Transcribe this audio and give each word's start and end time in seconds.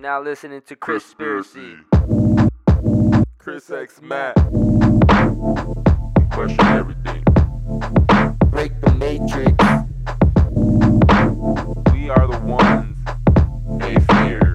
now 0.00 0.22
listening 0.22 0.62
to 0.62 0.74
Chris 0.76 1.02
Conspiracy. 1.04 1.76
Chris 3.38 3.70
X 3.70 4.00
Matt. 4.00 4.34
We 4.50 4.58
question 6.30 6.66
everything. 6.66 7.22
Break 8.50 8.80
the 8.80 8.94
matrix. 8.98 9.52
We 11.92 12.08
are 12.08 12.26
the 12.26 12.40
ones 12.46 12.96
they 13.78 13.96
fear. 14.14 14.54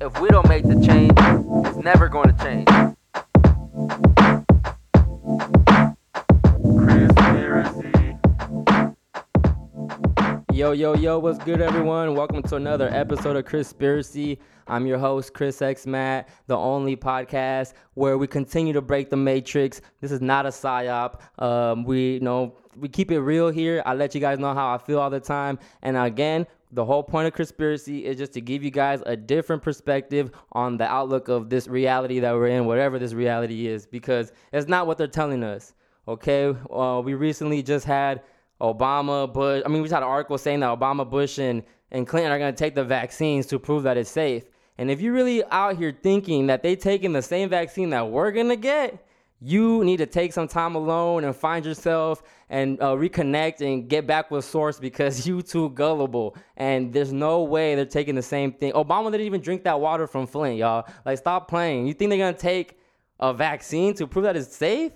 If 0.00 0.18
we 0.20 0.28
don't 0.30 0.48
make 0.48 0.64
the 0.64 0.80
change, 0.86 1.12
it's 1.66 1.84
never 1.84 2.08
going 2.08 2.34
to 2.34 2.44
change. 2.44 2.87
Yo, 10.58 10.72
yo, 10.72 10.92
yo, 10.96 11.20
what's 11.20 11.38
good, 11.44 11.60
everyone? 11.60 12.16
Welcome 12.16 12.42
to 12.42 12.56
another 12.56 12.88
episode 12.88 13.36
of 13.36 13.44
Conspiracy. 13.44 14.40
I'm 14.66 14.88
your 14.88 14.98
host, 14.98 15.32
Chris 15.32 15.62
X 15.62 15.86
Matt, 15.86 16.28
the 16.48 16.56
only 16.56 16.96
podcast 16.96 17.74
where 17.94 18.18
we 18.18 18.26
continue 18.26 18.72
to 18.72 18.80
break 18.82 19.08
the 19.08 19.16
matrix. 19.16 19.80
This 20.00 20.10
is 20.10 20.20
not 20.20 20.46
a 20.46 20.48
psyop. 20.48 21.20
Um, 21.40 21.84
we 21.84 22.14
you 22.14 22.20
know 22.20 22.56
we 22.76 22.88
keep 22.88 23.12
it 23.12 23.20
real 23.20 23.50
here. 23.50 23.84
I 23.86 23.94
let 23.94 24.16
you 24.16 24.20
guys 24.20 24.40
know 24.40 24.52
how 24.52 24.74
I 24.74 24.78
feel 24.78 24.98
all 24.98 25.10
the 25.10 25.20
time. 25.20 25.60
And 25.82 25.96
again, 25.96 26.44
the 26.72 26.84
whole 26.84 27.04
point 27.04 27.28
of 27.28 27.34
conspiracy 27.34 28.04
is 28.04 28.18
just 28.18 28.32
to 28.32 28.40
give 28.40 28.64
you 28.64 28.72
guys 28.72 29.00
a 29.06 29.16
different 29.16 29.62
perspective 29.62 30.32
on 30.50 30.76
the 30.76 30.86
outlook 30.90 31.28
of 31.28 31.50
this 31.50 31.68
reality 31.68 32.18
that 32.18 32.34
we're 32.34 32.48
in, 32.48 32.66
whatever 32.66 32.98
this 32.98 33.12
reality 33.12 33.68
is, 33.68 33.86
because 33.86 34.32
it's 34.52 34.66
not 34.66 34.88
what 34.88 34.98
they're 34.98 35.06
telling 35.06 35.44
us. 35.44 35.74
Okay, 36.08 36.52
uh, 36.72 37.00
we 37.04 37.14
recently 37.14 37.62
just 37.62 37.84
had 37.84 38.22
Obama, 38.60 39.32
Bush. 39.32 39.62
I 39.64 39.68
mean, 39.68 39.82
we 39.82 39.88
just 39.88 39.94
had 39.94 40.02
an 40.02 40.08
article 40.08 40.38
saying 40.38 40.60
that 40.60 40.78
Obama, 40.78 41.08
Bush, 41.08 41.38
and, 41.38 41.62
and 41.90 42.06
Clinton 42.06 42.32
are 42.32 42.38
going 42.38 42.52
to 42.52 42.58
take 42.58 42.74
the 42.74 42.84
vaccines 42.84 43.46
to 43.46 43.58
prove 43.58 43.84
that 43.84 43.96
it's 43.96 44.10
safe. 44.10 44.44
And 44.78 44.90
if 44.90 45.00
you're 45.00 45.12
really 45.12 45.44
out 45.46 45.76
here 45.76 45.96
thinking 46.02 46.46
that 46.48 46.62
they're 46.62 46.76
taking 46.76 47.12
the 47.12 47.22
same 47.22 47.48
vaccine 47.48 47.90
that 47.90 48.08
we're 48.08 48.30
going 48.30 48.48
to 48.48 48.56
get, 48.56 49.04
you 49.40 49.84
need 49.84 49.98
to 49.98 50.06
take 50.06 50.32
some 50.32 50.48
time 50.48 50.74
alone 50.74 51.24
and 51.24 51.34
find 51.34 51.64
yourself 51.64 52.22
and 52.50 52.80
uh, 52.80 52.86
reconnect 52.88 53.60
and 53.60 53.88
get 53.88 54.06
back 54.06 54.30
with 54.30 54.44
source 54.44 54.80
because 54.80 55.26
you 55.28 55.42
too 55.42 55.70
gullible 55.70 56.36
and 56.56 56.92
there's 56.92 57.12
no 57.12 57.42
way 57.42 57.74
they're 57.74 57.84
taking 57.84 58.14
the 58.14 58.22
same 58.22 58.52
thing 58.52 58.72
obama 58.72 59.10
didn't 59.12 59.26
even 59.26 59.40
drink 59.40 59.62
that 59.62 59.78
water 59.78 60.06
from 60.06 60.26
flint 60.26 60.56
y'all 60.56 60.88
like 61.06 61.16
stop 61.18 61.46
playing 61.46 61.86
you 61.86 61.94
think 61.94 62.08
they're 62.08 62.18
gonna 62.18 62.32
take 62.32 62.78
a 63.20 63.32
vaccine 63.32 63.94
to 63.94 64.06
prove 64.06 64.24
that 64.24 64.36
it's 64.36 64.56
safe 64.56 64.92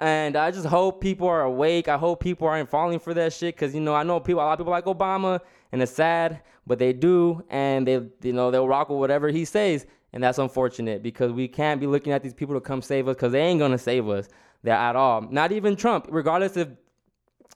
and 0.00 0.34
I 0.34 0.50
just 0.50 0.66
hope 0.66 1.00
people 1.00 1.28
are 1.28 1.42
awake. 1.42 1.86
I 1.86 1.98
hope 1.98 2.20
people 2.20 2.48
aren't 2.48 2.70
falling 2.70 2.98
for 2.98 3.12
that 3.14 3.32
shit 3.32 3.54
because 3.54 3.74
you 3.74 3.80
know 3.80 3.94
I 3.94 4.02
know 4.02 4.18
people. 4.18 4.42
A 4.42 4.44
lot 4.44 4.52
of 4.54 4.58
people 4.58 4.72
like 4.72 4.86
Obama, 4.86 5.40
and 5.72 5.82
it's 5.82 5.92
sad, 5.92 6.40
but 6.66 6.78
they 6.78 6.92
do, 6.92 7.44
and 7.50 7.86
they 7.86 8.00
you 8.22 8.32
know 8.32 8.50
they'll 8.50 8.66
rock 8.66 8.88
with 8.88 8.98
whatever 8.98 9.28
he 9.28 9.44
says, 9.44 9.86
and 10.12 10.24
that's 10.24 10.38
unfortunate 10.38 11.02
because 11.02 11.32
we 11.32 11.46
can't 11.46 11.80
be 11.80 11.86
looking 11.86 12.12
at 12.12 12.22
these 12.22 12.34
people 12.34 12.54
to 12.54 12.60
come 12.60 12.80
save 12.80 13.08
us 13.08 13.16
because 13.16 13.32
they 13.32 13.42
ain't 13.42 13.60
gonna 13.60 13.78
save 13.78 14.08
us 14.08 14.28
there 14.62 14.74
at 14.74 14.96
all. 14.96 15.20
Not 15.22 15.52
even 15.52 15.76
Trump, 15.76 16.06
regardless 16.10 16.56
if 16.56 16.68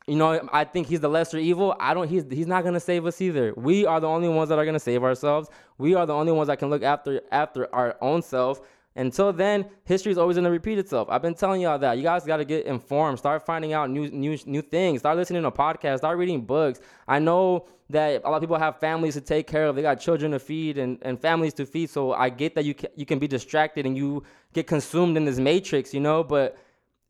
you 0.06 0.17
know, 0.17 0.47
I 0.53 0.65
think 0.65 0.87
he's 0.87 1.00
the 1.00 1.09
lesser 1.09 1.39
evil. 1.39 1.75
I 1.81 1.95
don't. 1.95 2.09
He's 2.09 2.25
he's 2.31 2.47
not 2.47 2.62
gonna 2.62 2.81
save 2.81 3.06
us 3.06 3.20
either. 3.22 3.55
We 3.56 3.87
are 3.87 4.00
the 4.00 4.06
only 4.09 4.28
ones 4.28 4.50
that 4.50 4.59
are 4.59 4.65
gonna 4.67 4.78
save 4.78 5.03
ourselves. 5.03 5.48
We 5.78 5.95
are 5.95 6.05
the 6.05 6.12
only 6.12 6.33
ones 6.33 6.48
that 6.48 6.59
can 6.59 6.69
look 6.69 6.83
after 6.83 7.22
after 7.33 7.75
our 7.75 7.97
own 8.03 8.20
self. 8.20 8.61
Until 8.97 9.33
then, 9.33 9.67
history 9.84 10.12
is 10.12 10.19
always 10.19 10.37
gonna 10.37 10.50
repeat 10.50 10.78
itself. 10.78 11.09
I've 11.11 11.23
been 11.23 11.34
telling 11.34 11.61
y'all 11.61 11.78
that. 11.78 11.97
You 11.97 12.05
guys 12.05 12.25
got 12.25 12.37
to 12.37 12.45
get 12.45 12.67
informed. 12.67 13.19
Start 13.19 13.45
finding 13.45 13.73
out 13.73 13.91
new 13.91 14.09
new 14.09 14.39
new 14.47 14.62
things. 14.62 15.00
Start 15.00 15.17
listening 15.17 15.42
to 15.42 15.50
podcasts. 15.50 15.98
Start 15.98 16.17
reading 16.17 16.42
books. 16.42 16.81
I 17.09 17.19
know 17.19 17.67
that 17.91 18.22
a 18.25 18.31
lot 18.31 18.37
of 18.37 18.42
people 18.42 18.59
have 18.59 18.78
families 18.78 19.15
to 19.15 19.20
take 19.20 19.47
care 19.47 19.67
of. 19.67 19.77
They 19.77 19.83
got 19.83 20.00
children 20.00 20.33
to 20.33 20.39
feed 20.39 20.78
and, 20.78 20.98
and 21.03 21.20
families 21.20 21.55
to 21.55 21.67
feed. 21.67 21.91
So 21.91 22.12
I 22.12 22.28
get 22.28 22.55
that 22.55 22.65
you 22.65 22.75
can, 22.75 22.91
you 22.97 23.05
can 23.05 23.19
be 23.19 23.28
distracted 23.28 23.84
and 23.84 23.97
you 23.97 24.22
get 24.53 24.67
consumed 24.67 25.17
in 25.17 25.25
this 25.25 25.39
matrix, 25.39 25.92
you 25.92 26.00
know. 26.00 26.25
But 26.25 26.56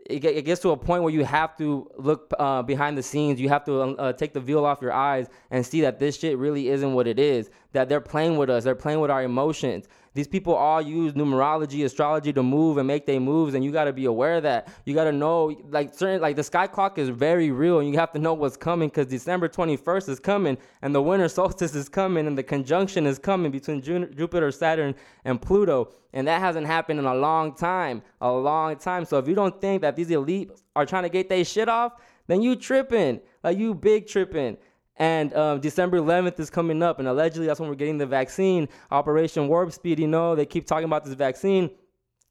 it, 0.07 0.25
it 0.25 0.45
gets 0.45 0.61
to 0.63 0.71
a 0.71 0.77
point 0.77 1.03
where 1.03 1.13
you 1.13 1.25
have 1.25 1.57
to 1.59 1.91
look 1.97 2.33
uh, 2.39 2.63
behind 2.63 2.99
the 2.99 3.03
scenes. 3.03 3.41
You 3.41 3.49
have 3.51 3.65
to 3.65 3.81
uh, 3.81 4.13
take 4.13 4.33
the 4.33 4.41
veil 4.41 4.65
off 4.65 4.83
your 4.83 4.93
eyes 4.93 5.29
and 5.51 5.65
see 5.65 5.81
that 5.83 5.99
this 5.99 6.19
shit 6.19 6.39
really 6.39 6.69
isn't 6.69 6.93
what 6.93 7.07
it 7.07 7.19
is. 7.19 7.51
That 7.73 7.89
they're 7.89 8.01
playing 8.01 8.37
with 8.37 8.51
us. 8.51 8.65
They're 8.65 8.75
playing 8.75 9.01
with 9.01 9.11
our 9.11 9.23
emotions. 9.23 9.87
These 10.15 10.29
people 10.29 10.55
all 10.55 10.81
use 10.81 11.15
numerology, 11.15 11.85
astrology 11.85 12.33
to 12.33 12.43
move 12.43 12.79
and 12.79 12.87
make 12.87 13.05
their 13.05 13.19
moves, 13.19 13.55
and 13.55 13.65
you 13.65 13.73
got 13.73 13.85
to 13.85 13.93
be 13.93 14.05
aware 14.05 14.37
of 14.37 14.45
that. 14.45 14.69
You 14.85 14.95
got 14.95 15.05
to 15.05 15.13
know, 15.13 15.61
like 15.71 15.93
certain, 15.93 16.21
like 16.21 16.37
the 16.37 16.45
sky 16.45 16.69
clock 16.69 16.99
is 16.99 17.09
very 17.09 17.51
real, 17.51 17.81
and 17.81 17.91
you 17.91 17.99
have 17.99 18.13
to 18.13 18.21
know 18.21 18.33
what's 18.33 18.57
coming 18.57 18.89
because 18.89 19.09
December 19.09 19.49
21st 19.49 20.09
is 20.09 20.21
coming, 20.21 20.57
and 20.83 20.95
the 20.95 21.03
winter 21.03 21.29
solstice 21.41 21.75
is 21.75 21.89
coming, 21.89 22.29
and 22.29 22.39
the 22.39 22.45
conjunction 22.45 23.07
is 23.07 23.19
coming 23.19 23.51
between 23.51 23.83
Jupiter, 23.83 24.53
Saturn, 24.53 24.95
and 25.25 25.43
Pluto, 25.43 25.91
and 26.13 26.29
that 26.29 26.39
hasn't 26.41 26.69
happened 26.69 27.01
in 27.01 27.07
a 27.07 27.15
long 27.15 27.53
time, 27.53 28.01
a 28.21 28.31
long 28.31 28.77
time. 28.77 29.05
So 29.05 29.19
if 29.19 29.27
you 29.27 29.35
don't 29.35 29.61
think 29.61 29.83
that 29.83 29.97
these 29.97 30.13
elite 30.13 30.53
are 30.77 30.87
trying 30.87 31.03
to 31.03 31.09
get 31.09 31.29
their 31.29 31.45
shit 31.45 31.69
off, 31.69 31.95
then 32.29 32.41
you 32.41 32.55
tripping, 32.55 33.21
like 33.43 33.59
you 33.59 33.75
big 33.75 34.07
tripping. 34.07 34.57
And 34.97 35.35
um, 35.35 35.61
December 35.61 35.99
11th 35.99 36.39
is 36.39 36.51
coming 36.51 36.83
up, 36.83 37.01
and 37.01 37.09
allegedly 37.09 37.47
that's 37.47 37.59
when 37.59 37.69
we're 37.69 37.75
getting 37.75 37.99
the 37.99 38.07
vaccine, 38.07 38.69
Operation 38.91 39.49
Warp 39.49 39.73
Speed. 39.73 39.99
You 39.99 40.07
know, 40.07 40.37
they 40.37 40.47
keep 40.47 40.67
talking 40.67 40.85
about 40.85 41.05
this 41.05 41.15
vaccine, 41.15 41.71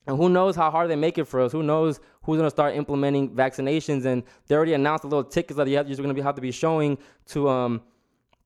and 0.07 0.17
who 0.17 0.29
knows 0.29 0.55
how 0.55 0.71
hard 0.71 0.89
they 0.89 0.95
make 0.95 1.17
it 1.17 1.25
for 1.25 1.41
us? 1.41 1.51
Who 1.51 1.63
knows 1.63 1.99
who's 2.23 2.37
gonna 2.37 2.49
start 2.49 2.75
implementing 2.75 3.35
vaccinations? 3.35 4.05
And 4.05 4.23
they 4.47 4.55
already 4.55 4.73
announced 4.73 5.03
the 5.03 5.07
little 5.07 5.23
tickets 5.23 5.57
that 5.57 5.67
you're 5.67 5.83
gonna 5.83 6.13
be, 6.13 6.21
have 6.21 6.35
to 6.35 6.41
be 6.41 6.51
showing 6.51 6.97
to 7.27 7.49
um 7.49 7.81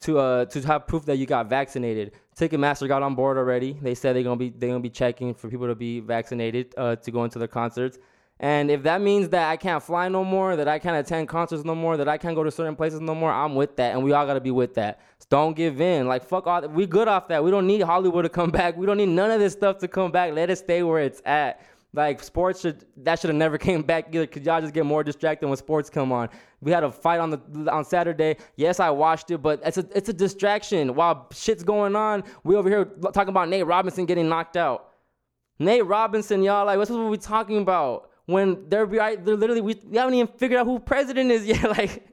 to 0.01 0.19
uh 0.19 0.45
to 0.45 0.61
have 0.61 0.87
proof 0.87 1.05
that 1.05 1.17
you 1.17 1.25
got 1.25 1.49
vaccinated. 1.49 2.13
Ticketmaster 2.35 2.87
got 2.87 3.01
on 3.01 3.15
board 3.15 3.37
already. 3.37 3.73
They 3.81 3.95
said 3.95 4.15
they're 4.15 4.23
gonna 4.23 4.35
be 4.35 4.49
they're 4.49 4.69
gonna 4.69 4.79
be 4.79 4.89
checking 4.89 5.33
for 5.33 5.49
people 5.49 5.67
to 5.67 5.75
be 5.75 5.99
vaccinated 5.99 6.73
uh, 6.77 6.95
to 6.97 7.11
go 7.11 7.23
into 7.23 7.39
the 7.39 7.47
concerts. 7.47 7.97
And 8.39 8.69
if 8.69 8.83
that 8.83 9.01
means 9.01 9.29
that 9.29 9.49
I 9.49 9.57
can't 9.57 9.81
fly 9.81 10.09
no 10.09 10.23
more, 10.23 10.55
that 10.55 10.67
I 10.67 10.77
can't 10.77 10.95
attend 10.95 11.27
concerts 11.27 11.63
no 11.63 11.73
more, 11.73 11.97
that 11.97 12.07
I 12.07 12.17
can't 12.17 12.35
go 12.35 12.43
to 12.43 12.51
certain 12.51 12.75
places 12.75 13.01
no 13.01 13.15
more, 13.15 13.31
I'm 13.31 13.55
with 13.55 13.75
that, 13.77 13.93
and 13.93 14.03
we 14.03 14.11
all 14.11 14.27
gotta 14.27 14.41
be 14.41 14.51
with 14.51 14.75
that. 14.75 14.99
So 15.17 15.25
don't 15.29 15.55
give 15.55 15.81
in. 15.81 16.07
Like 16.07 16.23
fuck 16.23 16.45
all. 16.45 16.67
We 16.67 16.85
good 16.85 17.07
off 17.07 17.27
that. 17.29 17.43
We 17.43 17.49
don't 17.49 17.65
need 17.65 17.81
Hollywood 17.81 18.25
to 18.25 18.29
come 18.29 18.51
back. 18.51 18.77
We 18.77 18.85
don't 18.85 18.97
need 18.97 19.09
none 19.09 19.31
of 19.31 19.39
this 19.39 19.53
stuff 19.53 19.79
to 19.79 19.87
come 19.87 20.11
back. 20.11 20.33
Let 20.33 20.49
it 20.49 20.57
stay 20.57 20.83
where 20.83 21.01
it's 21.01 21.21
at. 21.25 21.65
Like 21.93 22.21
sports 22.21 22.61
should 22.61 22.85
that 22.97 23.19
should 23.19 23.29
have 23.29 23.37
never 23.37 23.57
came 23.67 23.81
back 23.81 24.09
either 24.09 24.27
because 24.27 24.45
y'all 24.45 24.61
just 24.61 24.73
get 24.73 24.85
more 24.85 25.03
distracted 25.03 25.47
when 25.47 25.57
sports 25.57 25.89
come 25.89 26.11
on. 26.11 26.29
We 26.61 26.71
had 26.71 26.83
a 26.83 26.91
fight 26.91 27.19
on 27.19 27.31
the 27.31 27.71
on 27.71 27.85
Saturday. 27.85 28.37
Yes, 28.55 28.79
I 28.79 28.91
watched 28.91 29.31
it, 29.31 29.39
but 29.39 29.61
it's 29.65 29.79
a 29.79 29.85
it's 29.95 30.09
a 30.09 30.13
distraction 30.13 30.93
while 30.93 31.27
shit's 31.33 31.63
going 31.63 31.95
on. 31.95 32.23
We 32.43 32.55
over 32.55 32.69
here 32.69 32.85
talking 33.13 33.29
about 33.29 33.49
Nate 33.49 33.65
Robinson 33.65 34.05
getting 34.05 34.29
knocked 34.29 34.57
out. 34.57 34.91
Nate 35.59 35.85
Robinson, 35.85 36.43
y'all, 36.43 36.67
like, 36.67 36.77
what's 36.77 36.91
what 36.91 37.09
we 37.09 37.17
talking 37.17 37.57
about? 37.57 38.11
When 38.27 38.69
they're, 38.69 38.85
they're 38.85 39.35
literally, 39.35 39.61
we, 39.61 39.75
we 39.89 39.97
haven't 39.97 40.13
even 40.13 40.27
figured 40.27 40.59
out 40.59 40.65
who 40.65 40.79
president 40.79 41.31
is 41.31 41.45
yet. 41.47 41.63
like, 41.63 42.07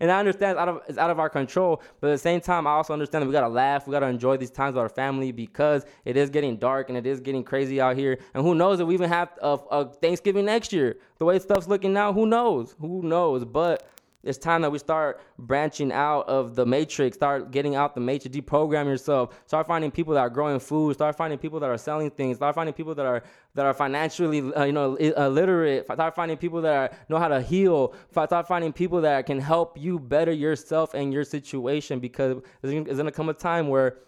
and 0.00 0.10
I 0.10 0.18
understand 0.18 0.52
it's 0.52 0.60
out 0.60 0.68
of 0.68 0.80
it's 0.88 0.98
out 0.98 1.10
of 1.10 1.18
our 1.18 1.28
control, 1.28 1.82
but 2.00 2.08
at 2.08 2.12
the 2.12 2.18
same 2.18 2.40
time, 2.40 2.66
I 2.66 2.70
also 2.70 2.92
understand 2.92 3.22
that 3.22 3.26
we 3.26 3.32
gotta 3.32 3.48
laugh, 3.48 3.86
we 3.86 3.92
gotta 3.92 4.06
enjoy 4.06 4.36
these 4.36 4.50
times 4.50 4.74
with 4.74 4.80
our 4.80 4.88
family 4.88 5.32
because 5.32 5.84
it 6.04 6.16
is 6.16 6.30
getting 6.30 6.56
dark 6.56 6.88
and 6.88 6.96
it 6.96 7.06
is 7.06 7.20
getting 7.20 7.44
crazy 7.44 7.80
out 7.80 7.96
here. 7.96 8.18
And 8.34 8.42
who 8.42 8.54
knows 8.54 8.80
if 8.80 8.86
we 8.86 8.94
even 8.94 9.08
have 9.08 9.30
a, 9.42 9.58
a 9.70 9.92
Thanksgiving 9.92 10.44
next 10.46 10.72
year? 10.72 10.96
The 11.18 11.24
way 11.24 11.38
stuff's 11.38 11.68
looking 11.68 11.92
now, 11.92 12.12
who 12.12 12.26
knows? 12.26 12.74
Who 12.80 13.02
knows? 13.02 13.44
But 13.44 13.88
it's 14.26 14.38
time 14.38 14.62
that 14.62 14.70
we 14.70 14.78
start 14.78 15.20
branching 15.38 15.92
out 15.92 16.28
of 16.28 16.54
the 16.54 16.66
matrix, 16.66 17.16
start 17.16 17.50
getting 17.50 17.74
out 17.76 17.94
the 17.94 18.00
matrix, 18.00 18.36
deprogram 18.36 18.86
yourself, 18.86 19.40
start 19.46 19.66
finding 19.66 19.90
people 19.90 20.14
that 20.14 20.20
are 20.20 20.30
growing 20.30 20.58
food, 20.58 20.94
start 20.94 21.16
finding 21.16 21.38
people 21.38 21.60
that 21.60 21.70
are 21.70 21.78
selling 21.78 22.10
things, 22.10 22.36
start 22.36 22.54
finding 22.54 22.74
people 22.74 22.94
that 22.94 23.06
are 23.06 23.22
that 23.54 23.64
are 23.64 23.72
financially, 23.72 24.52
uh, 24.54 24.64
you 24.64 24.72
know, 24.72 24.96
illiterate, 24.96 25.86
start 25.86 26.14
finding 26.14 26.36
people 26.36 26.60
that 26.60 26.74
are, 26.76 26.96
know 27.08 27.18
how 27.18 27.28
to 27.28 27.40
heal, 27.40 27.94
start 28.10 28.46
finding 28.46 28.72
people 28.72 29.00
that 29.00 29.24
can 29.24 29.40
help 29.40 29.78
you 29.78 29.98
better 29.98 30.32
yourself 30.32 30.92
and 30.92 31.12
your 31.12 31.24
situation 31.24 31.98
because 32.00 32.42
there's 32.60 32.98
gonna- 32.98 33.12
come 33.12 33.28
a 33.28 33.34
time 33.34 33.68
where 33.68 33.98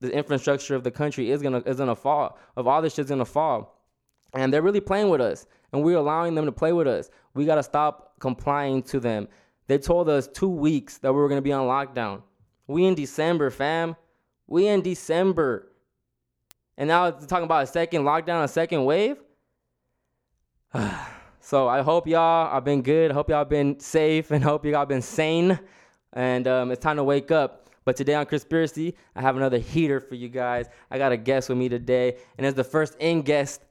the 0.00 0.12
infrastructure 0.12 0.76
of 0.76 0.84
the 0.84 0.90
country 0.90 1.30
is 1.30 1.42
gonna 1.42 1.62
is 1.66 1.78
gonna 1.78 1.96
fall, 1.96 2.38
of 2.56 2.66
all 2.66 2.82
this 2.82 2.94
shit's 2.94 3.10
gonna 3.10 3.24
fall. 3.24 3.72
And 4.34 4.52
they're 4.52 4.62
really 4.62 4.80
playing 4.80 5.08
with 5.08 5.20
us 5.20 5.46
and 5.72 5.84
we're 5.84 5.96
allowing 5.96 6.34
them 6.34 6.46
to 6.46 6.52
play 6.52 6.72
with 6.72 6.86
us. 6.86 7.10
We 7.34 7.44
got 7.44 7.56
to 7.56 7.62
stop 7.62 8.14
complying 8.18 8.82
to 8.84 9.00
them 9.00 9.28
they 9.66 9.78
told 9.78 10.08
us 10.08 10.28
two 10.28 10.48
weeks 10.48 10.98
that 10.98 11.12
we 11.12 11.18
were 11.18 11.28
to 11.28 11.42
be 11.42 11.52
on 11.52 11.66
lockdown. 11.66 12.22
We 12.66 12.84
in 12.84 12.94
december 12.94 13.50
fam. 13.50 13.96
We 14.46 14.68
in 14.68 14.82
december. 14.82 15.72
And 16.78 16.88
now 16.88 17.06
it's 17.06 17.26
talking 17.26 17.44
about 17.44 17.64
a 17.64 17.66
second 17.66 18.02
lockdown 18.02 18.44
a 18.44 18.48
second 18.48 18.84
wave? 18.84 19.16
So 21.40 21.68
i 21.68 21.80
hope 21.80 22.08
y'all 22.08 22.52
have 22.52 22.64
been 22.64 22.82
good. 22.82 23.12
Hope 23.12 23.30
y'all 23.30 23.44
been 23.44 23.78
safe 23.78 24.32
and 24.32 24.42
hope 24.42 24.66
y'all 24.66 24.84
been 24.84 25.00
sane. 25.00 25.60
And 26.12 26.48
um, 26.48 26.72
it's 26.72 26.82
time 26.82 26.96
to 26.96 27.04
wake 27.04 27.30
up. 27.30 27.70
But 27.84 27.94
today 27.94 28.14
on 28.14 28.26
conspiracy 28.26 28.96
i 29.14 29.20
have 29.20 29.36
another 29.36 29.58
heater 29.58 30.00
for 30.00 30.16
you 30.16 30.28
guys. 30.28 30.66
I 30.90 30.98
got 30.98 31.12
a 31.12 31.16
guest 31.16 31.48
with 31.48 31.56
me 31.56 31.68
today 31.68 32.16
and 32.36 32.44
it's 32.44 32.56
the 32.56 32.64
first 32.64 32.96
in 32.98 33.22
guest 33.22 33.62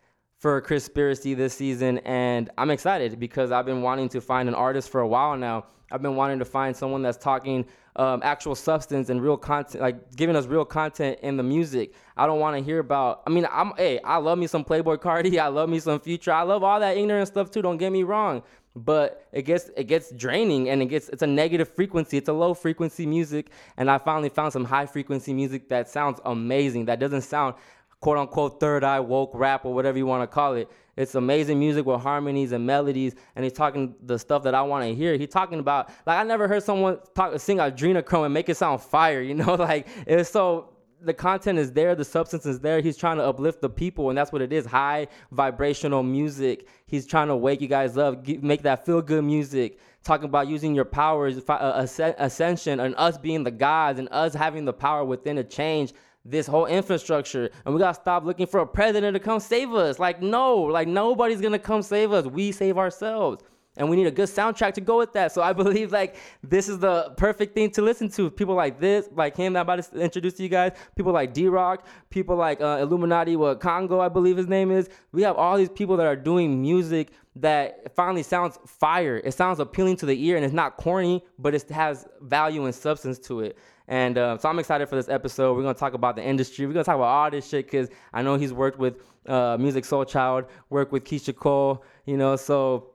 for 0.45 0.62
Conspiracy 0.62 1.33
this 1.33 1.56
season, 1.56 2.00
and 2.00 2.50
I'm 2.57 2.69
excited 2.69 3.19
because 3.19 3.51
I've 3.51 3.65
been 3.65 3.81
wanting 3.81 4.09
to 4.09 4.21
find 4.21 4.47
an 4.47 4.56
artist 4.56 4.89
for 4.89 5.01
a 5.01 5.07
while 5.07 5.36
now. 5.38 5.65
I've 5.95 6.01
been 6.01 6.18
wanting 6.18 6.39
to 6.39 6.45
find 6.45 6.75
someone 6.75 7.01
that's 7.01 7.18
talking 7.18 7.65
um, 7.95 8.19
actual 8.21 8.53
substance 8.53 9.09
and 9.09 9.21
real 9.21 9.38
content, 9.38 9.81
like 9.81 10.13
giving 10.13 10.36
us 10.36 10.45
real 10.45 10.65
content 10.65 11.19
in 11.21 11.38
the 11.38 11.44
music. 11.44 11.94
I 12.18 12.25
don't 12.25 12.42
want 12.42 12.57
to 12.57 12.62
hear 12.62 12.80
about. 12.80 13.24
I 13.25 13.30
mean, 13.30 13.47
I'm 13.50 13.71
hey, 13.77 14.01
I 14.01 14.18
love 14.18 14.38
me 14.38 14.47
some 14.47 14.65
Playboi 14.65 14.97
Carti. 14.97 15.39
I 15.39 15.47
love 15.47 15.69
me 15.69 15.80
some 15.80 16.01
Future. 16.01 16.33
I 16.33 16.42
love 16.42 16.63
all 16.63 16.81
that 16.81 16.97
ignorant 16.97 17.30
stuff 17.30 17.50
too. 17.50 17.62
Don't 17.62 17.77
get 17.77 17.94
me 17.94 18.03
wrong, 18.03 18.44
but 18.75 19.25
it 19.31 19.44
gets 19.44 19.69
it 19.77 19.86
gets 19.86 20.12
draining 20.12 20.68
and 20.69 20.81
it 20.81 20.88
gets 20.88 21.07
it's 21.07 21.21
a 21.21 21.27
negative 21.27 21.74
frequency. 21.74 22.18
It's 22.18 22.27
a 22.27 22.33
low 22.33 22.53
frequency 22.53 23.06
music, 23.06 23.51
and 23.77 23.89
I 23.89 23.97
finally 23.97 24.27
found 24.27 24.51
some 24.51 24.65
high 24.65 24.88
frequency 24.88 25.33
music 25.33 25.69
that 25.69 25.88
sounds 25.88 26.19
amazing. 26.25 26.88
That 26.88 27.00
doesn't 27.00 27.21
sound 27.21 27.56
quote 28.01 28.18
unquote 28.18 28.59
third 28.59 28.83
eye 28.83 29.00
woke 29.00 29.31
rap 29.33 29.63
or 29.63 29.74
whatever 29.74 29.97
you 29.97 30.06
want 30.06 30.30
to 30.30 30.33
call 30.33 30.56
it. 30.56 30.69
It's 30.97 31.15
amazing 31.15 31.59
music 31.59 31.86
with 31.86 32.01
harmonies 32.01 32.53
and 32.53 32.65
melodies, 32.65 33.15
and 33.36 33.44
he's 33.44 33.53
talking 33.53 33.95
the 34.01 34.18
stuff 34.18 34.44
that 34.44 34.56
I 34.56 34.62
want 34.62 34.86
to 34.86 34.95
hear. 34.95 35.18
He's 35.18 35.30
talking 35.30 35.59
about 35.59 35.89
like 36.06 36.18
I 36.18 36.24
never 36.24 36.47
heard 36.47 36.63
someone 36.63 37.00
talk 37.13 37.38
sing 37.39 37.57
adrenochrome 37.57 38.25
and 38.25 38.33
make 38.33 38.47
it 38.47 38.56
sound 38.56 38.81
fire. 38.81 39.21
You 39.21 39.33
know, 39.33 39.56
like 39.59 39.88
it's 40.07 40.30
so 40.30 40.75
the 41.01 41.13
content 41.13 41.59
is 41.59 41.71
there, 41.71 41.95
the 41.95 42.06
substance 42.06 42.45
is 42.45 42.59
there. 42.59 42.81
He's 42.81 42.97
trying 42.97 43.18
to 43.18 43.24
uplift 43.24 43.62
the 43.62 43.69
people, 43.69 44.09
and 44.09 44.18
that's 44.18 44.31
what 44.31 44.42
it 44.42 44.53
is 44.53 44.65
high 44.65 45.07
vibrational 45.31 46.01
music. 46.01 46.68
He's 46.88 47.06
trying 47.06 47.27
to 47.27 47.36
wake 47.36 47.62
you 47.62 47.68
guys 47.68 47.97
up, 47.97 48.25
make 48.27 48.63
that 48.63 48.86
feel 48.86 49.01
good 49.01 49.24
music. 49.24 49.80
Talking 50.03 50.25
about 50.25 50.47
using 50.47 50.75
your 50.75 50.86
powers, 50.86 51.42
uh, 51.50 51.88
ascension, 52.18 52.80
and 52.80 52.95
us 52.95 53.18
being 53.18 53.44
the 53.44 53.51
gods, 53.51 54.00
and 54.00 54.07
us 54.12 54.33
having 54.33 54.63
the 54.63 54.74
power 54.74 55.03
within 55.03 55.36
to 55.36 55.44
change 55.44 55.94
this 56.25 56.48
whole 56.48 56.66
infrastructure 56.66 57.50
and 57.66 57.74
we 57.74 57.80
gotta 57.80 58.00
stop 58.00 58.25
looking 58.25 58.48
for 58.48 58.60
a 58.60 58.68
president 58.68 59.13
to 59.13 59.19
come 59.19 59.39
save 59.39 59.72
us. 59.74 60.00
Like 60.00 60.22
no 60.22 60.57
like 60.57 60.88
nobody's 60.88 61.39
gonna 61.39 61.60
come 61.60 61.83
save 61.83 62.12
us. 62.12 62.25
We 62.25 62.51
save 62.51 62.77
ourselves. 62.77 63.44
And 63.77 63.89
we 63.89 63.98
need 63.98 64.07
a 64.07 64.12
good 64.12 64.30
soundtrack 64.30 64.74
to 64.75 64.81
go 64.81 64.98
with 64.98 65.13
that. 65.13 65.31
So 65.31 65.42
i 65.44 65.54
believe 65.63 65.92
like 65.92 66.16
this 66.42 66.68
is 66.68 66.80
the 66.80 67.13
perfect 67.18 67.54
thing 67.54 67.69
to 67.72 67.81
listen 67.83 68.10
to. 68.12 68.31
People 68.31 68.56
like 68.56 68.80
this 68.80 69.07
like 69.13 69.38
him 69.38 69.54
that 69.54 69.60
i'm 69.60 69.69
about 69.69 69.83
to 69.83 70.00
introduce 70.00 70.33
to 70.36 70.44
you 70.44 70.50
guys 70.50 70.72
people 70.95 71.13
like 71.13 71.33
d-rock 71.33 71.86
people 72.10 72.36
like 72.36 72.60
uh, 72.60 72.80
illuminati 72.81 73.36
what 73.36 73.60
congo 73.60 74.00
i 74.00 74.10
believe 74.10 74.38
his 74.38 74.48
name 74.48 74.71
is. 74.71 74.89
We 75.12 75.21
have 75.21 75.36
all 75.36 75.57
these 75.57 75.69
people 75.69 75.95
that 75.98 76.07
are 76.07 76.16
doing 76.16 76.60
music 76.60 77.12
that 77.38 77.94
finally 77.95 78.24
sounds 78.24 78.57
fire. 78.66 79.18
It 79.18 79.33
sounds 79.33 79.60
appealing 79.60 79.98
to 79.98 80.06
the 80.06 80.25
ear 80.25 80.38
and 80.38 80.45
it's 80.45 80.56
not 80.56 80.78
corny 80.78 81.24
but 81.38 81.54
it 81.54 81.69
has 81.69 82.07
value 82.21 82.66
and 82.66 82.74
substance 82.74 83.19
to 83.19 83.42
it 83.42 83.57
and 83.88 84.18
uh, 84.18 84.38
so 84.38 84.50
I'm 84.50 84.60
excited 84.60 84.88
for 84.90 84.96
this 84.96 85.10
episode. 85.10 85.56
We're 85.56 85.64
gonna 85.64 85.74
talk 85.76 85.94
about 85.94 86.16
the 86.16 86.24
industry. 86.24 86.66
We're 86.66 86.74
gonna 86.74 86.84
talk 86.84 86.96
about 86.96 87.06
all 87.06 87.32
this 87.32 87.48
shit 87.48 87.66
because 87.66 87.90
I 88.14 88.22
know 88.22 88.36
he's 88.36 88.54
worked 88.54 88.80
with 88.80 88.96
uh, 89.28 89.58
Musiq 89.58 89.86
Soulchild, 89.86 90.48
worked 90.70 90.92
with 90.92 91.04
Keyshia 91.04 91.36
Cole, 91.36 91.84
you 92.06 92.18
know. 92.18 92.36
So 92.36 92.92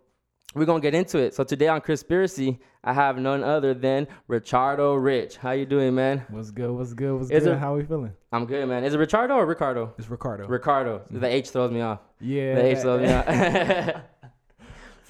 we're 0.55 0.65
gonna 0.67 0.81
get 0.81 0.95
into 0.95 1.19
it. 1.19 1.35
So 1.35 1.45
today 1.45 1.69
on 1.69 1.81
Conspiracy, 1.81 2.59
I 2.83 2.93
have 2.93 3.19
none 3.19 3.45
other 3.45 3.73
than 3.75 4.09
Ricardo 4.27 4.95
Rich. 4.95 5.37
How 5.37 5.53
you 5.53 5.67
doing, 5.67 5.95
man? 5.95 6.25
What's 6.31 6.51
good? 6.51 6.71
What's 6.73 6.93
good? 6.95 7.13
What's 7.15 7.31
Is 7.31 7.45
good? 7.45 7.53
it- 7.53 7.59
How 7.59 7.75
are 7.75 7.77
we 7.77 7.85
feeling? 7.85 8.13
I'm 8.33 8.47
good, 8.47 8.67
man. 8.69 8.85
Is 8.85 8.95
it 8.95 8.99
Ricardo 8.99 9.35
or 9.35 9.47
Ricardo? 9.47 9.93
It's 9.99 10.09
Ricardo. 10.09 10.47
Ricardo. 10.49 11.03
The 11.11 11.27
H 11.27 11.51
throws 11.51 11.71
me 11.71 11.81
off. 11.83 12.01
yeah. 12.21 12.55
The 12.55 12.65
H 12.67 12.79
throws 12.79 13.01
me 13.03 13.13
off. 13.13 13.27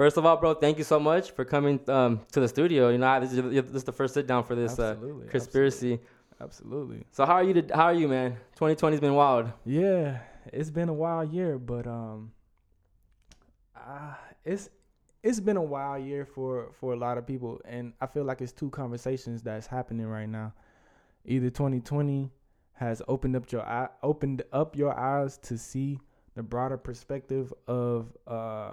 First 0.00 0.17
of 0.17 0.25
all, 0.25 0.38
bro, 0.38 0.55
thank 0.55 0.79
you 0.79 0.85
so 0.85 0.99
much 0.99 1.32
for 1.32 1.44
coming 1.44 1.79
um, 1.87 2.23
to 2.32 2.41
the 2.41 2.49
studio. 2.49 2.88
You 2.88 2.97
know, 2.97 3.20
this 3.20 3.35
is, 3.35 3.43
this 3.43 3.75
is 3.75 3.85
the 3.85 3.93
first 3.93 4.14
sit 4.14 4.26
down 4.26 4.44
for 4.44 4.55
this 4.55 4.79
uh, 4.79 4.93
Absolutely, 4.93 5.29
conspiracy. 5.29 6.00
Absolutely. 6.41 7.05
So 7.11 7.26
how 7.26 7.35
are 7.35 7.44
you? 7.44 7.61
To, 7.61 7.76
how 7.76 7.85
are 7.85 7.93
you, 7.93 8.08
man? 8.08 8.38
2020's 8.58 9.00
been 9.00 9.14
wild. 9.14 9.52
Yeah, 9.67 10.20
it's 10.55 10.70
been 10.70 10.88
a 10.88 10.94
wild 10.94 11.31
year, 11.31 11.58
but 11.58 11.87
um, 11.87 12.32
uh, 13.76 14.14
it's 14.43 14.70
it's 15.23 15.38
been 15.38 15.58
a 15.58 15.62
wild 15.62 16.02
year 16.02 16.25
for 16.25 16.73
for 16.81 16.94
a 16.94 16.97
lot 16.97 17.19
of 17.19 17.26
people, 17.26 17.61
and 17.67 17.93
I 18.00 18.06
feel 18.06 18.25
like 18.25 18.41
it's 18.41 18.52
two 18.52 18.70
conversations 18.70 19.43
that's 19.43 19.67
happening 19.67 20.06
right 20.06 20.31
now. 20.31 20.55
Either 21.26 21.50
2020 21.50 22.31
has 22.73 23.02
opened 23.06 23.37
up 23.37 23.52
your 23.52 23.67
eye, 23.67 23.91
opened 24.02 24.44
up 24.50 24.76
your 24.76 24.99
eyes 24.99 25.37
to 25.43 25.58
see 25.58 26.00
the 26.37 26.43
broader 26.43 26.79
perspective 26.79 27.52
of 27.69 28.17
uh 28.26 28.73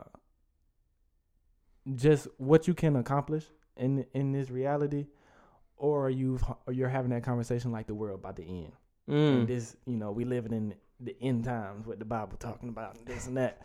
just 1.95 2.27
what 2.37 2.67
you 2.67 2.73
can 2.73 2.95
accomplish 2.95 3.45
in 3.75 4.05
in 4.13 4.31
this 4.31 4.49
reality, 4.49 5.07
or 5.77 6.09
you've 6.09 6.43
or 6.65 6.73
you're 6.73 6.89
having 6.89 7.11
that 7.11 7.23
conversation 7.23 7.71
like 7.71 7.87
the 7.87 7.95
world 7.95 8.19
about 8.19 8.35
the 8.35 8.43
end. 8.43 8.71
Mm. 9.09 9.47
this, 9.47 9.77
you 9.85 9.95
know, 9.95 10.11
we 10.11 10.25
living 10.25 10.51
in 10.51 10.75
the 10.99 11.15
end 11.21 11.45
times, 11.45 11.87
what 11.87 11.97
the 11.97 12.05
Bible 12.05 12.35
talking 12.37 12.69
about, 12.69 12.97
and 12.97 13.05
this 13.05 13.27
and 13.27 13.37
that. 13.37 13.61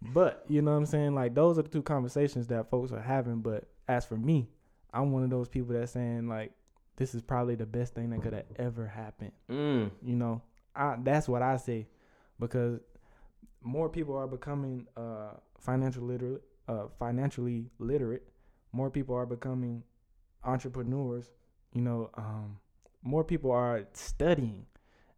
But 0.00 0.44
you 0.48 0.62
know 0.62 0.70
what 0.70 0.78
I'm 0.78 0.86
saying? 0.86 1.14
Like 1.14 1.34
those 1.34 1.58
are 1.58 1.62
the 1.62 1.68
two 1.68 1.82
conversations 1.82 2.46
that 2.48 2.70
folks 2.70 2.92
are 2.92 3.00
having. 3.00 3.40
But 3.40 3.64
as 3.88 4.06
for 4.06 4.16
me, 4.16 4.48
I'm 4.92 5.12
one 5.12 5.22
of 5.22 5.30
those 5.30 5.48
people 5.48 5.74
that's 5.74 5.92
saying 5.92 6.28
like, 6.28 6.52
this 6.96 7.14
is 7.14 7.22
probably 7.22 7.56
the 7.56 7.66
best 7.66 7.94
thing 7.94 8.10
that 8.10 8.22
could 8.22 8.32
have 8.32 8.46
ever 8.56 8.86
happened. 8.86 9.32
Mm. 9.50 9.90
You 10.02 10.16
know, 10.16 10.42
I 10.74 10.96
that's 11.02 11.28
what 11.28 11.42
I 11.42 11.56
say, 11.58 11.88
because 12.40 12.80
more 13.62 13.88
people 13.88 14.16
are 14.16 14.26
becoming 14.26 14.86
uh 14.96 15.32
financial 15.58 16.04
literate, 16.04 16.42
uh 16.68 16.86
financially 16.98 17.70
literate. 17.78 18.26
More 18.72 18.90
people 18.90 19.14
are 19.14 19.26
becoming 19.26 19.82
entrepreneurs. 20.44 21.30
You 21.72 21.82
know, 21.82 22.10
um, 22.14 22.58
more 23.02 23.24
people 23.24 23.50
are 23.50 23.84
studying 23.92 24.66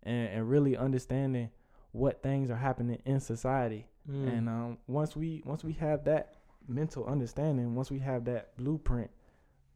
and, 0.02 0.28
and 0.28 0.50
really 0.50 0.76
understanding 0.76 1.50
what 1.92 2.22
things 2.22 2.50
are 2.50 2.56
happening 2.56 3.00
in 3.04 3.20
society. 3.20 3.86
Mm. 4.10 4.38
And 4.38 4.48
um, 4.48 4.78
once 4.86 5.16
we 5.16 5.42
once 5.44 5.64
we 5.64 5.72
have 5.74 6.04
that 6.04 6.36
mental 6.66 7.06
understanding, 7.06 7.74
once 7.74 7.90
we 7.90 7.98
have 8.00 8.24
that 8.26 8.56
blueprint, 8.56 9.10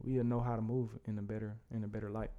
we'll 0.03 0.23
know 0.23 0.39
how 0.39 0.55
to 0.55 0.61
move 0.61 0.89
in 1.05 1.17
a 1.17 1.21
better 1.21 1.55
in 1.73 1.83
a 1.83 1.87
better 1.87 2.09
light. 2.09 2.31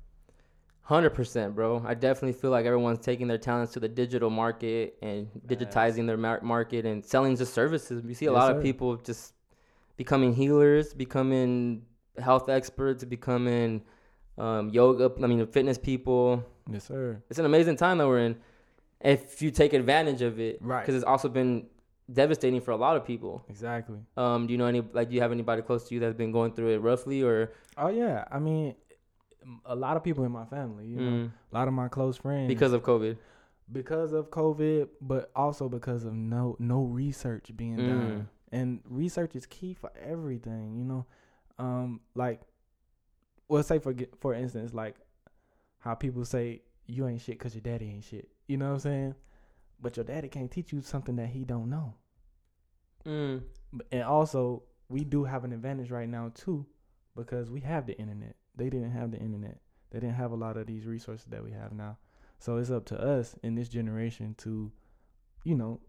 Hundred 0.84 1.10
percent, 1.10 1.54
bro. 1.54 1.82
I 1.86 1.94
definitely 1.94 2.38
feel 2.38 2.50
like 2.50 2.66
everyone's 2.66 2.98
taking 2.98 3.26
their 3.26 3.38
talents 3.38 3.72
to 3.72 3.80
the 3.80 3.88
digital 3.88 4.28
market 4.28 4.96
and 5.00 5.28
digitizing 5.46 6.06
their 6.06 6.18
mar- 6.18 6.42
market 6.42 6.84
and 6.84 7.02
selling 7.02 7.36
just 7.36 7.54
services. 7.54 8.02
We 8.02 8.12
see 8.12 8.26
a 8.26 8.30
Yes, 8.32 8.38
lot 8.38 8.50
sir. 8.52 8.56
of 8.58 8.62
people 8.62 8.96
just 8.96 9.32
becoming 9.96 10.34
healers, 10.34 10.92
becoming 10.92 11.86
health 12.22 12.50
experts, 12.50 13.02
becoming 13.02 13.82
um, 14.36 14.68
yoga. 14.68 15.10
I 15.22 15.26
mean, 15.26 15.46
fitness 15.46 15.78
people. 15.78 16.44
Yes, 16.70 16.84
sir. 16.84 17.22
It's 17.30 17.38
an 17.38 17.46
amazing 17.46 17.76
time 17.76 17.96
that 17.98 18.06
we're 18.06 18.18
in. 18.20 18.36
If 19.00 19.40
you 19.40 19.50
take 19.50 19.72
advantage 19.72 20.20
of 20.20 20.38
it, 20.38 20.58
Right. 20.60 20.80
Because 20.80 20.96
it's 20.96 21.04
also 21.04 21.30
been 21.30 21.66
devastating 22.12 22.60
for 22.60 22.72
a 22.72 22.76
lot 22.76 22.98
of 22.98 23.06
people. 23.06 23.42
Exactly. 23.48 23.98
Um, 24.18 24.46
do 24.46 24.52
you 24.52 24.58
know 24.58 24.66
any 24.66 24.82
like? 24.92 25.08
Do 25.08 25.14
you 25.14 25.22
have 25.22 25.32
anybody 25.32 25.62
close 25.62 25.88
to 25.88 25.94
you 25.94 26.00
that's 26.00 26.14
been 26.16 26.30
going 26.32 26.52
through 26.52 26.74
it 26.74 26.78
roughly 26.82 27.22
or? 27.22 27.52
Oh 27.78 27.88
yeah, 27.88 28.24
I 28.30 28.38
mean, 28.38 28.74
a 29.64 29.74
lot 29.76 29.96
of 29.96 30.02
people 30.04 30.24
in 30.24 30.32
my 30.32 30.44
family, 30.46 30.86
you 30.86 31.00
know, 31.00 31.10
Mm, 31.10 31.30
a 31.52 31.54
lot 31.54 31.68
of 31.68 31.74
my 31.74 31.88
close 31.88 32.16
friends, 32.16 32.48
because 32.48 32.72
of 32.72 32.82
COVID. 32.82 33.16
because 33.72 34.12
of 34.12 34.30
COVID, 34.30 34.88
but 35.00 35.30
also 35.34 35.68
because 35.68 36.04
of 36.04 36.14
no 36.14 36.56
no 36.58 36.82
research 36.84 37.50
being 37.56 37.78
Mm. 37.78 37.86
done. 37.86 38.28
And 38.52 38.80
research 38.84 39.34
is 39.34 39.46
key 39.46 39.74
for 39.74 39.90
everything, 39.96 40.76
you 40.76 40.84
know. 40.84 41.06
Um, 41.58 42.00
like, 42.14 42.40
well, 43.48 43.62
say 43.62 43.78
for 43.78 43.94
for 44.20 44.34
instance, 44.34 44.72
like 44.74 44.96
how 45.78 45.94
people 45.94 46.24
say 46.24 46.62
you 46.86 47.06
ain't 47.08 47.20
shit 47.20 47.38
because 47.38 47.54
your 47.54 47.62
daddy 47.62 47.88
ain't 47.90 48.04
shit. 48.04 48.28
You 48.46 48.56
know 48.58 48.66
what 48.68 48.74
I'm 48.74 48.78
saying? 48.80 49.14
But 49.80 49.96
your 49.96 50.04
daddy 50.04 50.28
can't 50.28 50.50
teach 50.50 50.72
you 50.72 50.80
something 50.80 51.16
that 51.16 51.28
he 51.28 51.44
don't 51.44 51.68
know. 51.68 51.94
Mm. 53.04 53.42
And 53.92 54.02
also, 54.02 54.62
we 54.88 55.04
do 55.04 55.24
have 55.24 55.44
an 55.44 55.52
advantage 55.52 55.90
right 55.90 56.08
now 56.08 56.30
too, 56.34 56.66
because 57.16 57.50
we 57.50 57.60
have 57.60 57.86
the 57.86 57.98
internet. 57.98 58.36
They 58.56 58.70
didn't 58.70 58.92
have 58.92 59.10
the 59.10 59.18
internet. 59.18 59.58
They 59.90 60.00
didn't 60.00 60.16
have 60.16 60.32
a 60.32 60.36
lot 60.36 60.56
of 60.56 60.66
these 60.66 60.86
resources 60.86 61.26
that 61.26 61.42
we 61.42 61.52
have 61.52 61.72
now. 61.72 61.98
So 62.38 62.56
it's 62.56 62.70
up 62.70 62.84
to 62.86 63.00
us 63.00 63.36
in 63.42 63.54
this 63.54 63.68
generation 63.68 64.34
to, 64.38 64.70
you 65.44 65.54
know, 65.54 65.80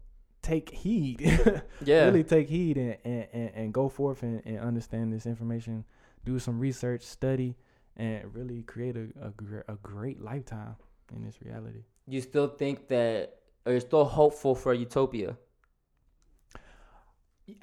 take 0.42 0.70
heed. 0.70 1.20
Yeah. 1.84 2.06
Really 2.06 2.24
take 2.24 2.48
heed 2.48 2.76
and, 2.78 2.96
and, 3.04 3.26
and, 3.32 3.50
and 3.54 3.74
go 3.74 3.88
forth 3.88 4.22
and, 4.22 4.42
and 4.44 4.58
understand 4.58 5.12
this 5.12 5.26
information. 5.26 5.84
Do 6.24 6.38
some 6.38 6.58
research, 6.58 7.02
study, 7.02 7.56
and 7.96 8.34
really 8.34 8.62
create 8.62 8.96
a, 8.96 9.08
a, 9.20 9.72
a 9.72 9.76
great 9.76 10.20
lifetime 10.20 10.76
in 11.14 11.24
this 11.24 11.40
reality. 11.42 11.84
you 12.08 12.20
still 12.20 12.48
think 12.48 12.88
that 12.88 13.38
or 13.64 13.72
you're 13.72 13.80
still 13.80 14.04
hopeful 14.04 14.54
for 14.54 14.72
utopia 14.74 15.36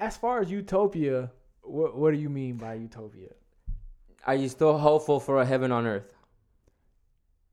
As 0.00 0.16
far 0.16 0.40
as 0.40 0.50
utopia, 0.50 1.30
what, 1.62 1.96
what 1.96 2.12
do 2.12 2.18
you 2.18 2.30
mean 2.30 2.56
by 2.56 2.74
utopia? 2.74 3.30
Are 4.26 4.34
you 4.34 4.48
still 4.48 4.78
hopeful 4.78 5.20
for 5.20 5.40
a 5.40 5.46
heaven 5.46 5.70
on 5.72 5.86
earth 5.86 6.14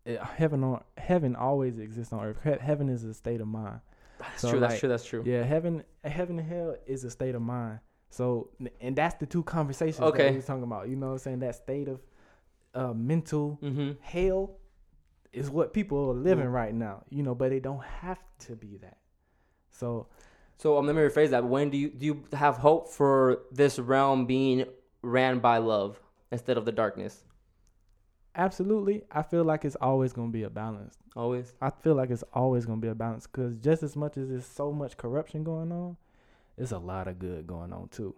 uh, 0.07 0.23
heaven 0.25 0.63
on 0.63 0.83
heaven 0.97 1.35
always 1.35 1.77
exists 1.77 2.11
on 2.11 2.23
earth. 2.25 2.39
He- 2.43 2.49
heaven 2.59 2.89
is 2.89 3.03
a 3.03 3.13
state 3.13 3.39
of 3.41 3.47
mind. 3.47 3.81
that's 4.17 4.41
So, 4.41 4.51
true 4.51 4.59
that's 4.59 4.79
true 4.79 4.89
that's 4.89 5.05
true 5.05 5.23
Yeah, 5.25 5.43
heaven 5.43 5.83
heaven 6.03 6.39
and 6.39 6.47
hell 6.47 6.75
is 6.87 7.03
a 7.03 7.11
state 7.11 7.35
of 7.35 7.41
mind. 7.41 7.79
So 8.09 8.49
and 8.81 8.95
that's 8.95 9.15
the 9.15 9.25
two 9.25 9.43
conversations 9.43 10.01
Okay. 10.01 10.23
that 10.25 10.29
we 10.31 10.35
was 10.37 10.45
talking 10.45 10.63
about. 10.63 10.89
You 10.89 10.95
know 10.95 11.07
what 11.07 11.13
I'm 11.13 11.19
saying? 11.19 11.39
That 11.39 11.55
state 11.55 11.87
of 11.87 12.01
uh 12.73 12.93
mental 12.93 13.59
mm-hmm. 13.61 13.91
hell 14.01 14.57
is 15.33 15.49
what 15.49 15.71
people 15.71 16.09
are 16.09 16.13
living 16.15 16.47
right 16.47 16.73
now. 16.73 17.03
You 17.09 17.23
know, 17.23 17.35
but 17.35 17.51
it 17.51 17.61
don't 17.61 17.83
have 17.83 18.19
to 18.47 18.55
be 18.55 18.77
that. 18.77 18.97
So 19.69 20.07
so 20.57 20.77
um, 20.77 20.85
let 20.85 20.95
me 20.95 21.01
rephrase 21.01 21.29
that 21.29 21.43
when 21.45 21.69
do 21.69 21.77
you 21.77 21.89
do 21.89 22.05
you 22.05 22.23
have 22.33 22.57
hope 22.57 22.89
for 22.89 23.43
this 23.51 23.77
realm 23.77 24.25
being 24.25 24.65
ran 25.03 25.39
by 25.39 25.57
love 25.57 25.99
instead 26.31 26.57
of 26.57 26.65
the 26.65 26.71
darkness 26.71 27.23
absolutely. 28.35 29.03
I 29.11 29.23
feel 29.23 29.43
like 29.43 29.65
it's 29.65 29.75
always 29.75 30.13
gonna 30.13 30.31
be 30.31 30.43
a 30.43 30.50
balance. 30.50 30.97
Always. 31.15 31.53
I 31.61 31.69
feel 31.69 31.95
like 31.95 32.09
it's 32.09 32.23
always 32.33 32.65
gonna 32.65 32.81
be 32.81 32.88
a 32.88 32.95
balance 32.95 33.27
because 33.27 33.57
just 33.57 33.83
as 33.83 33.95
much 33.95 34.17
as 34.17 34.29
there's 34.29 34.45
so 34.45 34.71
much 34.71 34.97
corruption 34.97 35.43
going 35.43 35.71
on, 35.71 35.97
it's 36.57 36.71
a 36.71 36.77
lot 36.77 37.07
of 37.07 37.19
good 37.19 37.47
going 37.47 37.73
on 37.73 37.89
too. 37.89 38.15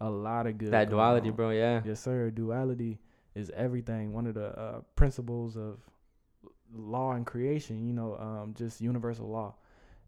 A 0.00 0.08
lot 0.08 0.46
of 0.46 0.58
good. 0.58 0.70
That 0.70 0.88
going 0.88 0.90
duality, 0.90 1.28
on. 1.28 1.36
bro. 1.36 1.50
Yeah. 1.50 1.82
Yes, 1.84 2.00
sir. 2.00 2.30
Duality 2.30 2.98
is 3.34 3.50
everything. 3.54 4.12
One 4.12 4.26
of 4.26 4.34
the 4.34 4.58
uh, 4.58 4.80
principles 4.96 5.56
of 5.56 5.78
law 6.72 7.12
and 7.12 7.26
creation. 7.26 7.86
You 7.86 7.92
know, 7.92 8.16
um, 8.16 8.54
just 8.56 8.80
universal 8.80 9.28
law. 9.28 9.56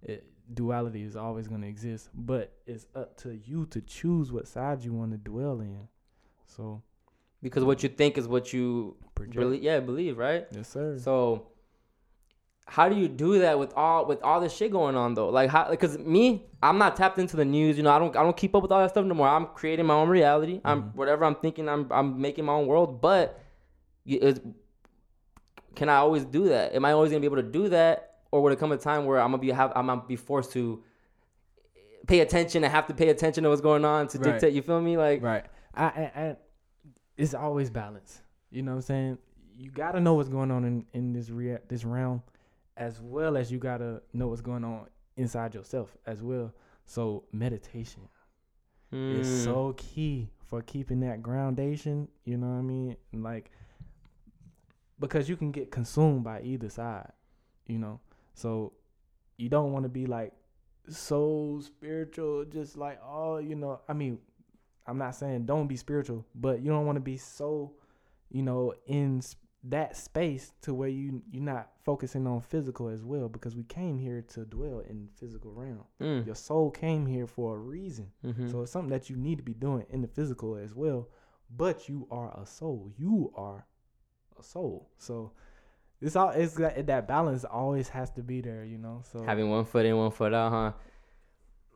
It, 0.02 0.24
duality 0.54 1.02
is 1.02 1.14
always 1.14 1.46
going 1.46 1.60
to 1.60 1.68
exist, 1.68 2.08
but 2.14 2.52
it's 2.66 2.86
up 2.94 3.16
to 3.18 3.38
you 3.44 3.66
to 3.66 3.80
choose 3.82 4.32
what 4.32 4.48
side 4.48 4.82
you 4.82 4.92
want 4.92 5.12
to 5.12 5.18
dwell 5.18 5.60
in. 5.60 5.88
So 6.46 6.82
Because 7.42 7.64
what 7.64 7.82
you 7.82 7.88
think 7.88 8.18
is 8.18 8.28
what 8.28 8.52
you 8.52 8.96
really, 9.16 9.58
yeah, 9.58 9.80
believe, 9.80 10.16
right? 10.18 10.46
Yes, 10.52 10.68
sir. 10.68 10.96
So 10.98 11.48
how 12.66 12.88
do 12.88 12.96
you 12.96 13.08
do 13.08 13.40
that 13.40 13.58
with 13.58 13.72
all 13.74 14.06
with 14.06 14.22
all 14.22 14.40
this 14.40 14.54
shit 14.54 14.70
going 14.70 14.94
on 14.96 15.14
though? 15.14 15.28
Like 15.28 15.50
how 15.50 15.68
because 15.68 15.98
me, 15.98 16.46
I'm 16.62 16.78
not 16.78 16.96
tapped 16.96 17.18
into 17.18 17.36
the 17.36 17.44
news, 17.44 17.76
you 17.76 17.82
know, 17.82 17.90
I 17.90 17.98
don't 17.98 18.16
I 18.16 18.22
don't 18.22 18.36
keep 18.36 18.54
up 18.54 18.62
with 18.62 18.70
all 18.72 18.80
that 18.80 18.90
stuff 18.90 19.04
no 19.04 19.14
more. 19.14 19.28
I'm 19.28 19.46
creating 19.46 19.86
my 19.86 19.94
own 19.94 20.08
reality. 20.08 20.60
I'm 20.64 20.82
Mhm. 20.84 20.94
whatever 20.94 21.24
I'm 21.24 21.34
thinking, 21.34 21.68
I'm 21.68 21.88
I'm 21.90 22.20
making 22.20 22.44
my 22.44 22.52
own 22.52 22.66
world, 22.66 23.00
but 23.00 23.40
it's, 24.06 24.40
can 25.74 25.88
I 25.88 25.96
always 25.96 26.24
do 26.24 26.48
that? 26.48 26.74
Am 26.74 26.84
I 26.84 26.92
always 26.92 27.10
gonna 27.10 27.20
be 27.20 27.26
able 27.26 27.36
to 27.36 27.42
do 27.42 27.68
that? 27.70 28.20
Or 28.30 28.40
would 28.42 28.52
it 28.52 28.58
come 28.58 28.72
a 28.72 28.76
time 28.76 29.04
where 29.04 29.20
I'm 29.20 29.32
gonna 29.32 29.38
be 29.38 29.50
have 29.50 29.72
I'm 29.74 29.86
gonna 29.88 30.04
be 30.06 30.16
forced 30.16 30.52
to 30.52 30.82
pay 32.06 32.20
attention 32.20 32.62
and 32.64 32.72
have 32.72 32.86
to 32.86 32.94
pay 32.94 33.08
attention 33.08 33.42
to 33.44 33.50
what's 33.50 33.60
going 33.60 33.84
on 33.84 34.06
to 34.08 34.18
Right. 34.18 34.32
dictate 34.32 34.54
you 34.54 34.62
feel 34.62 34.80
me? 34.80 34.96
Like 34.96 35.22
Right. 35.22 35.44
I, 35.74 35.84
I, 35.84 36.12
I 36.22 36.36
it's 37.16 37.34
always 37.34 37.70
balance. 37.70 38.22
You 38.50 38.62
know 38.62 38.72
what 38.72 38.76
I'm 38.76 38.82
saying? 38.82 39.18
You 39.56 39.70
gotta 39.70 40.00
know 40.00 40.14
what's 40.14 40.28
going 40.28 40.50
on 40.50 40.64
in, 40.64 40.86
in 40.92 41.12
this 41.12 41.30
rea- 41.30 41.58
this 41.68 41.84
realm 41.84 42.22
as 42.76 43.00
well 43.00 43.36
as 43.36 43.52
you 43.52 43.58
gotta 43.58 44.02
know 44.12 44.28
what's 44.28 44.40
going 44.40 44.64
on 44.64 44.86
inside 45.16 45.54
yourself 45.54 45.96
as 46.06 46.22
well. 46.22 46.52
So 46.84 47.24
meditation 47.32 48.08
is 48.92 49.26
mm, 49.26 49.44
so 49.44 49.74
key 49.76 50.30
for 50.46 50.62
keeping 50.62 51.00
that 51.00 51.22
groundation, 51.22 52.08
you 52.24 52.36
know 52.36 52.48
what 52.48 52.58
I 52.58 52.62
mean? 52.62 52.96
Like 53.12 53.50
because 54.98 55.28
you 55.28 55.36
can 55.36 55.50
get 55.50 55.70
consumed 55.70 56.24
by 56.24 56.40
either 56.42 56.68
side, 56.68 57.12
you 57.66 57.78
know. 57.78 58.00
So 58.34 58.72
you 59.36 59.48
don't 59.48 59.72
want 59.72 59.84
to 59.84 59.88
be 59.88 60.06
like 60.06 60.32
so 60.88 61.60
spiritual, 61.62 62.44
just 62.44 62.76
like 62.76 63.00
oh, 63.04 63.38
you 63.38 63.54
know. 63.54 63.80
I 63.88 63.92
mean, 63.92 64.18
I'm 64.86 64.98
not 64.98 65.14
saying 65.14 65.46
don't 65.46 65.66
be 65.68 65.76
spiritual, 65.76 66.24
but 66.34 66.60
you 66.62 66.70
don't 66.70 66.86
want 66.86 66.96
to 66.96 67.00
be 67.00 67.16
so, 67.16 67.72
you 68.30 68.42
know, 68.42 68.74
in 68.86 69.22
that 69.64 69.96
space 69.96 70.52
to 70.62 70.74
where 70.74 70.88
you 70.88 71.22
you're 71.30 71.42
not 71.42 71.70
focusing 71.84 72.26
on 72.26 72.40
physical 72.40 72.88
as 72.88 73.04
well 73.04 73.28
because 73.28 73.54
we 73.54 73.62
came 73.62 73.96
here 73.98 74.20
to 74.34 74.44
dwell 74.44 74.80
in 74.88 75.08
physical 75.14 75.52
realm. 75.52 75.84
mm, 76.00 76.26
Your 76.26 76.34
soul 76.34 76.70
came 76.72 77.06
here 77.06 77.28
for 77.28 77.54
a 77.56 77.58
reason. 77.58 78.10
mhm. 78.24 78.50
So 78.50 78.62
it's 78.62 78.72
something 78.72 78.90
that 78.90 79.08
you 79.08 79.14
need 79.16 79.36
to 79.38 79.44
be 79.44 79.54
doing 79.54 79.86
in 79.90 80.02
the 80.02 80.08
physical 80.08 80.56
as 80.56 80.74
well. 80.74 81.08
But 81.48 81.88
you 81.88 82.08
are 82.10 82.36
a 82.40 82.44
soul. 82.46 82.90
You 82.96 83.32
are 83.36 83.66
a 84.38 84.42
soul. 84.42 84.88
So 84.98 85.32
it's 86.00 86.16
all 86.16 86.30
it's 86.30 86.54
that 86.54 86.86
that 86.88 87.06
balance 87.06 87.44
always 87.44 87.88
has 87.90 88.10
to 88.12 88.22
be 88.22 88.40
there, 88.40 88.64
you 88.64 88.78
know. 88.78 89.02
So 89.12 89.22
Having 89.22 89.48
one 89.50 89.64
foot 89.64 89.86
in, 89.86 89.96
one 89.96 90.10
foot 90.10 90.34
out, 90.34 90.50
huh? 90.50 90.72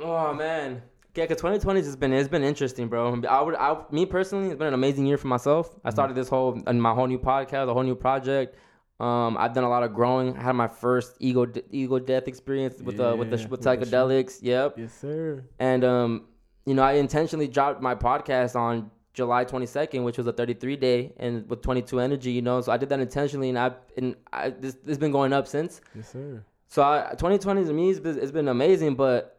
Oh 0.01 0.35
man, 0.35 0.83
yeah, 1.17 1.27
cause 1.27 1.37
2020 1.39 1.81
has 1.81 1.97
been 1.97 2.13
it's 2.13 2.29
been 2.29 2.43
interesting, 2.43 2.89
bro. 2.89 3.23
I 3.29 3.41
would, 3.41 3.55
I, 3.55 3.77
me 3.91 4.07
personally, 4.07 4.49
it's 4.49 4.59
been 4.59 4.69
an 4.69 4.75
amazing 4.75 5.07
year 5.07 5.17
for 5.19 5.29
myself. 5.29 5.75
I 5.85 5.91
started 5.91 6.15
this 6.15 6.29
whole 6.29 6.61
and 6.67 6.81
my 6.81 6.93
whole 6.93 7.07
new 7.07 7.19
podcast, 7.19 7.69
a 7.69 7.75
whole 7.75 7.83
new 7.83 7.95
project. 7.95 8.57
Um, 8.99 9.37
I've 9.37 9.53
done 9.53 9.65
a 9.65 9.69
lot 9.69 9.83
of 9.83 9.93
growing. 9.93 10.37
I 10.37 10.43
had 10.43 10.53
my 10.53 10.69
first 10.69 11.17
ego 11.21 11.47
ego 11.71 11.99
death 11.99 12.29
experience 12.29 12.81
with 12.81 12.99
uh 13.01 13.15
with 13.19 13.31
the 13.31 13.37
Yeah, 13.37 13.43
with 13.43 13.51
with 13.51 13.63
the 13.63 13.77
psychedelics. 13.77 14.39
Yep. 14.43 14.79
yes, 14.79 14.93
sir. 14.95 15.45
And 15.59 15.85
um, 15.85 16.25
you 16.65 16.75
know, 16.75 16.83
I 16.83 16.95
intentionally 16.95 17.47
dropped 17.47 17.83
my 17.83 17.95
podcast 17.95 18.57
on 18.57 18.91
July 19.13 19.45
22nd, 19.45 20.05
which 20.05 20.19
was 20.19 20.27
a 20.27 20.33
33 20.33 20.77
day, 20.77 21.13
and 21.19 21.49
with 21.49 21.63
22 21.63 22.01
energy. 22.01 22.33
You 22.33 22.43
know, 22.43 22.61
so 22.61 22.73
I 22.73 22.77
did 22.77 22.89
that 22.89 23.01
intentionally, 23.01 23.49
and 23.51 23.59
I 23.59 23.73
and 23.97 24.17
I 24.33 24.51
this 24.51 24.75
this 24.75 24.89
has 24.89 24.99
been 24.99 25.13
going 25.13 25.33
up 25.33 25.47
since. 25.47 25.81
Yes, 25.95 26.11
sir. 26.13 26.45
So 26.69 26.83
I, 26.83 27.11
2020 27.11 27.65
to 27.65 27.73
me, 27.73 27.91
it's 27.91 28.01
been, 28.01 28.19
it's 28.19 28.33
been 28.33 28.49
amazing, 28.49 28.97
but 28.97 29.36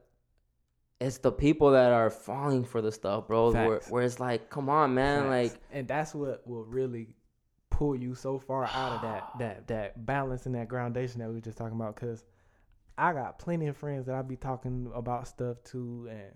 it's 1.00 1.20
the 1.20 1.32
people 1.32 1.72
that 1.72 1.92
are 1.92 2.10
falling 2.10 2.64
for 2.64 2.82
the 2.82 2.92
stuff, 2.92 3.28
bro. 3.28 3.52
Where, 3.52 3.82
where 3.90 4.04
it's 4.04 4.20
like, 4.20 4.50
come 4.50 4.70
on, 4.70 4.94
man, 4.94 5.24
Facts. 5.24 5.30
like 5.30 5.62
and 5.72 5.88
that's 5.88 6.16
what 6.16 6.46
will 6.48 6.66
really 6.66 7.10
pull 7.70 7.96
you 7.96 8.16
so 8.16 8.40
far 8.40 8.66
out 8.66 8.94
of 8.94 9.02
that 9.02 9.30
that 9.40 9.68
that 9.68 10.06
balance 10.06 10.46
and 10.46 10.56
that 10.56 10.68
groundation 10.68 11.20
that 11.20 11.30
we 11.30 11.36
were 11.36 11.42
just 11.42 11.58
talking 11.58 11.76
about. 11.76 11.96
Cause 11.96 12.24
I 12.98 13.14
got 13.14 13.38
plenty 13.38 13.68
of 13.68 13.78
friends 13.78 14.08
that 14.08 14.16
I 14.16 14.24
be 14.24 14.36
talking 14.36 14.92
about 14.94 15.28
stuff 15.28 15.58
to 15.66 16.08
and 16.10 16.32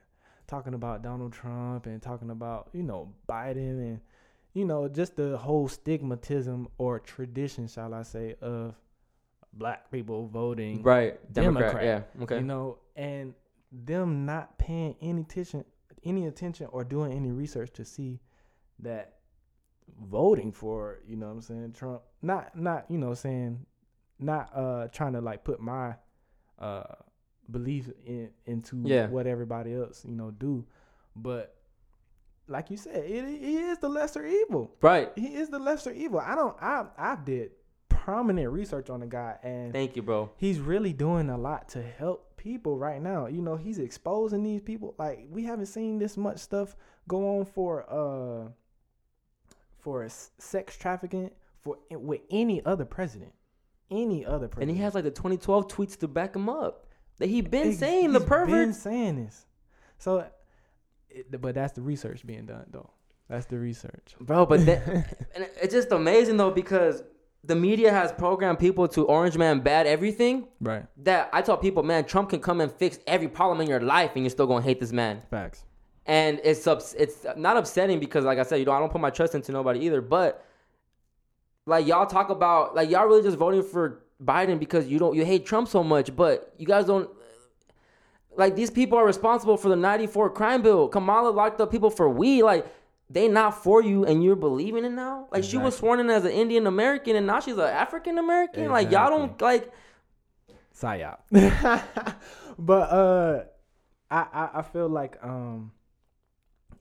talking 0.48 0.76
about 0.76 1.02
Donald 1.02 1.34
Trump 1.34 1.88
and 1.88 2.02
talking 2.02 2.30
about 2.30 2.70
you 2.74 2.84
know 2.84 3.14
Biden 3.28 3.80
and 3.80 4.00
you 4.54 4.66
know 4.66 4.88
just 4.88 5.16
the 5.16 5.38
whole 5.38 5.68
stigmatism 5.68 6.68
or 6.78 7.00
tradition, 7.00 7.68
shall 7.68 7.96
I 7.96 8.04
say, 8.04 8.36
of 8.42 8.76
black 9.54 9.92
people 9.92 10.28
voting 10.28 10.84
right, 10.84 11.20
Democrat, 11.34 11.74
Democrat, 11.74 12.06
yeah, 12.18 12.24
okay, 12.24 12.36
you 12.36 12.44
know, 12.44 12.78
and 12.96 13.34
them 13.72 14.26
not 14.26 14.58
paying 14.58 14.96
any 15.02 15.22
attention, 15.22 15.64
any 16.04 16.26
attention 16.28 16.68
or 16.72 16.84
doing 16.84 17.12
any 17.14 17.32
research 17.32 17.72
to 17.74 17.86
see 17.86 18.20
that 18.80 19.16
voting 20.10 20.52
for, 20.52 21.00
you 21.08 21.16
know 21.16 21.28
what 21.28 21.34
I'm 21.34 21.42
saying, 21.42 21.74
Trump, 21.74 22.02
not 22.22 22.56
not, 22.58 22.86
you 22.90 22.98
know, 22.98 23.14
saying 23.14 23.66
not 24.20 24.50
uh 24.56 24.88
trying 24.90 25.14
to 25.14 25.22
like 25.22 25.44
put 25.44 25.60
my 25.60 25.96
uh 26.60 26.84
belief 27.50 27.90
in 28.06 28.30
into 28.46 28.82
Yeah. 28.86 29.08
what 29.08 29.28
everybody 29.28 29.74
else, 29.74 30.04
you 30.06 30.16
know, 30.16 30.32
do, 30.32 30.66
but 31.16 31.56
like 32.48 32.70
you 32.70 32.78
said, 32.78 33.06
it, 33.06 33.24
it 33.24 33.42
is 33.44 33.78
the 33.78 33.88
lesser 33.90 34.26
evil. 34.26 34.76
right. 34.82 35.12
He 35.16 35.36
is 35.36 35.50
the 35.50 35.60
lesser 35.60 35.92
evil. 35.92 36.20
I 36.20 36.36
don't 36.36 36.56
I 36.62 36.86
I 36.98 37.16
did 37.24 37.52
prominent 37.90 38.50
research 38.52 38.90
on 38.90 39.02
the 39.02 39.06
guy 39.06 39.38
and 39.44 39.72
Thank 39.72 39.96
you, 39.96 40.02
bro. 40.02 40.32
he's 40.38 40.60
really 40.60 40.92
doing 40.94 41.30
a 41.30 41.38
lot 41.38 41.70
to 41.70 41.82
help 41.84 42.31
people 42.42 42.78
right 42.78 43.02
now. 43.02 43.28
You 43.28 43.42
know, 43.42 43.56
he's 43.56 43.78
exposing 43.78 44.44
these 44.44 44.62
people. 44.62 44.96
Like 44.98 45.28
we 45.30 45.44
haven't 45.44 45.68
seen 45.68 46.00
this 46.00 46.18
much 46.18 46.40
stuff 46.40 46.76
go 47.08 47.40
on 47.40 47.46
for 47.46 47.86
uh 47.88 48.50
for 49.78 50.08
sex 50.10 50.76
trafficking 50.76 51.30
for 51.62 51.78
with 51.92 52.22
any 52.32 52.66
other 52.66 52.86
president. 52.86 53.32
Any 53.92 54.26
other 54.26 54.48
president. 54.48 54.72
And 54.72 54.78
he 54.78 54.84
has 54.84 54.96
like 54.96 55.04
the 55.04 55.12
2012 55.12 55.68
tweets 55.68 56.00
to 56.00 56.08
back 56.08 56.36
him 56.36 56.50
up. 56.50 56.88
That 57.20 57.30
he 57.30 57.42
been 57.42 57.74
saying 57.74 58.14
the 58.14 58.20
pervert. 58.20 58.50
Been 58.50 58.74
saying 58.74 59.26
this. 59.26 59.46
So, 60.00 60.26
it, 61.10 61.40
but 61.40 61.54
that's 61.54 61.74
the 61.74 61.82
research 61.82 62.26
being 62.26 62.48
done 62.48 62.66
though. 62.72 62.90
That's 63.30 63.46
the 63.46 63.60
research. 63.60 64.16
bro. 64.20 64.46
But 64.46 64.66
that, 64.66 64.88
and 65.36 65.48
it's 65.62 65.74
just 65.74 65.92
amazing 65.92 66.38
though 66.38 66.52
because 66.52 67.04
the 67.44 67.56
media 67.56 67.92
has 67.92 68.12
programmed 68.12 68.60
people 68.60 68.88
to 68.90 69.06
Orange 69.06 69.38
Man 69.38 69.62
bad 69.62 69.88
everything. 69.88 70.48
Right. 70.60 70.86
That 71.04 71.30
I 71.34 71.42
tell 71.42 71.58
people, 71.58 71.82
man, 71.84 72.06
Trump 72.06 72.30
can 72.30 72.40
come 72.40 72.62
and 72.62 72.72
fix 72.72 73.00
every 73.08 73.28
problem 73.28 73.62
in 73.62 73.68
your 73.68 73.80
life, 73.82 74.12
and 74.16 74.24
you're 74.24 74.30
still 74.30 74.48
gonna 74.48 74.62
hate 74.64 74.80
this 74.80 74.92
man. 74.92 75.22
Facts. 75.30 75.64
and 76.06 76.40
it's 76.44 76.66
ups- 76.68 76.96
it's 76.98 77.26
not 77.38 77.58
upsetting 77.58 78.00
because 78.00 78.26
like 78.26 78.40
I 78.40 78.44
said, 78.44 78.60
you 78.60 78.66
know, 78.66 78.72
I 78.74 78.80
don't 78.80 78.92
put 78.92 79.02
my 79.02 79.10
trust 79.12 79.34
into 79.36 79.52
nobody 79.52 79.80
either. 79.86 80.02
But 80.02 80.44
like 81.66 81.86
y'all 81.88 82.06
talk 82.08 82.30
about, 82.30 82.76
like 82.76 82.90
y'all 82.90 83.06
really 83.08 83.24
just 83.24 83.38
voting 83.38 83.64
for 83.64 84.04
Biden 84.24 84.60
because 84.60 84.88
you 84.88 85.00
don't 85.00 85.16
you 85.16 85.26
hate 85.26 85.46
Trump 85.46 85.68
so 85.68 85.84
much, 85.84 86.16
but 86.16 86.54
you 86.58 86.66
guys 86.68 86.86
don't. 86.86 87.10
Like 88.36 88.56
these 88.56 88.72
people 88.72 88.98
are 88.98 89.06
responsible 89.06 89.58
for 89.58 89.70
the 89.70 89.76
'94 89.76 90.30
crime 90.30 90.62
bill. 90.62 90.88
Kamala 90.88 91.30
locked 91.30 91.60
up 91.60 91.70
people 91.72 91.90
for 91.90 92.08
weed. 92.10 92.44
Like 92.44 92.66
they 93.12 93.28
not 93.28 93.64
for 93.64 93.84
you, 93.84 94.06
and 94.06 94.24
you're 94.24 94.36
believing 94.36 94.86
it 94.86 94.92
now. 94.92 95.28
Like 95.32 95.44
she 95.44 95.58
was 95.58 95.76
sworn 95.76 96.00
in 96.00 96.10
as 96.10 96.24
an 96.24 96.32
Indian 96.32 96.68
American, 96.68 97.16
and 97.16 97.28
now 97.28 97.40
she's 97.40 97.58
an 97.58 97.62
African 97.62 98.18
American. 98.18 98.70
Like 98.70 98.92
y'all 98.92 99.10
don't 99.10 99.40
like. 99.42 99.72
psyop. 100.74 101.20
but 102.60 102.90
uh, 102.90 103.44
I, 104.10 104.26
I 104.34 104.50
I 104.56 104.62
feel 104.62 104.88
like 104.88 105.18
um, 105.22 105.72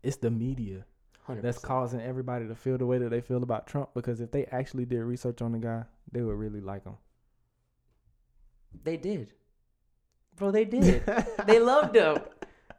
it's 0.02 0.16
the 0.16 0.30
media 0.30 0.84
that's 1.28 1.58
100%. 1.58 1.62
causing 1.62 2.00
everybody 2.00 2.46
to 2.48 2.54
feel 2.54 2.78
the 2.78 2.86
way 2.86 2.98
that 2.98 3.10
they 3.10 3.20
feel 3.20 3.42
about 3.42 3.66
Trump. 3.66 3.90
Because 3.94 4.20
if 4.20 4.30
they 4.30 4.44
actually 4.46 4.84
did 4.84 5.00
research 5.00 5.42
on 5.42 5.52
the 5.52 5.58
guy, 5.58 5.84
they 6.12 6.22
would 6.22 6.36
really 6.36 6.60
like 6.60 6.84
him. 6.84 6.96
They 8.84 8.96
did, 8.96 9.32
bro. 10.36 10.52
They 10.52 10.64
did. 10.64 11.04
they 11.46 11.58
loved 11.58 11.96
him. 11.96 12.18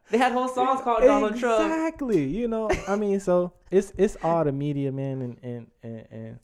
They 0.09 0.17
had 0.17 0.31
whole 0.33 0.47
songs 0.49 0.81
called 0.81 1.03
Donald 1.03 1.37
Trump. 1.37 1.63
Exactly. 1.71 2.25
You 2.27 2.47
know, 2.47 2.69
I 2.87 2.95
mean, 2.95 3.19
so 3.19 3.53
it's 3.71 3.93
it's 3.97 4.17
all 4.23 4.43
the 4.43 4.51
media, 4.51 4.91
man, 4.91 5.21
and 5.21 5.37
and 5.43 5.67
and, 5.83 6.07
and 6.11 6.39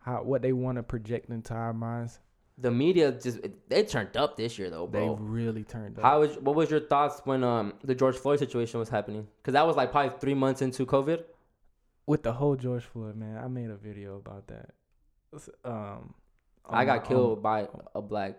how 0.00 0.22
what 0.22 0.42
they 0.42 0.52
want 0.52 0.76
to 0.76 0.82
project 0.82 1.30
into 1.30 1.54
our 1.54 1.72
minds. 1.72 2.20
The 2.60 2.70
media 2.72 3.12
just 3.12 3.38
they 3.68 3.84
turned 3.84 4.16
up 4.16 4.36
this 4.36 4.58
year 4.58 4.68
though, 4.68 4.88
They 4.88 5.08
really 5.20 5.62
turned 5.64 5.96
up. 5.98 6.04
How 6.04 6.20
was 6.20 6.36
what 6.38 6.56
was 6.56 6.70
your 6.70 6.80
thoughts 6.80 7.22
when 7.24 7.44
um 7.44 7.74
the 7.84 7.94
George 7.94 8.16
Floyd 8.16 8.40
situation 8.40 8.80
was 8.80 8.88
happening? 8.88 9.28
Because 9.40 9.52
that 9.52 9.64
was 9.66 9.76
like 9.76 9.92
probably 9.92 10.18
three 10.18 10.34
months 10.34 10.60
into 10.60 10.84
COVID. 10.84 11.22
with 12.06 12.22
the 12.24 12.32
whole 12.32 12.56
George 12.56 12.84
Floyd, 12.84 13.14
man, 13.16 13.38
I 13.38 13.46
made 13.48 13.70
a 13.70 13.76
video 13.76 14.16
about 14.16 14.48
that. 14.48 14.70
Um, 15.64 16.14
I 16.68 16.84
got 16.84 17.02
my- 17.02 17.06
killed 17.08 17.36
on- 17.38 17.42
by 17.42 17.68
a 17.94 18.02
black 18.02 18.38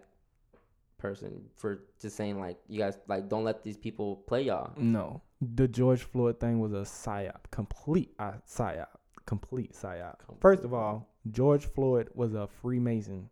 person 1.00 1.42
for 1.56 1.84
just 2.00 2.16
saying 2.16 2.40
like 2.40 2.58
you 2.68 2.78
guys 2.80 2.98
like 3.08 3.30
don't 3.30 3.44
let 3.44 3.64
these 3.64 3.78
people 3.78 4.18
play 4.28 4.44
y'all. 4.44 4.72
No, 4.78 5.22
the 5.42 5.68
George 5.68 6.04
Floyd 6.04 6.40
thing 6.40 6.60
was 6.60 6.74
a 6.74 6.84
psyop, 6.84 7.50
complete 7.52 8.12
uh, 8.20 8.34
psyop, 8.48 8.88
complete 9.26 9.74
psyop. 9.74 10.16
First 10.40 10.64
of 10.64 10.74
all, 10.74 11.10
George 11.32 11.66
Floyd 11.66 12.10
was 12.14 12.34
a 12.34 12.48
Freemason. 12.62 13.30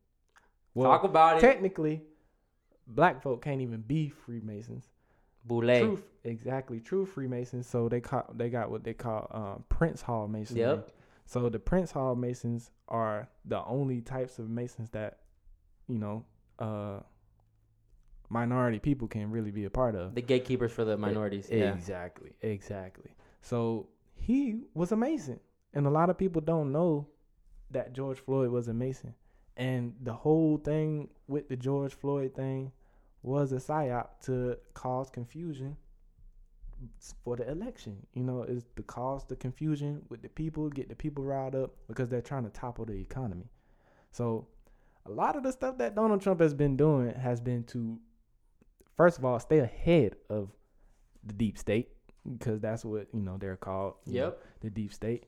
Well, 0.73 0.89
Talk 0.91 1.03
about 1.03 1.37
it. 1.37 1.41
technically, 1.41 2.03
black 2.87 3.21
folk 3.21 3.43
can't 3.43 3.61
even 3.61 3.81
be 3.81 4.09
Freemasons. 4.09 4.89
Boule. 5.45 5.61
True, 5.61 6.03
exactly, 6.23 6.79
true 6.79 7.05
Freemasons. 7.05 7.67
So 7.67 7.87
they 7.89 8.01
call 8.01 8.25
they 8.35 8.49
got 8.49 8.69
what 8.69 8.83
they 8.83 8.93
call 8.93 9.27
um, 9.31 9.63
Prince 9.69 10.01
Hall 10.01 10.27
Masonry. 10.27 10.61
Yep. 10.61 10.91
So 11.25 11.49
the 11.49 11.59
Prince 11.59 11.91
Hall 11.91 12.15
Masons 12.15 12.71
are 12.87 13.27
the 13.43 13.63
only 13.65 14.01
types 14.01 14.39
of 14.39 14.49
Masons 14.49 14.89
that, 14.91 15.19
you 15.87 15.97
know, 15.97 16.25
uh, 16.59 16.99
minority 18.29 18.79
people 18.79 19.07
can 19.07 19.31
really 19.31 19.51
be 19.51 19.65
a 19.65 19.69
part 19.69 19.95
of. 19.95 20.15
The 20.15 20.21
gatekeepers 20.21 20.71
for 20.71 20.85
the 20.85 20.97
minorities. 20.97 21.47
Yeah. 21.51 21.73
Exactly, 21.73 22.33
exactly. 22.41 23.11
So 23.41 23.87
he 24.15 24.61
was 24.73 24.91
a 24.91 24.97
Mason, 24.97 25.39
and 25.73 25.87
a 25.87 25.89
lot 25.89 26.09
of 26.09 26.17
people 26.17 26.41
don't 26.41 26.71
know 26.71 27.07
that 27.71 27.93
George 27.93 28.19
Floyd 28.19 28.49
was 28.49 28.67
a 28.67 28.73
Mason. 28.73 29.13
And 29.55 29.95
the 30.03 30.13
whole 30.13 30.57
thing 30.57 31.09
with 31.27 31.49
the 31.49 31.55
George 31.55 31.93
Floyd 31.93 32.35
thing 32.35 32.71
was 33.23 33.51
a 33.51 33.55
psyop 33.55 34.07
to 34.25 34.57
cause 34.73 35.09
confusion 35.09 35.75
for 37.23 37.35
the 37.35 37.49
election. 37.49 38.05
You 38.13 38.23
know, 38.23 38.43
is 38.43 38.65
to 38.75 38.83
cause 38.83 39.25
the 39.25 39.35
confusion 39.35 40.03
with 40.09 40.21
the 40.21 40.29
people, 40.29 40.69
get 40.69 40.89
the 40.89 40.95
people 40.95 41.23
riled 41.23 41.55
up 41.55 41.73
because 41.87 42.07
they're 42.07 42.21
trying 42.21 42.43
to 42.43 42.51
topple 42.51 42.85
the 42.85 42.93
economy. 42.93 43.49
So 44.11 44.47
a 45.05 45.11
lot 45.11 45.35
of 45.35 45.43
the 45.43 45.51
stuff 45.51 45.77
that 45.79 45.95
Donald 45.95 46.21
Trump 46.21 46.39
has 46.39 46.53
been 46.53 46.77
doing 46.77 47.13
has 47.15 47.41
been 47.41 47.63
to 47.65 47.99
first 48.97 49.17
of 49.17 49.25
all 49.25 49.39
stay 49.39 49.59
ahead 49.59 50.15
of 50.29 50.49
the 51.23 51.33
deep 51.33 51.57
state 51.57 51.89
because 52.29 52.59
that's 52.59 52.83
what 52.83 53.07
you 53.13 53.21
know 53.21 53.37
they're 53.37 53.55
called. 53.55 53.93
you 54.05 54.13
know, 54.19 54.25
Yep. 54.25 54.43
the 54.61 54.69
deep 54.69 54.93
state. 54.93 55.25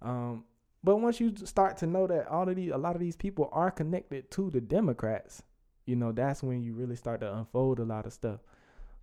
Um, 0.00 0.44
but 0.84 0.96
once 0.96 1.20
you 1.20 1.34
start 1.44 1.76
to 1.78 1.86
know 1.86 2.06
that 2.06 2.28
all 2.28 2.48
of 2.48 2.54
these, 2.56 2.70
a 2.70 2.78
lot 2.78 2.94
of 2.94 3.00
these 3.00 3.16
people 3.16 3.48
are 3.52 3.70
connected 3.70 4.30
to 4.32 4.48
the 4.50 4.60
Democrats, 4.60 5.42
you 5.86 5.96
know, 5.96 6.12
that's 6.12 6.42
when 6.42 6.62
you 6.62 6.72
really 6.74 6.96
start 6.96 7.20
to 7.20 7.34
unfold 7.34 7.80
a 7.80 7.84
lot 7.84 8.06
of 8.06 8.12
stuff. 8.12 8.40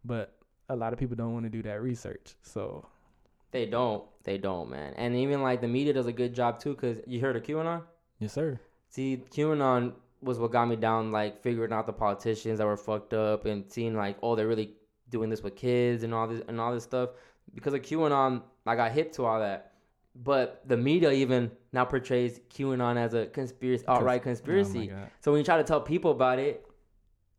But 0.04 0.34
a 0.70 0.76
lot 0.76 0.94
of 0.94 1.00
people 1.00 1.16
don't 1.16 1.34
want 1.34 1.46
to 1.46 1.50
do 1.50 1.62
that 1.64 1.82
research. 1.82 2.36
So 2.42 2.86
They 3.52 3.66
don't. 3.66 4.04
They 4.24 4.38
don't, 4.38 4.70
man. 4.70 4.94
And 4.96 5.16
even 5.16 5.42
like 5.44 5.60
the 5.62 5.68
media 5.68 5.94
does 5.94 6.08
a 6.08 6.14
good 6.14 6.34
job 6.34 6.60
too, 6.60 6.76
cause 6.76 7.02
you 7.06 7.20
heard 7.20 7.36
of 7.36 7.44
QAnon. 7.44 7.82
yes, 8.20 8.34
sir. 8.34 8.60
See, 8.90 9.22
QAnon 9.32 9.94
was 10.22 10.40
what 10.40 10.52
got 10.52 10.68
me 10.68 10.76
down, 10.76 11.12
like 11.12 11.42
figuring 11.42 11.72
out 11.74 11.86
the 11.86 11.94
politicians 11.94 12.58
that 12.60 12.66
were 12.66 12.78
fucked 12.78 13.14
up 13.14 13.46
and 13.46 13.64
seeing 13.72 13.96
like, 13.96 14.18
oh, 14.24 14.36
they're 14.36 14.48
really 14.48 14.72
doing 15.10 15.30
this 15.30 15.44
with 15.44 15.56
kids 15.56 16.04
and 16.04 16.14
all 16.14 16.28
this 16.28 16.42
and 16.48 16.60
all 16.60 16.74
this 16.74 16.84
stuff. 16.84 17.10
Because 17.54 17.74
of 17.74 17.82
QAnon, 17.82 18.42
I 18.66 18.76
got 18.76 18.92
hip 18.92 19.12
to 19.14 19.26
all 19.26 19.40
that. 19.40 19.74
But 20.16 20.62
the 20.66 20.78
media 20.78 21.12
even 21.12 21.52
now 21.74 21.86
portrays 21.86 22.40
QAnon 22.50 22.98
as 22.98 23.14
a 23.14 23.26
conspiracy, 23.28 23.84
outright 23.88 24.22
Oh 24.22 24.24
conspiracy. 24.24 24.88
God. 24.88 25.10
so 25.20 25.32
when 25.32 25.40
you 25.40 25.46
try 25.46 25.58
to 25.58 25.64
tell 25.64 25.82
people 25.82 26.12
about 26.12 26.40
it, 26.40 26.66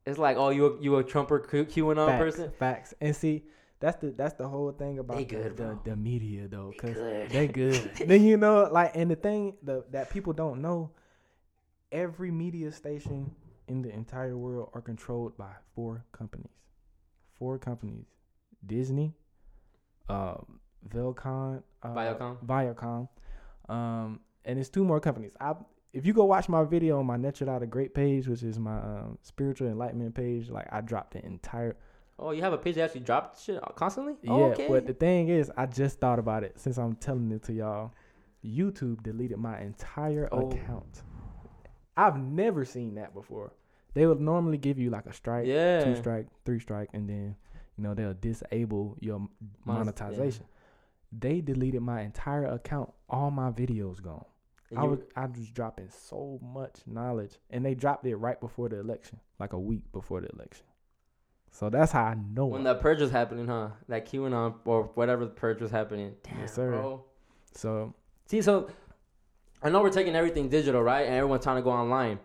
it's 0.05 0.19
like, 0.19 0.37
oh, 0.37 0.51
you 0.51 0.67
a, 0.67 0.83
you 0.83 0.97
a 0.97 1.03
Trumper 1.03 1.39
Q- 1.41 1.65
QAnon 1.65 2.07
facts, 2.07 2.19
person? 2.23 2.53
facts. 2.59 2.95
And 3.01 3.17
see, 3.17 3.45
that's 3.81 3.97
the 3.97 4.11
that's 4.11 4.35
the 4.35 4.47
whole 4.47 4.71
thing 4.73 4.99
about 4.99 5.17
They 5.17 5.25
the, 5.25 5.35
good, 5.37 5.57
the, 5.57 5.65
bro. 5.65 5.81
the 5.85 5.97
media 5.97 6.47
though, 6.49 6.71
They 6.71 6.77
cause 6.77 6.95
good. 6.95 7.31
they 7.31 7.47
good. 7.49 7.91
then 8.07 8.23
you 8.23 8.37
know, 8.37 8.69
like, 8.71 8.93
and 8.95 9.11
the 9.11 9.17
thing 9.17 9.55
the, 9.63 9.85
that 9.91 10.11
people 10.11 10.33
don't 10.35 10.61
know, 10.63 10.91
every 11.93 12.31
media 12.31 12.73
station 12.73 13.31
in 13.69 13.83
the 13.83 13.91
entire 13.91 14.37
world 14.37 14.71
are 14.75 14.81
controlled 14.81 15.37
by 15.37 15.51
four 15.75 16.05
companies. 16.13 16.51
Four 17.39 17.59
companies: 17.59 18.07
Disney, 18.65 19.15
um, 20.09 20.61
Velcon, 20.89 21.63
uh, 21.83 21.89
Viacom? 21.95 22.37
Viacom, 22.47 23.09
um, 23.69 24.21
and 24.45 24.59
it's 24.59 24.69
two 24.69 24.85
more 24.85 25.01
companies. 25.01 25.33
I 25.41 25.55
if 25.93 26.05
you 26.07 26.13
go 26.13 26.25
watch 26.25 26.49
my 26.49 26.63
video 26.65 26.99
on 26.99 27.07
my 27.07 27.17
Natural 27.17 27.51
Out 27.51 27.63
a 27.63 27.67
Great 27.67 27.95
page, 27.95 28.29
which 28.29 28.43
is 28.43 28.59
my 28.59 28.77
um, 28.79 29.19
spiritual 29.23 29.69
enlightenment 29.69 30.15
page, 30.15 30.49
like 30.51 30.67
I 30.73 30.81
dropped 30.81 31.13
the 31.15 31.25
entire 31.25 31.77
Oh, 32.19 32.31
you 32.31 32.41
have 32.41 32.55
a 32.55 32.59
page 32.59 32.77
that 32.77 32.85
actually 32.85 33.01
dropped 33.03 33.43
shit 33.43 33.61
constantly? 33.75 34.15
yeah, 34.23 34.33
Oh, 34.33 34.45
okay. 34.53 34.69
but 34.69 34.87
the 34.87 34.95
thing 34.95 35.29
is, 35.29 35.51
I 35.55 35.67
just 35.67 36.01
thought 36.01 36.19
about 36.19 36.45
it 36.45 36.59
since 36.59 36.79
I'm 36.79 36.95
telling 36.97 37.31
it 37.33 37.43
to 37.45 37.53
y'all. 37.53 37.93
YouTube 38.43 39.03
deleted 39.03 39.37
my 39.39 39.61
entire 39.61 40.27
Oh. 40.33 40.49
account. 40.51 41.03
I've 41.97 42.19
never 42.19 42.65
seen 42.65 42.95
that 42.97 43.15
before. 43.15 43.53
They 43.95 44.07
would 44.07 44.21
normally 44.21 44.59
give 44.59 44.79
you 44.79 44.91
like 44.91 45.07
a 45.07 45.13
strike, 45.13 45.47
yeah. 45.47 45.83
two 45.85 45.97
strike, 45.97 46.27
three 46.45 46.61
strike, 46.61 46.91
and 46.93 47.09
then 47.09 47.37
you 47.77 47.85
know 47.85 47.95
they'll 47.95 48.15
disable 48.15 48.97
your 49.01 49.27
monetization. 49.65 50.45
They 51.19 51.41
deleted 51.41 51.81
my 51.81 52.03
entire 52.03 52.45
account. 52.47 52.93
All 53.09 53.31
my 53.31 53.51
videos 53.51 54.03
gone. 54.03 54.25
And 54.71 54.79
I 54.79 54.83
was 54.85 54.99
I 55.15 55.27
was 55.27 55.49
dropping 55.49 55.89
so 55.89 56.39
much 56.43 56.81
knowledge, 56.87 57.39
and 57.51 57.65
they 57.65 57.75
dropped 57.75 58.05
it 58.07 58.17
right 58.17 58.39
before 58.39 58.69
the 58.69 58.81
election, 58.81 59.21
like 59.39 59.53
a 59.53 59.59
week 59.59 59.91
before 59.93 60.21
the 60.21 60.29
election. 60.29 60.67
So 61.53 61.71
that's 61.71 61.93
how 61.93 62.05
I 62.05 62.15
know. 62.15 62.47
when 62.47 62.63
it. 62.63 62.65
that 62.65 62.81
purge 62.83 63.01
was 63.01 63.11
happening, 63.11 63.47
huh? 63.47 63.71
That 63.89 64.07
QAnon 64.07 64.57
or 64.67 64.91
whatever 64.95 65.25
the 65.25 65.31
purge 65.31 65.63
was 65.63 65.71
happening. 65.71 66.15
Damn, 66.23 66.41
Yes, 66.41 66.55
sir. 66.55 66.71
bro. 66.71 67.05
So 67.55 67.95
See, 68.27 68.43
so 68.43 68.69
I 69.67 69.71
know 69.71 69.83
we're 69.83 69.91
taking 69.91 70.15
everything 70.15 70.49
digital, 70.49 70.81
right? 70.81 71.07
And 71.07 71.15
everyone's 71.17 71.43
trying 71.43 71.57
to 71.57 71.63
go 71.63 71.71
online. 71.71 72.21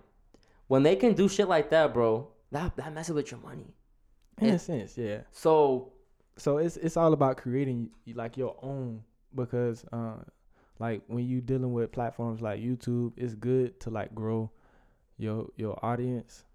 When 0.67 0.83
they 0.83 0.95
can 0.95 1.13
do 1.13 1.27
shit 1.27 1.47
like 1.47 1.71
that, 1.71 1.91
bro, 1.93 2.27
that 2.51 2.75
that 2.75 2.93
messes 2.93 3.15
with 3.15 3.31
your 3.31 3.39
money. 3.39 3.73
in 4.37 4.47
And- 4.47 4.55
a 4.57 4.59
sense, 4.59 4.97
yeah. 4.97 5.21
So 5.31 5.91
So 6.37 6.57
it's 6.59 6.77
it's 6.77 6.97
all 6.97 7.13
about 7.13 7.37
creating 7.37 7.89
like 8.13 8.37
your 8.37 8.55
own 8.61 9.03
because 9.33 9.83
uh 9.91 10.17
like 10.79 11.01
when 11.07 11.25
you 11.27 11.41
dealing 11.41 11.73
with 11.73 11.91
platforms 11.91 12.41
like 12.41 12.59
YouTube, 12.61 13.13
it's 13.17 13.33
good 13.35 13.79
to 13.81 13.89
like 13.89 14.13
grow 14.13 14.51
your 15.17 15.47
your 15.57 15.83
audience. 15.83 16.45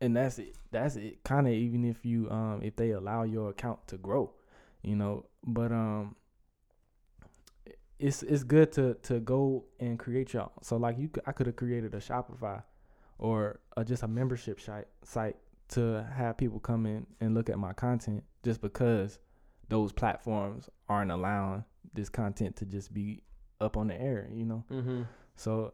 And 0.00 0.16
that's 0.16 0.38
it. 0.38 0.54
That's 0.70 0.96
it. 0.96 1.22
Kind 1.24 1.46
of 1.46 1.52
even 1.52 1.84
if 1.84 2.04
you 2.04 2.28
um 2.30 2.60
if 2.62 2.74
they 2.76 2.90
allow 2.90 3.22
your 3.22 3.50
account 3.50 3.86
to 3.88 3.96
grow, 3.96 4.32
you 4.82 4.96
know. 4.96 5.24
But 5.46 5.70
um 5.72 6.16
it's 7.98 8.22
it's 8.22 8.44
good 8.44 8.72
to 8.72 8.94
to 9.02 9.20
go 9.20 9.64
and 9.80 9.98
create 9.98 10.32
y'all. 10.32 10.52
so 10.62 10.76
like 10.76 10.98
you 10.98 11.10
I 11.26 11.32
could 11.32 11.46
have 11.46 11.56
created 11.56 11.94
a 11.94 11.98
Shopify 11.98 12.62
or 13.18 13.60
uh, 13.76 13.84
just 13.84 14.02
a 14.02 14.08
membership 14.08 14.60
site 14.60 14.86
site 15.02 15.36
to 15.70 16.06
have 16.14 16.36
people 16.36 16.60
come 16.60 16.86
in 16.86 17.06
and 17.20 17.34
look 17.34 17.50
at 17.50 17.58
my 17.58 17.72
content 17.72 18.24
just 18.44 18.60
because 18.60 19.18
those 19.68 19.92
platforms 19.92 20.70
aren't 20.88 21.10
allowing 21.10 21.64
this 21.92 22.08
content 22.08 22.56
to 22.56 22.64
just 22.64 22.94
be 22.94 23.22
up 23.60 23.76
on 23.76 23.88
the 23.88 24.00
air, 24.00 24.28
you 24.32 24.44
know. 24.46 24.64
hmm 24.68 25.02
So 25.36 25.72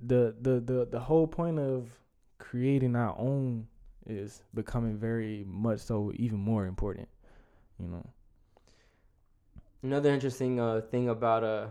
the 0.00 0.34
the 0.40 0.60
the 0.60 0.88
the 0.90 1.00
whole 1.00 1.26
point 1.26 1.58
of 1.58 1.88
creating 2.38 2.96
our 2.96 3.16
own 3.18 3.66
is 4.06 4.42
becoming 4.54 4.96
very 4.98 5.44
much 5.46 5.80
so 5.80 6.12
even 6.16 6.38
more 6.38 6.66
important, 6.66 7.08
you 7.78 7.88
know. 7.88 8.06
Another 9.82 10.10
interesting 10.10 10.60
uh 10.60 10.80
thing 10.90 11.08
about 11.08 11.44
uh 11.44 11.66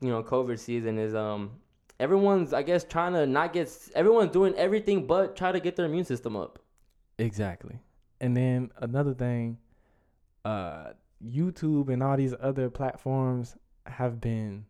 you 0.00 0.08
know 0.08 0.22
COVID 0.22 0.58
season 0.58 0.98
is 0.98 1.14
um 1.14 1.52
everyone's 2.00 2.52
I 2.52 2.62
guess 2.62 2.84
trying 2.84 3.12
to 3.14 3.26
not 3.26 3.52
get 3.52 3.70
everyone's 3.94 4.32
doing 4.32 4.54
everything 4.54 5.06
but 5.06 5.36
try 5.36 5.52
to 5.52 5.60
get 5.60 5.76
their 5.76 5.86
immune 5.86 6.04
system 6.04 6.36
up. 6.36 6.58
Exactly. 7.18 7.78
And 8.20 8.36
then 8.36 8.70
another 8.78 9.14
thing, 9.14 9.58
uh, 10.44 10.92
YouTube 11.24 11.88
and 11.92 12.02
all 12.02 12.16
these 12.16 12.34
other 12.40 12.70
platforms 12.70 13.56
have 13.86 14.20
been 14.20 14.64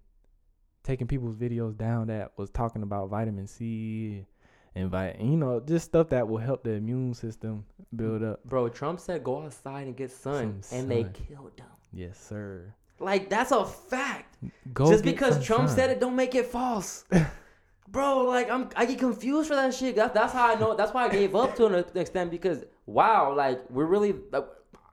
taking 0.83 1.07
people's 1.07 1.37
videos 1.37 1.77
down 1.77 2.09
that 2.09 2.33
was 2.37 2.51
talking 2.51 2.83
about 2.83 3.09
vitamin 3.09 3.47
C 3.47 4.27
and 4.75 4.91
vi- 4.91 5.17
you 5.21 5.37
know, 5.37 5.61
just 5.61 5.85
stuff 5.85 6.09
that 6.11 6.27
will 6.27 6.39
help 6.39 6.65
the 6.65 6.73
immune 6.73 7.15
system 7.15 7.65
build 7.95 8.23
up. 8.23 8.43
Bro, 8.45 8.71
Trump 8.71 9.01
said 9.01 9.23
go 9.23 9.43
outside 9.43 9.87
and 9.87 9.97
get 9.97 10.11
sun, 10.11 10.63
Some 10.63 10.79
and 10.79 10.91
they 10.91 11.05
killed 11.05 11.57
them. 11.57 11.67
Yes, 11.93 12.19
sir. 12.19 12.75
Like 12.99 13.29
that's 13.29 13.51
a 13.51 13.65
fact. 13.65 14.39
Go 14.73 14.89
Just 14.89 15.05
because 15.05 15.45
Trump 15.45 15.69
sun. 15.69 15.77
said 15.77 15.91
it, 15.91 16.01
don't 16.01 16.17
make 16.17 16.35
it 16.35 16.47
false. 16.47 17.05
Bro, 17.89 18.23
like 18.23 18.51
I'm, 18.51 18.71
I 18.77 18.87
get 18.87 18.99
confused 18.99 19.49
for 19.49 19.55
that 19.57 19.75
shit. 19.75 19.97
That's 19.97 20.15
that's 20.15 20.33
how 20.33 20.55
I 20.55 20.59
know. 20.59 20.75
That's 20.75 20.95
why 20.95 21.05
I 21.05 21.09
gave 21.09 21.35
up 21.35 21.55
to 21.57 21.67
an 21.67 21.85
extent 21.95 22.31
because 22.31 22.65
wow, 22.87 23.35
like 23.35 23.61
we're 23.69 23.85
really, 23.87 24.15
like, 24.31 24.47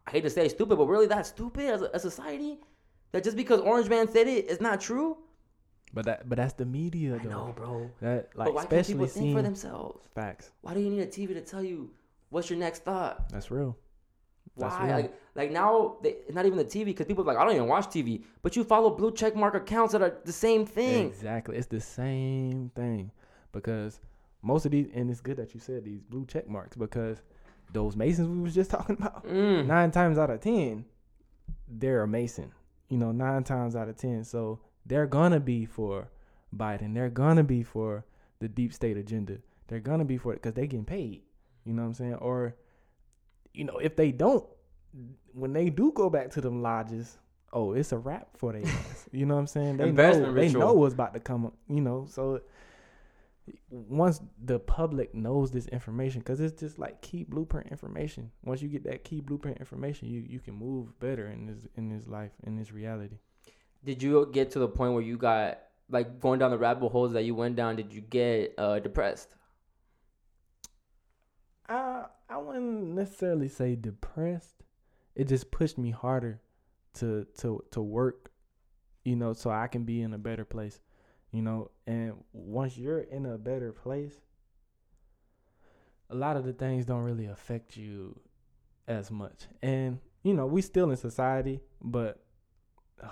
I 0.08 0.12
hate 0.12 0.24
to 0.24 0.30
say 0.30 0.50
stupid, 0.50 0.78
but 0.78 0.86
we're 0.86 0.94
really 0.94 1.08
that 1.08 1.26
stupid 1.26 1.66
as 1.70 1.82
a, 1.82 1.90
a 1.94 2.00
society 2.00 2.60
that 3.12 3.24
just 3.24 3.38
because 3.38 3.62
Orange 3.62 3.90
Man 3.90 4.08
said 4.12 4.28
it, 4.28 4.50
it's 4.50 4.60
not 4.62 4.82
true. 4.82 5.18
But 5.94 6.06
that 6.06 6.28
but 6.28 6.38
that's 6.38 6.54
the 6.54 6.66
media 6.66 7.16
I 7.16 7.24
though. 7.24 7.30
know, 7.30 7.54
bro. 7.56 7.92
That 8.02 8.30
like 8.36 8.48
but 8.48 8.54
why 8.54 8.62
can't 8.64 8.74
especially 8.74 8.94
people 9.06 9.08
think 9.08 9.38
for 9.38 9.42
themselves? 9.44 10.08
facts. 10.14 10.52
Why 10.62 10.74
do 10.74 10.82
you 10.82 10.90
need 10.90 11.02
a 11.02 11.08
TV 11.08 11.30
to 11.30 11.42
tell 11.42 11.64
you 11.64 11.92
what's 12.30 12.50
your 12.50 12.60
next 12.60 12.84
thought? 12.84 13.30
That's 13.30 13.50
real. 13.50 13.78
Why? 14.60 14.92
Like, 14.96 15.14
like 15.36 15.52
now, 15.52 15.98
they, 16.02 16.18
not 16.32 16.46
even 16.46 16.58
the 16.58 16.66
TV 16.66 16.86
because 16.86 17.06
people 17.08 17.24
are 17.24 17.28
like, 17.28 17.38
I 17.38 17.44
don't 17.46 17.56
even 17.56 17.68
watch 17.68 17.88
TV, 17.88 18.24
but 18.42 18.56
you 18.56 18.64
follow 18.64 18.90
blue 18.90 19.12
check 19.12 19.36
mark 19.36 19.56
accounts 19.56 19.94
that 19.94 20.02
are 20.02 20.18
the 20.26 20.32
same 20.34 20.66
thing. 20.66 21.08
Exactly. 21.08 21.58
It's 21.58 21.68
the 21.68 21.80
same 21.82 22.72
thing 22.76 23.12
because 23.52 24.00
most 24.42 24.66
of 24.66 24.72
these, 24.72 24.88
and 24.94 25.10
it's 25.10 25.22
good 25.22 25.38
that 25.38 25.54
you 25.54 25.60
said 25.60 25.86
these 25.86 26.02
blue 26.02 26.26
check 26.26 26.48
marks 26.50 26.76
because 26.78 27.22
those 27.72 27.96
Masons 27.96 28.28
we 28.28 28.40
was 28.42 28.56
just 28.56 28.70
talking 28.76 28.96
about, 29.00 29.26
Mm. 29.26 29.66
nine 29.68 29.92
times 29.92 30.18
out 30.18 30.30
of 30.30 30.40
ten, 30.42 30.86
they're 31.68 32.04
a 32.04 32.08
Mason. 32.08 32.52
You 32.90 32.98
know, 32.98 33.12
nine 33.12 33.44
times 33.44 33.76
out 33.76 33.88
of 33.90 33.96
ten. 33.98 34.24
So 34.24 34.60
they're 34.86 35.06
gonna 35.08 35.40
be 35.40 35.66
for 35.66 36.10
Biden. 36.56 36.94
They're 36.96 37.10
gonna 37.10 37.44
be 37.44 37.62
for 37.64 38.06
the 38.40 38.48
deep 38.48 38.74
state 38.74 38.98
agenda. 38.98 39.38
They're 39.68 39.80
gonna 39.80 40.06
be 40.06 40.18
for 40.18 40.34
it 40.34 40.38
because 40.38 40.54
they 40.56 40.66
getting 40.66 40.86
paid. 40.86 41.22
You 41.66 41.74
know 41.74 41.84
what 41.84 41.90
I'm 41.90 41.94
saying? 41.94 42.16
Or, 42.16 42.56
you 43.54 43.64
know, 43.64 43.78
if 43.78 43.96
they 43.96 44.12
don't, 44.12 44.46
when 45.34 45.54
they 45.54 45.70
do 45.70 45.92
go 45.94 46.10
back 46.10 46.32
to 46.32 46.42
them 46.42 46.62
lodges, 46.62 47.18
oh, 47.54 47.74
it's 47.74 47.92
a 47.92 47.98
wrap 47.98 48.30
for 48.38 48.54
their 48.54 48.66
ass. 48.66 49.10
You 49.12 49.26
know 49.26 49.36
what 49.36 49.42
I'm 49.42 49.48
saying? 49.48 49.78
They 49.78 49.92
know 49.92 50.34
they 50.34 50.50
know 50.50 50.74
what's 50.74 50.94
about 50.94 51.14
to 51.14 51.20
come. 51.20 51.48
up, 51.48 51.54
You 51.68 51.82
know, 51.82 52.08
so 52.10 52.42
once 53.70 54.22
the 54.44 54.60
public 54.60 55.14
knows 55.14 55.52
this 55.52 55.68
information, 55.68 56.22
because 56.22 56.40
it's 56.40 56.60
just 56.60 56.80
like 56.80 57.02
key 57.02 57.24
blueprint 57.24 57.68
information. 57.72 58.32
Once 58.44 58.62
you 58.62 58.68
get 58.68 58.84
that 58.84 59.04
key 59.04 59.22
blueprint 59.22 59.58
information, 59.58 60.10
you 60.10 60.24
you 60.28 60.40
can 60.40 60.54
move 60.54 61.00
better 61.00 61.28
in 61.28 61.46
this 61.46 61.68
in 61.76 61.90
this 61.90 62.08
life 62.08 62.32
in 62.44 62.56
this 62.56 62.72
reality. 62.72 63.18
Did 63.84 64.04
you 64.04 64.30
get 64.32 64.52
to 64.52 64.60
the 64.60 64.68
point 64.68 64.94
where 64.94 65.02
you 65.04 65.18
got 65.18 65.60
like 65.90 66.20
going 66.20 66.40
down 66.40 66.52
the 66.52 66.58
rabbit 66.58 66.90
holes 66.90 67.14
that 67.14 67.24
you 67.24 67.36
went 67.36 67.56
down? 67.56 67.76
Did 67.76 67.94
you 67.94 68.02
get 68.02 68.54
uh, 68.58 68.80
depressed? 68.80 69.36
I 71.70 72.06
I 72.30 72.38
wouldn't 72.38 72.96
necessarily 72.96 73.48
say 73.48 73.76
depressed. 73.76 74.64
It 75.16 75.28
just 75.28 75.52
pushed 75.52 75.78
me 75.78 75.92
harder 75.92 76.42
to 76.96 77.26
to 77.40 77.64
to 77.72 77.82
work, 77.82 78.32
you 79.04 79.16
know, 79.16 79.34
so 79.34 79.50
I 79.50 79.68
can 79.68 79.84
be 79.84 80.02
in 80.02 80.14
a 80.14 80.18
better 80.18 80.46
place, 80.46 80.80
you 81.32 81.42
know. 81.42 81.72
And 81.88 82.24
once 82.34 82.78
you're 82.78 83.02
in 83.02 83.26
a 83.26 83.38
better 83.38 83.72
place, 83.72 84.20
a 86.10 86.16
lot 86.16 86.38
of 86.38 86.46
the 86.46 86.54
things 86.54 86.86
don't 86.86 87.04
really 87.04 87.28
affect 87.28 87.78
you 87.78 88.20
as 88.88 89.12
much. 89.12 89.48
And 89.62 90.00
you 90.24 90.34
know, 90.34 90.48
we 90.48 90.62
still 90.62 90.90
in 90.90 90.98
society, 90.98 91.62
but 91.82 92.24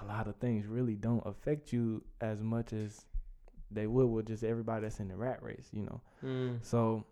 a 0.01 0.05
lot 0.05 0.27
of 0.27 0.35
things 0.37 0.65
really 0.65 0.95
don't 0.95 1.25
affect 1.25 1.71
you 1.71 2.03
as 2.19 2.41
much 2.41 2.73
as 2.73 3.05
they 3.71 3.87
would 3.87 4.07
with 4.07 4.27
just 4.27 4.43
everybody 4.43 4.83
that's 4.83 4.99
in 4.99 5.07
the 5.07 5.15
rat 5.15 5.41
race, 5.41 5.69
you 5.71 5.83
know. 5.83 6.01
Mm. 6.23 6.65
So 6.65 7.05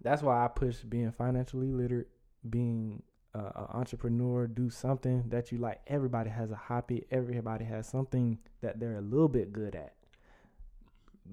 that's 0.00 0.22
why 0.22 0.44
I 0.44 0.48
push 0.48 0.76
being 0.78 1.12
financially 1.12 1.70
literate, 1.70 2.08
being 2.48 3.02
uh, 3.34 3.50
an 3.54 3.66
entrepreneur, 3.70 4.46
do 4.46 4.70
something 4.70 5.24
that 5.28 5.52
you 5.52 5.58
like. 5.58 5.80
Everybody 5.86 6.30
has 6.30 6.50
a 6.50 6.56
hobby. 6.56 7.04
Everybody 7.10 7.64
has 7.64 7.86
something 7.86 8.38
that 8.60 8.80
they're 8.80 8.96
a 8.96 9.02
little 9.02 9.28
bit 9.28 9.52
good 9.52 9.74
at. 9.74 9.94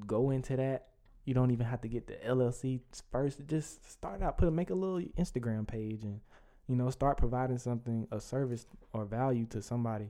Go 0.05 0.29
into 0.29 0.55
that. 0.55 0.87
You 1.25 1.33
don't 1.33 1.51
even 1.51 1.65
have 1.65 1.81
to 1.81 1.87
get 1.87 2.07
the 2.07 2.13
LLC 2.13 2.79
first. 3.11 3.45
Just 3.47 3.89
start 3.89 4.21
out, 4.21 4.37
put 4.37 4.47
a, 4.47 4.51
make 4.51 4.69
a 4.69 4.75
little 4.75 4.99
Instagram 5.17 5.67
page, 5.67 6.03
and 6.03 6.21
you 6.67 6.75
know 6.75 6.89
start 6.89 7.17
providing 7.17 7.57
something, 7.57 8.07
a 8.11 8.19
service 8.19 8.65
or 8.93 9.05
value 9.05 9.45
to 9.47 9.61
somebody, 9.61 10.09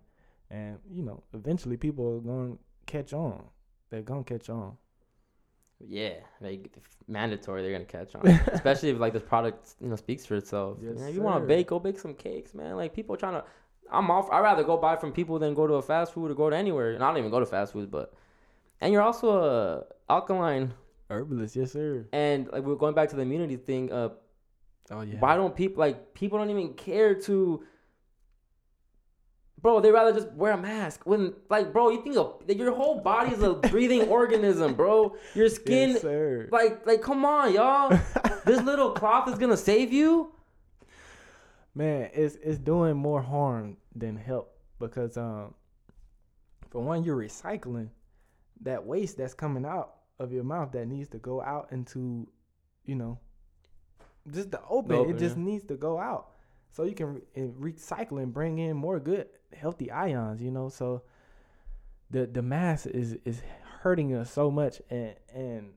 and 0.49 0.77
you 0.89 1.03
know 1.03 1.23
eventually 1.33 1.75
people 1.75 2.07
are 2.07 2.19
going 2.19 2.53
to 2.53 2.59
catch 2.85 3.13
on. 3.13 3.43
They're 3.89 4.01
gonna 4.01 4.23
catch 4.23 4.49
on. 4.49 4.77
Yeah, 5.87 6.15
like 6.41 6.69
mandatory. 7.07 7.61
They're 7.61 7.71
gonna 7.71 7.85
catch 7.85 8.13
on, 8.15 8.27
especially 8.53 8.89
if 8.89 8.99
like 8.99 9.13
this 9.13 9.23
product 9.23 9.75
you 9.81 9.87
know 9.87 9.95
speaks 9.95 10.25
for 10.25 10.35
itself. 10.35 10.77
Yes, 10.81 10.99
Man, 10.99 11.09
if 11.09 11.15
you 11.15 11.21
want 11.21 11.43
to 11.43 11.47
bake, 11.47 11.67
go 11.67 11.79
bake 11.79 11.99
some 11.99 12.13
cakes, 12.13 12.53
man. 12.53 12.75
Like 12.75 12.93
people 12.93 13.15
trying 13.15 13.33
to. 13.33 13.43
I'm 13.91 14.11
off. 14.11 14.29
I'd 14.29 14.41
rather 14.41 14.63
go 14.63 14.77
buy 14.77 14.95
from 14.97 15.11
people 15.11 15.39
than 15.39 15.53
go 15.53 15.65
to 15.67 15.75
a 15.75 15.81
fast 15.81 16.13
food 16.13 16.29
or 16.31 16.35
go 16.35 16.49
to 16.49 16.55
anywhere. 16.55 16.91
And 16.93 17.03
I 17.03 17.07
don't 17.07 17.17
even 17.17 17.31
go 17.31 17.39
to 17.39 17.45
fast 17.45 17.73
food, 17.73 17.89
but 17.89 18.13
and 18.81 18.91
you're 18.93 19.01
also 19.01 19.39
a 19.39 19.83
alkaline. 20.11 20.73
Herbalist, 21.09 21.55
yes 21.55 21.71
sir. 21.71 22.05
And 22.13 22.47
like 22.51 22.63
we're 22.63 22.75
going 22.75 22.93
back 22.93 23.09
to 23.09 23.15
the 23.15 23.23
immunity 23.23 23.55
thing. 23.57 23.91
Uh, 23.91 24.09
Oh 24.91 25.01
yeah. 25.01 25.19
why 25.19 25.35
don't 25.35 25.55
people 25.55 25.79
like 25.79 26.13
people 26.13 26.39
don't 26.39 26.49
even 26.49 26.73
care 26.73 27.13
to? 27.21 27.63
Bro, 29.61 29.81
they 29.81 29.91
rather 29.91 30.13
just 30.13 30.31
wear 30.33 30.53
a 30.53 30.57
mask 30.57 31.01
when, 31.05 31.33
like, 31.49 31.73
bro, 31.73 31.89
you 31.89 32.01
think 32.01 32.15
of, 32.15 32.41
your 32.47 32.73
whole 32.73 32.99
body 32.99 33.33
is 33.33 33.41
a 33.41 33.53
breathing 33.71 34.03
organism, 34.07 34.73
bro. 34.73 35.15
Your 35.35 35.49
skin, 35.49 35.97
Yes, 36.01 36.51
like, 36.51 36.85
like, 36.85 37.01
come 37.01 37.25
on, 37.25 37.53
y'all. 37.53 37.89
this 38.45 38.61
little 38.61 38.91
cloth 38.99 39.27
is 39.27 39.37
gonna 39.37 39.57
save 39.57 39.91
you. 39.91 40.31
Man, 41.75 42.09
it's 42.13 42.35
it's 42.41 42.57
doing 42.57 42.95
more 42.95 43.21
harm 43.21 43.77
than 43.95 44.15
help 44.15 44.55
because 44.79 45.17
um, 45.17 45.53
for 46.69 46.81
one, 46.81 47.03
you're 47.03 47.17
recycling 47.17 47.89
that 48.61 48.85
waste 48.85 49.17
that's 49.17 49.33
coming 49.33 49.65
out 49.65 49.95
of 50.19 50.31
your 50.31 50.43
mouth 50.43 50.71
that 50.71 50.87
needs 50.87 51.09
to 51.09 51.17
go 51.17 51.41
out 51.41 51.67
into, 51.71 52.27
you 52.85 52.95
know, 52.95 53.19
just 54.31 54.51
the 54.51 54.59
open. 54.69 54.95
open, 54.95 55.15
it 55.15 55.19
just 55.19 55.37
yeah. 55.37 55.43
needs 55.43 55.65
to 55.65 55.75
go 55.75 55.99
out 55.99 56.31
so 56.71 56.83
you 56.83 56.93
can 56.93 57.21
re- 57.35 57.73
recycle 57.73 58.21
and 58.21 58.33
bring 58.33 58.59
in 58.59 58.77
more 58.77 58.99
good, 58.99 59.27
healthy 59.55 59.91
ions. 59.91 60.41
You 60.41 60.51
know, 60.51 60.69
so 60.69 61.03
the 62.09 62.25
the 62.25 62.41
mass 62.41 62.85
is 62.85 63.17
is 63.25 63.41
hurting 63.81 64.13
us 64.13 64.31
so 64.31 64.51
much, 64.51 64.81
and 64.89 65.15
and 65.33 65.73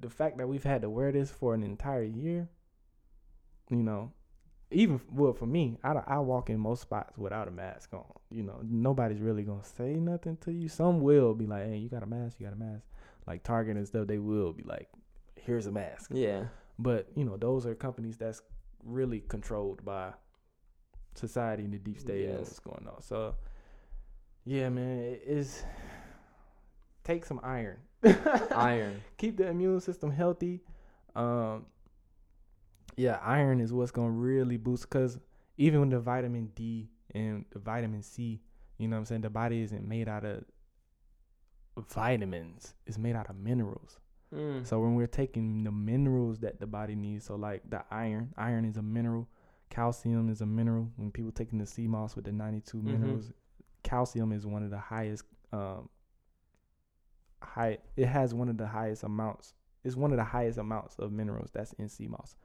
the 0.00 0.10
fact 0.10 0.38
that 0.38 0.48
we've 0.48 0.64
had 0.64 0.82
to 0.82 0.90
wear 0.90 1.12
this 1.12 1.30
for 1.30 1.54
an 1.54 1.62
entire 1.62 2.02
year, 2.02 2.48
you 3.70 3.82
know, 3.82 4.12
even 4.70 5.00
well 5.12 5.32
for 5.32 5.46
me, 5.46 5.78
I 5.84 5.92
I 6.06 6.18
walk 6.18 6.50
in 6.50 6.58
most 6.58 6.82
spots 6.82 7.16
without 7.16 7.48
a 7.48 7.52
mask 7.52 7.94
on. 7.94 8.04
You 8.30 8.42
know, 8.42 8.60
nobody's 8.62 9.20
really 9.20 9.42
gonna 9.44 9.64
say 9.64 9.94
nothing 9.94 10.36
to 10.38 10.52
you. 10.52 10.68
Some 10.68 11.00
will 11.00 11.34
be 11.34 11.46
like, 11.46 11.66
"Hey, 11.66 11.76
you 11.76 11.88
got 11.88 12.02
a 12.02 12.06
mask? 12.06 12.40
You 12.40 12.46
got 12.46 12.54
a 12.54 12.58
mask?" 12.58 12.84
Like 13.26 13.42
Target 13.42 13.76
and 13.76 13.86
stuff, 13.86 14.06
they 14.06 14.18
will 14.18 14.52
be 14.52 14.64
like, 14.64 14.88
"Here's 15.36 15.66
a 15.66 15.72
mask." 15.72 16.10
Yeah, 16.12 16.46
But 16.78 17.08
you 17.14 17.24
know, 17.24 17.36
those 17.36 17.66
are 17.66 17.74
companies 17.74 18.16
that's 18.18 18.42
really 18.82 19.20
controlled 19.20 19.84
by 19.84 20.12
society 21.14 21.64
and 21.64 21.72
the 21.72 21.78
deep 21.78 21.98
state 21.98 22.28
and 22.28 22.38
what's 22.38 22.58
going 22.58 22.86
on. 22.88 23.02
So, 23.02 23.34
yeah, 24.44 24.68
man, 24.68 24.98
it 24.98 25.22
is 25.26 25.64
take 27.04 27.24
some 27.24 27.40
iron. 27.42 27.78
iron. 28.54 29.02
Keep 29.18 29.38
the 29.38 29.48
immune 29.48 29.80
system 29.80 30.10
healthy. 30.10 30.60
Um, 31.14 31.66
yeah, 32.96 33.18
iron 33.22 33.60
is 33.60 33.72
what's 33.72 33.90
gonna 33.90 34.10
really 34.10 34.56
boost 34.56 34.84
because 34.84 35.18
even 35.56 35.80
with 35.80 35.90
the 35.90 36.00
vitamin 36.00 36.50
D 36.54 36.90
and 37.14 37.44
the 37.52 37.58
vitamin 37.58 38.02
C, 38.02 38.40
you 38.78 38.88
know 38.88 38.96
what 38.96 39.00
I'm 39.00 39.04
saying, 39.06 39.20
the 39.22 39.30
body 39.30 39.62
isn't 39.62 39.86
made 39.86 40.08
out 40.08 40.24
of 40.24 40.44
vitamins. 41.88 42.74
It's 42.86 42.98
made 42.98 43.16
out 43.16 43.30
of 43.30 43.36
minerals. 43.36 43.98
Mm. 44.34 44.66
So 44.66 44.80
when 44.80 44.94
we're 44.94 45.06
taking 45.06 45.64
the 45.64 45.70
minerals 45.70 46.38
that 46.40 46.60
the 46.60 46.66
body 46.66 46.94
needs, 46.94 47.26
so 47.26 47.36
like 47.36 47.62
the 47.68 47.84
iron, 47.90 48.32
iron 48.36 48.64
is 48.64 48.76
a 48.76 48.82
mineral, 48.82 49.28
calcium 49.74 50.28
is 50.30 50.40
a 50.40 50.46
mineral. 50.46 50.88
When 50.96 51.10
people 51.10 51.32
taking 51.32 51.58
the 51.58 51.66
sea 51.66 51.88
moss 51.88 52.14
with 52.14 52.24
the 52.26 52.32
92 52.32 52.78
Mhm. 52.78 52.84
minerals, 52.84 53.32
calcium 53.82 54.30
is 54.32 54.46
one 54.46 54.62
of 54.62 54.70
the 54.70 54.78
highest 54.78 55.24
um 55.52 55.88
high 57.42 57.78
it 57.96 58.06
has 58.06 58.32
one 58.34 58.48
of 58.48 58.56
the 58.56 58.66
highest 58.66 59.02
amounts. 59.02 59.54
It's 59.82 59.96
one 59.96 60.12
of 60.12 60.16
the 60.16 60.24
highest 60.24 60.58
amounts 60.58 60.98
of 60.98 61.12
minerals 61.12 61.50
that's 61.52 61.72
in 61.74 61.88
sea 61.88 62.06
moss. 62.08 62.36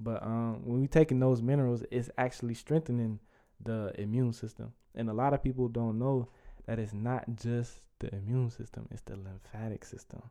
But 0.00 0.22
um 0.22 0.62
when 0.66 0.80
we 0.80 0.88
taking 0.88 1.20
those 1.20 1.40
minerals, 1.40 1.84
it's 1.90 2.10
actually 2.18 2.54
strengthening 2.54 3.20
the 3.60 3.92
immune 3.98 4.32
system. 4.32 4.72
And 4.94 5.08
a 5.08 5.12
lot 5.12 5.32
of 5.32 5.42
people 5.42 5.68
don't 5.68 5.98
know 5.98 6.28
that 6.66 6.78
it's 6.78 6.92
not 6.92 7.24
just 7.36 7.80
the 8.00 8.12
immune 8.14 8.50
system, 8.50 8.88
it's 8.90 9.02
the 9.02 9.16
lymphatic 9.16 9.84
system 9.84 10.22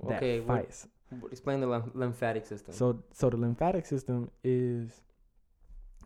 that 0.00 0.16
Okay, 0.16 0.40
what- 0.40 0.64
fights. 0.64 0.88
Explain 1.30 1.60
the 1.60 1.66
lymph- 1.68 1.94
lymphatic 1.94 2.44
system. 2.46 2.72
So 2.74 3.02
so 3.12 3.30
the 3.30 3.36
lymphatic 3.36 3.86
system 3.86 4.30
is 4.42 5.00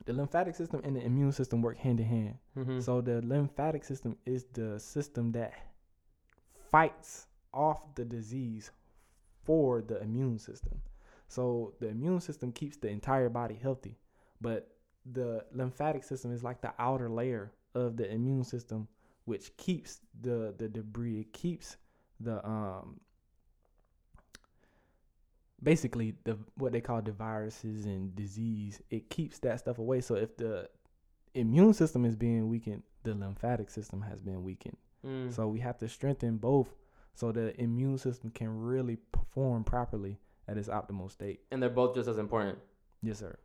the 0.04 0.12
lymphatic 0.12 0.54
system 0.54 0.80
and 0.84 0.96
the 0.96 1.04
immune 1.04 1.32
system 1.32 1.62
work 1.62 1.78
hand 1.78 2.00
in 2.00 2.06
hand. 2.06 2.38
Mhm. 2.56 2.82
So 2.82 3.00
the 3.00 3.20
lymphatic 3.22 3.84
system 3.84 4.16
is 4.24 4.44
the 4.52 4.78
system 4.78 5.32
that 5.32 5.52
fights 6.70 7.26
off 7.52 7.94
the 7.94 8.04
disease 8.04 8.70
for 9.44 9.82
the 9.82 10.00
immune 10.02 10.38
system. 10.38 10.80
So 11.28 11.74
the 11.80 11.88
immune 11.88 12.20
system 12.20 12.52
keeps 12.52 12.76
the 12.76 12.88
entire 12.88 13.28
body 13.28 13.54
healthy, 13.54 13.98
but 14.40 14.74
the 15.04 15.44
lymphatic 15.52 16.04
system 16.04 16.32
is 16.32 16.42
like 16.42 16.60
the 16.60 16.72
outer 16.78 17.08
layer 17.08 17.52
of 17.74 17.96
the 17.96 18.10
immune 18.10 18.44
system 18.44 18.88
which 19.24 19.54
keeps 19.58 20.00
the 20.22 20.54
the 20.56 20.68
debris, 20.68 21.20
it 21.20 21.32
keeps 21.32 21.76
the 22.20 22.46
um 22.48 23.00
basically 25.62 26.14
the 26.24 26.38
what 26.56 26.72
they 26.72 26.80
call 26.80 27.02
the 27.02 27.12
viruses 27.12 27.84
and 27.84 28.14
disease 28.14 28.80
it 28.90 29.10
keeps 29.10 29.38
that 29.40 29.58
stuff 29.58 29.78
away 29.78 30.00
so 30.00 30.14
if 30.14 30.36
the 30.36 30.68
immune 31.34 31.74
system 31.74 32.04
is 32.04 32.14
being 32.16 32.48
weakened 32.48 32.82
the 33.02 33.14
lymphatic 33.14 33.68
system 33.70 34.00
has 34.02 34.20
been 34.20 34.42
weakened 34.42 34.76
Mm. 35.06 35.32
so 35.32 35.46
we 35.46 35.60
have 35.60 35.78
to 35.78 35.88
strengthen 35.88 36.38
both 36.38 36.74
so 37.14 37.30
the 37.30 37.58
immune 37.60 37.98
system 37.98 38.30
can 38.30 38.48
really 38.48 38.96
perform 39.12 39.62
properly 39.62 40.18
at 40.48 40.58
its 40.58 40.68
optimal 40.68 41.08
state 41.08 41.38
and 41.52 41.62
they're 41.62 41.70
both 41.70 41.94
just 41.94 42.08
as 42.08 42.18
important. 42.18 42.58
yes 43.02 43.18
sir 43.20 43.36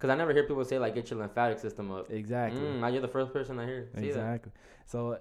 Cause 0.00 0.10
I 0.10 0.14
never 0.16 0.32
hear 0.32 0.44
people 0.44 0.64
say 0.64 0.78
like 0.80 0.94
get 0.94 1.10
your 1.10 1.20
lymphatic 1.20 1.58
system 1.58 1.92
up. 1.92 2.10
Exactly. 2.10 2.58
Mm, 2.60 2.80
now 2.80 2.86
you're 2.88 3.02
the 3.02 3.06
first 3.08 3.32
person 3.34 3.58
I 3.58 3.66
hear 3.66 3.90
see 3.94 4.00
that. 4.00 4.06
exactly. 4.08 4.52
So 4.86 5.18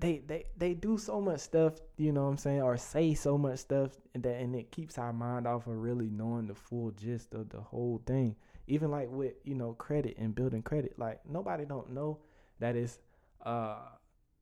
they 0.00 0.18
they 0.26 0.46
they 0.56 0.74
do 0.74 0.98
so 0.98 1.20
much 1.20 1.40
stuff, 1.40 1.74
you 1.96 2.12
know 2.12 2.24
what 2.24 2.30
I'm 2.30 2.38
saying, 2.38 2.62
or 2.62 2.76
say 2.76 3.14
so 3.14 3.38
much 3.38 3.58
stuff 3.60 3.92
and 4.14 4.22
that 4.24 4.36
and 4.40 4.54
it 4.56 4.72
keeps 4.72 4.98
our 4.98 5.12
mind 5.12 5.46
off 5.46 5.66
of 5.66 5.76
really 5.76 6.08
knowing 6.10 6.46
the 6.46 6.54
full 6.54 6.90
gist 6.92 7.34
of 7.34 7.50
the 7.50 7.60
whole 7.60 8.02
thing. 8.06 8.36
Even 8.66 8.90
like 8.90 9.08
with, 9.10 9.34
you 9.44 9.54
know, 9.54 9.72
credit 9.74 10.16
and 10.18 10.34
building 10.34 10.62
credit. 10.62 10.98
Like 10.98 11.20
nobody 11.28 11.64
don't 11.64 11.90
know 11.92 12.20
that 12.60 12.76
it's 12.76 12.98
uh 13.44 13.80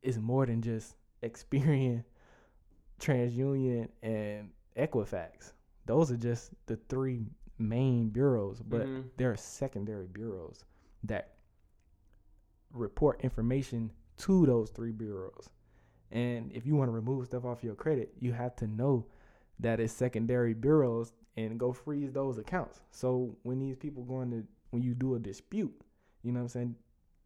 it's 0.03 0.19
more 0.19 0.47
than 0.47 0.63
just 0.63 0.97
Experian, 1.23 2.05
TransUnion 3.01 3.89
and 4.03 4.51
Equifax. 4.77 5.53
Those 5.87 6.13
are 6.13 6.17
just 6.17 6.53
the 6.67 6.77
three 6.89 7.27
main 7.59 8.11
bureaus, 8.11 8.61
but 8.63 8.87
Mhm. 8.87 9.11
there 9.17 9.33
are 9.33 9.37
secondary 9.37 10.07
bureaus 10.07 10.65
that 11.05 11.35
report 12.73 13.21
information 13.23 13.91
to 14.19 14.47
those 14.47 14.71
three 14.71 14.93
bureaus. 14.93 15.49
And 16.11 16.51
if 16.53 16.67
you 16.67 16.75
want 16.75 16.89
to 16.89 16.93
remove 16.93 17.27
stuff 17.27 17.45
off 17.45 17.63
your 17.63 17.75
credit, 17.75 18.13
you 18.19 18.33
have 18.33 18.57
to 18.57 18.67
know 18.67 19.07
that 19.61 19.81
it's 19.81 19.93
secondary 19.93 20.55
bureaus 20.55 21.13
and 21.37 21.59
go 21.59 21.73
freeze 21.73 22.13
those 22.13 22.39
accounts. 22.39 22.81
So 22.91 23.37
when 23.43 23.59
these 23.59 23.77
people 23.77 24.05
going 24.05 24.31
to 24.31 24.45
when 24.71 24.83
you 24.83 24.95
do 24.95 25.15
a 25.15 25.19
dispute, 25.19 25.75
you 26.23 26.33
know 26.33 26.41
what 26.41 26.45
I'm 26.45 26.49
saying? 26.49 26.77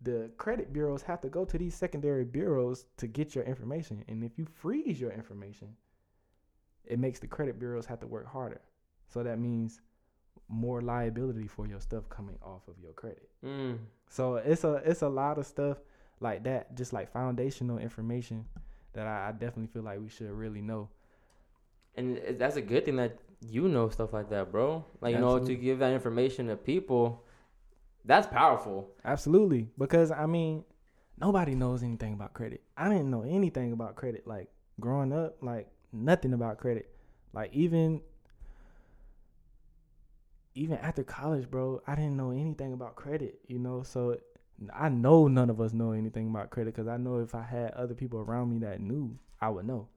The 0.03 0.31
credit 0.37 0.73
bureaus 0.73 1.03
have 1.03 1.21
to 1.23 1.29
go 1.29 1.45
to 1.45 1.59
these 1.59 1.75
secondary 1.75 2.25
bureaus 2.25 2.87
to 2.99 3.07
get 3.07 3.35
your 3.35 3.45
information. 3.45 4.05
And 4.09 4.25
if 4.25 4.37
you 4.37 4.47
freeze 4.47 5.01
your 5.01 5.13
information, 5.13 5.69
it 6.85 6.99
makes 6.99 7.21
the 7.21 7.27
credit 7.27 7.59
bureaus 7.59 7.87
have 7.87 8.01
to 8.01 8.07
work 8.07 8.27
harder. 8.27 8.61
So 9.09 9.23
that 9.23 9.39
means 9.39 9.81
more 10.49 10.83
liability 10.83 11.47
for 11.47 11.67
your 11.67 11.81
stuff 11.81 12.09
coming 12.09 12.37
off 12.43 12.67
of 12.69 12.75
your 12.81 12.93
credit. 12.93 13.29
Mm. 13.45 13.79
So 14.09 14.37
it's 14.37 14.65
a 14.65 14.75
it's 14.85 15.03
a 15.03 15.09
lot 15.09 15.39
of 15.39 15.47
stuff 15.47 15.79
like 16.21 16.45
that, 16.45 16.75
just 16.77 16.93
like 16.93 17.13
foundational 17.13 17.79
information 17.79 18.47
that 18.93 19.07
I, 19.07 19.29
I 19.29 19.33
definitely 19.33 19.69
feel 19.69 19.83
like 19.83 20.01
we 20.01 20.09
should 20.09 20.31
really 20.31 20.63
know. 20.63 20.89
And 21.95 22.21
that's 22.39 22.57
a 22.57 22.63
good 22.63 22.85
thing 22.85 22.97
that 22.97 23.19
you 23.41 23.69
know 23.69 23.89
stuff 23.89 24.13
like 24.13 24.31
that, 24.31 24.51
bro. 24.51 24.85
Like 25.01 25.15
you 25.15 25.21
know 25.21 25.39
to 25.39 25.55
give 25.55 25.79
that 25.81 25.93
information 25.93 26.47
to 26.49 26.57
people, 26.57 27.25
that's 28.05 28.27
powerful. 28.27 28.89
Absolutely, 29.05 29.69
because 29.79 30.11
I 30.11 30.27
mean, 30.27 30.65
nobody 31.21 31.55
knows 31.55 31.83
anything 31.83 32.15
about 32.15 32.35
credit. 32.35 32.63
I 32.77 32.89
didn't 32.89 33.11
know 33.11 33.23
anything 33.23 33.73
about 33.73 33.97
credit 33.97 34.27
like 34.27 34.49
growing 34.81 35.13
up, 35.13 35.37
like 35.43 35.69
nothing 35.93 36.33
about 36.33 36.59
credit. 36.59 36.89
Like 37.33 37.53
even 37.53 38.01
even 40.55 40.77
after 40.79 41.03
college, 41.03 41.51
bro, 41.51 41.83
I 41.87 41.95
didn't 41.95 42.17
know 42.17 42.31
anything 42.31 42.73
about 42.73 42.97
credit, 42.97 43.41
you 43.47 43.59
know? 43.59 43.83
So 43.83 44.19
I 44.75 44.89
know 44.89 45.29
none 45.29 45.51
of 45.51 45.61
us 45.61 45.73
know 45.73 45.93
anything 45.93 46.29
about 46.29 46.51
credit 46.51 46.75
cuz 46.75 46.87
I 46.87 46.97
know 46.97 47.19
if 47.21 47.35
I 47.35 47.43
had 47.43 47.73
other 47.73 47.95
people 47.95 48.21
around 48.21 48.51
me 48.51 48.59
that 48.61 48.81
knew, 48.81 49.19
I 49.41 49.49
would 49.49 49.67
know. 49.67 49.89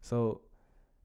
So 0.00 0.40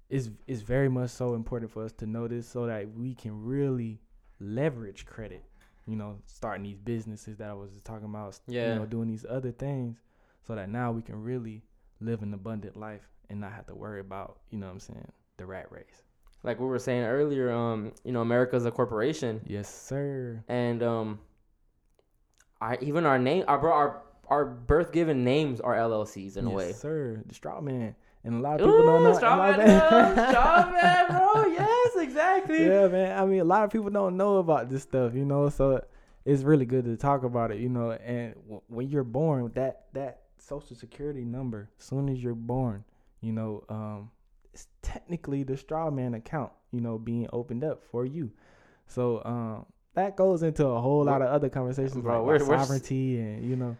it's 0.09 0.29
it's 0.47 0.61
very 0.61 0.89
much 0.89 1.09
so 1.09 1.33
important 1.35 1.71
for 1.71 1.83
us 1.83 1.91
to 1.93 2.05
know 2.05 2.27
this 2.27 2.47
so 2.47 2.65
that 2.67 2.93
we 2.93 3.13
can 3.15 3.43
really 3.43 4.01
leverage 4.39 5.05
credit 5.05 5.43
you 5.87 5.95
know, 5.95 6.19
starting 6.27 6.63
these 6.63 6.77
businesses 6.77 7.37
that 7.37 7.49
I 7.49 7.53
was 7.53 7.71
just 7.71 7.83
talking 7.83 8.05
about, 8.05 8.39
Yeah. 8.47 8.69
you 8.73 8.79
know, 8.79 8.85
doing 8.85 9.07
these 9.07 9.25
other 9.27 9.51
things 9.51 9.97
so 10.43 10.53
that 10.55 10.69
now 10.69 10.91
we 10.91 11.01
can 11.01 11.21
really 11.21 11.63
live 11.99 12.21
an 12.21 12.33
abundant 12.35 12.77
life 12.77 13.09
and 13.29 13.41
not 13.41 13.51
have 13.53 13.65
to 13.65 13.75
worry 13.75 13.99
about, 13.99 14.39
you 14.51 14.59
know 14.59 14.67
what 14.67 14.73
I'm 14.73 14.79
saying, 14.79 15.11
the 15.37 15.45
rat 15.47 15.71
race. 15.71 16.03
Like 16.43 16.59
we 16.59 16.67
were 16.67 16.77
saying 16.79 17.03
earlier, 17.03 17.51
um, 17.51 17.93
you 18.03 18.11
know, 18.11 18.21
America's 18.21 18.63
a 18.65 18.71
corporation, 18.71 19.41
Yes, 19.45 19.67
sir. 19.73 20.43
and 20.47 20.83
um, 20.83 21.19
I 22.61 22.77
even 22.81 23.05
our 23.05 23.19
name, 23.19 23.43
our 23.47 23.57
bro, 23.57 23.71
our 23.73 24.01
our 24.27 24.45
birth 24.45 24.91
given 24.91 25.23
names 25.23 25.59
are 25.59 25.75
LLCs 25.75 26.37
in 26.37 26.45
yes, 26.45 26.53
a 26.53 26.55
way. 26.55 26.71
sir. 26.73 27.23
The 27.25 27.33
straw 27.33 27.59
man. 27.59 27.95
And 28.23 28.35
a 28.35 28.39
lot 28.39 28.61
of 28.61 28.67
people 28.67 28.83
don't 28.83 29.03
know. 29.03 29.11
Ooh, 29.11 29.15
straw 29.15 29.57
man, 29.57 30.29
straw 30.29 30.71
man, 30.71 31.07
bro. 31.07 31.45
Yes, 31.47 31.95
exactly. 31.97 32.65
yeah, 32.65 32.87
man. 32.87 33.19
I 33.19 33.25
mean, 33.25 33.39
a 33.39 33.43
lot 33.43 33.63
of 33.63 33.71
people 33.71 33.89
don't 33.89 34.15
know 34.15 34.37
about 34.37 34.69
this 34.69 34.83
stuff, 34.83 35.15
you 35.15 35.25
know. 35.25 35.49
So 35.49 35.83
it's 36.23 36.43
really 36.43 36.65
good 36.65 36.85
to 36.85 36.95
talk 36.97 37.23
about 37.23 37.51
it, 37.51 37.59
you 37.59 37.67
know. 37.67 37.91
And 37.91 38.35
w- 38.35 38.61
when 38.67 38.89
you're 38.89 39.03
born, 39.03 39.51
that 39.55 39.85
that 39.93 40.21
social 40.37 40.75
security 40.75 41.25
number, 41.25 41.69
as 41.79 41.85
soon 41.85 42.09
as 42.09 42.23
you're 42.23 42.35
born, 42.35 42.83
you 43.21 43.31
know, 43.31 43.63
um, 43.69 44.11
it's 44.53 44.67
technically 44.83 45.43
the 45.43 45.57
straw 45.57 45.89
man 45.89 46.13
account, 46.13 46.51
you 46.71 46.79
know, 46.79 46.99
being 46.99 47.27
opened 47.33 47.63
up 47.63 47.83
for 47.83 48.05
you. 48.05 48.31
So 48.85 49.23
um, 49.25 49.65
that 49.93 50.15
goes 50.15 50.43
into 50.43 50.65
a 50.65 50.79
whole 50.79 51.03
lot 51.03 51.21
of 51.21 51.27
other 51.29 51.49
conversations 51.49 51.95
Bro, 52.01 52.19
like 52.19 52.25
we're- 52.27 52.37
about 52.37 52.47
we're 52.49 52.57
sovereignty 52.65 53.19
and 53.19 53.49
you 53.49 53.55
know, 53.55 53.77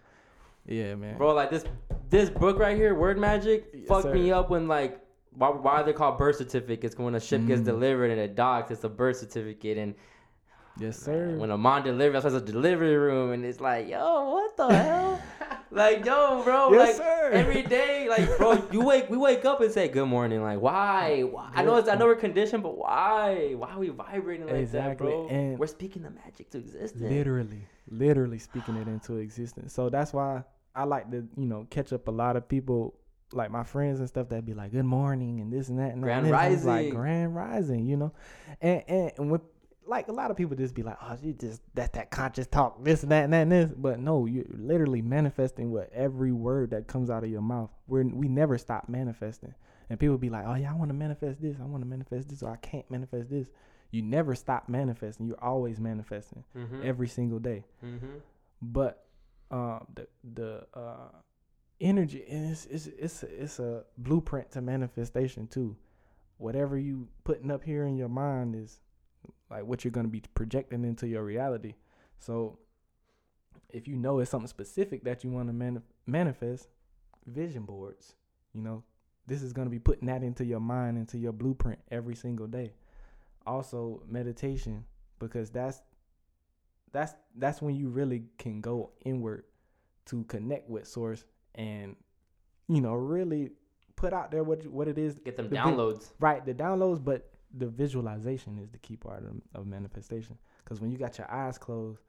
yeah, 0.66 0.96
man. 0.96 1.18
Bro, 1.18 1.34
like 1.34 1.50
this 1.50 1.64
this 2.10 2.30
book 2.30 2.60
right 2.60 2.76
here, 2.78 2.94
Word 2.96 3.18
Magic, 3.18 3.70
Yes, 3.74 3.88
fucked 3.88 4.14
me 4.14 4.32
up 4.32 4.50
when 4.50 4.68
like 4.68 5.00
why 5.36 5.50
why 5.50 5.72
are 5.82 5.84
they 5.84 5.94
called 5.94 6.18
birth 6.18 6.36
certificates? 6.38 6.98
When 6.98 7.16
a 7.16 7.20
ship 7.20 7.46
gets 7.48 7.62
Mm. 7.62 7.66
delivered 7.66 8.12
and 8.12 8.20
it 8.20 8.36
docks, 8.36 8.72
it's 8.72 8.84
a 8.84 8.90
birth 8.90 9.18
certificate, 9.18 9.78
and 9.78 9.96
yes, 10.78 11.00
sir. 11.00 11.36
when 11.38 11.52
a 11.52 11.58
mom 11.58 11.84
delivers, 11.84 12.24
that's 12.24 12.36
a 12.36 12.42
delivery 12.42 12.98
room, 12.98 13.32
and 13.32 13.46
it's 13.46 13.62
like, 13.62 13.88
yo, 13.88 14.32
what 14.32 14.58
the 14.58 14.68
hell? 14.76 15.22
Like, 15.72 16.06
yo, 16.06 16.44
bro, 16.44 16.72
Yes, 16.74 16.88
like 16.88 16.96
sir. 16.98 17.30
every 17.34 17.62
day, 17.64 18.08
like, 18.10 18.38
bro, 18.38 18.62
you 18.72 18.82
wake, 18.84 19.10
we 19.10 19.18
wake 19.18 19.46
up 19.46 19.62
and 19.62 19.72
say 19.72 19.88
good 19.88 20.06
morning, 20.06 20.42
like, 20.44 20.60
why? 20.60 21.22
why? 21.24 21.50
I 21.56 21.64
know 21.64 21.78
it's, 21.78 21.88
I 21.90 21.96
know 21.96 22.06
we're 22.06 22.16
conditioned, 22.16 22.62
but 22.64 22.78
why? 22.78 23.54
Why 23.56 23.72
are 23.72 23.80
we 23.80 23.90
vibrating 23.90 24.46
like 24.48 24.56
that, 24.56 24.62
Exactly, 24.62 25.08
bro? 25.12 25.28
and- 25.30 25.58
we're 25.58 25.68
speaking 25.68 26.04
the 26.04 26.10
magic 26.12 26.50
to 26.52 26.58
existence. 26.58 27.02
literally 27.10 27.66
literally 27.90 28.40
speaking 28.40 28.76
it 28.78 28.88
into 28.88 29.18
existence 29.18 29.74
so 29.74 29.90
that's 29.90 30.14
why 30.14 30.42
i 30.76 30.84
like 30.84 31.10
to 31.12 31.28
you 31.36 31.46
know 31.48 31.68
catch 31.70 31.92
up 31.92 32.08
a 32.08 32.12
lot 32.12 32.38
of 32.38 32.48
people 32.48 32.96
like 33.34 33.52
my 33.52 33.64
friends 33.64 34.00
and 34.00 34.08
stuff 34.08 34.30
that 34.30 34.46
be 34.46 34.54
like 34.54 34.72
good 34.72 34.86
morning 34.86 35.42
and 35.42 35.52
this 35.52 35.68
and 35.68 35.78
that 35.80 35.92
and 35.92 36.02
that. 36.02 36.06
Grand 36.22 36.28
And 36.28 36.54
it's 36.54 36.64
like 36.64 36.90
grand 36.92 37.36
rising 37.36 37.86
you 37.88 37.98
know 37.98 38.14
and 38.62 38.84
and, 38.88 39.12
and 39.18 39.32
when 39.32 39.42
like 39.86 40.08
a 40.08 40.12
lot 40.12 40.30
of 40.32 40.38
people 40.38 40.56
just 40.56 40.76
be 40.76 40.84
like 40.84 40.98
oh 41.02 41.18
you 41.24 41.34
just 41.34 41.62
that's 41.74 41.92
that 41.98 42.12
conscious 42.12 42.48
talk 42.48 42.84
this 42.84 43.04
and 43.04 43.12
that 43.12 43.24
and 43.24 43.34
that 43.34 43.42
and 43.42 43.52
this 43.52 43.72
but 43.76 44.00
no 44.00 44.26
you're 44.26 44.46
literally 44.50 45.02
manifesting 45.02 45.72
what 45.72 45.90
every 45.94 46.32
word 46.32 46.70
that 46.72 46.88
comes 46.88 47.10
out 47.10 47.24
of 47.24 47.30
your 47.30 47.42
mouth 47.42 47.70
we're 47.88 48.04
we 48.04 48.28
never 48.28 48.58
stop 48.58 48.88
manifesting 48.88 49.54
and 49.90 50.00
people 50.00 50.18
be 50.18 50.30
like 50.30 50.46
oh 50.46 50.54
yeah 50.56 50.72
i 50.72 50.76
want 50.76 50.90
to 50.90 50.94
manifest 50.94 51.42
this 51.42 51.58
i 51.60 51.66
want 51.66 51.82
to 51.84 51.88
manifest 51.90 52.30
this 52.30 52.44
or 52.44 52.52
i 52.52 52.56
can't 52.58 52.90
manifest 52.92 53.30
this 53.30 53.50
you 53.90 54.02
never 54.02 54.36
stop 54.36 54.70
manifesting 54.70 55.26
you're 55.28 55.44
always 55.44 55.80
manifesting 55.80 56.44
Mm-hmm. 56.56 56.82
every 56.86 57.08
single 57.08 57.40
day. 57.40 57.66
mm-hmm. 57.84 58.18
But 58.62 59.04
um, 59.50 59.88
the 59.96 60.08
the 60.36 60.68
uh, 60.74 61.10
energy 61.82 62.20
is 62.20 62.68
it's 62.70 62.86
it's 62.88 63.24
a, 63.24 63.44
it's 63.44 63.60
a 63.60 63.84
blueprint 63.98 64.52
to 64.52 64.62
manifestation 64.62 65.48
too. 65.48 65.76
Whatever 66.38 66.78
you 66.78 67.08
putting 67.24 67.52
up 67.52 67.64
here 67.64 67.86
in 67.86 67.98
your 67.98 68.08
mind 68.10 68.56
is 68.56 68.80
like 69.52 69.66
what 69.66 69.84
you're 69.84 69.92
gonna 69.92 70.08
be 70.08 70.24
projecting 70.34 70.84
into 70.84 71.08
your 71.08 71.24
reality. 71.24 71.76
So 72.20 72.58
if 73.70 73.88
you 73.88 73.96
know 73.96 74.20
it's 74.20 74.32
something 74.32 74.48
specific 74.48 75.04
that 75.04 75.24
you 75.24 75.30
want 75.30 75.50
to 75.50 75.54
mani- 75.54 75.82
manifest, 76.08 76.68
vision 77.28 77.64
boards. 77.64 78.16
You 78.54 78.62
know, 78.62 78.84
this 79.28 79.42
is 79.44 79.54
gonna 79.54 79.70
be 79.70 79.80
putting 79.80 80.08
that 80.08 80.24
into 80.24 80.44
your 80.46 80.60
mind, 80.60 80.98
into 80.98 81.18
your 81.18 81.32
blueprint 81.34 81.80
every 81.92 82.16
single 82.16 82.48
day. 82.48 82.74
Also, 83.46 84.02
meditation 84.08 84.86
because 85.20 85.50
that's 85.50 85.82
that's 86.92 87.14
that's 87.38 87.62
when 87.62 87.76
you 87.76 87.90
really 87.90 88.24
can 88.38 88.60
go 88.62 88.92
inward 89.06 89.46
to 90.06 90.24
connect 90.26 90.70
with 90.70 90.88
source 90.88 91.24
and 91.56 91.96
you 92.68 92.82
know 92.82 92.94
really 92.94 93.50
put 93.96 94.14
out 94.14 94.30
there 94.32 94.44
what 94.44 94.66
what 94.68 94.88
it 94.88 94.98
is 94.98 95.20
Get 95.20 95.38
them 95.38 95.50
the 95.50 95.56
downloads. 95.56 96.10
right 96.20 96.46
the 96.46 96.54
downloads 96.54 97.04
but 97.04 97.31
the 97.58 97.68
visualization 97.68 98.58
is 98.58 98.70
the 98.70 98.78
key 98.78 98.96
part 98.96 99.24
of, 99.24 99.60
of 99.60 99.68
manifestation. 99.68 100.38
Because 100.64 100.80
when 100.82 100.92
you 100.92 100.98
got 100.98 101.18
your 101.18 101.30
eyes 101.32 101.58
closed 101.58 102.02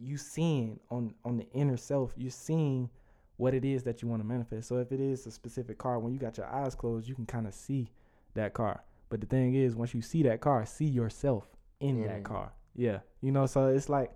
you 0.00 0.16
seeing 0.16 0.78
on 0.90 1.14
on 1.24 1.36
the 1.36 1.46
inner 1.52 1.76
self 1.76 2.12
you 2.16 2.30
seeing 2.30 2.88
what 3.36 3.52
it 3.52 3.64
is 3.64 3.82
that 3.82 4.00
you 4.00 4.08
want 4.08 4.22
to 4.22 4.26
manifest. 4.26 4.68
So 4.68 4.78
if 4.78 4.92
it 4.92 5.00
is 5.00 5.26
a 5.26 5.30
specific 5.30 5.78
car 5.78 5.98
when 5.98 6.12
you 6.12 6.18
got 6.18 6.36
your 6.36 6.46
eyes 6.46 6.74
closed 6.74 7.08
you 7.08 7.14
can 7.14 7.26
kind 7.26 7.46
of 7.46 7.54
see 7.54 7.90
that 8.34 8.54
car. 8.54 8.84
But 9.08 9.20
the 9.20 9.26
thing 9.26 9.54
is 9.54 9.74
once 9.74 9.94
you 9.94 10.02
see 10.02 10.22
that 10.24 10.40
car 10.40 10.64
see 10.66 10.86
yourself 10.86 11.44
in 11.80 12.02
In 12.02 12.08
that 12.08 12.20
mm. 12.20 12.24
car. 12.24 12.52
Yeah 12.74 13.00
you 13.20 13.32
know 13.32 13.46
so 13.46 13.68
it's 13.68 13.88
like 13.88 14.12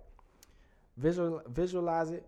visual 0.97 1.41
visualize 1.47 2.11
it 2.11 2.27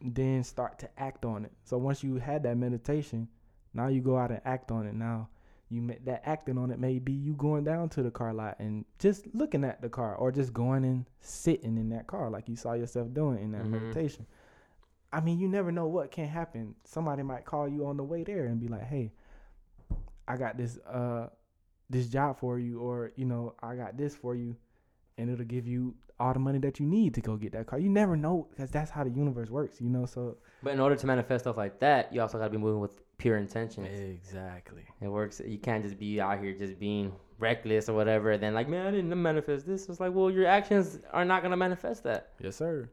then 0.00 0.44
start 0.44 0.78
to 0.78 0.88
act 0.98 1.24
on 1.24 1.44
it. 1.44 1.52
So 1.64 1.76
once 1.78 2.02
you 2.02 2.16
had 2.16 2.42
that 2.44 2.56
meditation 2.56 3.28
now 3.74 3.88
you 3.88 4.00
go 4.00 4.16
out 4.16 4.30
and 4.30 4.40
act 4.44 4.70
on 4.70 4.86
it. 4.86 4.94
Now 4.94 5.28
you 5.70 5.82
ma- 5.82 5.94
that 6.04 6.22
acting 6.24 6.56
on 6.58 6.70
it 6.70 6.78
may 6.78 6.98
be 6.98 7.12
you 7.12 7.34
going 7.34 7.64
down 7.64 7.88
to 7.88 8.02
the 8.02 8.10
car 8.10 8.32
lot 8.32 8.56
and 8.58 8.84
just 8.98 9.26
looking 9.34 9.64
at 9.64 9.80
the 9.82 9.88
car 9.88 10.14
or 10.16 10.32
just 10.32 10.52
going 10.52 10.84
and 10.84 11.04
sitting 11.20 11.76
in 11.76 11.88
that 11.90 12.06
car 12.06 12.30
like 12.30 12.48
you 12.48 12.56
saw 12.56 12.72
yourself 12.72 13.12
doing 13.12 13.38
in 13.38 13.52
that 13.52 13.64
Mhm. 13.64 13.70
meditation 13.70 14.26
i 15.12 15.20
mean 15.20 15.38
you 15.38 15.48
never 15.48 15.70
know 15.70 15.86
what 15.86 16.10
can 16.10 16.26
happen 16.26 16.74
somebody 16.84 17.22
might 17.22 17.44
call 17.44 17.68
you 17.68 17.86
on 17.86 17.96
the 17.96 18.04
way 18.04 18.24
there 18.24 18.46
and 18.46 18.60
be 18.60 18.68
like 18.68 18.84
hey 18.84 19.12
i 20.26 20.36
got 20.36 20.56
this 20.56 20.78
uh 20.86 21.28
this 21.90 22.08
job 22.08 22.38
for 22.38 22.58
you 22.58 22.80
or 22.80 23.12
you 23.16 23.24
know 23.24 23.54
i 23.62 23.74
got 23.74 23.96
this 23.96 24.14
for 24.14 24.34
you 24.34 24.56
and 25.16 25.30
it'll 25.30 25.44
give 25.44 25.66
you 25.66 25.94
all 26.20 26.32
the 26.32 26.38
money 26.38 26.58
that 26.58 26.80
you 26.80 26.86
need 26.86 27.14
to 27.14 27.20
go 27.20 27.36
get 27.36 27.52
that 27.52 27.66
car. 27.66 27.78
You 27.78 27.88
never 27.88 28.16
know 28.16 28.48
because 28.50 28.70
that's 28.70 28.90
how 28.90 29.04
the 29.04 29.10
universe 29.10 29.50
works, 29.50 29.80
you 29.80 29.88
know. 29.88 30.04
So 30.04 30.36
But 30.64 30.72
in 30.72 30.80
order 30.80 30.96
to 30.96 31.06
manifest 31.06 31.44
stuff 31.44 31.56
like 31.56 31.78
that, 31.78 32.12
you 32.12 32.20
also 32.20 32.38
got 32.38 32.44
to 32.44 32.50
be 32.50 32.58
moving 32.58 32.80
with 32.80 33.00
pure 33.18 33.36
intentions. 33.36 33.88
exactly, 34.00 34.84
It 35.00 35.08
works. 35.08 35.40
You 35.44 35.58
can't 35.58 35.82
just 35.84 35.98
be 35.98 36.20
out 36.20 36.40
here 36.40 36.52
just 36.54 36.78
being 36.78 37.12
reckless 37.38 37.88
or 37.88 37.94
whatever. 37.94 38.30
And 38.32 38.42
then 38.42 38.54
like, 38.54 38.68
man, 38.68 38.86
I 38.86 38.90
didn't 38.90 39.20
manifest 39.20 39.66
this. 39.66 39.88
It's 39.88 40.00
like, 40.00 40.14
well, 40.14 40.30
your 40.30 40.46
actions 40.46 41.00
are 41.12 41.24
not 41.24 41.42
gonna 41.42 41.56
manifest 41.56 42.04
that. 42.04 42.32
yes, 42.40 42.56
sir. 42.56 42.88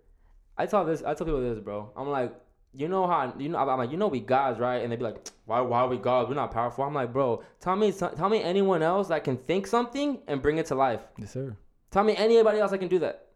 I 0.57 0.65
tell 0.65 0.85
this. 0.85 1.01
I 1.03 1.13
tell 1.13 1.25
people 1.25 1.41
this, 1.41 1.59
bro. 1.59 1.91
I'm 1.95 2.09
like, 2.09 2.33
you 2.73 2.88
know 2.88 3.07
how 3.07 3.33
you 3.38 3.49
know. 3.49 3.57
I'm 3.57 3.77
like, 3.77 3.91
you 3.91 3.97
know, 3.97 4.07
we 4.07 4.19
gods, 4.19 4.59
right? 4.59 4.77
And 4.81 4.91
they 4.91 4.95
be 4.95 5.03
like, 5.03 5.27
why? 5.45 5.61
Why 5.61 5.81
are 5.81 5.88
we 5.88 5.97
gods? 5.97 6.27
We're 6.29 6.35
not 6.35 6.51
powerful. 6.51 6.83
I'm 6.83 6.93
like, 6.93 7.13
bro, 7.13 7.43
tell 7.59 7.75
me, 7.75 7.91
tell 7.91 8.29
me 8.29 8.41
anyone 8.41 8.81
else 8.81 9.07
that 9.09 9.23
can 9.23 9.38
think 9.38 9.67
something 9.67 10.19
and 10.27 10.41
bring 10.41 10.57
it 10.57 10.65
to 10.67 10.75
life. 10.75 11.01
Yes, 11.17 11.31
sir. 11.31 11.55
Tell 11.91 12.03
me 12.03 12.15
anybody 12.15 12.59
else 12.59 12.71
that 12.71 12.79
can 12.79 12.88
do 12.88 12.99
that. 12.99 13.27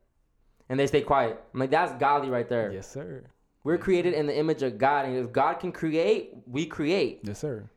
And 0.69 0.79
they 0.79 0.87
stay 0.87 1.01
quiet. 1.01 1.41
I'm 1.53 1.59
like, 1.59 1.71
that's 1.71 1.93
godly 1.99 2.29
right 2.29 2.47
there. 2.49 2.71
Yes, 2.71 2.89
sir. 2.91 3.23
We're 3.63 3.77
created 3.77 4.13
in 4.13 4.25
the 4.25 4.35
image 4.37 4.63
of 4.63 4.77
God, 4.77 5.05
and 5.05 5.17
if 5.17 5.31
God 5.31 5.55
can 5.55 5.71
create, 5.71 6.33
we 6.47 6.65
create. 6.65 7.19
Yes, 7.23 7.39
sir. 7.39 7.69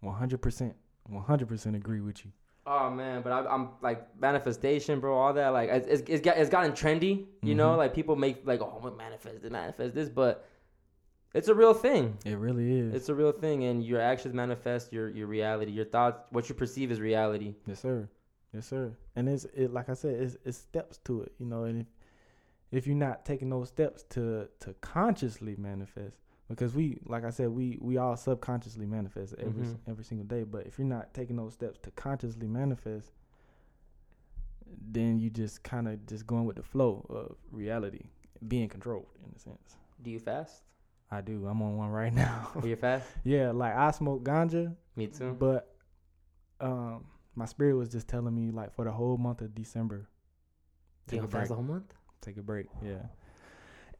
One 0.00 0.14
hundred 0.14 0.40
percent. 0.42 0.74
One 1.08 1.24
hundred 1.24 1.48
percent 1.48 1.74
agree 1.76 2.00
with 2.00 2.24
you. 2.24 2.30
Oh 2.66 2.88
man, 2.88 3.20
but 3.22 3.30
I, 3.32 3.46
I'm 3.46 3.70
like 3.82 4.18
manifestation, 4.18 4.98
bro. 5.00 5.14
All 5.18 5.32
that, 5.34 5.48
like, 5.48 5.68
it's, 5.70 6.02
it's, 6.08 6.22
got, 6.22 6.38
it's 6.38 6.48
gotten 6.48 6.72
trendy. 6.72 7.26
You 7.42 7.54
know, 7.54 7.72
Mhm. 7.74 7.76
like 7.78 7.94
people 7.94 8.16
make 8.16 8.46
like, 8.46 8.62
oh, 8.62 8.94
manifest 8.96 9.42
this, 9.42 9.50
manifest 9.50 9.94
this, 9.94 10.08
but 10.08 10.48
it's 11.34 11.48
a 11.48 11.54
real 11.54 11.74
thing. 11.74 12.16
It 12.24 12.38
really 12.38 12.78
is. 12.78 12.94
It's 12.94 13.08
a 13.10 13.14
real 13.14 13.32
thing, 13.32 13.64
and 13.64 13.84
your 13.84 14.00
actions 14.00 14.34
manifest 14.34 14.92
your 14.92 15.10
your 15.10 15.26
reality. 15.26 15.72
Your 15.72 15.84
thoughts, 15.84 16.22
what 16.30 16.48
you 16.48 16.54
perceive 16.54 16.90
is 16.90 17.00
reality. 17.00 17.54
Yes, 17.66 17.80
sir. 17.80 18.08
Yes, 18.54 18.66
sir. 18.66 18.92
And 19.16 19.28
it's 19.28 19.44
it 19.54 19.72
like 19.72 19.88
I 19.90 19.94
said, 19.94 20.14
it's 20.14 20.36
it's 20.46 20.56
steps 20.56 20.98
to 21.04 21.22
it, 21.22 21.32
you 21.38 21.44
know. 21.46 21.64
And 21.64 21.80
if 21.80 21.86
if 22.76 22.86
you're 22.86 22.96
not 22.96 23.24
taking 23.24 23.50
those 23.50 23.68
steps 23.68 24.02
to 24.10 24.48
to 24.60 24.74
consciously 24.80 25.54
manifest, 25.56 26.16
because 26.48 26.74
we, 26.74 26.98
like 27.06 27.24
I 27.24 27.30
said, 27.30 27.48
we 27.50 27.78
we 27.80 27.96
all 27.96 28.16
subconsciously 28.16 28.86
manifest 28.86 29.34
every 29.38 29.62
s 29.64 29.68
Mhm. 29.72 29.78
every 29.90 30.04
single 30.04 30.26
day. 30.26 30.42
But 30.44 30.66
if 30.66 30.78
you're 30.78 30.86
not 30.88 31.14
taking 31.14 31.36
those 31.36 31.54
steps 31.54 31.78
to 31.80 31.90
consciously 31.92 32.46
manifest, 32.48 33.12
then 34.90 35.18
you 35.18 35.30
just 35.30 35.62
kind 35.62 35.88
of 35.88 36.04
just 36.06 36.26
going 36.26 36.44
with 36.44 36.56
the 36.56 36.62
flow 36.62 37.04
of 37.08 37.36
reality, 37.52 38.06
being 38.48 38.68
controlled 38.68 39.06
in 39.24 39.30
a 39.34 39.38
sense. 39.38 39.76
Do 40.02 40.10
you 40.10 40.18
fast? 40.18 40.62
I 41.10 41.20
do. 41.20 41.46
I'm 41.46 41.62
on 41.62 41.76
one 41.76 41.90
right 41.90 42.12
now. 42.24 42.50
Are 42.56 42.66
you 42.66 42.76
fast? 42.76 43.06
yeah, 43.24 43.50
like 43.52 43.74
I 43.74 43.90
smoke 43.92 44.24
ganja, 44.24 44.74
Me 44.96 45.06
too. 45.06 45.34
but 45.38 45.70
um, 46.60 47.04
my 47.34 47.44
spirit 47.44 47.74
was 47.76 47.88
just 47.88 48.08
telling 48.08 48.34
me 48.34 48.50
like 48.50 48.72
for 48.74 48.84
the 48.84 48.92
whole 48.92 49.16
month 49.16 49.40
of 49.42 49.54
December, 49.54 50.08
Do 51.06 51.16
you 51.16 51.22
take 51.22 51.28
a 51.28 51.30
fast 51.30 51.32
break. 51.32 51.48
the 51.48 51.54
whole 51.54 51.64
month? 51.64 51.92
Take 52.24 52.36
a 52.38 52.42
break. 52.42 52.66
Yeah. 52.82 53.02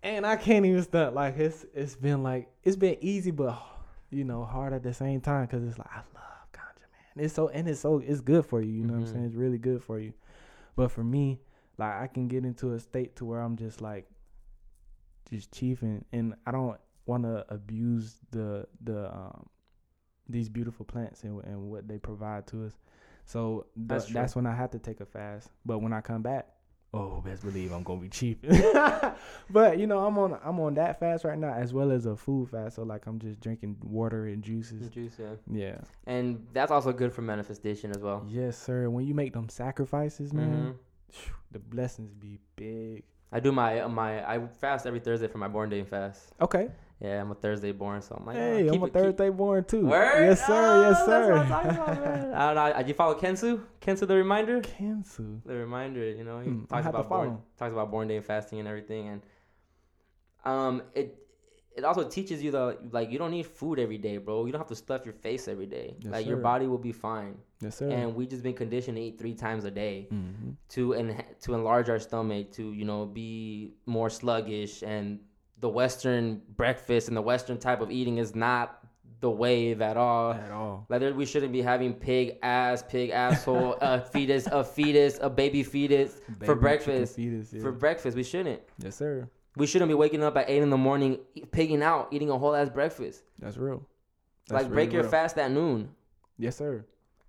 And 0.03 0.27
I 0.27 0.37
can't 0.37 0.67
even 0.67 0.83
stunt. 0.83 1.15
Like 1.15 1.39
it's 1.39 1.65
it's 1.75 1.97
been 1.97 2.23
like 2.23 2.49
it's 2.63 2.77
been 2.77 2.97
easy, 3.01 3.31
but 3.31 3.59
you 4.11 4.25
know 4.25 4.45
hard 4.45 4.73
at 4.73 4.83
the 4.83 4.93
same 4.95 5.21
time 5.21 5.47
because 5.47 5.65
it's 5.67 5.79
like 5.79 5.89
I 5.91 5.99
love 6.15 6.53
ganja, 6.53 6.87
man. 7.17 7.25
It's 7.25 7.35
so 7.35 7.49
and 7.49 7.69
it's 7.69 7.81
so 7.81 7.99
it's 8.05 8.21
good 8.21 8.45
for 8.47 8.61
you. 8.61 8.71
You 8.73 8.85
know 8.85 8.95
what 8.95 9.03
Mhm. 9.03 9.07
I'm 9.09 9.13
saying? 9.13 9.25
It's 9.27 9.35
really 9.35 9.59
good 9.59 9.83
for 9.83 9.99
you. 9.99 10.13
But 10.77 10.91
for 10.91 11.03
me, 11.05 11.41
like 11.79 11.93
I 11.95 12.07
can 12.07 12.29
get 12.29 12.45
into 12.45 12.73
a 12.75 12.81
state 12.81 13.17
to 13.17 13.25
where 13.25 13.41
I'm 13.41 13.57
just 13.57 13.81
like 13.81 14.07
just 15.31 15.51
chiefing, 15.53 16.05
and 16.13 16.35
I 16.47 16.51
don't 16.53 16.79
want 17.07 17.23
to 17.25 17.45
abuse 17.53 18.17
the 18.31 18.67
the 18.83 19.11
um 19.15 19.47
these 20.29 20.49
beautiful 20.49 20.85
plants 20.85 21.23
and 21.25 21.43
and 21.45 21.71
what 21.71 21.89
they 21.89 21.99
provide 21.99 22.47
to 22.49 22.65
us. 22.67 22.73
So 23.27 23.67
That's 23.77 24.05
that's 24.05 24.13
that's 24.15 24.37
when 24.37 24.47
I 24.47 24.55
have 24.55 24.71
to 24.73 24.79
take 24.79 25.01
a 25.01 25.07
fast. 25.07 25.49
But 25.65 25.79
when 25.79 25.93
I 25.95 26.01
come 26.03 26.21
back, 26.23 26.47
oh, 26.95 27.21
best 27.25 27.43
believe 27.43 27.73
I'm 27.73 27.83
gonna 27.83 28.01
be 28.01 28.09
cheap. 28.09 28.45
but 29.51 29.79
you 29.79 29.87
know, 29.87 30.05
I'm 30.07 30.17
on 30.19 30.39
I'm 30.45 30.59
on 30.61 30.75
that 30.75 30.99
fast 31.01 31.25
right 31.25 31.39
now 31.39 31.53
as 31.53 31.73
well 31.73 31.91
as 31.91 32.07
a 32.07 32.17
food 32.17 32.51
fast. 32.51 32.77
So 32.77 32.83
like 32.83 33.07
I'm 33.07 33.19
just 33.19 33.41
drinking 33.41 33.77
water 33.83 34.27
and 34.27 34.43
juices. 34.43 34.89
Juice, 34.91 35.17
yeah. 35.19 35.35
Yeah. 35.51 35.79
And 36.07 36.47
that's 36.53 36.71
also 36.71 36.93
good 36.93 37.13
for 37.13 37.23
manifestation 37.23 37.91
as 37.91 37.99
well. 38.03 38.25
Yes, 38.29 38.57
sir. 38.57 38.89
When 38.89 39.07
you 39.07 39.15
make 39.15 39.33
them 39.33 39.49
sacrifices, 39.49 40.33
man, 40.33 40.75
Mhm. 40.75 40.75
phew, 41.11 41.35
the 41.53 41.59
blessings 41.59 42.15
be 42.15 42.39
big. 42.57 43.03
I 43.33 43.41
do 43.41 43.51
my 43.53 43.87
my 43.89 44.25
I 44.29 44.47
fast 44.47 44.87
every 44.87 45.01
Thursday 45.01 45.27
for 45.27 45.39
my 45.39 45.49
born 45.49 45.69
day 45.69 45.83
fast. 45.83 46.33
Okay. 46.41 46.69
Yeah, 47.01 47.21
I'm 47.21 47.31
a 47.31 47.35
Thursday 47.35 47.73
born, 47.73 48.01
so 48.01 48.17
I'm 48.19 48.25
like, 48.25 48.37
hey, 48.37 48.69
oh, 48.69 48.75
I'm 48.75 48.83
a 48.83 48.87
it- 48.87 48.89
keep- 48.89 48.93
Thursday 48.95 49.31
born 49.31 49.65
too. 49.65 49.87
Word? 49.87 50.27
Yes, 50.27 50.47
sir. 50.47 50.53
Oh, 50.55 50.91
yes, 50.91 51.05
sir. 51.05 51.33
about. 51.33 51.67
I 52.35 52.55
don't 52.55 52.55
know. 52.55 52.79
Did 52.79 52.89
you 52.89 52.95
follow 52.95 53.15
Kensu? 53.15 53.61
Kensu, 53.81 54.07
the 54.07 54.15
reminder. 54.15 54.61
Cancel. 54.61 55.43
The 55.45 55.55
reminder. 55.55 56.09
You 56.11 56.25
know, 56.25 56.41
he 56.41 56.51
I 56.71 56.83
talks 56.83 56.87
about 56.87 57.09
born, 57.09 57.39
talks 57.59 57.73
about 57.73 57.91
born 57.91 58.09
day 58.09 58.21
fasting 58.21 58.61
and 58.61 58.69
everything, 58.69 59.09
and 59.09 59.23
um, 60.45 60.83
it 60.95 61.19
it 61.77 61.85
also 61.85 62.09
teaches 62.09 62.43
you 62.43 62.53
that 62.53 62.93
like 62.93 63.11
you 63.11 63.19
don't 63.19 63.33
need 63.33 63.47
food 63.47 63.79
every 63.79 63.99
day, 63.99 64.19
bro. 64.19 64.47
You 64.47 64.53
don't 64.53 64.61
have 64.61 64.69
to 64.69 64.77
stuff 64.77 65.05
your 65.05 65.15
face 65.15 65.49
every 65.49 65.67
day. 65.67 65.97
Yes, 65.99 66.13
like 66.13 66.27
your 66.27 66.37
body 66.37 66.67
will 66.67 66.79
be 66.79 66.93
fine. 66.93 67.37
Yes, 67.61 67.77
sir. 67.77 67.89
And 67.91 68.15
we 68.15 68.27
just 68.27 68.43
been 68.43 68.55
conditioned 68.55 68.97
to 68.97 69.03
eat 69.03 69.19
three 69.19 69.35
times 69.35 69.65
a 69.65 69.71
day 69.71 70.09
mm-hmm. 70.13 70.51
to 70.71 70.95
en- 70.95 71.25
to 71.43 71.55
enlarge 71.55 71.89
our 71.89 71.99
stomach 71.99 72.53
to 72.53 72.73
you 72.73 72.85
know 72.85 73.07
be 73.07 73.75
more 73.87 74.09
sluggish 74.09 74.83
and 74.83 75.19
the 75.61 75.69
western 75.69 76.43
breakfast 76.57 77.09
and 77.09 77.17
the 77.17 77.23
western 77.23 77.59
type 77.59 77.81
of 77.81 77.91
eating 77.91 78.19
is 78.19 78.35
not 78.35 78.81
the 79.21 79.31
wave 79.31 79.81
at 79.81 79.97
all 79.97 80.33
at 80.33 80.51
all. 80.51 80.85
like 80.91 81.01
we 81.17 81.25
shouldn't 81.25 81.53
be 81.53 81.63
having 81.63 81.95
pig 81.95 82.37
ass 82.43 82.83
pig 82.87 83.09
asshole 83.11 83.75
a 83.81 84.01
fetus 84.13 84.47
a 84.49 84.63
fetus 84.63 85.19
a 85.23 85.31
baby 85.31 85.63
fetus 85.63 86.21
Baby 86.29 86.45
for 86.47 86.55
breakfast 86.55 87.17
fetus, 87.17 87.51
yeah. 87.53 87.63
for 87.63 87.73
breakfast 87.73 88.17
we 88.17 88.23
shouldn't 88.23 88.61
yes, 88.79 88.97
sir. 88.97 89.27
we 89.57 89.67
shouldn't 89.67 89.89
be 89.89 89.95
waking 89.95 90.23
up 90.23 90.37
at 90.37 90.51
8 90.51 90.63
in 90.63 90.69
the 90.69 90.77
morning 90.77 91.19
pigging 91.53 91.83
out 91.83 92.09
eating 92.11 92.29
a 92.31 92.37
whole 92.39 92.55
ass 92.55 92.69
breakfast 92.69 93.23
That's 93.39 93.57
real. 93.57 93.87
That's 94.49 94.65
like 94.65 94.73
break 94.73 94.93
your 94.93 95.03
real. 95.03 95.11
fast 95.11 95.39
at 95.39 95.51
noon 95.51 95.89
Yes, 96.37 96.57
sir. 96.57 96.85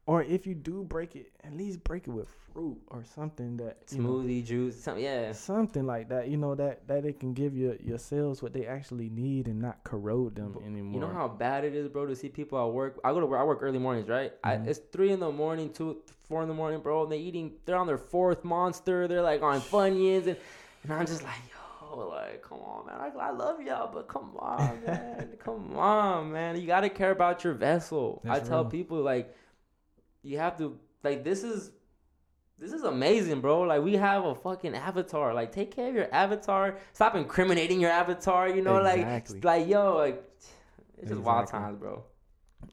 Or 0.07 0.21
if 0.21 0.45
you 0.45 0.53
do 0.53 0.83
break 0.83 1.15
it, 1.15 1.31
at 1.43 1.57
least 1.57 1.83
break 1.83 2.07
it 2.07 2.11
with 2.11 2.29
fruit 2.53 2.77
or 2.89 3.03
something 3.03 3.57
that 3.57 3.77
you 3.89 4.01
know, 4.03 4.09
smoothie 4.09 4.45
juice 4.45 4.79
something 4.81 5.03
yeah 5.03 5.31
something 5.31 5.85
like 5.87 6.09
that. 6.09 6.27
You 6.27 6.37
know 6.37 6.53
that 6.55 6.87
that 6.87 7.05
it 7.05 7.19
can 7.19 7.33
give 7.33 7.57
your 7.57 7.75
your 7.77 7.97
cells 7.97 8.43
what 8.43 8.53
they 8.53 8.67
actually 8.67 9.09
need 9.09 9.47
and 9.47 9.59
not 9.59 9.83
corrode 9.83 10.35
them 10.35 10.55
anymore. 10.63 10.93
You 10.93 10.99
know 11.07 11.11
how 11.13 11.27
bad 11.27 11.63
it 11.63 11.73
is, 11.73 11.87
bro, 11.87 12.05
to 12.05 12.15
see 12.15 12.29
people 12.29 12.63
at 12.63 12.71
work. 12.71 12.99
I 13.03 13.11
go 13.13 13.19
to 13.19 13.25
work. 13.25 13.39
I 13.41 13.43
work 13.43 13.59
early 13.61 13.79
mornings, 13.79 14.07
right? 14.07 14.31
I, 14.43 14.57
Mhm. 14.57 14.67
it's 14.67 14.79
three 14.91 15.11
in 15.11 15.19
the 15.19 15.31
morning, 15.31 15.73
two, 15.73 15.97
four 16.29 16.43
in 16.43 16.47
the 16.47 16.53
morning, 16.53 16.81
bro. 16.81 17.03
And 17.03 17.11
they 17.11 17.17
eating. 17.17 17.53
They're 17.65 17.75
on 17.77 17.87
their 17.87 17.97
fourth 17.97 18.43
monster. 18.43 19.07
They're 19.07 19.23
like 19.23 19.41
on 19.41 19.59
funyuns, 19.71 20.27
and 20.27 20.37
and 20.83 20.93
I'm 20.93 21.07
just 21.07 21.23
like, 21.23 21.33
yo, 21.81 22.07
like, 22.09 22.43
come 22.43 22.59
on, 22.59 22.85
man. 22.85 23.01
I, 23.01 23.29
I 23.29 23.31
love 23.31 23.59
y'all, 23.59 23.91
but 23.91 24.07
come 24.07 24.35
on, 24.37 24.79
man. 24.85 25.29
come 25.39 25.75
on, 25.75 26.31
man. 26.31 26.61
You 26.61 26.67
gotta 26.67 26.89
care 26.89 27.09
about 27.09 27.43
your 27.43 27.53
vessel. 27.53 28.21
That's 28.23 28.45
I 28.45 28.47
tell 28.47 28.61
real. 28.61 28.69
people 28.69 29.01
like, 29.01 29.35
you 30.25 30.38
have 30.39 30.57
to 30.57 30.77
like 31.03 31.23
this 31.23 31.43
is. 31.43 31.71
This 32.57 32.71
is 32.71 32.83
amazing, 32.83 33.41
bro. 33.41 33.63
Like 33.63 33.81
we 33.83 33.95
have 33.97 34.23
a 34.23 34.33
fucking 34.33 34.75
avatar. 34.75 35.33
Like 35.33 35.51
take 35.51 35.75
care 35.75 35.89
of 35.89 35.93
your 35.95 36.07
avatar. 36.15 36.77
Stop 36.93 37.13
incriminating 37.15 37.81
your 37.81 37.91
avatar. 37.91 38.47
You 38.47 38.61
know, 38.61 38.77
Exactly. 38.77 39.41
like 39.41 39.43
like 39.43 39.67
yo, 39.67 39.97
like 39.97 40.23
it's 40.97 41.09
just 41.09 41.19
wild 41.19 41.47
times, 41.47 41.77
bro. 41.77 42.05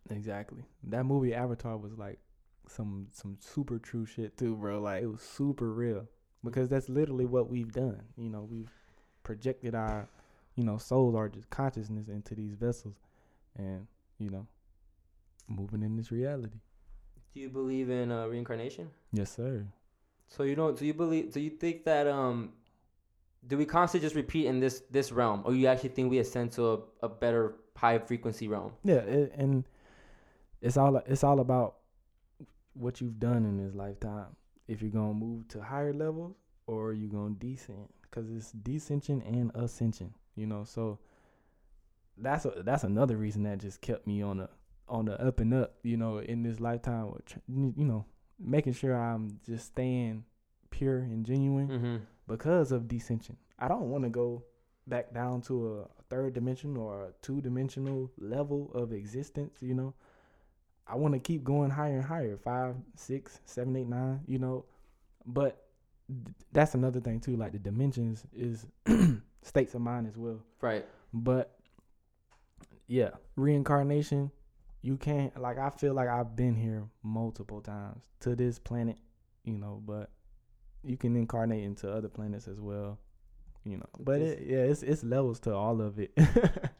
exactly. 0.08 0.62
That 0.84 1.04
movie 1.04 1.34
Avatar 1.34 1.76
was 1.76 1.98
like 1.98 2.20
some 2.68 3.08
some 3.10 3.36
super 3.40 3.80
true 3.80 4.06
shit 4.06 4.36
too, 4.36 4.54
bro. 4.54 4.80
Like 4.80 5.02
it 5.02 5.08
was 5.08 5.20
super 5.20 5.72
real 5.72 6.06
because 6.44 6.68
that's 6.68 6.88
literally 6.88 7.26
what 7.26 7.50
we've 7.50 7.72
done. 7.72 8.02
You 8.16 8.30
know, 8.30 8.46
we've 8.48 8.70
projected 9.24 9.74
our 9.74 10.08
you 10.54 10.62
know 10.62 10.78
souls, 10.78 11.16
our 11.16 11.28
just 11.28 11.50
consciousness 11.50 12.06
into 12.06 12.36
these 12.36 12.54
vessels, 12.54 12.94
and 13.56 13.88
you 14.20 14.30
know, 14.30 14.46
moving 15.48 15.82
in 15.82 15.96
this 15.96 16.12
reality. 16.12 16.60
Do 17.34 17.40
you 17.40 17.48
believe 17.48 17.90
in 17.90 18.12
uh, 18.12 18.26
reincarnation? 18.26 18.90
Yes, 19.12 19.34
sir. 19.34 19.66
So 20.28 20.42
you 20.42 20.54
don't. 20.54 20.78
Do 20.78 20.86
you 20.86 20.94
believe? 20.94 21.32
Do 21.32 21.40
you 21.40 21.50
think 21.50 21.84
that 21.84 22.06
um, 22.06 22.52
do 23.46 23.56
we 23.56 23.64
constantly 23.64 24.06
just 24.06 24.14
repeat 24.16 24.46
in 24.46 24.60
this 24.60 24.82
this 24.90 25.12
realm, 25.12 25.42
or 25.44 25.54
you 25.54 25.66
actually 25.66 25.90
think 25.90 26.10
we 26.10 26.18
ascend 26.18 26.52
to 26.52 26.72
a, 26.72 26.78
a 27.02 27.08
better 27.08 27.56
high 27.76 27.98
frequency 27.98 28.48
realm? 28.48 28.72
Yeah, 28.84 28.96
it, 28.96 29.32
and 29.36 29.64
it's 30.60 30.76
all 30.76 30.96
it's 30.96 31.24
all 31.24 31.40
about 31.40 31.76
what 32.74 33.00
you've 33.00 33.18
done 33.18 33.44
in 33.44 33.56
this 33.56 33.74
lifetime. 33.74 34.36
If 34.68 34.80
you're 34.80 34.90
gonna 34.90 35.14
move 35.14 35.48
to 35.48 35.62
higher 35.62 35.92
levels 35.92 36.36
or 36.66 36.92
you're 36.92 37.10
gonna 37.10 37.34
descend, 37.34 37.88
because 38.02 38.30
it's 38.30 38.52
descension 38.52 39.26
and 39.26 39.50
ascension. 39.54 40.14
You 40.36 40.46
know, 40.46 40.64
so 40.64 40.98
that's 42.16 42.44
a, 42.44 42.62
that's 42.64 42.84
another 42.84 43.16
reason 43.16 43.42
that 43.42 43.58
just 43.58 43.80
kept 43.80 44.06
me 44.06 44.22
on 44.22 44.38
the 44.38 44.48
on 44.92 45.06
the 45.06 45.20
up 45.20 45.40
and 45.40 45.52
up. 45.54 45.74
You 45.82 45.96
know, 45.96 46.18
in 46.18 46.42
this 46.44 46.60
lifetime, 46.60 47.12
you 47.48 47.72
know, 47.84 48.04
making 48.38 48.74
sure 48.74 48.94
I'm 48.96 49.40
just 49.44 49.66
staying 49.66 50.24
pure 50.70 50.98
and 50.98 51.24
genuine 51.26 51.68
Mm-hmm. 51.68 51.96
because 52.28 52.70
of 52.72 52.82
descension. 52.84 53.36
I 53.58 53.68
don't 53.68 53.90
want 53.90 54.04
to 54.04 54.10
go 54.10 54.44
back 54.86 55.12
down 55.14 55.40
to 55.42 55.80
a 55.80 56.02
third 56.10 56.34
dimension 56.34 56.76
or 56.76 57.06
a 57.06 57.12
two 57.22 57.40
dimensional 57.40 58.10
level 58.18 58.70
of 58.74 58.92
existence, 58.92 59.58
you 59.60 59.74
know. 59.74 59.94
I 60.86 60.96
want 60.96 61.14
to 61.14 61.20
keep 61.20 61.44
going 61.44 61.70
higher 61.70 61.94
and 61.96 62.04
higher, 62.04 62.36
five, 62.36 62.74
six, 62.96 63.40
seven, 63.44 63.74
eight, 63.76 63.86
nine, 63.88 64.20
you 64.26 64.38
know. 64.38 64.64
But 65.24 65.62
th- 66.08 66.34
that's 66.52 66.74
another 66.74 67.00
thing 67.00 67.20
too. 67.20 67.36
Like 67.36 67.52
the 67.52 67.58
dimensions 67.60 68.24
is 68.34 68.66
states 69.42 69.74
of 69.74 69.80
mind 69.80 70.08
as 70.08 70.16
well. 70.16 70.40
Right. 70.60 70.84
But 71.14 71.54
yeah, 72.88 73.10
reincarnation, 73.36 74.32
you 74.82 74.96
can't 74.96 75.38
like 75.40 75.58
I 75.58 75.70
feel 75.70 75.94
like 75.94 76.08
I've 76.08 76.34
been 76.36 76.54
here 76.54 76.84
multiple 77.02 77.60
times 77.60 78.04
to 78.20 78.34
this 78.36 78.58
planet, 78.58 78.98
you 79.44 79.56
know, 79.58 79.80
but 79.84 80.10
you 80.84 80.96
can 80.96 81.16
incarnate 81.16 81.62
into 81.64 81.90
other 81.90 82.08
planets 82.08 82.48
as 82.48 82.60
well. 82.60 82.98
You 83.64 83.76
know. 83.78 83.86
But 84.00 84.20
it, 84.20 84.42
yeah, 84.44 84.58
it's 84.58 84.82
it's 84.82 85.04
levels 85.04 85.38
to 85.40 85.54
all 85.54 85.80
of 85.80 85.98
it. 85.98 86.12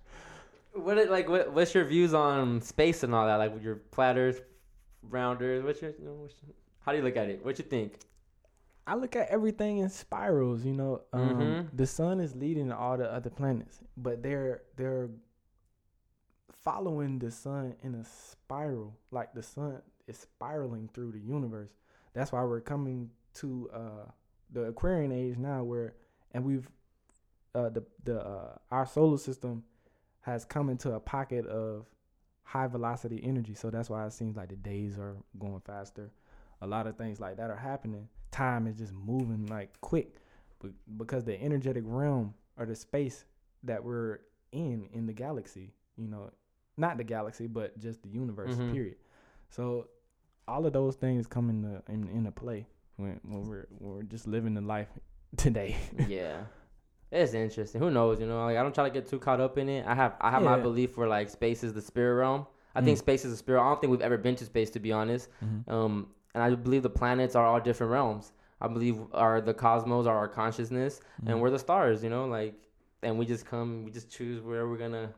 What 0.75 0.97
it, 0.97 1.11
like? 1.11 1.29
What, 1.29 1.53
what's 1.53 1.75
your 1.75 1.85
views 1.85 2.15
on 2.15 2.61
space 2.63 3.03
and 3.03 3.15
all 3.15 3.27
that? 3.27 3.37
Like 3.37 3.53
with 3.53 3.63
your 3.63 3.77
platters, 3.77 4.37
rounders. 5.03 5.63
What's 5.63 5.83
your, 5.83 5.91
you 5.99 6.05
know, 6.07 6.15
what's 6.15 6.35
your- 6.43 6.55
how 6.81 6.93
do 6.93 6.99
you 6.99 7.05
look 7.05 7.17
at 7.17 7.29
it? 7.29 7.45
What 7.45 7.59
you 7.59 7.65
think? 7.65 7.99
I 8.87 8.95
look 8.97 9.15
at 9.15 9.29
everything 9.29 9.79
in 9.79 9.91
spirals, 9.91 10.65
you 10.65 10.73
know. 10.73 11.03
Um, 11.13 11.37
Mhm. 11.37 11.69
The 11.77 11.87
sun 11.87 12.21
is 12.21 12.35
leading 12.35 12.73
all 12.73 12.97
the 12.97 13.05
other 13.13 13.29
planets, 13.31 13.81
but 13.99 14.23
they're 14.23 14.63
they're 14.77 15.11
following 16.63 17.19
the 17.19 17.31
sun 17.31 17.75
in 17.83 17.95
a 17.95 18.05
spiral. 18.05 18.97
Like 19.11 19.33
the 19.35 19.43
sun 19.43 19.83
is 20.07 20.19
spiraling 20.19 20.89
through 20.93 21.13
the 21.13 21.21
universe. 21.21 21.71
That's 22.15 22.33
why 22.33 22.43
we're 22.45 22.61
coming 22.61 23.11
to 23.35 23.71
uh, 23.73 24.11
the 24.51 24.65
Aquarian 24.65 25.13
age 25.13 25.39
now, 25.39 25.63
where 25.65 25.95
and 26.33 26.45
we've 26.45 26.69
uh, 27.55 27.71
the 27.71 27.85
the 28.05 28.21
uh, 28.21 28.57
our 28.71 28.87
solar 28.87 29.19
system 29.19 29.65
has 30.21 30.45
come 30.45 30.71
into 30.71 30.93
a 30.93 31.01
pocket 31.01 31.47
of 31.47 31.87
high 32.45 32.67
velocity 32.67 33.21
energy. 33.25 33.55
So 33.55 33.71
that's 33.71 33.91
why 33.91 34.07
it 34.07 34.13
seems 34.13 34.37
like 34.37 34.51
the 34.51 34.57
days 34.57 34.99
are 34.99 35.17
going 35.39 35.61
faster. 35.61 36.11
A 36.61 36.67
lot 36.67 36.87
of 36.87 36.97
things 36.97 37.19
like 37.19 37.37
that 37.39 37.51
are 37.51 37.57
happening. 37.57 38.09
Time 38.31 38.67
is 38.67 38.77
just 38.77 38.93
moving 38.93 39.47
like 39.47 39.81
quick, 39.81 40.17
but 40.61 40.71
because 40.97 41.25
the 41.25 41.41
energetic 41.43 41.83
realm 41.87 42.35
or 42.57 42.67
the 42.67 42.75
space 42.75 43.25
that 43.65 43.83
we're 43.83 44.21
in 44.53 44.89
in 44.93 45.07
the 45.07 45.13
galaxy, 45.13 45.73
you 45.97 46.09
know, 46.09 46.31
not 46.77 46.97
the 46.97 47.05
galaxy, 47.05 47.47
but 47.47 47.79
just 47.79 48.03
the 48.03 48.09
universe. 48.09 48.55
Mhm. 48.57 48.73
Period. 48.73 48.97
So 49.51 49.89
all 50.49 50.67
of 50.67 50.73
those 50.73 50.97
things 50.97 51.27
come 51.27 51.51
into 51.51 51.83
in, 51.93 52.09
into 52.09 52.31
play 52.31 52.67
when 52.97 53.21
when 53.25 53.47
we're 53.47 53.67
when 53.79 53.91
we're 53.97 54.03
just 54.03 54.27
living 54.27 54.55
the 54.55 54.61
life 54.61 54.89
today. 55.37 55.77
yeah. 56.09 56.45
It's 57.11 57.35
interesting. 57.35 57.79
Who 57.81 57.91
knows? 57.91 58.21
You 58.21 58.27
know, 58.27 58.45
like 58.47 58.57
I 58.57 58.63
don't 58.63 58.75
try 58.75 58.85
to 58.89 58.91
get 58.93 59.07
too 59.07 59.19
caught 59.19 59.41
up 59.41 59.59
in 59.59 59.69
it. 59.69 59.85
I 59.87 59.95
have 59.95 60.17
I 60.21 60.31
have 60.31 60.43
my 60.43 60.59
belief 60.59 60.97
where 60.97 61.09
like 61.09 61.29
space 61.29 61.63
is 61.63 61.75
the 61.75 61.83
spirit 61.83 62.15
realm. 62.15 62.47
I 62.75 62.81
think 62.81 62.97
Mm. 62.97 63.01
space 63.01 63.27
is 63.27 63.33
a 63.35 63.37
spirit. 63.37 63.61
I 63.61 63.69
don't 63.69 63.81
think 63.83 63.91
we've 63.91 64.01
ever 64.01 64.17
been 64.17 64.35
to 64.37 64.47
space 64.47 64.71
to 64.71 64.81
be 64.81 64.93
honest. 64.93 65.29
Um, 65.69 66.09
and 66.35 66.43
I 66.43 66.55
believe 66.55 66.83
the 66.83 66.89
planets 66.89 67.37
are 67.37 67.45
all 67.47 67.61
different 67.61 67.93
realms. 67.93 68.33
I 68.63 68.69
believe 68.69 68.99
are 69.13 69.43
the 69.43 69.53
cosmos 69.53 70.07
are 70.07 70.17
our 70.17 70.29
consciousness, 70.29 71.01
and 71.27 71.39
we're 71.41 71.51
the 71.51 71.59
stars. 71.59 72.03
You 72.03 72.09
know, 72.09 72.25
like, 72.27 72.55
and 73.03 73.19
we 73.19 73.27
just 73.27 73.45
come, 73.45 73.85
we 73.85 73.91
just 73.91 74.09
choose 74.11 74.41
where 74.41 74.67
we're 74.67 74.79
gonna. 74.79 75.13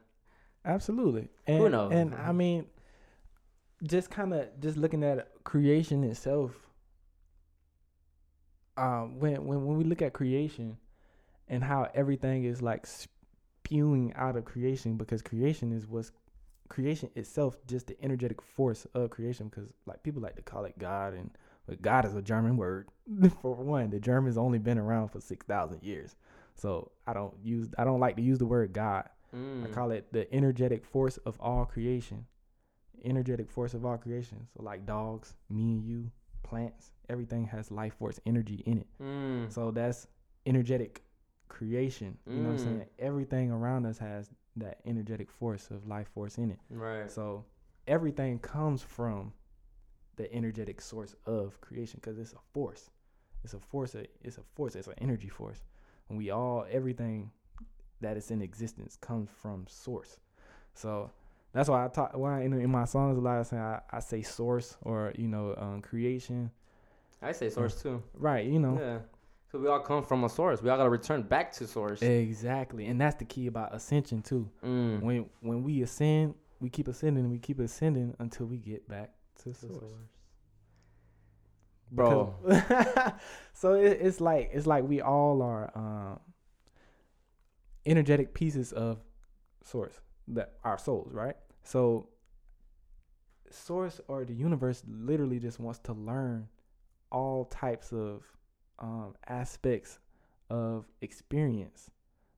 Absolutely. 0.64 1.28
And, 1.46 1.72
knows? 1.72 1.92
And 1.92 2.14
I 2.14 2.32
mean, 2.32 2.66
just 3.82 4.10
kind 4.10 4.32
of 4.32 4.48
just 4.60 4.76
looking 4.76 5.02
at 5.04 5.28
creation 5.44 6.04
itself. 6.04 6.52
Um, 8.76 9.20
when 9.20 9.44
when 9.44 9.64
when 9.64 9.76
we 9.76 9.84
look 9.84 10.02
at 10.02 10.12
creation, 10.12 10.78
and 11.48 11.62
how 11.62 11.88
everything 11.94 12.44
is 12.44 12.60
like 12.62 12.86
spewing 12.86 14.12
out 14.16 14.36
of 14.36 14.44
creation, 14.44 14.96
because 14.96 15.22
creation 15.22 15.72
is 15.72 15.86
what's 15.86 16.10
creation 16.68 17.10
itself, 17.14 17.58
just 17.66 17.86
the 17.86 17.96
energetic 18.02 18.40
force 18.42 18.86
of 18.94 19.10
creation. 19.10 19.48
Because 19.48 19.70
like 19.86 20.02
people 20.02 20.22
like 20.22 20.36
to 20.36 20.42
call 20.42 20.64
it 20.64 20.78
God, 20.78 21.14
and 21.14 21.30
but 21.66 21.82
God 21.82 22.04
is 22.04 22.14
a 22.14 22.22
German 22.22 22.56
word. 22.56 22.88
for 23.42 23.54
one, 23.54 23.90
the 23.90 24.00
Germans 24.00 24.36
only 24.36 24.58
been 24.58 24.78
around 24.78 25.08
for 25.08 25.20
six 25.20 25.46
thousand 25.46 25.82
years, 25.82 26.16
so 26.54 26.90
I 27.06 27.12
don't 27.12 27.34
use 27.42 27.68
I 27.78 27.84
don't 27.84 28.00
like 28.00 28.16
to 28.16 28.22
use 28.22 28.38
the 28.38 28.46
word 28.46 28.72
God. 28.72 29.08
I 29.62 29.66
Mm. 29.66 29.72
call 29.72 29.90
it 29.90 30.12
the 30.12 30.32
energetic 30.34 30.84
force 30.84 31.16
of 31.18 31.40
all 31.40 31.64
creation. 31.64 32.26
Energetic 33.04 33.50
force 33.50 33.74
of 33.74 33.84
all 33.84 33.98
creation. 33.98 34.46
So 34.56 34.62
like 34.62 34.86
dogs, 34.86 35.36
me 35.50 35.72
and 35.72 35.84
you, 35.84 36.10
plants, 36.42 36.92
everything 37.08 37.46
has 37.46 37.70
life 37.70 37.94
force 37.94 38.20
energy 38.26 38.62
in 38.66 38.78
it. 38.78 38.86
Mm. 39.00 39.52
So 39.52 39.70
that's 39.70 40.06
energetic 40.46 41.02
creation. 41.48 42.18
You 42.26 42.42
know 42.42 42.48
what 42.48 42.50
I'm 42.52 42.56
Mm. 42.56 42.60
saying? 42.60 42.86
Everything 42.98 43.50
around 43.50 43.86
us 43.86 43.98
has 43.98 44.30
that 44.56 44.80
energetic 44.86 45.30
force 45.30 45.70
of 45.70 45.86
life 45.86 46.08
force 46.08 46.38
in 46.38 46.50
it. 46.50 46.60
Right. 46.70 47.10
So 47.10 47.44
everything 47.86 48.38
comes 48.38 48.82
from 48.82 49.32
the 50.16 50.32
energetic 50.32 50.80
source 50.80 51.14
of 51.26 51.60
creation 51.60 51.98
because 52.00 52.18
it's 52.18 52.32
a 52.32 52.38
force. 52.52 52.90
It's 53.42 53.54
a 53.54 53.58
force. 53.60 53.94
It's 54.22 54.38
a 54.38 54.42
force. 54.54 54.76
It's 54.76 54.86
an 54.88 54.94
energy 54.98 55.28
force. 55.28 55.64
And 56.08 56.16
we 56.16 56.30
all 56.30 56.64
everything 56.70 57.30
that 58.04 58.16
is 58.16 58.30
in 58.30 58.42
existence 58.42 58.96
comes 59.00 59.30
from 59.42 59.66
source. 59.68 60.18
So 60.74 61.10
that's 61.52 61.68
why 61.68 61.84
I 61.84 61.88
talk. 61.88 62.16
Why 62.16 62.42
in, 62.42 62.52
in 62.52 62.70
my 62.70 62.84
songs 62.84 63.18
a 63.18 63.20
lot 63.20 63.40
of 63.40 63.48
time 63.48 63.80
I, 63.92 63.96
I 63.96 64.00
say 64.00 64.22
source 64.22 64.76
or 64.82 65.12
you 65.16 65.28
know 65.28 65.54
um, 65.58 65.82
creation. 65.82 66.50
I 67.22 67.32
say 67.32 67.50
source 67.50 67.80
too. 67.80 68.02
Right. 68.14 68.46
You 68.46 68.58
know. 68.58 68.78
Yeah. 68.80 68.98
So 69.50 69.58
we 69.58 69.68
all 69.68 69.80
come 69.80 70.02
from 70.02 70.24
a 70.24 70.28
source. 70.28 70.62
We 70.62 70.70
all 70.70 70.76
gotta 70.76 70.90
return 70.90 71.22
back 71.22 71.52
to 71.52 71.66
source. 71.66 72.02
Exactly. 72.02 72.86
And 72.86 73.00
that's 73.00 73.16
the 73.16 73.24
key 73.24 73.46
about 73.46 73.74
ascension 73.74 74.20
too. 74.22 74.50
Mm. 74.64 75.00
When 75.00 75.26
when 75.40 75.62
we 75.62 75.82
ascend, 75.82 76.34
we 76.60 76.70
keep 76.70 76.88
ascending. 76.88 77.30
We 77.30 77.38
keep 77.38 77.60
ascending 77.60 78.14
until 78.18 78.46
we 78.46 78.58
get 78.58 78.88
back 78.88 79.10
to 79.42 79.54
source. 79.54 79.92
Bro. 81.90 82.34
So 83.54 83.74
it, 83.74 83.98
it's 84.02 84.20
like 84.20 84.50
it's 84.52 84.66
like 84.66 84.84
we 84.86 85.00
all 85.00 85.40
are 85.40 85.70
um, 85.74 86.20
energetic 87.86 88.34
pieces 88.34 88.72
of 88.72 88.98
source 89.62 90.00
that 90.28 90.54
our 90.64 90.78
souls, 90.78 91.12
right? 91.12 91.36
So 91.62 92.08
source 93.50 94.00
or 94.08 94.24
the 94.24 94.34
universe 94.34 94.82
literally 94.88 95.38
just 95.38 95.60
wants 95.60 95.78
to 95.80 95.92
learn 95.92 96.48
all 97.12 97.44
types 97.46 97.92
of 97.92 98.22
um, 98.78 99.14
aspects 99.28 99.98
of 100.50 100.84
experience. 101.00 101.90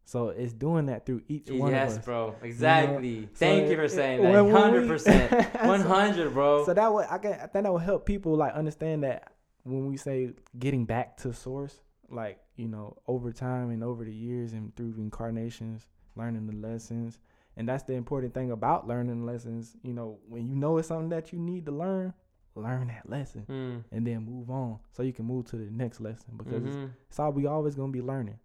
So 0.04 0.28
it's 0.28 0.52
doing 0.52 0.86
that 0.86 1.04
through 1.04 1.22
each 1.26 1.50
one 1.50 1.72
yes, 1.72 1.92
of 1.94 1.98
us. 1.98 2.04
bro. 2.04 2.34
Exactly. 2.42 3.22
So 3.22 3.28
Thank 3.34 3.68
you 3.70 3.76
for 3.76 3.84
it- 3.84 3.90
saying 3.90 4.22
when- 4.22 4.32
that. 4.52 4.60
Hundred 4.60 4.86
percent. 4.92 5.32
One 5.64 5.80
hundred, 5.80 6.32
bro. 6.32 6.64
So 6.64 6.74
that 6.74 6.92
would 6.92 7.06
I 7.10 7.18
can 7.18 7.32
I 7.32 7.46
think 7.46 7.64
that 7.64 7.72
would 7.72 7.82
help 7.82 8.06
people 8.06 8.36
like 8.36 8.52
understand 8.52 9.02
that 9.02 9.32
when 9.64 9.86
we 9.86 9.96
say 9.96 10.30
getting 10.56 10.84
back 10.84 11.16
to 11.18 11.32
source, 11.32 11.80
like 12.10 12.38
you 12.56 12.68
know 12.68 12.96
over 13.06 13.32
time 13.32 13.70
and 13.70 13.82
over 13.82 14.04
the 14.04 14.14
years 14.14 14.52
and 14.52 14.74
through 14.76 14.94
incarnations, 14.98 15.86
learning 16.16 16.46
the 16.46 16.54
lessons, 16.56 17.18
and 17.56 17.68
that's 17.68 17.82
the 17.84 17.94
important 17.94 18.34
thing 18.34 18.50
about 18.50 18.86
learning 18.86 19.24
lessons. 19.26 19.76
You 19.82 19.92
know 19.92 20.18
when 20.28 20.48
you 20.48 20.54
know 20.56 20.78
it's 20.78 20.88
something 20.88 21.08
that 21.10 21.32
you 21.32 21.38
need 21.38 21.66
to 21.66 21.72
learn, 21.72 22.12
learn 22.54 22.88
that 22.88 23.08
lesson 23.08 23.44
Mm. 23.48 23.84
and 23.92 24.06
then 24.06 24.24
move 24.24 24.50
on 24.50 24.78
so 24.92 25.02
you 25.02 25.12
can 25.12 25.26
move 25.26 25.46
to 25.46 25.56
the 25.56 25.70
next 25.70 26.00
lesson 26.00 26.34
because 26.36 26.64
it's, 26.64 26.76
Mhm. 26.76 26.90
it's 27.08 27.18
all 27.20 27.32
we 27.32 27.46
always 27.46 27.74
gonna 27.74 27.92
be 27.92 28.02
learning. 28.02 28.38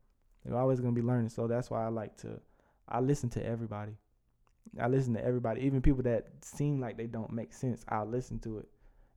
We're 0.43 0.57
always 0.57 0.79
gonna 0.81 0.93
be 0.93 1.01
learning. 1.01 1.29
So 1.29 1.47
that's 1.47 1.69
why 1.69 1.85
I 1.85 1.89
like 1.89 2.17
to 2.17 2.39
I 2.87 2.99
listen 2.99 3.29
to 3.31 3.45
everybody. 3.45 3.95
I 4.79 4.87
listen 4.87 5.13
to 5.13 5.23
everybody, 5.23 5.61
even 5.61 5.81
people 5.81 6.03
that 6.03 6.43
seem 6.43 6.79
like 6.81 6.97
they 6.97 7.07
don't 7.07 7.31
make 7.31 7.53
sense. 7.53 7.85
I'll 7.87 8.05
listen 8.05 8.39
to 8.39 8.57
it, 8.59 8.67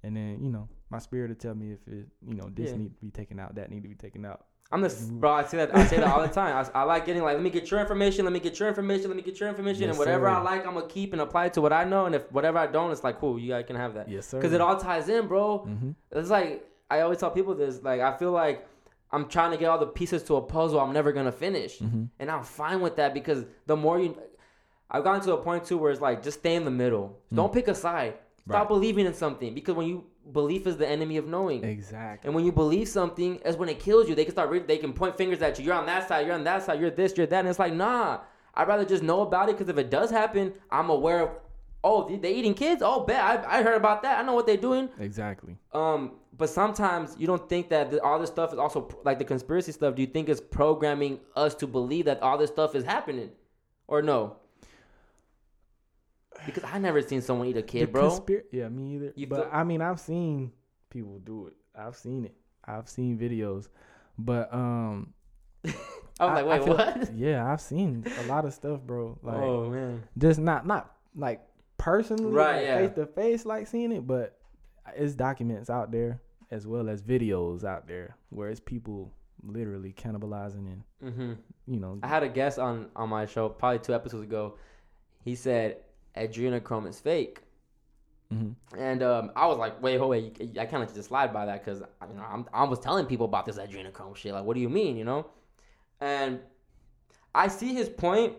and 0.04 0.16
then 0.16 0.38
you 0.42 0.50
know 0.50 0.68
my 0.90 0.98
spirit 0.98 1.28
will 1.30 1.36
tell 1.46 1.54
me 1.54 1.72
if 1.72 1.80
it 1.88 2.06
you 2.28 2.34
know 2.34 2.48
this 2.54 2.70
Yeah. 2.70 2.76
need 2.76 2.94
to 2.96 3.00
be 3.00 3.10
taken 3.10 3.40
out, 3.40 3.54
that 3.56 3.70
need 3.70 3.82
to 3.82 3.88
be 3.88 3.94
taken 3.94 4.24
out. 4.24 4.44
I'm 4.72 4.80
the 4.80 4.88
bro. 5.20 5.30
I 5.32 5.44
say 5.44 5.58
that. 5.58 5.74
I 5.76 5.84
say 5.86 5.98
that 6.00 6.08
all 6.08 6.22
the 6.22 6.28
time. 6.42 6.52
I, 6.74 6.80
I 6.80 6.82
like 6.84 7.06
getting 7.06 7.22
like, 7.22 7.34
let 7.34 7.42
me 7.42 7.50
get 7.50 7.70
your 7.70 7.80
information. 7.80 8.24
Let 8.24 8.32
me 8.32 8.40
get 8.40 8.58
your 8.58 8.68
information. 8.68 9.08
Let 9.08 9.16
me 9.16 9.22
get 9.22 9.38
your 9.38 9.48
information. 9.48 9.82
Yes, 9.82 9.90
and 9.90 9.98
whatever 9.98 10.26
I 10.28 10.40
like, 10.40 10.66
I'm 10.66 10.74
gonna 10.74 10.86
keep 10.88 11.12
and 11.12 11.20
apply 11.22 11.50
to 11.50 11.60
what 11.60 11.72
I 11.72 11.84
know. 11.84 12.06
And 12.06 12.14
if 12.14 12.30
whatever 12.32 12.58
I 12.58 12.66
don't, 12.66 12.90
it's 12.90 13.04
like, 13.04 13.18
cool, 13.20 13.38
you 13.38 13.50
guys 13.50 13.64
can 13.66 13.76
have 13.76 13.94
that. 13.94 14.08
Yes, 14.08 14.26
sir. 14.26 14.38
Because 14.38 14.52
it 14.52 14.60
all 14.60 14.76
ties 14.78 15.08
in, 15.08 15.26
bro. 15.26 15.58
hmm 15.58 15.90
It's 16.10 16.30
like 16.30 16.66
I 16.90 17.00
always 17.00 17.18
tell 17.18 17.30
people 17.30 17.54
this. 17.54 17.82
Like 17.82 18.00
I 18.00 18.16
feel 18.16 18.32
like 18.32 18.66
I'm 19.12 19.28
trying 19.28 19.52
to 19.52 19.58
get 19.58 19.66
all 19.68 19.78
the 19.78 19.86
pieces 19.86 20.22
to 20.24 20.36
a 20.36 20.42
puzzle 20.42 20.80
I'm 20.80 20.92
never 20.92 21.12
gonna 21.12 21.30
finish, 21.46 21.78
hmm 21.78 22.04
and 22.18 22.30
I'm 22.30 22.42
fine 22.42 22.80
with 22.80 22.96
that 22.96 23.14
because 23.14 23.44
the 23.66 23.76
more 23.76 24.00
you, 24.00 24.16
I've 24.90 25.04
gotten 25.04 25.20
to 25.22 25.34
a 25.34 25.42
point 25.42 25.64
too 25.66 25.78
where 25.78 25.92
it's 25.92 26.00
like 26.00 26.22
just 26.22 26.38
stay 26.40 26.54
in 26.56 26.64
the 26.64 26.70
middle. 26.70 27.18
Don't 27.32 27.52
pick 27.52 27.68
a 27.68 27.74
side. 27.74 28.14
Stop 28.46 28.60
Right. 28.62 28.68
believing 28.68 29.06
in 29.06 29.14
something 29.14 29.54
because 29.54 29.74
when 29.74 29.86
you 29.86 30.04
belief 30.32 30.66
is 30.66 30.76
the 30.76 30.86
enemy 30.86 31.16
of 31.16 31.26
knowing. 31.26 31.64
Exactly. 31.64 32.26
And 32.26 32.34
when 32.34 32.44
you 32.44 32.52
believe 32.52 32.88
something, 32.88 33.40
that's 33.44 33.56
when 33.56 33.68
it 33.68 33.78
kills 33.78 34.08
you. 34.08 34.14
They 34.14 34.24
can 34.24 34.32
start. 34.32 34.50
Re- 34.50 34.58
they 34.60 34.78
can 34.78 34.92
point 34.92 35.16
fingers 35.16 35.40
at 35.42 35.58
you. 35.58 35.64
You're 35.64 35.74
on 35.74 35.86
that 35.86 36.08
side. 36.08 36.26
You're 36.26 36.34
on 36.34 36.44
that 36.44 36.62
side. 36.62 36.80
You're 36.80 36.90
this. 36.90 37.16
You're 37.16 37.26
that. 37.26 37.40
And 37.40 37.48
it's 37.48 37.58
like, 37.58 37.72
nah. 37.72 38.20
I'd 38.54 38.68
rather 38.68 38.84
just 38.84 39.02
know 39.02 39.22
about 39.22 39.48
it 39.48 39.56
because 39.58 39.68
if 39.68 39.78
it 39.78 39.90
does 39.90 40.10
happen, 40.10 40.52
I'm 40.70 40.90
aware 40.90 41.20
of. 41.22 41.30
Oh, 41.86 42.08
they, 42.08 42.32
eating 42.34 42.54
kids. 42.54 42.80
Oh, 42.82 43.00
bet 43.04 43.20
I, 43.22 43.58
I 43.58 43.62
heard 43.62 43.76
about 43.76 44.02
that. 44.04 44.18
I 44.18 44.22
know 44.22 44.32
what 44.32 44.46
they're 44.46 44.56
doing. 44.56 44.88
Exactly. 44.98 45.58
Um, 45.72 46.12
but 46.36 46.48
sometimes 46.48 47.14
you 47.18 47.26
don't 47.26 47.46
think 47.46 47.68
that 47.68 47.90
the, 47.90 48.02
all 48.02 48.18
this 48.18 48.30
stuff 48.30 48.54
is 48.54 48.58
also 48.58 48.88
like 49.04 49.18
the 49.18 49.24
conspiracy 49.24 49.70
stuff. 49.72 49.94
Do 49.94 50.00
you 50.00 50.08
think 50.08 50.30
is 50.30 50.40
programming 50.40 51.20
us 51.36 51.54
to 51.56 51.66
believe 51.66 52.06
that 52.06 52.22
all 52.22 52.38
this 52.38 52.48
stuff 52.50 52.74
is 52.74 52.84
happening, 52.84 53.30
or 53.86 54.00
no? 54.00 54.36
Because 56.46 56.64
I 56.64 56.78
never 56.78 57.00
seen 57.02 57.20
someone 57.20 57.48
eat 57.48 57.56
a 57.56 57.62
kid, 57.62 57.88
The 57.88 57.92
bro. 57.92 58.24
yeah, 58.52 58.68
me 58.68 58.94
either. 58.96 59.12
You 59.16 59.26
but 59.26 59.36
feel- 59.44 59.50
I 59.52 59.64
mean, 59.64 59.80
I've 59.80 60.00
seen 60.00 60.52
people 60.90 61.18
do 61.20 61.46
it. 61.48 61.54
I've 61.74 61.96
seen 61.96 62.24
it. 62.26 62.34
I've 62.64 62.88
seen 62.88 63.18
videos. 63.18 63.68
But 64.18 64.52
um, 64.54 65.12
I 65.64 65.70
was 66.26 66.34
like, 66.42 66.46
wait, 66.46 66.64
feel- 66.64 66.74
what? 66.76 67.14
Yeah, 67.16 67.50
I've 67.50 67.60
seen 67.60 68.04
a 68.20 68.26
lot 68.26 68.44
of 68.44 68.52
stuff, 68.54 68.80
bro. 68.82 69.18
Like 69.22 69.36
oh 69.36 69.70
man. 69.70 70.02
just 70.18 70.38
not 70.38 70.66
not 70.66 70.94
like 71.16 71.40
personally, 71.78 72.32
Right, 72.32 72.56
like, 72.56 72.64
yeah. 72.64 72.78
face 72.86 72.94
to 72.96 73.06
face, 73.06 73.44
like 73.46 73.66
seeing 73.66 73.92
it, 73.92 74.06
but 74.06 74.38
it's 74.94 75.14
documents 75.14 75.70
out 75.70 75.90
there 75.90 76.20
as 76.50 76.66
well 76.66 76.88
as 76.88 77.02
videos 77.02 77.64
out 77.64 77.88
there 77.88 78.16
where 78.30 78.48
it's 78.50 78.60
people 78.60 79.12
literally 79.42 79.92
cannibalizing 79.92 80.66
and 80.72 80.82
Mm-hmm. 81.02 81.32
you 81.66 81.80
know. 81.80 81.98
I 82.02 82.06
had 82.08 82.22
a 82.22 82.28
guest 82.28 82.58
on 82.58 82.88
on 82.96 83.08
my 83.08 83.26
show 83.26 83.48
probably 83.48 83.80
two 83.80 83.94
episodes 83.94 84.22
ago. 84.22 84.54
He 85.24 85.34
said 85.34 85.78
adrenochrome 86.16 86.88
is 86.88 87.00
fake. 87.00 87.40
mhm. 88.32 88.54
And 88.76 89.02
um, 89.02 89.30
I 89.36 89.46
was 89.46 89.58
like, 89.58 89.82
wait, 89.82 89.98
hold, 89.98 90.10
wait, 90.10 90.38
I 90.58 90.64
let 90.76 90.88
you 90.88 90.94
just 90.94 91.08
slide 91.08 91.32
by 91.32 91.46
that 91.46 91.64
because 91.64 91.80
you 91.80 92.16
know 92.16 92.24
I'm, 92.24 92.46
I 92.52 92.64
was 92.64 92.78
telling 92.80 93.06
people 93.06 93.26
about 93.26 93.44
this 93.46 93.56
adrenochrome 93.58 94.16
shit. 94.16 94.32
Like, 94.32 94.44
what 94.44 94.54
do 94.54 94.60
you 94.60 94.68
mean, 94.68 94.96
you 94.96 95.04
know? 95.04 95.26
And 96.00 96.40
I 97.34 97.48
see 97.48 97.74
his 97.74 97.88
point, 97.88 98.34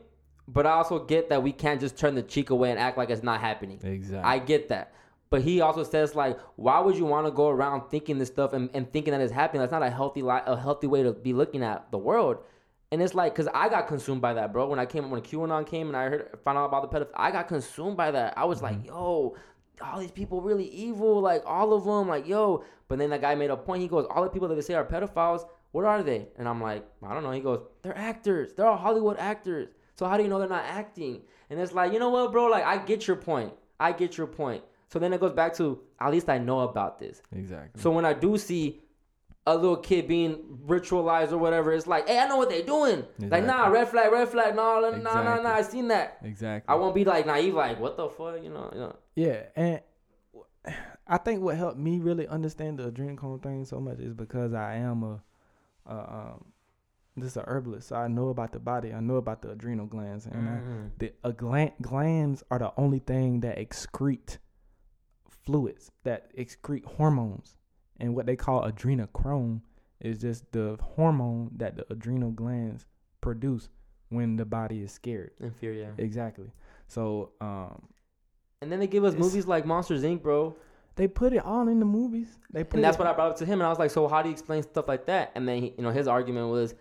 but 0.47 0.65
I 0.65 0.71
also 0.71 1.03
get 1.03 1.29
that 1.29 1.41
we 1.43 1.51
can't 1.51 1.79
just 1.79 1.97
turn 1.97 2.15
the 2.15 2.21
cheek 2.23 2.49
away 2.49 2.69
and 2.71 2.79
act 2.79 2.97
like 2.97 3.09
it's 3.09 3.23
not 3.23 3.39
happening. 3.41 3.79
Exactly. 3.83 4.23
I 4.23 4.39
get 4.39 4.69
that. 4.69 4.93
But 5.31 5.41
he 5.41 5.59
also 5.59 5.83
says 5.83 6.15
like, 6.15 6.37
why 6.55 6.79
would 6.79 6.95
you 6.95 7.05
want 7.05 7.25
to 7.27 7.31
go 7.31 7.49
around 7.49 7.89
thinking 7.89 8.17
this 8.19 8.29
stuff 8.29 8.53
and, 8.53 8.69
and 8.73 8.91
thinking 8.93 9.11
that 9.11 9.21
it's 9.21 9.33
happening? 9.33 9.59
That's 9.61 9.71
not 9.71 9.83
a 9.83 9.89
healthy 9.89 10.21
li- 10.21 10.45
a 10.45 10.55
healthy 10.55 10.87
way 10.87 11.03
to 11.03 11.13
be 11.13 11.33
looking 11.33 11.63
at 11.63 11.89
the 11.91 11.97
world. 11.97 12.37
And 12.91 13.01
it's 13.01 13.13
like, 13.13 13.33
cause 13.35 13.47
I 13.53 13.67
got 13.67 13.87
consumed 13.87 14.21
by 14.21 14.33
that, 14.35 14.53
bro. 14.53 14.67
When 14.67 14.79
I 14.79 14.85
came, 14.85 15.09
when 15.09 15.21
QAnon 15.21 15.65
came, 15.65 15.87
and 15.87 15.97
I 15.97 16.09
heard 16.09 16.39
found 16.43 16.57
out 16.57 16.65
about 16.65 16.89
the 16.89 16.99
pedophile, 16.99 17.11
I 17.15 17.31
got 17.31 17.47
consumed 17.47 17.97
by 17.97 18.11
that. 18.11 18.37
I 18.37 18.45
was 18.45 18.61
like, 18.61 18.77
mm-hmm. 18.77 18.87
yo, 18.87 19.35
all 19.81 19.99
these 19.99 20.11
people 20.11 20.41
really 20.41 20.67
evil, 20.69 21.19
like 21.19 21.43
all 21.45 21.73
of 21.73 21.83
them, 21.85 22.07
like 22.07 22.27
yo. 22.27 22.63
But 22.87 22.99
then 22.99 23.09
that 23.09 23.21
guy 23.21 23.35
made 23.35 23.49
a 23.49 23.57
point. 23.57 23.81
He 23.81 23.87
goes, 23.87 24.05
all 24.09 24.23
the 24.23 24.29
people 24.29 24.47
that 24.47 24.55
they 24.55 24.61
say 24.61 24.75
are 24.75 24.85
pedophiles, 24.85 25.45
what 25.71 25.83
are 25.83 26.03
they? 26.03 26.27
And 26.37 26.47
I'm 26.47 26.61
like, 26.61 26.85
I 27.03 27.13
don't 27.13 27.23
know. 27.23 27.31
He 27.31 27.41
goes, 27.41 27.61
they're 27.81 27.97
actors. 27.97 28.53
They're 28.53 28.67
all 28.67 28.77
Hollywood 28.77 29.17
actors. 29.17 29.69
So 29.95 30.05
how 30.05 30.17
do 30.17 30.23
you 30.23 30.29
know 30.29 30.39
they're 30.39 30.47
not 30.47 30.65
acting? 30.65 31.21
And 31.49 31.59
it's 31.59 31.73
like, 31.73 31.91
you 31.91 31.99
know 31.99 32.09
what, 32.09 32.31
bro? 32.31 32.45
Like 32.45 32.63
I 32.63 32.77
get 32.77 33.07
your 33.07 33.17
point. 33.17 33.53
I 33.79 33.91
get 33.91 34.17
your 34.17 34.27
point. 34.27 34.63
So 34.87 34.99
then 34.99 35.11
it 35.11 35.19
goes 35.19 35.33
back 35.33 35.53
to 35.57 35.81
at 35.99 36.11
least 36.11 36.29
I 36.29 36.37
know 36.37 36.61
about 36.61 36.99
this. 36.99 37.21
exactly. 37.35 37.81
So 37.81 37.91
when 37.91 38.05
I 38.05 38.13
do 38.13 38.37
see 38.37 38.81
a 39.47 39.55
little 39.55 39.77
kid 39.77 40.07
being 40.07 40.59
ritualized 40.65 41.31
or 41.31 41.37
whatever, 41.37 41.71
it's 41.71 41.85
like, 41.87 42.07
hey, 42.07 42.17
I 42.19 42.27
know 42.27 42.37
what 42.37 42.49
they're 42.49 42.63
doing. 42.63 43.05
Like, 43.19 43.45
nah, 43.45 43.67
red 43.67 43.87
flag, 43.89 44.11
red 44.11 44.27
flag, 44.29 44.55
no, 44.55 44.79
nah, 44.79 44.89
no, 44.89 44.97
nah, 44.97 44.97
Exactly. 44.97 45.43
no, 45.43 45.49
I 45.51 45.61
seen 45.61 45.87
that. 45.89 46.17
exactly. 46.23 46.73
I 46.73 46.75
won't 46.77 46.95
be 46.95 47.05
like 47.05 47.25
naive, 47.27 47.53
like, 47.53 47.79
what 47.79 47.95
the 47.97 48.09
fuck, 48.09 48.41
you 48.43 48.49
know, 48.49 48.69
you 48.73 48.79
know. 48.79 48.95
Yeah, 49.15 49.43
and 49.55 49.81
I 51.07 51.17
think 51.19 51.41
what 51.41 51.55
helped 51.57 51.77
me 51.77 51.99
really 51.99 52.27
understand 52.27 52.79
the 52.79 52.91
adrenochrome 52.91 53.43
thing 53.43 53.65
so 53.65 53.79
much 53.79 53.99
is 53.99 54.13
because 54.15 54.53
I 54.53 54.77
am 54.77 55.03
a, 55.03 55.23
a 55.85 55.93
um, 55.95 56.45
just 57.19 57.37
a 57.37 57.43
herbalist, 57.47 57.89
so 57.89 57.95
I 57.97 58.07
know 58.07 58.29
about 58.29 58.51
the 58.51 58.59
body. 58.59 58.91
I 58.93 58.99
know 58.99 59.17
about 59.17 59.43
the 59.43 59.51
adrenal 59.51 59.85
glands, 59.85 60.25
and 60.25 60.49
I, 60.49 60.51
Mhm. 60.53 60.91
the 60.97 61.13
a 61.23 61.31
gland, 61.31 61.73
glands 61.81 62.43
are 62.49 62.57
the 62.59 62.73
only 62.77 62.99
thing 62.99 63.41
that 63.41 63.57
excrete 63.59 64.39
fluids, 65.29 65.91
that 66.03 66.35
excrete 66.35 66.83
hormones, 66.85 67.55
and 67.99 68.15
what 68.15 68.25
they 68.25 68.35
call 68.35 68.63
adrenochrome 68.69 69.61
is 70.01 70.19
just 70.19 70.51
the 70.51 70.77
hormone 70.81 71.51
that 71.57 71.77
the 71.77 71.85
adrenal 71.91 72.31
glands 72.31 72.85
produce 73.21 73.69
when 74.09 74.35
the 74.35 74.45
body 74.45 74.81
is 74.81 74.91
scared. 74.91 75.31
And 75.39 75.55
fear, 75.55 75.73
yeah. 75.73 75.89
Exactly. 75.97 76.51
So 76.87 77.31
um, 77.41 77.81
And 78.61 78.71
then 78.71 78.79
they 78.79 78.87
give 78.87 79.03
us 79.03 79.15
movies 79.15 79.47
like 79.47 79.65
Monsters 79.65 80.03
Inc., 80.03 80.21
bro. 80.21 80.55
they 80.95 81.07
put 81.07 81.33
it 81.33 81.43
all 81.43 81.67
in 81.67 81.79
the 81.79 81.85
movies. 81.85 82.37
They 82.51 82.63
put 82.63 82.75
And 82.75 82.83
that's 82.83 82.97
it, 82.97 82.99
what 82.99 83.07
I 83.07 83.13
brought 83.13 83.31
up 83.31 83.37
to 83.37 83.45
him, 83.45 83.59
and 83.59 83.63
I 83.63 83.69
was 83.69 83.79
like, 83.79 83.91
"So 83.91 84.07
how 84.07 84.21
do 84.21 84.29
you 84.29 84.33
explain 84.33 84.61
stuff 84.63 84.87
like 84.87 85.05
that?" 85.07 85.31
And 85.35 85.47
then 85.47 85.61
he, 85.61 85.73
you 85.77 85.83
know 85.83 85.89
his 85.91 86.07
argument 86.07 86.49
was 86.49 86.75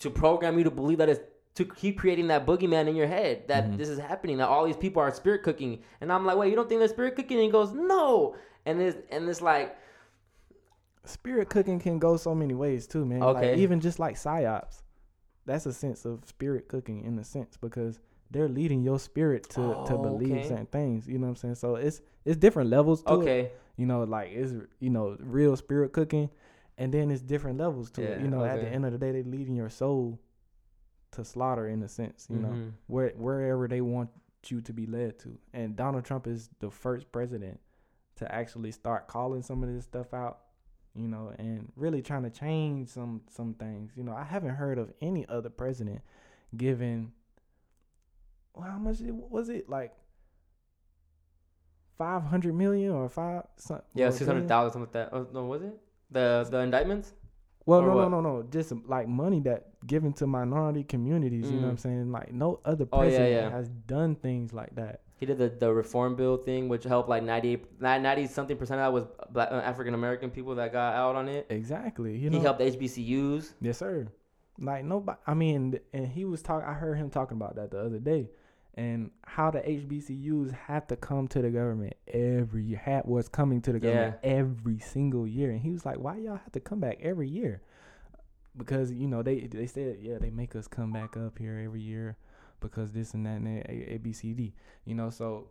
to 0.00 0.10
program 0.10 0.56
you 0.58 0.64
to 0.64 0.70
believe 0.70 0.98
that 0.98 1.08
it's 1.08 1.20
to 1.54 1.64
keep 1.66 1.98
creating 1.98 2.28
that 2.28 2.46
boogeyman 2.46 2.88
in 2.88 2.96
your 2.96 3.06
head 3.06 3.46
that 3.48 3.64
Mhm. 3.68 3.76
this 3.76 3.88
is 3.90 3.98
happening, 3.98 4.38
that 4.38 4.48
all 4.48 4.64
these 4.64 4.76
people 4.76 5.02
are 5.02 5.12
spirit 5.12 5.42
cooking. 5.42 5.80
And 6.00 6.10
I'm 6.10 6.24
like, 6.24 6.36
"Wait, 6.38 6.48
you 6.48 6.56
don't 6.56 6.68
think 6.68 6.78
they're 6.80 6.88
spirit 6.88 7.14
cooking?" 7.14 7.36
And 7.36 7.44
he 7.44 7.50
goes, 7.50 7.72
"No." 7.72 8.34
And 8.64 8.80
it's 8.80 8.96
and 9.10 9.28
it's 9.28 9.42
like, 9.42 9.76
spirit 11.04 11.48
cooking 11.48 11.78
can 11.78 11.98
go 11.98 12.16
so 12.16 12.34
many 12.34 12.54
ways 12.54 12.86
too, 12.86 13.04
man. 13.04 13.22
Okay. 13.22 13.50
Like, 13.50 13.58
even 13.58 13.80
just 13.80 13.98
like 13.98 14.16
psyops, 14.16 14.82
that's 15.46 15.66
a 15.66 15.72
sense 15.72 16.04
of 16.04 16.24
spirit 16.24 16.68
cooking 16.68 17.04
in 17.04 17.18
a 17.18 17.24
sense 17.24 17.56
because 17.56 17.98
they're 18.30 18.48
leading 18.48 18.82
your 18.82 18.98
spirit 18.98 19.48
to 19.50 19.74
to 19.86 19.94
Oh, 19.94 19.98
believe 19.98 20.32
okay. 20.38 20.48
certain 20.48 20.66
things. 20.66 21.06
You 21.08 21.18
know 21.18 21.26
what 21.26 21.30
I'm 21.30 21.36
saying? 21.36 21.54
So 21.56 21.76
it's 21.76 22.00
it's 22.24 22.36
different 22.36 22.70
levels 22.70 23.02
to 23.02 23.14
it. 23.14 23.16
okay, 23.18 23.50
You 23.76 23.86
know, 23.86 24.04
like 24.04 24.30
it's 24.32 24.52
you 24.80 24.90
know 24.90 25.16
real 25.20 25.56
spirit 25.56 25.92
cooking, 25.92 26.30
and 26.78 26.92
then 26.94 27.10
it's 27.10 27.22
different 27.22 27.58
levels 27.58 27.90
to 27.92 28.02
it. 28.02 28.20
You 28.20 28.28
know, 28.28 28.44
at 28.44 28.60
the 28.60 28.68
end 28.68 28.84
of 28.86 28.92
the 28.92 28.98
day, 28.98 29.12
they're 29.12 29.22
leading 29.24 29.54
your 29.56 29.68
soul 29.70 30.18
to 31.12 31.24
slaughter 31.24 31.66
in 31.68 31.82
a 31.82 31.88
sense. 31.88 32.26
You 32.30 32.38
know, 32.38 32.48
Mhm. 32.50 32.72
where 32.86 33.10
wherever 33.16 33.68
they 33.68 33.80
want 33.80 34.10
you 34.46 34.60
to 34.60 34.72
be 34.72 34.86
led 34.86 35.18
to. 35.20 35.38
And 35.52 35.76
Donald 35.76 36.04
Trump 36.04 36.26
is 36.26 36.48
the 36.58 36.70
first 36.70 37.12
president 37.12 37.60
to 38.16 38.32
actually 38.34 38.72
start 38.72 39.08
calling 39.08 39.42
some 39.42 39.62
of 39.62 39.72
this 39.72 39.84
stuff 39.84 40.12
out, 40.14 40.40
you 40.94 41.08
know, 41.08 41.32
and 41.38 41.72
really 41.76 42.02
trying 42.02 42.22
to 42.24 42.30
change 42.30 42.88
some 42.88 43.22
some 43.30 43.54
things. 43.54 43.92
You 43.96 44.04
know, 44.04 44.14
I 44.14 44.24
haven't 44.24 44.50
heard 44.56 44.78
of 44.78 44.92
any 45.00 45.26
other 45.28 45.50
president 45.50 46.00
giving 46.56 47.12
well, 48.54 48.68
how 48.70 48.78
much 48.78 49.00
it, 49.00 49.14
was 49.14 49.48
it 49.48 49.68
like 49.68 49.92
500 51.98 52.54
million 52.54 52.92
or 52.92 53.08
5 53.08 53.42
some, 53.56 53.80
yeah, 53.94 54.10
six 54.10 54.26
hundred 54.26 54.48
thousand, 54.48 54.72
something 54.82 55.00
like 55.00 55.10
that. 55.10 55.16
Oh, 55.16 55.26
no, 55.32 55.44
was 55.46 55.62
it 55.62 55.78
the 56.10 56.46
the 56.50 56.58
indictments? 56.58 57.12
Well, 57.64 57.80
Or 57.80 57.86
no, 57.86 57.94
what? 57.94 58.10
no, 58.10 58.20
no, 58.20 58.36
no. 58.38 58.42
Just 58.50 58.72
like 58.86 59.06
money 59.06 59.40
that 59.40 59.86
given 59.86 60.12
to 60.14 60.26
minority 60.26 60.82
communities. 60.82 61.50
You 61.50 61.58
know 61.58 61.66
what 61.66 61.70
I'm 61.70 61.76
Mm. 61.76 61.80
saying? 61.80 62.12
Like 62.12 62.32
no 62.32 62.60
other 62.64 62.86
Oh, 62.92 63.02
yeah, 63.02 63.08
president 63.08 63.32
yeah. 63.32 63.50
has 63.50 63.68
done 63.68 64.16
things 64.16 64.52
like 64.52 64.74
that. 64.74 65.02
He 65.22 65.26
did 65.26 65.38
the, 65.38 65.50
the 65.50 65.72
reform 65.72 66.16
bill 66.16 66.36
thing, 66.36 66.68
which 66.68 66.82
helped 66.82 67.08
like 67.08 67.22
98, 67.22 67.80
90 67.80 68.26
something 68.26 68.56
percent 68.56 68.80
of 68.80 68.86
that 68.86 68.92
was 68.92 69.04
black, 69.30 69.52
uh, 69.52 69.62
African 69.64 69.94
American 69.94 70.32
people 70.32 70.56
that 70.56 70.72
got 70.72 70.96
out 70.96 71.14
on 71.14 71.28
it. 71.28 71.46
Exactly. 71.48 72.16
You 72.16 72.28
know. 72.28 72.38
he 72.38 72.42
helped 72.42 72.60
HBCUs. 72.60 73.52
Yes, 73.60 73.78
sir. 73.78 74.08
Like 74.58 74.84
nobody. 74.84 75.20
I 75.24 75.34
mean, 75.34 75.78
and 75.92 76.08
he 76.08 76.24
was 76.24 76.42
talking. 76.42 76.68
I 76.68 76.72
heard 76.72 76.98
him 76.98 77.08
talking 77.08 77.36
about 77.36 77.54
that 77.54 77.70
the 77.70 77.78
other 77.78 78.00
day, 78.00 78.30
and 78.74 79.12
how 79.24 79.52
the 79.52 79.60
HBCUs 79.60 80.50
have 80.54 80.88
to 80.88 80.96
come 80.96 81.28
to 81.28 81.40
the 81.40 81.50
government 81.50 81.94
every 82.08 82.64
year. 82.64 82.80
Had 82.82 83.04
was 83.04 83.28
coming 83.28 83.60
to 83.62 83.72
the 83.72 83.78
government 83.78 84.16
every 84.24 84.80
single 84.80 85.24
year, 85.24 85.52
and 85.52 85.60
he 85.60 85.70
was 85.70 85.86
like, 85.86 86.00
"Why 86.00 86.16
y'all 86.16 86.38
have 86.38 86.50
to 86.50 86.60
come 86.60 86.80
back 86.80 86.98
every 87.00 87.28
year?" 87.28 87.62
Because 88.56 88.90
you 88.90 89.06
know 89.06 89.22
they 89.22 89.42
they 89.42 89.68
said 89.68 89.98
yeah 90.02 90.18
they 90.18 90.30
make 90.30 90.56
us 90.56 90.66
come 90.66 90.92
back 90.92 91.16
up 91.16 91.38
here 91.38 91.62
every 91.64 91.80
year 91.80 92.16
because 92.62 92.92
this 92.92 93.12
and 93.12 93.26
that 93.26 93.36
and 93.36 93.48
A, 93.48 93.94
A 93.94 93.98
B 93.98 94.12
C 94.12 94.32
D. 94.32 94.54
You 94.84 94.94
know 94.94 95.10
so. 95.10 95.50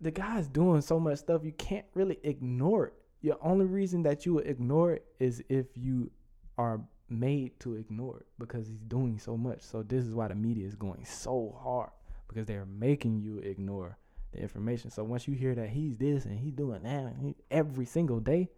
The 0.00 0.10
guy's 0.10 0.48
doing 0.48 0.82
so 0.82 1.00
much 1.00 1.20
stuff 1.20 1.42
you 1.42 1.52
can't 1.52 1.86
really 1.94 2.18
ignore 2.22 2.88
it. 2.88 2.92
Your 3.22 3.38
only 3.40 3.64
reason 3.64 4.02
that 4.02 4.26
you 4.26 4.34
would 4.34 4.46
ignore 4.46 4.92
it 4.92 5.06
is 5.18 5.42
if 5.48 5.66
you 5.74 6.10
are 6.58 6.80
made 7.08 7.58
to 7.60 7.76
ignore 7.76 8.18
it 8.18 8.26
because 8.38 8.66
he's 8.66 8.82
doing 8.82 9.18
so 9.18 9.36
much. 9.36 9.62
So 9.62 9.82
this 9.82 10.04
is 10.04 10.14
why 10.14 10.28
the 10.28 10.34
media 10.34 10.66
is 10.66 10.74
going 10.74 11.04
so 11.04 11.58
hard 11.62 11.90
because 12.28 12.46
they're 12.46 12.66
making 12.66 13.20
you 13.20 13.38
ignore 13.38 13.96
the 14.32 14.40
information. 14.40 14.90
So 14.90 15.04
once 15.04 15.26
you 15.26 15.34
hear 15.34 15.54
that 15.54 15.70
he's 15.70 15.96
this 15.96 16.24
and 16.24 16.38
he's 16.38 16.52
doing 16.52 16.82
that 16.82 17.04
and 17.04 17.18
he, 17.18 17.36
every 17.50 17.86
single 17.86 18.20
day, 18.20 18.50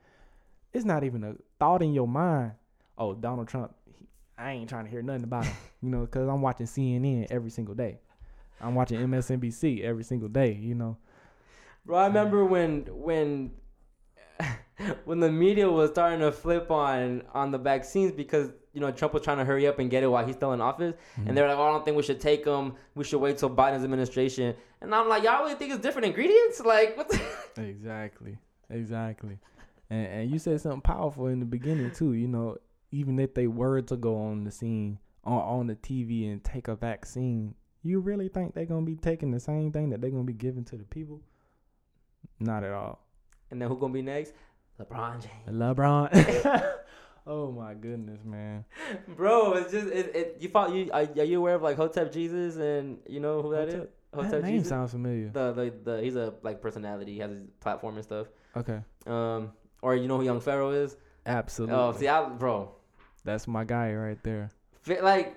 it's 0.73 0.85
not 0.85 1.05
even 1.05 1.25
a 1.25 1.35
thought 1.59 1.83
in 1.83 1.93
your 1.93 2.09
mind. 2.09 2.53
Oh, 2.97 3.15
Donald 3.15 3.49
Trump, 3.49 3.75
I 4.39 4.53
ain't 4.53 4.69
trying 4.69 4.85
to 4.85 4.91
hear 4.91 5.03
nothing 5.03 5.25
about 5.25 5.45
him, 5.45 5.57
you 5.83 5.91
know, 5.91 6.01
because 6.03 6.29
I'm 6.29 6.41
watching 6.41 6.67
CNN 6.67 7.27
every 7.31 7.51
single 7.51 7.75
day. 7.75 7.99
I'm 8.61 8.75
watching 8.75 9.01
MSNBC 9.01 9.83
every 9.83 10.05
single 10.05 10.29
day, 10.29 10.53
you 10.53 10.75
know. 10.75 10.97
Bro, 11.85 11.99
I 11.99 12.07
remember 12.07 12.45
when 12.45 12.87
when 12.91 13.53
when 15.05 15.21
the 15.21 15.31
media 15.31 15.71
was 15.71 15.91
starting 15.91 16.21
to 16.21 16.33
flip 16.33 16.71
on 16.71 17.23
on 17.33 17.51
the 17.51 17.59
vaccines 17.59 18.13
because 18.13 18.51
you 18.73 18.81
know 18.81 18.91
Trump 18.91 19.15
was 19.15 19.23
trying 19.23 19.39
to 19.39 19.45
hurry 19.45 19.67
up 19.67 19.79
and 19.79 19.91
get 19.91 20.03
it 20.03 20.07
while 20.07 20.25
he's 20.27 20.37
still 20.37 20.53
in 20.53 20.61
office, 20.61 20.95
and 21.17 21.37
they're 21.37 21.45
mm-hmm. 21.45 21.59
like, 21.59 21.59
"Oh, 21.59 21.69
I 21.69 21.73
don't 21.73 21.85
think 21.85 21.97
we 21.97 22.03
should 22.03 22.21
take 22.21 22.45
them. 22.45 22.75
We 22.95 23.05
should 23.05 23.21
wait 23.21 23.39
till 23.39 23.51
Biden's 23.51 23.85
administration." 23.85 24.55
And 24.81 24.95
I'm 24.95 25.09
like, 25.09 25.23
"Y'all 25.23 25.43
really 25.43 25.55
think 25.55 25.73
it's 25.73 25.83
different 25.83 26.07
ingredients? 26.07 26.61
Like, 26.61 26.97
what?" 26.97 27.09
The- 27.09 27.21
Exactly. 27.63 28.39
Exactly. 28.71 29.39
And 29.91 30.07
and 30.07 30.31
you 30.31 30.39
said 30.39 30.61
something 30.61 30.81
powerful 30.81 31.29
in 31.29 31.41
the 31.41 31.47
beginning 31.47 31.91
too. 31.93 32.13
You 32.13 32.29
know, 32.29 32.59
even 32.91 33.19
if 33.19 33.35
they 33.35 33.47
were 33.47 33.81
to 33.83 33.97
go 33.97 34.17
on 34.17 34.45
the 34.45 34.51
scene 34.51 34.99
on 35.25 35.41
on 35.41 35.67
the 35.67 35.75
TV 35.77 36.31
and 36.31 36.43
take 36.43 36.69
a 36.69 36.77
vaccine, 36.77 37.55
you 37.83 38.01
really 38.01 38.29
think 38.29 38.55
they're 38.55 38.65
gonna 38.65 38.87
be 38.87 38.97
taking 38.97 39.31
the 39.31 39.41
same 39.41 39.73
thing 39.73 39.91
that 39.91 40.01
they're 40.01 40.11
gonna 40.11 40.25
be 40.25 40.33
giving 40.33 40.65
to 40.67 40.77
the 40.77 40.85
people? 40.85 41.21
Not 42.41 42.65
at 42.65 42.73
all. 42.73 43.05
and 43.51 43.61
then 43.61 43.69
who 43.69 43.79
gonna 43.79 43.93
be 43.93 44.03
next? 44.03 44.33
LeBron 44.81 45.21
James. 45.23 45.59
LeBron. 45.59 46.65
oh 47.27 47.51
my 47.51 47.75
goodness, 47.75 48.21
man. 48.25 48.65
Bro, 49.09 49.55
it's 49.55 49.73
just 49.73 49.89
it. 49.89 50.15
it 50.15 50.37
you 50.41 50.49
follow 50.49 50.73
you 50.75 50.91
are, 50.93 51.03
are 51.03 51.25
you 51.25 51.39
aware 51.39 51.55
of 51.55 51.63
like 51.63 51.77
Hotep 51.77 52.13
Jesus 52.13 52.57
and 52.57 52.99
you 53.09 53.21
know 53.21 53.43
who 53.43 53.53
that 53.53 53.69
is? 53.69 53.75
Hotep- 53.75 53.95
Hotep 54.15 54.31
that 54.31 54.43
name 54.43 54.57
Jesus. 54.57 54.69
sounds 54.71 54.93
familiar. 54.93 55.29
the, 55.29 55.53
the 55.53 55.75
the 55.85 56.03
he's 56.03 56.17
a 56.17 56.33
like 56.43 56.63
personality. 56.63 57.13
He 57.15 57.19
has 57.19 57.31
his 57.31 57.43
platform 57.61 57.97
and 57.97 58.05
stuff. 58.05 58.29
Okay. 58.57 58.81
Um, 59.07 59.53
or 59.83 59.95
you 59.97 60.09
know 60.09 60.17
who 60.19 60.25
Young 60.25 60.41
Pharaoh 60.41 60.71
is? 60.71 60.97
Absolutely. 61.27 61.77
Oh, 61.77 61.93
see, 61.93 62.09
I, 62.09 62.27
bro, 62.31 62.75
That's 63.29 63.47
my 63.47 63.65
guy 63.65 63.93
right 63.93 64.23
there. 64.23 64.51
Like, 64.87 65.37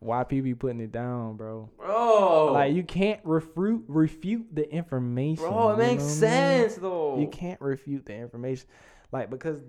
YP 0.00 0.42
be 0.44 0.54
putting 0.54 0.80
it 0.80 0.92
down, 0.92 1.36
bro. 1.36 1.68
bro, 1.76 2.52
Like 2.52 2.72
you 2.72 2.84
can't 2.84 3.20
refute 3.24 3.84
refute 3.88 4.46
the 4.54 4.68
information. 4.72 5.42
bro, 5.44 5.70
it 5.70 5.78
makes 5.78 6.02
know 6.02 6.08
I 6.08 6.12
mean? 6.12 6.18
sense 6.20 6.74
though. 6.76 7.18
You 7.18 7.26
can't 7.26 7.60
refute 7.60 8.06
the 8.06 8.14
information, 8.14 8.66
like 9.12 9.28
because 9.28 9.60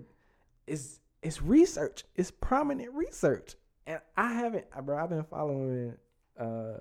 it's 0.68 1.00
it's 1.22 1.42
research. 1.42 2.04
It's 2.14 2.30
prominent 2.30 2.92
research, 2.94 3.54
and 3.86 4.00
I 4.16 4.32
haven't, 4.32 4.66
bro. 4.84 5.02
I've 5.02 5.10
been 5.10 5.24
following 5.24 5.94
uh 6.38 6.78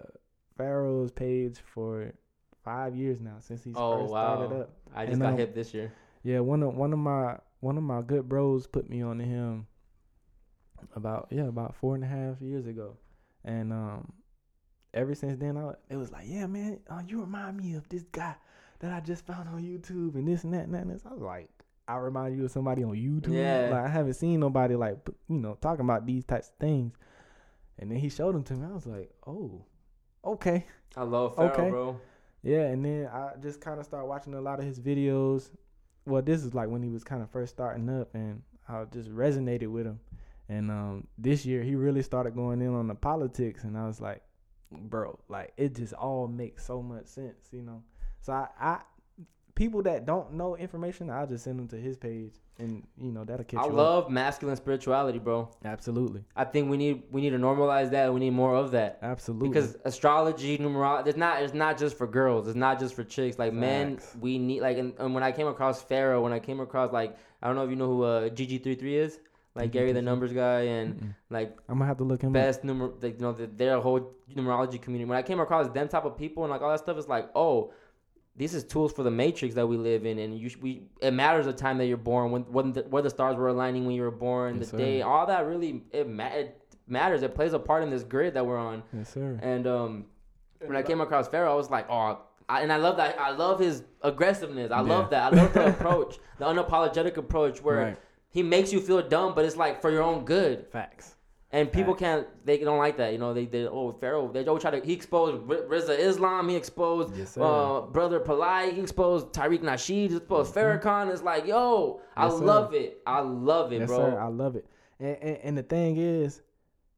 Pharaoh's 0.57 1.11
page 1.11 1.57
for 1.73 2.11
five 2.63 2.95
years 2.95 3.19
now 3.19 3.37
since 3.39 3.63
he 3.63 3.73
Oh 3.75 3.99
first 4.01 4.09
started 4.11 4.51
wow! 4.51 4.61
up. 4.61 4.69
I 4.95 5.05
just 5.05 5.13
And, 5.13 5.21
got 5.21 5.33
um, 5.33 5.37
hip 5.37 5.55
this 5.55 5.73
year. 5.73 5.91
Yeah, 6.23 6.39
one 6.41 6.61
of 6.61 6.75
one 6.75 6.93
of 6.93 6.99
my 6.99 7.37
one 7.61 7.77
of 7.77 7.83
my 7.83 8.01
good 8.03 8.29
bros 8.29 8.67
put 8.67 8.89
me 8.89 9.01
on 9.01 9.17
to 9.19 9.23
him 9.25 9.65
about 10.95 11.27
yeah 11.31 11.47
about 11.47 11.75
four 11.75 11.95
and 11.95 12.03
a 12.03 12.07
half 12.07 12.41
years 12.41 12.65
ago, 12.67 12.97
and 13.43 13.71
um 13.71 14.11
ever 14.93 15.13
since 15.13 15.37
then 15.39 15.57
I 15.57 15.73
it 15.89 15.97
was 15.97 16.11
like 16.11 16.25
yeah 16.27 16.47
man 16.47 16.79
uh, 16.89 17.01
you 17.07 17.21
remind 17.21 17.57
me 17.57 17.75
of 17.75 17.87
this 17.89 18.03
guy 18.11 18.35
that 18.79 18.91
I 18.91 18.99
just 18.99 19.25
found 19.25 19.49
on 19.49 19.61
YouTube 19.61 20.15
and 20.15 20.27
this 20.27 20.43
and 20.43 20.53
that 20.53 20.65
and 20.65 20.73
that 20.73 20.81
and 20.81 20.91
this. 20.91 21.03
I 21.05 21.13
was 21.13 21.21
like 21.21 21.49
I 21.87 21.95
remind 21.97 22.37
you 22.37 22.45
of 22.45 22.51
somebody 22.51 22.83
on 22.83 22.95
YouTube. 22.95 23.33
Yeah. 23.33 23.69
like 23.71 23.85
I 23.85 23.87
haven't 23.87 24.15
seen 24.15 24.39
nobody 24.39 24.75
like 24.75 24.97
you 25.29 25.37
know 25.37 25.57
talking 25.61 25.85
about 25.85 26.05
these 26.05 26.25
types 26.25 26.49
of 26.49 26.55
things, 26.55 26.93
and 27.79 27.91
then 27.91 27.97
he 27.97 28.09
showed 28.09 28.35
them 28.35 28.43
to 28.43 28.53
me. 28.53 28.65
I 28.69 28.73
was 28.73 28.85
like 28.85 29.11
oh 29.25 29.65
okay 30.25 30.65
I 30.95 31.03
love 31.03 31.37
okay. 31.37 31.69
bro. 31.69 31.99
yeah, 32.43 32.67
and 32.67 32.83
then 32.83 33.07
I 33.07 33.31
just 33.41 33.61
kind 33.61 33.79
of 33.79 33.85
started 33.85 34.07
watching 34.07 34.33
a 34.33 34.41
lot 34.41 34.59
of 34.59 34.65
his 34.65 34.79
videos. 34.79 35.49
Well, 36.05 36.21
this 36.21 36.43
is 36.43 36.53
like 36.53 36.69
when 36.69 36.81
he 36.81 36.89
was 36.89 37.03
kind 37.03 37.21
of 37.21 37.29
first 37.29 37.53
starting 37.53 37.89
up, 37.89 38.15
and 38.15 38.41
I 38.67 38.85
just 38.85 39.09
resonated 39.09 39.67
with 39.67 39.85
him. 39.85 39.99
And 40.49 40.71
um, 40.71 41.07
this 41.17 41.45
year, 41.45 41.61
he 41.63 41.75
really 41.75 42.01
started 42.01 42.35
going 42.35 42.61
in 42.61 42.73
on 42.73 42.87
the 42.87 42.95
politics, 42.95 43.63
and 43.63 43.77
I 43.77 43.85
was 43.87 43.99
like, 43.99 44.21
bro, 44.71 45.19
like 45.27 45.53
it 45.57 45.75
just 45.75 45.93
all 45.93 46.27
makes 46.27 46.65
so 46.65 46.81
much 46.81 47.07
sense, 47.07 47.49
you 47.51 47.61
know. 47.61 47.83
So 48.21 48.33
I, 48.33 48.47
I 48.59 48.79
people 49.55 49.81
that 49.83 50.05
don't 50.05 50.33
know 50.33 50.55
information, 50.55 51.09
I'll 51.09 51.27
just 51.27 51.43
send 51.43 51.59
them 51.59 51.67
to 51.69 51.75
his 51.77 51.97
page, 51.97 52.33
and 52.59 52.85
you 52.97 53.11
know 53.11 53.23
that'll 53.25 53.43
catch 53.43 53.59
I 53.59 53.63
you 53.65 53.71
up. 53.71 53.75
love 53.75 54.09
masculine 54.09 54.55
spirituality, 54.55 55.19
bro. 55.19 55.49
absolutely, 55.65 56.23
I 56.35 56.45
think 56.45 56.69
we 56.69 56.77
need 56.77 57.03
we 57.11 57.19
need 57.21 57.31
to 57.31 57.37
normalize 57.39 57.91
that. 57.91 58.13
We 58.13 58.19
need 58.21 58.31
more 58.31 58.55
of 58.55 58.71
that. 58.71 58.99
absolutely 59.01 59.49
Because 59.49 59.75
astrology, 59.83 60.57
numerology, 60.57 61.07
it's 61.07 61.17
not 61.17 61.41
it's 61.41 61.53
not 61.53 61.77
just 61.77 61.97
for 61.97 62.07
girls. 62.07 62.47
It's 62.47 62.55
not 62.55 62.79
just 62.79 62.93
for 62.95 63.03
chicks. 63.03 63.37
Like 63.37 63.51
men, 63.53 63.99
we 64.19 64.37
need 64.37 64.61
like. 64.61 64.77
And, 64.77 64.93
and 64.99 65.13
when 65.13 65.23
I 65.23 65.31
came 65.33 65.47
across 65.47 65.81
Pharaoh, 65.81 66.21
when 66.21 66.31
I 66.33 66.39
came 66.39 66.59
across 66.61 66.93
like 66.93 67.17
I 67.41 67.47
don't 67.47 67.55
know 67.55 67.63
if 67.63 67.69
you 67.69 67.75
know 67.75 67.87
who 67.87 68.03
uh, 68.03 68.29
GG33 68.29 68.81
is, 68.83 69.19
like 69.57 69.71
Gary 69.71 69.91
the 69.91 70.01
numbers 70.01 70.31
guy, 70.33 70.61
and 70.61 70.95
Mm-mm. 70.95 71.15
like 71.29 71.57
I'm 71.67 71.77
gonna 71.77 71.87
have 71.87 71.97
to 71.97 72.03
look 72.03 72.21
him 72.21 72.29
up. 72.29 72.33
best 72.33 72.63
numer, 72.63 72.91
like, 73.03 73.15
you 73.15 73.21
know, 73.21 73.33
the, 73.33 73.47
their 73.47 73.79
whole 73.79 74.13
numerology 74.33 74.81
community. 74.81 75.07
When 75.09 75.17
I 75.17 75.21
came 75.23 75.39
across 75.39 75.67
them 75.69 75.87
type 75.87 76.05
of 76.05 76.17
people 76.17 76.43
and 76.43 76.51
like 76.51 76.61
all 76.61 76.69
that 76.71 76.79
stuff, 76.79 76.97
it's 76.97 77.07
like, 77.07 77.29
oh, 77.35 77.73
this 78.35 78.53
is 78.53 78.63
tools 78.63 78.93
for 78.93 79.03
the 79.03 79.11
matrix 79.11 79.55
that 79.55 79.65
we 79.67 79.77
live 79.77 80.05
in, 80.05 80.19
and 80.19 80.37
you 80.37 80.49
sh- 80.49 80.57
we 80.61 80.83
it 81.01 81.11
matters 81.11 81.45
the 81.45 81.53
time 81.53 81.77
that 81.79 81.87
you're 81.87 81.97
born, 81.97 82.31
when 82.31 82.43
when 82.43 82.73
the, 82.73 82.81
where 82.83 83.01
the 83.01 83.09
stars 83.09 83.35
were 83.35 83.47
aligning 83.47 83.85
when 83.85 83.95
you 83.95 84.03
were 84.03 84.11
born, 84.11 84.57
Yes, 84.59 84.69
the 84.71 84.77
day, 84.77 85.01
all 85.01 85.25
that 85.25 85.45
really 85.45 85.81
it, 85.91 86.07
ma- 86.07 86.27
it 86.27 86.57
matters. 86.87 87.23
It 87.23 87.33
plays 87.35 87.53
a 87.53 87.59
part 87.59 87.83
in 87.83 87.89
this 87.89 88.03
grid 88.03 88.35
that 88.35 88.45
we're 88.45 88.57
on. 88.59 88.83
Yes, 88.93 89.11
sir. 89.13 89.39
And 89.41 89.65
um, 89.67 90.05
when 90.65 90.77
I 90.77 90.83
came 90.83 91.01
across 91.01 91.27
Pharaoh, 91.27 91.51
I 91.51 91.55
was 91.55 91.69
like, 91.69 91.87
oh. 91.89 92.19
I, 92.49 92.61
and 92.61 92.71
I 92.71 92.77
love 92.77 92.95
that. 92.95 93.19
I 93.19 93.31
love 93.31 93.59
his 93.59 93.83
aggressiveness. 94.03 94.71
I 94.71 94.79
love 94.79 95.09
that. 95.09 95.33
I 95.33 95.35
love 95.35 95.53
the 95.53 95.67
approach, 95.75 96.17
the 96.39 96.45
unapologetic 96.45 97.17
approach, 97.17 97.61
where 97.61 97.77
Right. 97.77 97.97
He 98.29 98.43
makes 98.43 98.71
you 98.73 98.79
feel 98.81 99.01
dumb, 99.07 99.33
but 99.35 99.45
it's 99.45 99.55
like 99.57 99.81
for 99.81 99.89
your 99.91 100.03
own 100.03 100.25
good. 100.25 100.67
Facts. 100.71 101.15
And 101.49 101.71
people 101.71 101.93
Facts. 101.93 101.99
can't, 102.01 102.45
they 102.45 102.57
don't 102.57 102.77
like 102.77 102.97
that. 102.97 103.13
You 103.13 103.19
know, 103.19 103.33
they, 103.33 103.45
they 103.45 103.65
oh, 103.65 103.93
Pharaoh, 103.93 104.29
they 104.31 104.45
always 104.45 104.61
try 104.61 104.71
to, 104.71 104.85
he 104.85 104.91
exposed 104.91 105.49
R- 105.49 105.61
Rizza 105.69 105.97
Islam, 105.97 106.49
he 106.49 106.57
exposed 106.57 107.15
Yes, 107.15 107.37
uh, 107.37 107.81
Brother 107.89 108.19
Polite, 108.19 108.73
he 108.73 108.81
exposed 108.81 109.27
Tariq 109.27 109.59
Nasheed, 109.61 110.09
he 110.09 110.17
exposed 110.17 110.53
Farrakhan. 110.53 111.09
It's 111.11 111.23
like, 111.23 111.47
yo, 111.47 112.01
I 112.17 112.27
Mm-hmm. 112.27 112.37
Sir. 112.39 112.45
love 112.45 112.73
it. 112.73 113.01
I 113.07 113.21
love 113.21 113.71
it, 113.71 113.79
Yes, 113.79 113.87
bro. 113.87 113.97
sir. 113.97 114.19
I 114.19 114.27
love 114.27 114.55
it. 114.57 114.65
And, 114.99 115.17
and 115.21 115.37
and 115.43 115.57
the 115.57 115.63
thing 115.63 115.95
is, 115.97 116.41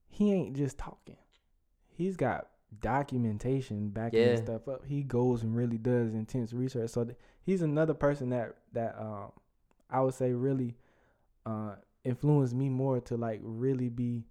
he 0.10 0.34
ain't 0.34 0.56
just 0.56 0.78
talking. 0.80 1.18
He's 1.96 2.18
got 2.18 2.48
documentation 2.82 3.90
backing 3.90 4.20
his 4.20 4.40
Yeah. 4.40 4.46
stuff 4.46 4.68
up. 4.68 4.86
He 4.86 5.04
goes 5.04 5.44
and 5.44 5.56
really 5.56 5.78
does 5.78 6.14
intense 6.14 6.54
research. 6.54 6.90
So 6.92 7.04
th- 7.06 7.18
he's 7.44 7.62
another 7.62 7.94
person 7.94 8.30
that 8.30 8.56
that 8.74 8.96
um 9.00 9.32
I 9.90 10.02
would 10.02 10.14
say 10.14 10.32
really 10.34 10.76
uh 11.46 11.76
influenced 12.04 12.54
me 12.56 12.70
more 12.70 13.00
to 13.02 13.18
like 13.18 13.40
really 13.44 13.90
be 13.90 14.26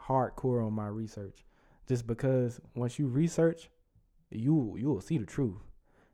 hardcore 0.00 0.64
on 0.66 0.72
my 0.72 0.88
research. 0.88 1.44
Just 1.86 2.06
because 2.06 2.60
once 2.74 2.98
you 2.98 3.06
research, 3.06 3.70
you 4.30 4.76
you 4.78 4.88
will 4.88 5.00
see 5.00 5.18
the 5.18 5.26
truth. 5.26 5.60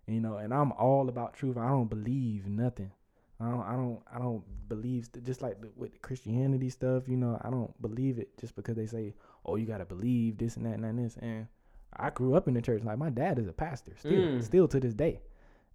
You 0.06 0.20
know, 0.20 0.36
and 0.38 0.54
I'm 0.54 0.72
all 0.72 1.08
about 1.08 1.34
truth. 1.34 1.56
I 1.58 1.68
don't 1.68 1.90
believe 1.90 2.46
nothing. 2.46 2.90
I 3.40 3.50
don't, 3.50 3.62
I 3.62 3.72
don't, 3.76 4.00
I 4.12 4.18
don't 4.18 4.42
believe 4.68 5.04
st- 5.04 5.24
just 5.24 5.42
like 5.42 5.60
the, 5.60 5.70
with 5.76 5.92
the 5.92 5.98
Christianity 5.98 6.70
stuff. 6.70 7.06
You 7.08 7.16
know, 7.16 7.38
I 7.42 7.50
don't 7.50 7.80
believe 7.80 8.18
it 8.18 8.36
just 8.38 8.56
because 8.56 8.74
they 8.74 8.86
say, 8.86 9.14
"Oh, 9.44 9.56
you 9.56 9.66
gotta 9.66 9.84
believe 9.84 10.38
this 10.38 10.56
and 10.56 10.64
that 10.66 10.72
and 10.74 10.82
that 10.84 10.88
and 10.88 10.98
this." 11.04 11.16
And 11.20 11.46
I 11.94 12.10
grew 12.10 12.34
up 12.34 12.48
in 12.48 12.54
the 12.54 12.62
church. 12.62 12.82
Like 12.82 12.98
my 12.98 13.10
dad 13.10 13.38
is 13.38 13.46
a 13.46 13.52
pastor, 13.52 13.92
still, 13.96 14.12
Mm. 14.22 14.42
still 14.42 14.66
to 14.68 14.80
this 14.80 14.94
day, 14.94 15.20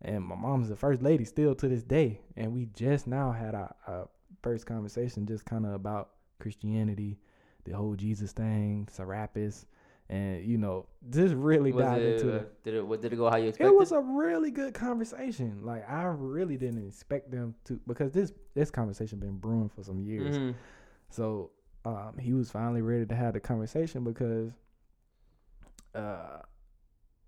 and 0.02 0.24
my 0.26 0.36
mom's 0.36 0.68
the 0.68 0.76
first 0.76 1.02
lady, 1.02 1.24
still 1.26 1.56
to 1.56 1.68
this 1.70 1.84
day. 1.84 2.20
And 2.36 2.54
we 2.54 2.66
just 2.74 3.08
now 3.08 3.32
had 3.32 3.56
our, 3.56 3.74
our 3.88 4.10
first 4.44 4.66
conversation, 4.68 5.26
just 5.26 5.46
kind 5.46 5.66
of 5.66 5.74
about 5.74 6.10
Christianity, 6.40 7.18
the 7.66 7.72
whole 7.72 7.96
Jesus 7.96 8.32
thing, 8.34 8.88
Serapis, 8.92 9.66
and 10.10 10.44
you 10.46 10.58
know, 10.58 10.86
just 11.10 11.34
really 11.34 11.72
Was 11.72 11.86
dive 11.86 12.02
it, 12.02 12.16
into 12.22 12.30
uh, 12.30 12.40
the 12.40 12.46
did 12.64 12.74
it, 12.76 12.86
what, 12.86 13.02
did 13.02 13.14
it 13.14 13.16
go 13.16 13.30
how 13.30 13.38
you 13.38 13.48
expected? 13.50 13.74
it 13.74 13.76
was 13.76 13.92
a 13.94 14.00
really 14.02 14.52
good 14.52 14.74
conversation. 14.74 15.62
Like 15.64 15.90
I 15.90 16.04
really 16.04 16.58
didn't 16.58 16.86
expect 16.86 17.32
them 17.32 17.56
to 17.66 17.80
because 17.88 18.12
this 18.12 18.32
this 18.54 18.70
conversation 18.70 19.20
been 19.20 19.38
brewing 19.38 19.70
for 19.70 19.82
some 19.84 20.02
years. 20.02 20.38
Mhm. 20.38 20.56
So 21.10 21.52
um, 21.86 22.16
he 22.20 22.34
was 22.34 22.52
finally 22.52 22.82
ready 22.82 23.06
to 23.06 23.16
have 23.16 23.34
the 23.34 23.40
conversation 23.40 24.04
because 24.04 24.52
uh, 25.96 26.40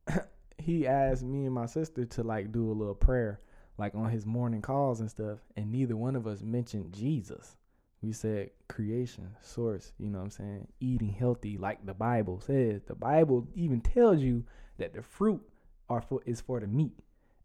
he 0.58 0.88
asked 0.88 1.24
me 1.24 1.46
and 1.46 1.54
my 1.54 1.66
sister 1.66 2.06
to 2.06 2.24
like 2.24 2.52
do 2.52 2.72
a 2.72 2.74
little 2.74 2.96
prayer, 2.96 3.40
like 3.78 3.96
on 3.96 4.10
his 4.10 4.26
morning 4.26 4.62
calls 4.62 5.00
and 5.00 5.10
stuff, 5.10 5.40
and 5.56 5.72
neither 5.72 5.96
one 5.98 6.16
of 6.16 6.28
us 6.28 6.42
mentioned 6.42 6.94
Jesus. 6.94 7.58
We 8.02 8.12
said 8.12 8.52
creation, 8.68 9.32
source, 9.42 9.94
you 9.98 10.10
know 10.10 10.20
what 10.20 10.26
I'm 10.26 10.30
saying? 10.32 10.68
Eating 10.80 11.10
healthy, 11.10 11.58
like 11.58 11.86
the 11.86 11.94
Bible 11.94 12.40
says. 12.40 12.84
The 12.86 12.96
Bible 12.96 13.48
even 13.56 13.82
tells 13.82 14.20
you 14.22 14.44
that 14.78 14.94
the 14.94 15.02
fruit 15.02 15.42
are 15.90 16.02
for 16.02 16.22
is 16.26 16.40
for 16.42 16.60
the 16.60 16.68
meat 16.68 17.00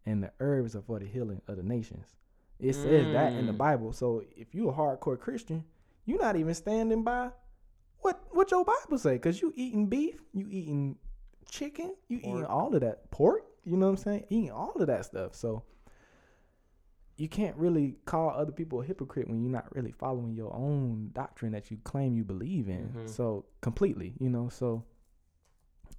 and 0.05 0.23
the 0.23 0.31
herbs 0.39 0.75
are 0.75 0.81
for 0.81 0.99
the 0.99 1.05
healing 1.05 1.41
of 1.47 1.57
the 1.57 1.63
nations. 1.63 2.15
It 2.59 2.73
says 2.73 3.09
that 3.11 3.33
in 3.37 3.47
the 3.47 3.53
Mm. 3.53 3.57
Bible. 3.57 3.91
So 3.93 4.23
if 4.35 4.53
you're 4.53 4.71
a 4.71 4.75
hardcore 4.75 5.19
Christian, 5.19 5.63
you're 6.05 6.21
not 6.21 6.35
even 6.35 6.53
standing 6.53 7.03
by 7.03 7.31
what 7.99 8.23
what 8.31 8.51
your 8.51 8.63
Bible 8.65 8.97
say, 8.99 9.17
cause 9.17 9.41
you 9.41 9.51
eating 9.55 9.87
beef, 9.87 10.21
you 10.33 10.47
eating 10.49 10.97
chicken, 11.49 11.95
you 12.07 12.17
eating 12.17 12.45
all 12.45 12.73
of 12.73 12.81
that 12.81 13.09
pork. 13.09 13.43
You 13.63 13.77
know 13.77 13.87
what 13.87 13.91
I'm 13.91 13.97
saying? 13.97 14.25
Eating 14.29 14.51
all 14.51 14.73
of 14.73 14.87
that 14.87 15.05
stuff. 15.05 15.35
So 15.35 15.63
you 17.17 17.27
can't 17.27 17.55
really 17.55 17.97
call 18.05 18.29
other 18.31 18.51
people 18.51 18.81
a 18.81 18.85
hypocrite 18.85 19.27
when 19.27 19.41
you're 19.41 19.51
not 19.51 19.73
really 19.75 19.91
following 19.91 20.33
your 20.33 20.53
own 20.55 21.11
doctrine 21.13 21.51
that 21.51 21.69
you 21.69 21.77
claim 21.83 22.15
you 22.15 22.23
believe 22.23 22.67
in. 22.67 22.93
Mhm. 22.95 23.09
So 23.09 23.45
completely, 23.61 24.15
you 24.19 24.29
know. 24.29 24.49
So 24.49 24.83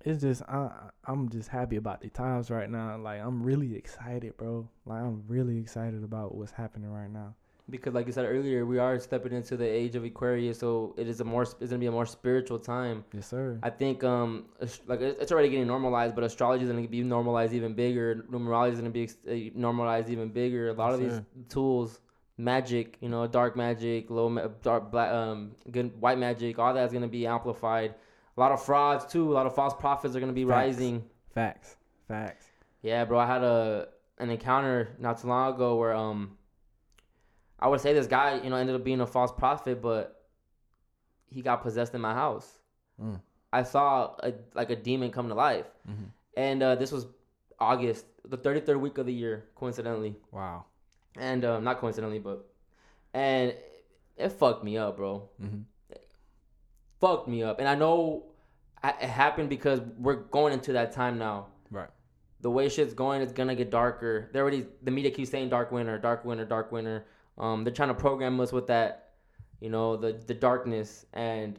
it's 0.05 0.23
just 0.23 0.43
I 0.43 0.91
I'm 1.05 1.29
just 1.29 1.49
happy 1.49 1.77
about 1.77 2.01
the 2.01 2.11
times 2.11 2.51
right 2.51 2.69
now. 2.69 2.97
Like 2.99 3.21
I'm 3.21 3.43
really 3.43 3.77
excited, 3.77 4.37
bro. 4.37 4.69
Like 4.85 5.03
I'm 5.03 5.25
really 5.29 5.59
excited 5.59 6.03
about 6.03 6.35
what's 6.35 6.53
happening 6.53 6.91
right 6.91 7.11
now. 7.11 7.37
Because, 7.73 7.95
like 7.95 8.07
you 8.07 8.13
said 8.13 8.27
earlier, 8.27 8.67
we 8.67 8.79
are 8.79 8.99
stepping 9.01 9.33
into 9.33 9.57
the 9.57 9.67
age 9.67 9.95
of 9.97 10.05
Aquarius, 10.05 10.59
so 10.59 10.95
it 10.99 11.09
is 11.09 11.21
a 11.21 11.25
more, 11.25 11.43
it's 11.43 11.55
gonna 11.71 11.79
be 11.79 11.87
a 11.87 11.97
more 12.01 12.05
spiritual 12.19 12.59
time. 12.59 13.03
Yes, 13.15 13.27
sir. 13.27 13.59
I 13.63 13.71
think 13.71 14.05
um 14.05 14.45
like 14.87 15.01
it's 15.01 15.33
already 15.33 15.49
getting 15.49 15.67
normalized, 15.67 16.15
but 16.15 16.23
astrology 16.23 16.65
is 16.65 16.71
gonna 16.71 16.87
be 16.87 17.03
normalized 17.03 17.55
even 17.55 17.73
bigger. 17.75 18.27
Numerology 18.31 18.73
is 18.75 18.79
gonna 18.81 18.91
be 19.01 19.09
uh, 19.09 19.59
normalized 19.59 20.11
even 20.11 20.29
bigger. 20.29 20.69
A 20.69 20.75
lot 20.75 20.91
Yes, 20.91 20.95
of 20.95 21.01
these 21.01 21.13
sir. 21.15 21.25
tools, 21.49 22.01
magic, 22.37 22.99
you 23.01 23.09
know, 23.09 23.27
dark 23.27 23.57
magic, 23.57 24.11
low 24.11 24.29
ma- 24.29 24.49
dark 24.63 24.91
black, 24.93 25.11
um, 25.11 25.53
good 25.71 25.99
white 26.01 26.19
magic, 26.19 26.59
all 26.59 26.75
that's 26.75 26.93
gonna 26.93 27.09
be 27.09 27.27
amplified. 27.27 27.95
A 28.37 28.41
lot 28.41 28.53
of 28.53 28.63
frauds 28.63 29.07
too. 29.07 29.33
A 29.33 29.35
lot 29.35 29.47
of 29.47 29.55
false 29.55 29.75
prophets 29.75 30.15
are 30.15 30.21
gonna 30.21 30.33
be 30.43 30.45
Facts. 30.45 30.51
rising. 30.77 31.05
Facts. 31.35 31.77
Facts. 32.07 32.47
Yeah, 32.83 33.05
bro. 33.07 33.19
I 33.19 33.27
had 33.27 33.43
a 33.43 33.89
an 34.19 34.29
encounter 34.31 34.95
not 34.99 35.19
too 35.21 35.29
long 35.29 35.55
ago 35.55 35.77
where 35.77 35.95
um 35.95 36.37
I 37.63 37.69
would 37.69 37.81
say 37.81 37.93
this 37.95 38.09
guy, 38.09 38.41
you 38.43 38.51
know, 38.51 38.57
ended 38.57 38.75
up 38.75 38.83
being 38.83 39.01
a 39.01 39.07
false 39.07 39.31
prophet, 39.31 39.81
but 39.81 40.25
he 41.29 41.43
got 41.43 41.63
possessed 41.63 41.95
in 41.95 42.01
my 42.01 42.13
house. 42.13 42.59
Mm. 43.01 43.21
I 43.53 43.63
saw 43.63 44.17
a 44.23 44.33
like 44.55 44.71
a 44.71 44.77
demon 44.77 45.11
come 45.13 45.29
to 45.29 45.35
life, 45.35 45.67
Mhm. 45.89 46.07
and 46.37 46.63
uh, 46.63 46.75
this 46.75 46.91
was 46.91 47.07
August, 47.61 48.05
the 48.25 48.37
thirty 48.37 48.61
third 48.61 48.79
week 48.79 48.99
of 48.99 49.07
the 49.07 49.13
year, 49.13 49.45
coincidentally, 49.55 50.17
Wow. 50.33 50.65
and 51.17 51.45
um, 51.45 51.63
not 51.63 51.79
coincidentally, 51.79 52.19
but 52.19 52.45
and 53.15 53.55
it 54.17 54.29
fucked 54.31 54.65
me 54.65 54.77
up, 54.77 54.97
bro. 54.97 55.29
Mhm. 55.41 55.65
Fucked 57.01 57.29
me 57.29 57.43
up, 57.43 57.59
and 57.61 57.69
I 57.69 57.75
know 57.75 58.25
it 58.83 58.95
happened 59.09 59.49
because 59.51 59.81
we're 59.99 60.17
going 60.17 60.53
into 60.53 60.73
that 60.73 60.93
time 60.93 61.19
now. 61.19 61.47
Right. 61.71 61.91
The 62.41 62.51
way 62.51 62.69
shit's 62.69 62.95
going, 62.95 63.23
it's 63.23 63.33
gonna 63.33 63.55
get 63.55 63.71
darker. 63.71 64.29
They 64.33 64.41
already 64.41 64.67
the 64.83 64.91
media 64.91 65.11
keeps 65.13 65.31
saying 65.31 65.49
dark 65.51 65.71
winter, 65.73 65.99
dark 65.99 66.25
winter, 66.25 66.45
dark 66.45 66.73
winter. 66.73 67.05
Um, 67.39 67.65
they're 67.65 67.73
trying 67.73 67.89
to 67.89 67.95
program 67.95 68.39
us 68.41 68.53
with 68.53 68.67
that, 68.69 69.11
you 69.61 69.71
know, 69.71 69.97
the 69.97 70.13
the 70.27 70.35
darkness 70.35 71.07
and. 71.13 71.59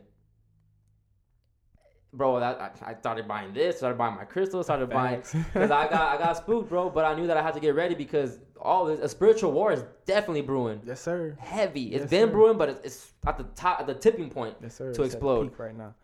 Bro, 2.15 2.41
that, 2.41 2.61
I, 2.85 2.91
I 2.91 2.93
started 2.93 3.27
buying 3.27 3.53
this, 3.55 3.77
started 3.77 3.97
buying 3.97 4.15
my 4.15 4.23
crystals, 4.23 4.67
started 4.67 4.87
buying 4.91 5.21
because 5.21 5.71
I 5.71 5.87
got 5.89 6.15
I 6.15 6.17
got 6.23 6.37
spooked, 6.37 6.69
bro. 6.69 6.91
But 6.91 7.05
I 7.05 7.15
knew 7.15 7.25
that 7.25 7.37
I 7.37 7.41
had 7.41 7.55
to 7.55 7.59
get 7.59 7.73
ready 7.73 7.95
because 7.95 8.39
all 8.61 8.85
this 8.85 8.99
a 8.99 9.09
spiritual 9.09 9.51
war 9.51 9.71
is 9.71 9.83
definitely 10.05 10.41
brewing. 10.43 10.79
Yes, 10.85 11.01
sir. 11.01 11.35
Heavy. 11.39 11.85
It's 11.85 12.01
Yes, 12.03 12.09
been 12.11 12.27
sir. 12.27 12.31
brewing, 12.33 12.59
but 12.59 12.69
it's, 12.69 12.79
it's 12.85 13.11
at 13.25 13.39
the 13.39 13.45
top, 13.55 13.79
at 13.79 13.87
the 13.87 13.95
tipping 13.95 14.29
point. 14.29 14.55
Yes, 14.61 14.75
sir. 14.75 14.83
to 14.85 14.89
It's 14.91 14.99
at 14.99 15.05
explode. 15.17 15.45
peak 15.49 15.57
right 15.57 15.75
now. 15.75 15.95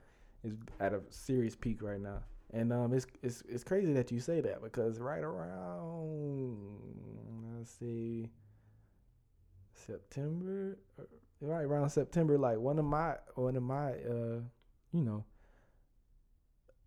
It's 0.44 0.56
at 0.80 0.94
a 0.94 1.02
serious 1.12 1.56
peak 1.56 1.84
right 1.84 2.02
now, 2.02 2.24
and 2.56 2.74
um, 2.74 2.92
it's 2.92 3.06
it's 3.22 3.44
it's 3.48 3.64
crazy 3.64 3.94
that 3.94 4.12
you 4.12 4.20
say 4.20 4.42
that 4.42 4.64
because 4.64 5.00
right 5.00 5.22
around 5.22 6.58
let's 7.56 7.70
see, 7.70 8.32
September, 9.86 10.78
uh, 11.00 11.04
right 11.42 11.64
around 11.64 11.90
September, 11.90 12.38
like 12.38 12.58
one 12.58 12.80
of 12.80 12.86
my 12.86 13.16
one 13.36 13.56
of 13.56 13.64
my 13.64 13.92
uh, 13.92 14.40
you 14.92 15.02
know, 15.04 15.24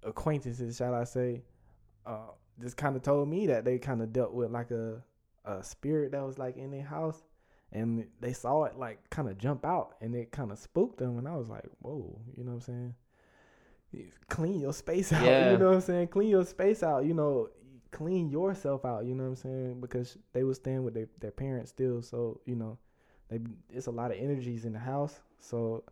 acquaintances, 0.02 0.76
shall 0.76 0.94
I 0.94 1.04
say, 1.04 1.42
uh, 2.06 2.30
just 2.60 2.76
kind 2.76 2.96
of 2.96 3.02
told 3.02 3.28
me 3.28 3.46
that 3.46 3.64
they 3.64 3.78
kind 3.78 4.02
of 4.02 4.12
dealt 4.12 4.32
with 4.32 4.50
like 4.50 4.70
a 4.70 5.02
a 5.44 5.62
spirit 5.62 6.12
that 6.12 6.24
was 6.24 6.38
like 6.38 6.56
in 6.56 6.70
their 6.70 6.84
house 6.84 7.20
and 7.72 8.06
they 8.20 8.32
saw 8.32 8.62
it 8.64 8.78
like 8.78 9.10
kind 9.10 9.28
of 9.28 9.36
jump 9.38 9.64
out 9.64 9.96
and 10.00 10.14
it 10.14 10.30
kind 10.30 10.52
of 10.52 10.58
spooked 10.58 10.98
them 10.98 11.18
and 11.18 11.26
i 11.26 11.34
was 11.34 11.48
like 11.48 11.64
whoa 11.80 12.16
you 12.36 12.44
know 12.44 12.52
what 12.52 12.68
i'm 12.68 12.94
saying 13.92 14.12
clean 14.28 14.60
your 14.60 14.72
space 14.72 15.12
out 15.12 15.24
Yeah. 15.24 15.50
you 15.50 15.58
know 15.58 15.66
what 15.70 15.74
i'm 15.74 15.80
saying 15.80 16.06
clean 16.08 16.28
your 16.28 16.44
space 16.44 16.84
out 16.84 17.04
you 17.04 17.12
know 17.12 17.48
clean 17.92 18.30
yourself 18.30 18.84
out 18.84 19.04
you 19.04 19.14
know 19.14 19.22
what 19.22 19.28
i'm 19.30 19.36
saying 19.36 19.80
because 19.80 20.18
they 20.32 20.42
was 20.42 20.56
staying 20.56 20.82
with 20.82 20.94
their, 20.94 21.06
their 21.20 21.30
parents 21.30 21.70
still 21.70 22.02
so 22.02 22.40
you 22.46 22.56
know 22.56 22.76
they 23.28 23.38
it's 23.70 23.86
a 23.86 23.90
lot 23.90 24.10
of 24.10 24.16
energies 24.18 24.64
in 24.64 24.72
the 24.72 24.78
house 24.78 25.20
so 25.40 25.84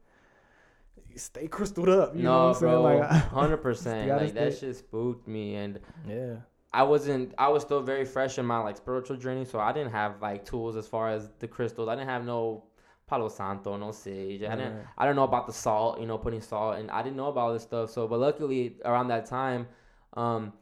stay 1.15 1.47
crystalled 1.47 1.89
up 1.89 2.17
you 2.17 2.23
know 2.23 2.31
no, 2.31 2.39
what 2.49 2.57
i'm 2.57 2.61
saying 2.61 2.73
bro, 2.73 2.83
like 2.83 3.11
hundred 3.29 3.59
percent. 3.59 4.09
Like 4.09 4.35
that 4.35 4.55
stay- 4.55 4.69
shit 4.69 4.77
spooked 4.77 5.29
me, 5.29 5.55
and 5.57 5.79
yeah 6.09 6.37
I 6.73 6.85
wasn't. 6.85 7.35
I 7.37 7.49
was 7.49 7.63
still 7.63 7.83
very 7.83 8.05
fresh 8.05 8.39
in 8.39 8.47
my 8.47 8.59
like 8.59 8.77
spiritual 8.77 9.17
journey, 9.17 9.45
so 9.45 9.59
I 9.59 9.73
didn't 9.73 9.91
have 9.91 10.23
like 10.23 10.45
tools 10.45 10.77
as 10.77 10.87
far 10.87 11.11
as 11.11 11.29
the 11.41 11.49
crystals. 11.49 11.89
I 11.89 11.97
didn't 11.97 12.09
have 12.09 12.25
no 12.25 12.65
Palo 13.09 13.29
Santo, 13.29 13.77
no 13.77 13.91
sage. 13.91 14.43
I 14.45 14.55
didn't. 14.55 14.77
Right. 14.77 14.87
I 14.97 15.05
don't 15.05 15.17
know 15.17 15.25
about 15.25 15.49
the 15.49 15.53
salt, 15.53 16.01
you 16.01 16.07
know, 16.07 16.17
putting 16.17 16.41
salt, 16.41 16.79
and 16.79 16.89
I 16.93 17.03
didn't 17.03 17.17
know 17.17 17.27
about 17.27 17.41
all 17.41 17.53
this 17.53 17.65
stuff. 17.65 17.91
So, 17.91 18.07
but 18.07 18.21
luckily 18.21 18.77
around 18.85 19.09
that 19.09 19.27
time, 19.27 19.67
um, 20.15 20.53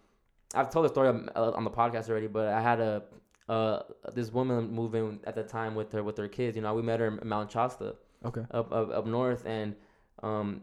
I've 0.54 0.70
told 0.70 0.84
the 0.84 0.88
story 0.88 1.08
on 1.08 1.28
uh, 1.36 1.52
on 1.52 1.64
the 1.64 1.70
podcast 1.70 2.08
already, 2.08 2.26
but 2.26 2.48
I 2.48 2.60
had 2.60 2.80
a 2.80 3.02
uh 3.48 3.82
this 4.14 4.32
woman 4.32 4.70
moving 4.70 5.20
at 5.24 5.34
the 5.34 5.42
time 5.42 5.74
with 5.74 5.92
her 5.92 6.02
with 6.02 6.16
her 6.18 6.28
kids. 6.28 6.56
You 6.56 6.62
know, 6.62 6.74
we 6.74 6.82
met 6.82 7.00
her 7.00 7.06
in 7.06 7.28
Mount 7.28 7.50
Shasta 7.50 7.96
okay 8.24 8.44
up 8.50 8.72
up, 8.72 8.90
up 8.90 9.06
north, 9.06 9.44
and 9.46 9.74
um, 10.22 10.62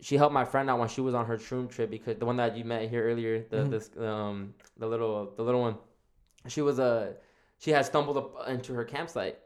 she 0.00 0.16
helped 0.16 0.32
my 0.32 0.44
friend 0.44 0.70
out 0.70 0.78
when 0.78 0.88
she 0.88 1.00
was 1.00 1.14
on 1.14 1.26
her 1.26 1.36
shroom 1.36 1.68
trip 1.68 1.90
because 1.90 2.16
the 2.16 2.24
one 2.26 2.36
that 2.36 2.56
you 2.56 2.64
met 2.64 2.88
here 2.88 3.04
earlier, 3.04 3.44
the 3.50 3.56
Mhm. 3.58 3.70
this 3.70 3.90
um 3.98 4.54
the 4.78 4.86
little 4.86 5.32
the 5.36 5.42
little 5.42 5.60
one, 5.60 5.76
she 6.48 6.62
was 6.62 6.78
a 6.78 7.16
she 7.58 7.70
had 7.72 7.84
stumbled 7.84 8.16
up 8.16 8.48
into 8.48 8.72
her 8.74 8.84
campsite. 8.84 9.38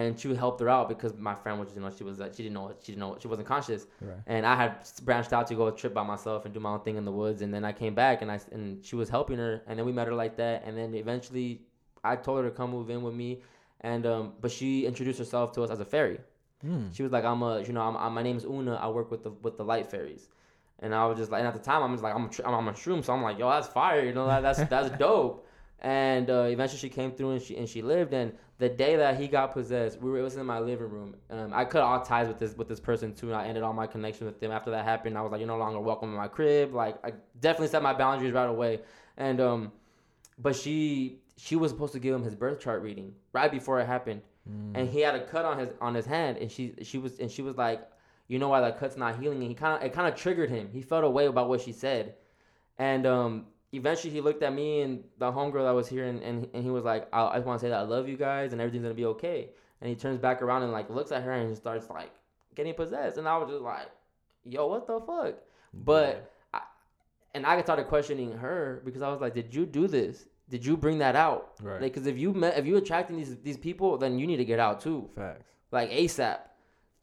And 0.00 0.18
she 0.18 0.26
helped 0.44 0.60
her 0.60 0.68
out 0.76 0.86
because 0.94 1.12
my 1.30 1.36
friend 1.42 1.56
was, 1.60 1.68
you 1.76 1.80
know, 1.82 1.90
she 1.96 2.04
was, 2.08 2.16
uh, 2.20 2.28
she 2.34 2.42
didn't 2.44 2.56
know, 2.58 2.66
she 2.82 2.90
didn't 2.92 3.02
know, 3.04 3.16
she 3.22 3.28
wasn't 3.32 3.46
conscious 3.54 3.82
right 4.00 4.22
and 4.26 4.42
I 4.52 4.54
had 4.62 4.72
branched 5.08 5.32
out 5.36 5.46
to 5.50 5.54
go 5.60 5.64
a 5.72 5.72
trip 5.80 5.92
by 6.00 6.02
myself 6.14 6.44
and 6.44 6.50
do 6.56 6.60
my 6.66 6.72
own 6.74 6.82
thing 6.86 6.96
in 7.00 7.04
the 7.10 7.16
woods. 7.22 7.42
And 7.42 7.50
then 7.54 7.64
I 7.70 7.72
came 7.82 7.94
back 7.94 8.16
and 8.22 8.28
I 8.34 8.38
and 8.56 8.64
she 8.86 8.96
was 9.00 9.08
helping 9.16 9.38
her, 9.44 9.54
and 9.66 9.74
then 9.78 9.84
we 9.88 9.92
met 9.98 10.06
her 10.10 10.16
like 10.24 10.34
that. 10.44 10.56
And 10.66 10.72
then 10.78 10.90
eventually, 11.04 11.48
I 12.02 12.16
told 12.16 12.36
her 12.42 12.50
to 12.50 12.54
come 12.58 12.70
move 12.76 12.88
in 12.90 13.00
with 13.06 13.14
me, 13.14 13.30
and 13.82 14.04
um, 14.12 14.32
but 14.42 14.50
she 14.50 14.68
introduced 14.90 15.18
herself 15.24 15.52
to 15.52 15.62
us 15.64 15.70
as 15.70 15.80
a 15.86 15.88
fairy. 15.94 16.18
mm. 16.66 16.86
She 16.96 17.02
was 17.04 17.12
like, 17.12 17.24
"I'm 17.24 17.42
a, 17.42 17.52
you 17.66 17.72
know, 17.76 17.82
I'm, 17.88 17.96
I'm 17.96 18.12
my 18.18 18.22
name's 18.28 18.44
Una. 18.44 18.74
I 18.74 18.88
work 18.88 19.08
with 19.12 19.22
the 19.22 19.30
with 19.44 19.56
the 19.60 19.64
light 19.72 19.86
fairies." 19.92 20.28
And 20.80 20.92
I 20.92 21.06
was 21.06 21.16
just 21.18 21.30
like, 21.30 21.38
and 21.38 21.48
at 21.48 21.54
the 21.54 21.60
time, 21.70 21.82
I'm 21.84 21.92
just 21.92 22.02
like, 22.02 22.14
I'm 22.16 22.24
a, 22.26 22.28
tr- 22.28 22.46
I'm 22.46 22.68
a 22.68 22.72
shroom, 22.72 23.02
so 23.04 23.12
I'm 23.14 23.22
like, 23.22 23.38
yo, 23.38 23.48
that's 23.48 23.68
fire, 23.68 24.04
you 24.04 24.12
know, 24.12 24.26
that, 24.26 24.42
that's 24.42 24.62
that's 24.74 24.90
dope. 25.04 25.46
And 25.84 26.30
uh, 26.30 26.46
eventually, 26.48 26.78
she 26.78 26.88
came 26.88 27.12
through 27.12 27.32
and 27.32 27.42
she 27.42 27.56
and 27.58 27.68
she 27.68 27.82
lived. 27.82 28.14
And 28.14 28.32
the 28.58 28.70
day 28.70 28.96
that 28.96 29.20
he 29.20 29.28
got 29.28 29.52
possessed, 29.52 30.00
we 30.00 30.10
were 30.10 30.18
it 30.18 30.22
was 30.22 30.36
in 30.36 30.46
my 30.46 30.58
living 30.58 30.88
room. 30.88 31.14
Um, 31.28 31.52
I 31.52 31.66
cut 31.66 31.82
all 31.82 32.00
ties 32.00 32.26
with 32.26 32.38
this 32.38 32.56
with 32.56 32.68
this 32.68 32.80
person 32.80 33.14
too, 33.14 33.28
and 33.28 33.36
I 33.36 33.44
ended 33.46 33.62
all 33.62 33.74
my 33.74 33.86
connection 33.86 34.26
with 34.26 34.40
them. 34.40 34.50
After 34.50 34.70
that 34.70 34.84
happened, 34.84 35.18
I 35.18 35.20
was 35.20 35.30
like, 35.30 35.40
you're 35.40 35.46
no 35.46 35.58
longer 35.58 35.78
welcome 35.80 36.08
in 36.08 36.16
my 36.16 36.26
crib. 36.26 36.74
Like, 36.74 36.96
I 37.04 37.12
definitely 37.38 37.68
set 37.68 37.82
my 37.82 37.92
boundaries 37.92 38.32
right 38.32 38.48
away. 38.48 38.80
And 39.18 39.42
um, 39.42 39.72
but 40.38 40.56
she 40.56 41.20
she 41.36 41.54
was 41.54 41.70
supposed 41.70 41.92
to 41.92 41.98
give 41.98 42.14
him 42.14 42.22
his 42.22 42.34
birth 42.34 42.60
chart 42.60 42.82
reading 42.82 43.12
right 43.32 43.50
before 43.50 43.78
it 43.80 43.86
happened 43.86 44.22
and 44.74 44.88
he 44.88 45.00
had 45.00 45.14
a 45.14 45.24
cut 45.24 45.44
on 45.44 45.58
his 45.58 45.70
on 45.80 45.94
his 45.94 46.04
hand 46.04 46.36
and 46.36 46.52
she 46.52 46.74
she 46.82 46.98
was 46.98 47.18
and 47.18 47.30
she 47.30 47.40
was 47.42 47.56
like 47.56 47.88
you 48.28 48.38
know 48.38 48.48
why 48.48 48.60
that 48.60 48.78
cut's 48.78 48.96
not 48.96 49.18
healing 49.18 49.38
and 49.38 49.48
he 49.48 49.54
kind 49.54 49.80
of 49.80 49.86
it 49.86 49.92
kind 49.92 50.06
of 50.06 50.14
triggered 50.14 50.50
him 50.50 50.68
he 50.70 50.82
felt 50.82 51.02
a 51.02 51.08
way 51.08 51.26
about 51.26 51.48
what 51.48 51.60
she 51.60 51.72
said 51.72 52.14
and 52.78 53.06
um 53.06 53.46
eventually 53.74 54.12
he 54.12 54.20
looked 54.20 54.42
at 54.42 54.52
me 54.52 54.82
and 54.82 55.04
the 55.18 55.30
homegirl 55.30 55.64
that 55.64 55.74
was 55.74 55.88
here 55.88 56.04
and, 56.04 56.22
and, 56.22 56.48
and 56.54 56.62
he 56.62 56.70
was 56.70 56.84
like 56.84 57.08
I, 57.12 57.26
I 57.26 57.34
just 57.36 57.46
want 57.46 57.60
to 57.60 57.66
say 57.66 57.70
that 57.70 57.78
i 57.78 57.82
love 57.82 58.08
you 58.08 58.16
guys 58.16 58.52
and 58.52 58.60
everything's 58.60 58.82
gonna 58.82 58.94
be 58.94 59.06
okay. 59.06 59.50
And 59.80 59.88
he 59.88 59.96
turns 59.96 60.18
back 60.18 60.40
around 60.40 60.62
and 60.62 60.72
like 60.72 60.88
looks 60.88 61.12
at 61.12 61.22
her 61.22 61.32
and 61.32 61.48
he 61.48 61.54
starts 61.54 61.90
like 61.90 62.12
getting 62.54 62.74
possessed. 62.74 63.18
And 63.18 63.28
i 63.28 63.36
was 63.36 63.50
just 63.50 63.62
like 63.62 63.90
yo 64.44 64.66
what 64.66 64.86
the 64.86 65.00
fuck? 65.00 65.34
But 65.72 66.32
I, 66.52 66.60
and 67.34 67.44
i 67.44 67.60
started 67.62 67.86
questioning 67.88 68.32
her 68.38 68.82
because 68.84 69.02
i 69.02 69.08
was 69.08 69.20
like 69.20 69.34
did 69.34 69.54
you 69.54 69.66
do 69.66 69.86
this? 69.86 70.26
Did 70.48 70.64
you 70.64 70.76
bring 70.76 70.98
that 70.98 71.16
out? 71.16 71.54
Right. 71.62 71.80
Like, 71.80 71.94
cause 71.94 72.06
if 72.06 72.18
you 72.18 72.34
met, 72.34 72.58
if 72.58 72.66
you 72.66 72.76
attracting 72.76 73.16
these 73.16 73.36
these 73.38 73.56
people, 73.56 73.96
then 73.96 74.18
you 74.18 74.26
need 74.26 74.36
to 74.36 74.44
get 74.44 74.60
out 74.60 74.80
too, 74.80 75.08
facts. 75.16 75.50
Like 75.72 75.90
ASAP. 75.90 76.38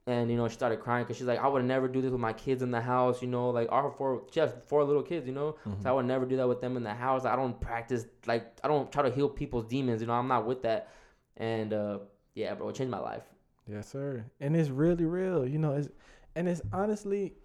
And 0.07 0.31
you 0.31 0.37
know, 0.37 0.47
she 0.47 0.55
started 0.55 0.79
crying 0.79 1.03
because 1.03 1.17
she's 1.17 1.27
like, 1.27 1.39
I 1.39 1.47
would 1.47 1.63
never 1.63 1.87
do 1.87 2.01
this 2.01 2.11
with 2.11 2.19
my 2.19 2.33
kids 2.33 2.61
in 2.63 2.71
the 2.71 2.81
house. 2.81 3.21
You 3.21 3.27
know, 3.27 3.49
like 3.49 3.71
our 3.71 3.91
four, 3.91 4.23
she 4.31 4.39
has 4.39 4.51
four 4.67 4.83
little 4.83 5.03
kids. 5.03 5.27
You 5.27 5.33
know, 5.33 5.55
Mm-hmm. 5.67 5.81
so 5.81 5.89
I 5.89 5.91
would 5.93 6.05
never 6.05 6.25
do 6.25 6.37
that 6.37 6.47
with 6.47 6.61
them 6.61 6.75
in 6.77 6.83
the 6.83 6.93
house. 6.93 7.25
I 7.25 7.35
don't 7.35 7.59
practice 7.59 8.05
like 8.25 8.57
I 8.63 8.67
don't 8.67 8.91
try 8.91 9.03
to 9.03 9.11
heal 9.11 9.29
people's 9.29 9.65
demons. 9.65 10.01
You 10.01 10.07
know, 10.07 10.13
I'm 10.13 10.27
not 10.27 10.45
with 10.45 10.63
that. 10.63 10.89
And 11.37 11.73
uh, 11.73 11.99
yeah, 12.33 12.53
bro, 12.55 12.69
it 12.69 12.75
changed 12.75 12.91
my 12.91 12.99
life. 12.99 13.23
Yes, 13.67 13.87
sir. 13.89 14.25
And 14.39 14.55
it's 14.55 14.69
really 14.69 15.05
real, 15.05 15.47
you 15.47 15.57
know. 15.59 15.73
It's 15.73 15.89
and 16.35 16.47
it's 16.47 16.61
honestly, 16.73 17.35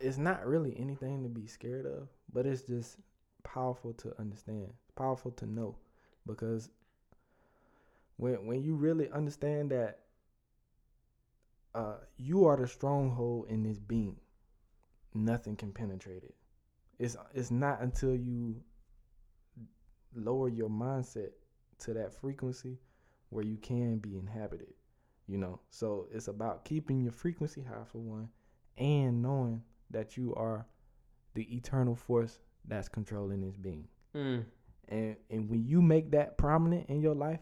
it's 0.00 0.18
not 0.18 0.46
really 0.46 0.76
anything 0.78 1.22
to 1.22 1.28
be 1.28 1.46
scared 1.46 1.86
of, 1.86 2.08
but 2.32 2.46
it's 2.46 2.62
just 2.62 2.96
powerful 3.42 3.92
to 3.94 4.18
understand, 4.18 4.72
powerful 4.96 5.30
to 5.32 5.46
know, 5.46 5.76
because 6.26 6.70
when 8.16 8.46
when 8.46 8.62
you 8.62 8.74
really 8.74 9.10
understand 9.10 9.70
that, 9.70 10.00
uh, 11.74 11.96
you 12.16 12.46
are 12.46 12.56
the 12.56 12.66
stronghold 12.68 13.46
in 13.48 13.62
this 13.62 13.78
being. 13.78 14.16
Nothing 15.14 15.56
can 15.56 15.72
penetrate 15.72 16.22
it. 16.24 16.34
It's 16.98 17.16
it's 17.34 17.50
not 17.50 17.80
until 17.80 18.14
you 18.14 18.62
lower 20.14 20.48
your 20.48 20.68
mindset 20.68 21.30
to 21.78 21.92
that 21.94 22.12
frequency 22.14 22.78
where 23.30 23.44
you 23.44 23.56
can 23.56 23.98
be 23.98 24.16
inhabited 24.16 24.72
you 25.26 25.36
know 25.36 25.58
so 25.70 26.06
it's 26.12 26.28
about 26.28 26.64
keeping 26.64 27.00
your 27.02 27.10
frequency 27.12 27.62
high 27.62 27.82
for 27.84 27.98
one 27.98 28.28
and 28.78 29.20
knowing 29.20 29.60
that 29.90 30.16
you 30.16 30.32
are 30.36 30.66
the 31.34 31.42
eternal 31.56 31.96
force 31.96 32.38
that's 32.68 32.88
controlling 32.88 33.40
this 33.40 33.56
being 33.56 33.88
Mm. 34.14 34.44
and 34.88 35.16
and 35.30 35.50
when 35.50 35.64
you 35.64 35.82
make 35.82 36.12
that 36.12 36.38
prominent 36.38 36.88
in 36.88 37.00
your 37.00 37.16
life 37.16 37.40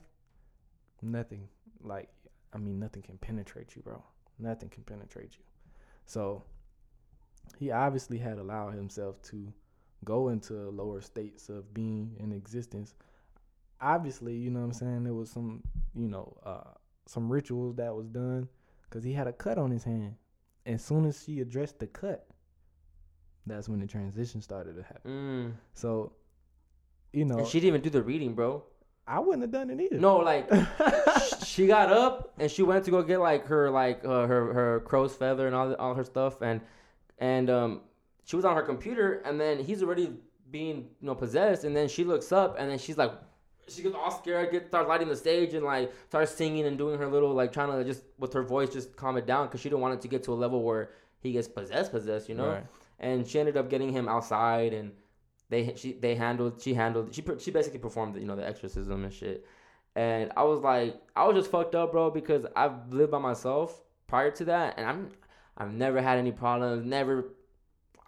nothing 1.02 1.48
like 1.82 2.08
i 2.54 2.58
mean 2.58 2.78
nothing 2.78 3.02
can 3.02 3.18
penetrate 3.18 3.76
you 3.76 3.82
bro 3.82 4.02
nothing 4.42 4.68
can 4.68 4.82
penetrate 4.82 5.32
you. 5.38 5.44
So 6.04 6.42
he 7.58 7.70
obviously 7.70 8.18
had 8.18 8.38
allowed 8.38 8.74
himself 8.74 9.22
to 9.22 9.52
go 10.04 10.28
into 10.28 10.54
lower 10.70 11.00
states 11.00 11.48
of 11.48 11.72
being 11.72 12.16
in 12.18 12.32
existence. 12.32 12.94
Obviously 13.80 14.34
you 14.34 14.50
know 14.50 14.60
what 14.60 14.66
i'm 14.66 14.72
saying? 14.72 15.04
There 15.04 15.14
was 15.14 15.30
some 15.30 15.62
you 15.94 16.08
know 16.08 16.36
uh 16.44 16.74
some 17.06 17.30
rituals 17.30 17.76
that 17.76 17.94
was 17.94 18.08
done 18.08 18.48
because 18.84 19.04
he 19.04 19.12
had 19.12 19.26
a 19.26 19.32
cut 19.32 19.58
on 19.58 19.70
his 19.70 19.84
hand. 19.84 20.16
As 20.64 20.84
soon 20.84 21.04
as 21.06 21.22
she 21.24 21.40
addressed 21.40 21.78
the 21.78 21.86
cut 21.86 22.26
that's 23.46 23.68
when 23.68 23.80
the 23.80 23.86
transition 23.86 24.40
started 24.40 24.76
to 24.76 24.82
happen. 24.82 25.10
Mm. 25.10 25.52
so 25.74 26.12
you 27.12 27.24
know 27.24 27.38
And 27.38 27.46
she 27.46 27.58
didn't 27.58 27.68
even 27.68 27.80
do 27.80 27.90
the 27.90 28.02
reading, 28.02 28.34
bro. 28.34 28.62
I 29.06 29.18
wouldn't 29.18 29.42
have 29.42 29.50
done 29.50 29.70
it 29.70 29.80
either. 29.80 29.98
No, 29.98 30.18
like 30.18 30.48
she 31.44 31.66
got 31.66 31.92
up 31.92 32.32
and 32.38 32.50
she 32.50 32.62
went 32.62 32.84
to 32.84 32.90
go 32.90 33.02
get 33.02 33.18
like 33.18 33.46
her 33.46 33.70
like 33.70 34.04
uh, 34.04 34.26
her 34.26 34.52
her 34.52 34.80
crow's 34.80 35.14
feather 35.14 35.46
and 35.46 35.56
all 35.56 35.74
all 35.74 35.94
her 35.94 36.04
stuff 36.04 36.40
and 36.40 36.60
and 37.18 37.50
um 37.50 37.80
she 38.24 38.36
was 38.36 38.44
on 38.44 38.54
her 38.54 38.62
computer 38.62 39.22
and 39.24 39.40
then 39.40 39.58
he's 39.58 39.82
already 39.82 40.12
being 40.50 40.88
you 41.00 41.06
know 41.06 41.14
possessed 41.14 41.64
and 41.64 41.74
then 41.76 41.88
she 41.88 42.04
looks 42.04 42.30
up 42.30 42.56
and 42.58 42.70
then 42.70 42.78
she's 42.78 42.96
like 42.96 43.12
she 43.68 43.82
gets 43.82 43.94
all 43.94 44.10
scared, 44.10 44.50
get 44.50 44.66
starts 44.66 44.88
lighting 44.88 45.08
the 45.08 45.16
stage 45.16 45.54
and 45.54 45.64
like 45.64 45.92
starts 46.08 46.32
singing 46.32 46.66
and 46.66 46.76
doing 46.76 46.98
her 46.98 47.08
little 47.08 47.32
like 47.32 47.52
trying 47.52 47.70
to 47.70 47.84
just 47.84 48.04
with 48.18 48.32
her 48.32 48.42
voice 48.42 48.70
just 48.70 48.96
calm 48.96 49.16
it 49.16 49.26
down 49.26 49.46
because 49.46 49.60
she 49.60 49.68
didn't 49.68 49.80
want 49.80 49.94
it 49.94 50.00
to 50.00 50.08
get 50.08 50.22
to 50.24 50.32
a 50.32 50.34
level 50.34 50.62
where 50.62 50.90
he 51.20 51.32
gets 51.32 51.48
possessed, 51.48 51.92
possessed, 51.92 52.28
you 52.28 52.34
know. 52.34 52.48
Right. 52.48 52.66
And 52.98 53.26
she 53.26 53.38
ended 53.38 53.56
up 53.56 53.70
getting 53.70 53.92
him 53.92 54.08
outside 54.08 54.72
and 54.72 54.92
they 55.52 55.74
she 55.76 55.92
they 55.92 56.14
handled 56.14 56.60
she 56.60 56.74
handled 56.74 57.14
she 57.14 57.22
she 57.38 57.50
basically 57.50 57.78
performed 57.78 58.16
you 58.16 58.24
know 58.24 58.36
the 58.36 58.46
exorcism 58.46 59.04
and 59.04 59.12
shit. 59.12 59.46
And 59.94 60.32
I 60.36 60.44
was 60.44 60.60
like 60.60 61.00
I 61.14 61.26
was 61.26 61.36
just 61.36 61.50
fucked 61.50 61.74
up, 61.74 61.92
bro, 61.92 62.10
because 62.10 62.46
I've 62.56 62.92
lived 62.92 63.12
by 63.12 63.18
myself 63.18 63.82
prior 64.06 64.30
to 64.32 64.44
that 64.46 64.74
and 64.78 64.86
I'm 64.86 65.10
I've 65.56 65.72
never 65.72 66.00
had 66.00 66.18
any 66.18 66.32
problems, 66.32 66.86
never 66.86 67.34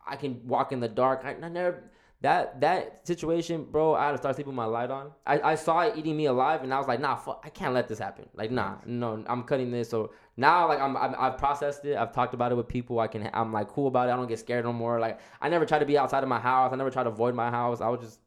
I 0.06 0.16
can 0.16 0.40
walk 0.46 0.72
in 0.72 0.80
the 0.80 0.88
dark. 0.88 1.22
I, 1.24 1.34
I 1.42 1.48
never 1.48 1.84
that 2.24 2.58
that 2.62 3.06
situation, 3.06 3.64
bro. 3.70 3.94
I 3.94 4.06
had 4.06 4.12
to 4.12 4.18
start 4.18 4.34
sleeping 4.34 4.52
with 4.52 4.56
my 4.56 4.64
light 4.64 4.90
on. 4.90 5.10
I, 5.26 5.40
I 5.40 5.54
saw 5.56 5.80
it 5.80 5.94
eating 5.94 6.16
me 6.16 6.24
alive, 6.24 6.62
and 6.62 6.72
I 6.72 6.78
was 6.78 6.88
like, 6.88 6.98
nah, 6.98 7.16
fuck, 7.16 7.42
I 7.44 7.50
can't 7.50 7.74
let 7.74 7.86
this 7.86 7.98
happen. 7.98 8.26
Like, 8.34 8.50
nah, 8.50 8.76
no, 8.86 9.22
I'm 9.26 9.42
cutting 9.42 9.70
this. 9.70 9.90
So 9.90 10.10
now, 10.38 10.66
like, 10.66 10.80
I'm, 10.80 10.96
I'm 10.96 11.14
I've 11.18 11.36
processed 11.36 11.84
it. 11.84 11.98
I've 11.98 12.14
talked 12.14 12.32
about 12.32 12.50
it 12.50 12.54
with 12.54 12.66
people. 12.66 12.98
I 12.98 13.08
can 13.08 13.28
I'm 13.34 13.52
like 13.52 13.68
cool 13.68 13.88
about 13.88 14.08
it. 14.08 14.12
I 14.12 14.16
don't 14.16 14.26
get 14.26 14.38
scared 14.38 14.64
no 14.64 14.72
more. 14.72 14.98
Like, 14.98 15.20
I 15.42 15.50
never 15.50 15.66
try 15.66 15.78
to 15.78 15.84
be 15.84 15.98
outside 15.98 16.22
of 16.22 16.30
my 16.30 16.40
house. 16.40 16.72
I 16.72 16.76
never 16.76 16.90
try 16.90 17.02
to 17.02 17.10
avoid 17.10 17.34
my 17.34 17.50
house. 17.50 17.82
I 17.82 17.88
was 17.88 18.00
just 18.00 18.20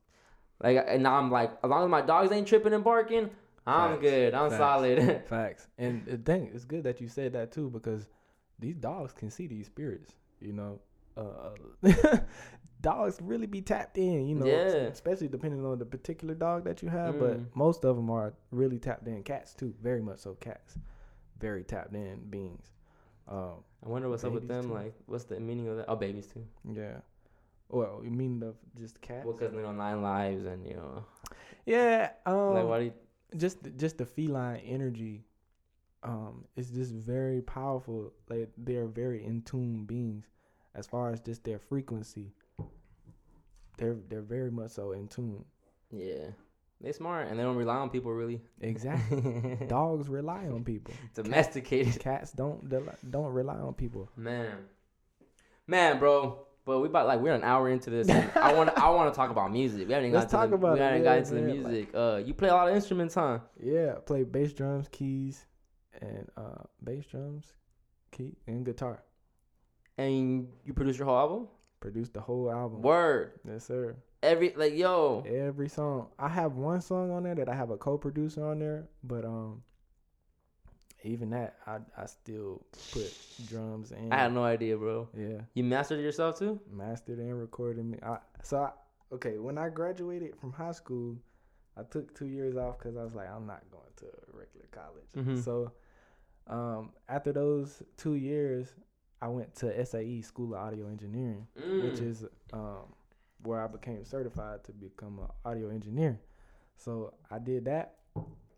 like, 0.63 0.85
and 0.87 1.01
now 1.01 1.15
I'm 1.15 1.31
like, 1.31 1.57
as 1.63 1.69
long 1.69 1.83
as 1.83 1.89
my 1.89 2.01
dogs 2.01 2.31
ain't 2.31 2.47
tripping 2.47 2.73
and 2.73 2.83
barking, 2.83 3.31
I'm 3.65 3.93
Facts. 3.93 4.01
good. 4.01 4.33
I'm 4.35 4.49
Facts. 4.51 4.59
solid. 4.59 5.23
Facts. 5.27 5.67
And 5.79 6.05
the 6.05 6.17
thing, 6.17 6.51
it's 6.53 6.65
good 6.65 6.83
that 6.83 7.01
you 7.01 7.07
said 7.07 7.33
that 7.33 7.51
too 7.51 7.71
because 7.71 8.07
these 8.59 8.75
dogs 8.75 9.11
can 9.11 9.31
see 9.31 9.47
these 9.47 9.65
spirits. 9.65 10.13
You 10.39 10.53
know, 10.53 10.79
uh, 11.17 11.49
dogs 12.81 13.17
really 13.21 13.47
be 13.47 13.61
tapped 13.61 13.97
in. 13.97 14.27
You 14.27 14.35
know, 14.35 14.45
Yeah. 14.47 14.87
especially 14.87 15.27
depending 15.27 15.65
on 15.65 15.79
the 15.79 15.85
particular 15.85 16.33
dog 16.35 16.63
that 16.65 16.81
you 16.81 16.89
have. 16.89 17.17
But 17.19 17.37
Mm. 17.39 17.45
most 17.55 17.85
of 17.85 17.95
them 17.95 18.09
are 18.09 18.33
really 18.51 18.79
tapped 18.79 19.07
in. 19.07 19.23
Cats 19.23 19.53
too, 19.53 19.73
very 19.81 20.01
much 20.01 20.19
so. 20.19 20.35
Cats, 20.35 20.77
very 21.39 21.63
tapped 21.63 21.93
in 21.95 22.29
beings. 22.29 22.71
Um, 23.27 23.63
I 23.85 23.89
wonder 23.89 24.09
what's 24.09 24.23
up 24.23 24.31
with 24.33 24.47
them. 24.47 24.65
too. 24.67 24.73
Like, 24.73 24.93
what's 25.05 25.25
the 25.25 25.39
meaning 25.39 25.67
of 25.67 25.77
that? 25.77 25.85
Oh, 25.89 25.95
babies 25.95 26.27
too. 26.27 26.45
yeah. 26.71 26.99
Well, 27.69 27.99
you 28.03 28.11
mean 28.11 28.39
the 28.39 28.53
just 28.79 29.01
cats? 29.01 29.25
Well, 29.25 29.33
because 29.35 29.53
you 29.53 29.61
know 29.61 29.73
nine 29.73 30.01
lives 30.01 30.45
and 30.45 30.65
you 30.65 30.75
know, 30.75 31.03
yeah. 31.65 32.11
Um, 32.25 32.53
like 32.53 32.65
why 32.65 32.79
do 32.79 32.85
you? 32.85 32.93
just 33.35 33.57
just 33.75 33.97
the 33.97 34.05
feline 34.05 34.61
energy 34.61 35.25
um 36.03 36.45
is 36.55 36.69
just 36.69 36.93
very 36.93 37.41
powerful 37.41 38.13
like 38.29 38.49
they're 38.57 38.87
very 38.87 39.25
in 39.25 39.41
tune 39.41 39.83
beings 39.83 40.29
as 40.75 40.87
far 40.87 41.11
as 41.11 41.19
just 41.19 41.43
their 41.43 41.59
frequency 41.59 42.31
they're 43.77 43.97
they're 44.09 44.21
very 44.21 44.51
much 44.51 44.71
so 44.71 44.91
in 44.91 45.07
tune 45.07 45.45
Yeah, 45.91 46.31
they 46.81 46.91
smart 46.91 47.27
and 47.27 47.39
they 47.39 47.43
don't 47.43 47.55
rely 47.55 47.75
on 47.77 47.89
people 47.89 48.11
really. 48.11 48.41
exactly 48.61 49.57
dogs 49.67 50.09
rely 50.09 50.47
on 50.47 50.63
people 50.63 50.93
Domesticated, 51.13 51.99
cats 51.99 52.31
don't 52.31 52.67
del- 52.69 52.93
don't 53.09 53.31
rely 53.33 53.55
on 53.57 53.73
people 53.73 54.09
man, 54.15 54.55
man, 55.67 55.99
bro. 55.99 56.43
But 56.65 56.81
we 56.81 56.87
about 56.89 57.07
like 57.07 57.21
we're 57.21 57.33
an 57.33 57.45
hour 57.45 57.69
into 57.69 57.89
this. 57.89 58.09
I 58.35 58.53
want 58.53 58.69
I 58.77 58.89
want 58.89 59.13
to 59.13 59.15
talk 59.15 59.29
about 59.29 59.53
music. 59.53 59.87
We 59.87 59.93
haven't 59.93 60.09
even 60.09 60.19
Let's 60.19 60.29
got 60.33 60.47
to 60.47 60.49
talk 60.49 60.49
the, 60.49 60.55
about 60.67 60.73
we 60.73 60.79
haven't 60.79 60.97
yeah, 60.99 61.03
got 61.05 61.17
into 61.19 61.33
the 61.35 61.41
music. 61.41 61.89
uh, 61.95 62.17
you 62.25 62.33
play 62.33 62.49
a 62.49 62.53
lot 62.53 62.67
of 62.67 62.75
instruments, 62.75 63.15
huh? 63.15 63.39
yeah 63.63 63.93
I 63.95 63.99
play 64.01 64.23
bass 64.23 64.51
drums 64.51 64.87
keys 64.91 65.45
and 66.01 66.27
uh 66.35 66.63
bass 66.83 67.05
drums 67.05 67.53
key 68.11 68.35
and 68.47 68.65
guitar 68.65 69.01
And 69.97 70.49
you 70.65 70.73
produce 70.73 70.97
your 70.97 71.05
whole 71.07 71.17
album. 71.17 71.47
Produced 71.79 72.13
the 72.13 72.21
whole 72.21 72.51
album 72.51 72.81
Word, 72.81 73.33
yes 73.47 73.65
sir 73.65 73.95
every 74.23 74.53
like 74.55 74.75
yo. 74.75 75.23
Every 75.27 75.69
song. 75.69 76.07
I 76.17 76.27
have 76.27 76.53
one 76.53 76.81
song 76.81 77.11
on 77.11 77.23
there 77.23 77.35
that 77.35 77.47
I 77.49 77.55
have 77.55 77.69
a 77.69 77.77
co-producer 77.77 78.43
on 78.45 78.59
there, 78.59 78.87
but 79.03 79.23
um, 79.25 79.63
even 81.03 81.29
that 81.31 81.55
I 81.65 81.77
I 81.95 82.05
still 82.07 82.65
put 82.91 83.15
drums 83.45 83.91
and 83.91 84.13
I 84.13 84.17
had 84.23 84.33
no 84.33 84.43
idea, 84.43 84.77
bro. 84.77 85.07
yeah 85.15 85.41
You 85.53 85.63
mastered 85.63 85.99
it 85.99 86.03
yourself 86.03 86.39
too. 86.39 86.59
mastered 86.71 87.19
and 87.19 87.39
recorded 87.39 87.85
me. 87.85 87.99
I 88.03 88.17
so 88.43 88.57
I, 88.57 88.71
okay 89.15 89.37
when 89.37 89.57
I 89.57 89.69
graduated 89.69 90.35
from 90.39 90.51
high 90.53 90.71
school, 90.71 91.17
I 91.77 91.83
took 91.83 92.15
two 92.15 92.25
years 92.27 92.57
off 92.57 92.79
because 92.79 92.97
I 92.97 93.03
was 93.03 93.13
like 93.13 93.29
I'm 93.29 93.45
not 93.45 93.63
going 93.71 93.83
to 93.97 94.05
a 94.05 94.37
regular 94.37 94.67
college. 94.71 95.11
Mhm. 95.15 95.43
So 95.43 95.71
um, 96.47 96.91
after 97.09 97.31
those 97.33 97.83
two 97.97 98.15
years, 98.15 98.73
I 99.21 99.27
went 99.29 99.55
to 99.55 99.85
SAE 99.85 100.21
School 100.21 100.53
of 100.53 100.59
Audio 100.61 100.87
Engineering 100.87 101.47
which 101.79 101.95
Mm. 101.95 102.07
is 102.09 102.25
um, 102.53 102.93
where 103.43 103.63
I 103.63 103.67
became 103.67 104.03
certified 104.03 104.63
to 104.65 104.71
become 104.71 105.19
an 105.19 105.27
audio 105.45 105.69
engineer. 105.69 106.19
So 106.77 107.13
I 107.29 107.37
did 107.39 107.65
that. 107.65 107.95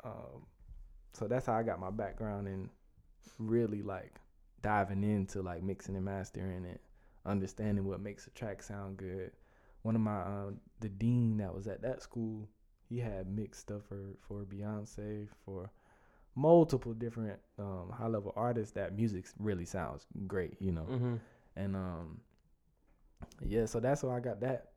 Um, 0.03 0.45
so 1.13 1.27
that's 1.27 1.45
how 1.47 1.53
I 1.53 1.63
got 1.63 1.79
my 1.79 1.89
background 1.89 2.47
in 2.47 2.69
really 3.37 3.81
like 3.81 4.13
diving 4.61 5.03
into 5.03 5.41
like 5.41 5.63
mixing 5.63 5.95
and 5.95 6.05
mastering 6.05 6.65
and 6.65 6.79
understanding 7.25 7.85
what 7.85 7.99
makes 7.99 8.27
a 8.27 8.29
track 8.31 8.63
sound 8.63 8.97
good. 8.97 9.31
One 9.81 9.95
of 9.95 10.01
my 10.01 10.21
um, 10.21 10.59
the 10.79 10.89
dean 10.89 11.37
that 11.37 11.53
was 11.53 11.67
at 11.67 11.81
that 11.81 12.01
school, 12.01 12.47
he 12.87 12.99
had 12.99 13.27
mixed 13.27 13.61
stuff 13.61 13.83
for 13.87 14.15
for 14.27 14.45
Beyonce 14.45 15.27
for 15.45 15.69
multiple 16.39 16.93
different 16.93 17.37
um, 17.57 17.91
high 17.93 18.07
level 18.07 18.31
artists 18.35 18.71
that 18.73 18.95
music 18.95 19.25
really 19.39 19.65
sounds 19.65 20.05
great, 20.27 20.55
you 20.59 20.71
know 20.71 20.87
Mm-hmm. 20.89 21.15
and 21.57 21.75
um 21.75 22.21
yeah 23.45 23.65
so 23.65 23.79
that's 23.79 24.01
why 24.03 24.15
i 24.15 24.19
got 24.19 24.39
that 24.39 24.71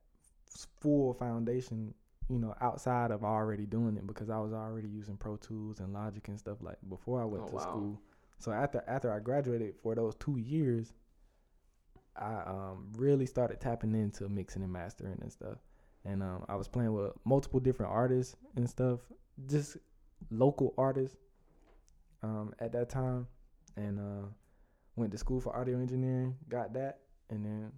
full 0.81 1.15
foundation 1.15 1.95
you 2.29 2.39
know 2.39 2.55
outside 2.61 3.11
of 3.11 3.23
already 3.25 3.67
doing 3.67 3.97
it 3.97 4.07
because 4.07 4.29
i 4.31 4.39
was 4.39 4.53
already 4.53 4.89
using 4.89 5.17
pro 5.17 5.37
tools 5.37 5.81
and 5.81 5.93
logic 5.93 6.27
and 6.29 6.39
stuff 6.39 6.59
like 6.61 6.77
before 6.89 7.21
i 7.23 7.25
went 7.25 7.45
Oh, 7.45 7.49
to 7.49 7.55
wow. 7.55 7.61
school 7.61 8.01
so 8.39 8.51
after 8.51 8.83
after 8.89 9.13
i 9.13 9.21
graduated 9.21 9.75
for 9.83 9.95
those 9.95 10.15
two 10.17 10.39
years 10.39 10.93
i 12.17 12.35
um 12.47 12.89
really 12.97 13.27
started 13.27 13.61
tapping 13.61 13.95
into 13.95 14.29
mixing 14.29 14.63
and 14.63 14.73
mastering 14.73 15.19
and 15.23 15.33
stuff 15.33 15.59
and 16.05 16.23
um 16.23 16.45
i 16.49 16.55
was 16.57 16.69
playing 16.69 16.93
with 16.93 17.13
multiple 17.25 17.61
different 17.61 17.93
artists 17.93 18.37
and 18.57 18.69
stuff 18.69 19.01
just 19.49 19.77
local 20.31 20.75
artists 20.77 21.17
um 22.23 22.53
at 22.59 22.73
that 22.73 22.89
time 22.89 23.27
and 23.77 23.99
uh 23.99 24.27
went 24.97 25.11
to 25.13 25.19
school 25.19 25.41
for 25.41 25.57
audio 25.57 25.79
engineering, 25.81 26.37
got 26.49 26.75
that, 26.75 27.01
and 27.31 27.45
then 27.45 27.73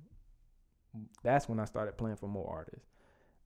that's 1.23 1.49
when 1.49 1.59
I 1.61 1.65
started 1.65 1.97
playing 1.97 2.17
for 2.17 2.29
more 2.29 2.49
artists. 2.51 2.87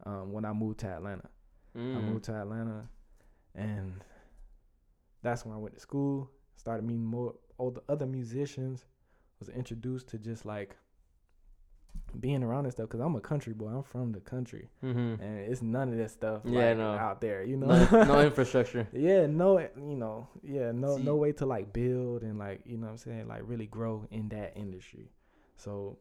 Um, 0.04 0.32
when 0.32 0.44
I 0.44 0.52
moved 0.52 0.80
to 0.80 0.86
Atlanta, 0.88 1.28
I 1.74 1.78
Mm. 1.98 2.04
moved 2.04 2.24
to 2.24 2.34
Atlanta, 2.34 2.88
and 3.54 4.02
that's 5.22 5.44
when 5.44 5.54
I 5.54 5.58
went 5.58 5.74
to 5.74 5.80
school. 5.80 6.30
Started 6.56 6.84
meeting 6.84 7.04
more 7.04 7.34
all 7.58 7.70
the 7.70 7.82
other 7.88 8.06
musicians. 8.06 8.84
Was 9.38 9.48
introduced 9.50 10.08
to 10.08 10.18
just 10.18 10.44
like 10.44 10.76
being 12.18 12.42
around 12.42 12.64
and 12.64 12.72
stuff 12.72 12.88
because 12.88 13.00
I'm 13.00 13.14
a 13.16 13.20
country 13.20 13.52
boy. 13.52 13.68
I'm 13.68 13.82
from 13.82 14.12
the 14.12 14.20
country, 14.20 14.68
Mm-hmm. 14.82 15.22
and 15.22 15.38
it's 15.40 15.62
none 15.62 15.88
of 15.90 15.96
this 15.98 16.12
stuff 16.12 16.42
Yeah, 16.44 16.68
like, 16.68 16.78
no. 16.78 16.90
out 16.92 17.20
there. 17.20 17.42
You 17.44 17.56
know, 17.58 17.66
No, 17.92 18.04
no 18.04 18.20
infrastructure. 18.30 18.88
yeah, 18.92 19.26
no, 19.26 19.58
you 19.58 19.96
know, 19.96 20.26
yeah, 20.42 20.72
no, 20.72 20.96
See- 20.96 21.02
no 21.02 21.16
way 21.16 21.32
to 21.32 21.46
like 21.46 21.72
build 21.72 22.22
and 22.22 22.38
like, 22.38 22.62
you 22.64 22.76
know 22.78 22.86
what 22.86 22.92
I'm 22.92 22.98
saying, 22.98 23.28
like 23.28 23.42
really 23.44 23.66
grow 23.66 24.06
in 24.10 24.28
that 24.30 24.54
industry. 24.56 25.10
So 25.56 25.98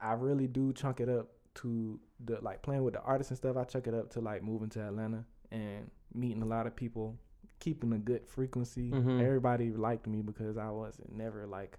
I 0.00 0.12
really 0.14 0.46
do 0.46 0.72
chunk 0.72 1.00
it 1.00 1.08
up 1.08 1.28
to 1.54 1.98
the 2.24 2.38
like 2.42 2.62
playing 2.62 2.82
with 2.84 2.94
the 2.94 3.00
artists 3.02 3.30
and 3.30 3.38
stuff. 3.38 3.56
I 3.56 3.64
chunk 3.64 3.86
it 3.86 3.94
up 3.94 4.10
to 4.10 4.20
like 4.20 4.42
moving 4.42 4.68
to 4.70 4.80
Atlanta 4.86 5.24
and 5.50 5.90
meeting 6.14 6.42
a 6.42 6.46
lot 6.46 6.66
of 6.66 6.74
people, 6.76 7.16
keeping 7.60 7.92
a 7.92 7.98
good 7.98 8.26
frequency. 8.26 8.90
Mhm. 8.90 9.22
Everybody 9.22 9.70
liked 9.70 10.06
me 10.06 10.22
because 10.22 10.56
I 10.56 10.70
wasn't 10.70 11.14
never 11.16 11.46
like, 11.46 11.78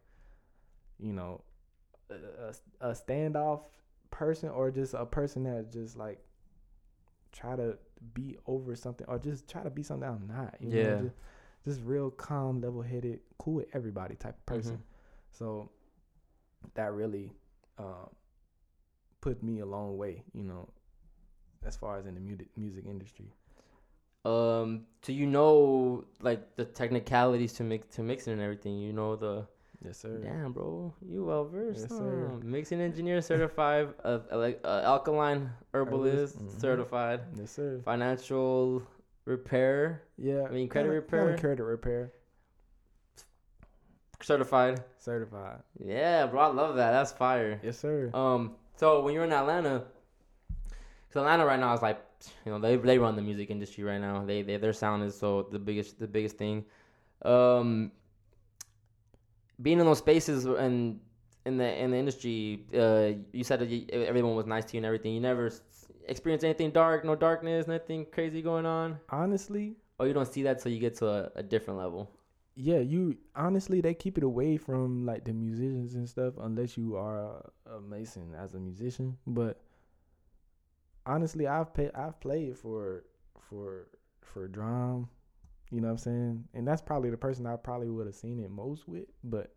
you 0.99 1.11
know, 1.13 1.41
a, 2.09 2.89
a, 2.89 2.91
standoff 2.91 3.61
person 4.11 4.49
or 4.49 4.71
just 4.71 4.93
a 4.93 5.05
person 5.05 5.43
that 5.43 5.71
just 5.71 5.97
like 5.97 6.19
try 7.31 7.55
to 7.55 7.77
be 8.13 8.37
over 8.47 8.75
something 8.75 9.07
or 9.07 9.17
just 9.17 9.49
try 9.49 9.63
to 9.63 9.69
be 9.69 9.83
something 9.83 10.07
I'm 10.07 10.27
not. 10.27 10.55
You 10.59 10.69
Yeah. 10.69 10.83
Know? 10.83 11.01
Just, 11.03 11.15
just 11.65 11.81
real 11.81 12.11
calm, 12.11 12.61
level 12.61 12.81
headed, 12.81 13.21
cool 13.37 13.55
with 13.55 13.67
everybody 13.73 14.15
type 14.15 14.37
of 14.37 14.45
person. 14.45 14.77
Mhm. 14.77 14.81
So 15.31 15.69
that 16.75 16.93
really 16.93 17.31
um, 17.77 18.09
put 19.21 19.41
me 19.41 19.59
a 19.59 19.65
long 19.65 19.97
way, 19.97 20.23
you 20.33 20.43
know, 20.43 20.69
as 21.65 21.75
far 21.75 21.97
as 21.97 22.05
in 22.05 22.13
the 22.15 22.19
music 22.19 22.49
music 22.57 22.85
industry. 22.85 23.33
Um, 24.25 24.85
so 25.01 25.11
you 25.11 25.25
know 25.25 26.05
like 26.21 26.55
the 26.55 26.65
technicalities 26.65 27.53
to 27.53 27.63
mix 27.63 27.95
to 27.95 28.03
mixing 28.03 28.33
and 28.33 28.41
everything. 28.41 28.77
You 28.77 28.93
know 28.93 29.15
the 29.15 29.47
Yes, 29.85 29.97
sir. 29.99 30.17
damn 30.23 30.53
bro, 30.53 30.93
you 31.05 31.25
well 31.25 31.45
versed. 31.45 31.81
Yes, 31.81 31.89
sir. 31.89 32.29
huh? 32.31 32.39
Mixing 32.41 32.79
engineer 32.79 33.21
certified, 33.21 33.89
uh, 34.03 34.19
like 34.31 34.61
uh, 34.63 34.81
alkaline 34.83 35.49
herbalist 35.73 36.39
mhm. 36.39 36.61
certified, 36.61 37.21
Yes, 37.37 37.51
sir. 37.51 37.81
financial 37.83 38.83
repair 39.25 40.03
Yeah. 40.17 40.43
I 40.47 40.51
mean, 40.51 40.69
credit 40.69 40.89
repair? 40.89 41.37
Credit 41.37 41.63
repair. 41.63 42.13
certified. 44.21 44.83
Certified. 44.99 45.59
Yeah, 45.83 46.27
bro, 46.27 46.39
I 46.41 46.47
love 46.47 46.75
that. 46.77 46.91
That's 46.91 47.11
fire. 47.11 47.59
Yes, 47.63 47.77
sir. 47.77 48.09
Um, 48.13 48.55
so 48.77 49.01
when 49.01 49.13
you're 49.13 49.25
in 49.25 49.33
Atlanta, 49.33 49.83
because 51.07 51.21
Atlanta 51.21 51.45
right 51.45 51.59
now 51.59 51.73
is 51.73 51.81
like 51.81 51.99
you 52.45 52.51
know 52.51 52.59
they 52.59 52.75
they 52.77 52.97
run 52.97 53.15
the 53.15 53.21
music 53.21 53.49
industry 53.49 53.83
right 53.83 53.99
now. 53.99 54.23
They, 54.25 54.41
they 54.41 54.57
their 54.57 54.73
sound 54.73 55.03
is 55.03 55.17
so 55.17 55.43
the 55.51 55.59
biggest 55.59 55.99
the 55.99 56.07
biggest 56.07 56.37
thing. 56.37 56.65
Um, 57.23 57.91
being 59.61 59.79
in 59.79 59.85
those 59.85 59.99
spaces 59.99 60.45
and 60.45 60.99
in 61.45 61.57
the 61.57 61.83
in 61.83 61.91
the 61.91 61.97
industry, 61.97 62.65
uh, 62.73 63.11
you 63.31 63.43
said 63.43 63.59
that 63.59 63.69
you, 63.69 63.85
everyone 63.91 64.35
was 64.35 64.45
nice 64.45 64.65
to 64.65 64.73
you 64.73 64.79
and 64.79 64.85
everything. 64.85 65.13
You 65.13 65.19
never 65.21 65.51
experienced 66.07 66.43
anything 66.45 66.71
dark, 66.71 67.03
no 67.05 67.15
darkness, 67.15 67.67
nothing 67.67 68.05
crazy 68.11 68.41
going 68.41 68.65
on. 68.65 68.99
Honestly, 69.09 69.75
Oh, 69.99 70.05
you 70.05 70.13
don't 70.13 70.27
see 70.27 70.43
that 70.43 70.59
till 70.59 70.71
you 70.71 70.79
get 70.79 70.95
to 70.97 71.07
a, 71.07 71.31
a 71.35 71.43
different 71.43 71.79
level. 71.79 72.09
yeah, 72.55 72.79
you 72.79 73.17
honestly 73.35 73.81
they 73.81 73.93
keep 73.93 74.17
it 74.17 74.23
away 74.23 74.57
from 74.57 75.05
like 75.05 75.23
the 75.25 75.33
musicians 75.33 75.95
and 75.95 76.07
stuff 76.09 76.33
unless 76.41 76.77
you 76.77 76.95
are 76.95 77.19
a, 77.19 77.49
a 77.77 77.81
mason 77.81 78.33
as 78.37 78.53
a 78.53 78.59
musician. 78.59 79.17
But 79.27 79.61
honestly, 81.05 81.47
I've 81.47 81.73
pay, 81.73 81.89
I've 81.95 82.19
played 82.19 82.57
for 82.57 83.05
for 83.49 83.87
for 84.21 84.47
drum, 84.47 85.09
you 85.71 85.81
know 85.81 85.87
what 85.87 85.93
I'm 85.93 85.97
saying, 85.97 86.43
and 86.53 86.67
that's 86.67 86.81
probably 86.81 87.09
the 87.09 87.17
person 87.17 87.45
I 87.45 87.55
probably 87.55 87.89
would 87.89 88.05
have 88.05 88.15
seen 88.15 88.39
it 88.39 88.49
most 88.51 88.87
with. 88.87 89.05
But 89.23 89.53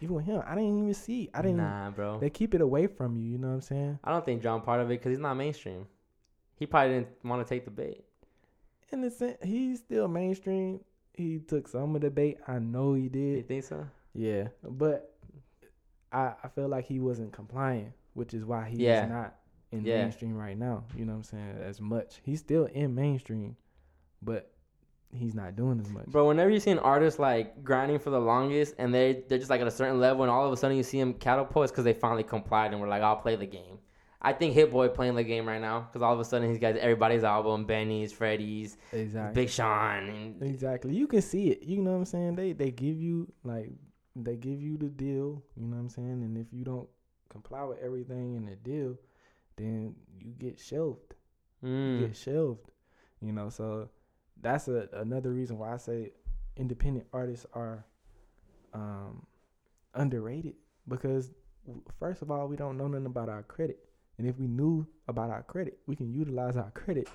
even 0.00 0.16
with 0.16 0.24
him, 0.24 0.42
I 0.46 0.54
didn't 0.54 0.78
even 0.78 0.94
see. 0.94 1.28
I 1.34 1.42
didn't. 1.42 1.58
Nah, 1.58 1.90
bro. 1.90 2.18
They 2.18 2.30
keep 2.30 2.54
it 2.54 2.60
away 2.60 2.86
from 2.86 3.16
you. 3.16 3.24
You 3.32 3.38
know 3.38 3.48
what 3.48 3.54
I'm 3.54 3.60
saying? 3.60 3.98
I 4.04 4.10
don't 4.12 4.24
think 4.24 4.42
John 4.42 4.60
part 4.62 4.80
of 4.80 4.86
it 4.90 4.94
because 5.00 5.10
he's 5.10 5.18
not 5.18 5.34
mainstream. 5.34 5.86
He 6.56 6.66
probably 6.66 6.94
didn't 6.94 7.08
want 7.24 7.46
to 7.46 7.48
take 7.48 7.64
the 7.64 7.70
bait. 7.70 8.04
In 8.90 9.00
the 9.02 9.10
sense, 9.10 9.36
he's 9.42 9.80
still 9.80 10.08
mainstream. 10.08 10.80
He 11.14 11.38
took 11.40 11.68
some 11.68 11.94
of 11.94 12.00
the 12.00 12.10
bait. 12.10 12.38
I 12.46 12.58
know 12.58 12.94
he 12.94 13.08
did. 13.08 13.36
You 13.36 13.42
think 13.42 13.64
so? 13.64 13.86
Yeah, 14.14 14.48
but 14.62 15.14
I 16.12 16.32
I 16.42 16.48
feel 16.48 16.68
like 16.68 16.86
he 16.86 17.00
wasn't 17.00 17.32
compliant, 17.32 17.92
which 18.14 18.32
is 18.34 18.44
why 18.44 18.68
he's 18.68 18.78
Yeah. 18.80 19.06
not 19.06 19.36
in 19.72 19.84
Yeah. 19.84 20.02
mainstream 20.02 20.36
right 20.36 20.56
now. 20.56 20.84
You 20.96 21.04
know 21.04 21.12
what 21.12 21.18
I'm 21.18 21.24
saying? 21.24 21.58
As 21.60 21.80
much. 21.80 22.20
He's 22.24 22.40
still 22.40 22.64
in 22.66 22.94
mainstream, 22.94 23.56
but 24.22 24.50
he's 25.12 25.34
not 25.34 25.56
doing 25.56 25.80
as 25.80 25.88
much. 25.88 26.06
Bro, 26.06 26.28
whenever 26.28 26.50
you 26.50 26.60
see 26.60 26.70
an 26.70 26.78
artist 26.78 27.18
like 27.18 27.62
grinding 27.64 27.98
for 27.98 28.10
the 28.10 28.20
longest 28.20 28.74
and 28.78 28.92
they 28.92 29.24
they're 29.28 29.38
just 29.38 29.50
like 29.50 29.60
at 29.60 29.66
a 29.66 29.70
certain 29.70 30.00
level 30.00 30.22
and 30.22 30.30
all 30.30 30.46
of 30.46 30.52
a 30.52 30.56
sudden 30.56 30.76
you 30.76 30.82
see 30.82 30.98
them 30.98 31.14
catapult, 31.14 31.64
it's 31.64 31.72
because 31.72 31.84
they 31.84 31.92
finally 31.92 32.22
complied 32.22 32.72
and 32.72 32.80
were 32.80 32.88
like, 32.88 33.02
I'll 33.02 33.16
play 33.16 33.36
the 33.36 33.46
game. 33.46 33.78
I 34.20 34.32
think 34.32 34.52
Hit 34.52 34.72
Boy 34.72 34.88
playing 34.88 35.14
the 35.14 35.22
game 35.22 35.46
right 35.46 35.60
now 35.60 35.80
because 35.80 36.02
all 36.02 36.12
of 36.12 36.18
a 36.18 36.24
sudden 36.24 36.48
he's 36.48 36.58
got 36.58 36.76
everybody's 36.76 37.22
album, 37.22 37.64
Benny's, 37.64 38.12
Freddie's, 38.12 38.76
Exactly. 38.92 39.42
Big 39.42 39.50
Sean, 39.50 40.08
and 40.08 40.42
Exactly. 40.42 40.94
You 40.94 41.06
can 41.06 41.22
see 41.22 41.50
it. 41.50 41.62
You 41.62 41.80
know 41.82 41.92
what 41.92 41.98
I'm 41.98 42.04
saying? 42.04 42.34
They 42.34 42.52
they 42.52 42.70
give 42.70 43.00
you 43.00 43.32
like 43.44 43.70
they 44.16 44.36
give 44.36 44.60
you 44.60 44.76
the 44.76 44.88
deal, 44.88 45.42
you 45.56 45.66
know 45.66 45.76
what 45.76 45.82
I'm 45.82 45.88
saying? 45.88 46.22
And 46.24 46.36
if 46.36 46.52
you 46.52 46.64
don't 46.64 46.88
comply 47.28 47.62
with 47.62 47.78
everything 47.78 48.34
in 48.34 48.46
the 48.46 48.56
deal, 48.56 48.96
then 49.56 49.94
you 50.20 50.32
get 50.38 50.58
shelved. 50.58 51.14
You 51.62 51.68
mm, 51.68 52.00
get 52.00 52.16
shelved. 52.16 52.70
You 53.20 53.32
know, 53.32 53.48
so 53.48 53.88
that's 54.40 54.68
a, 54.68 54.88
another 54.92 55.30
reason 55.30 55.58
why 55.58 55.74
I 55.74 55.76
say 55.76 56.12
independent 56.56 57.06
artists 57.12 57.46
are 57.54 57.84
um 58.74 59.26
underrated 59.94 60.54
because 60.88 61.30
first 61.98 62.22
of 62.22 62.30
all, 62.30 62.48
we 62.48 62.56
don't 62.56 62.76
know 62.76 62.88
nothing 62.88 63.06
about 63.06 63.28
our 63.28 63.42
credit. 63.42 63.78
And 64.16 64.26
if 64.26 64.38
we 64.38 64.46
knew 64.46 64.86
about 65.06 65.30
our 65.30 65.42
credit, 65.42 65.78
we 65.86 65.94
can 65.94 66.12
utilize 66.12 66.56
our 66.56 66.70
credit 66.72 67.08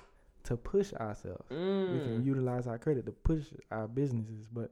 to 0.44 0.56
push 0.56 0.92
ourselves 0.94 1.44
we 1.50 1.56
can 1.56 2.20
mm. 2.20 2.26
utilize 2.26 2.66
our 2.66 2.78
credit 2.78 3.06
to 3.06 3.12
push 3.12 3.44
our 3.70 3.88
businesses, 3.88 4.46
but 4.52 4.70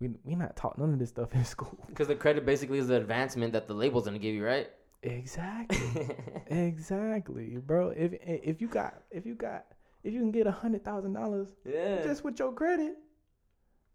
we 0.00 0.10
we 0.24 0.34
not 0.34 0.56
taught 0.56 0.78
none 0.78 0.92
of 0.92 0.98
this 0.98 1.10
stuff 1.10 1.34
in 1.34 1.44
school. 1.54 1.78
Because 1.88 2.08
the 2.08 2.14
credit 2.14 2.46
basically 2.46 2.78
is 2.78 2.88
the 2.88 2.96
advancement 2.96 3.52
that 3.52 3.68
the 3.68 3.74
label's 3.74 4.06
gonna 4.06 4.18
give 4.18 4.34
you, 4.34 4.44
right? 4.44 4.68
Exactly, 5.02 6.16
exactly, 6.46 7.58
bro. 7.58 7.90
If 7.90 8.14
if 8.22 8.60
you 8.60 8.68
got 8.68 9.02
if 9.10 9.26
you 9.26 9.34
got 9.34 9.66
if 10.02 10.12
you 10.14 10.20
can 10.20 10.30
get 10.30 10.46
a 10.46 10.50
hundred 10.52 10.84
thousand 10.84 11.12
dollars 11.12 11.48
yeah. 11.64 12.02
just 12.02 12.24
with 12.24 12.38
your 12.38 12.52
credit, 12.52 12.94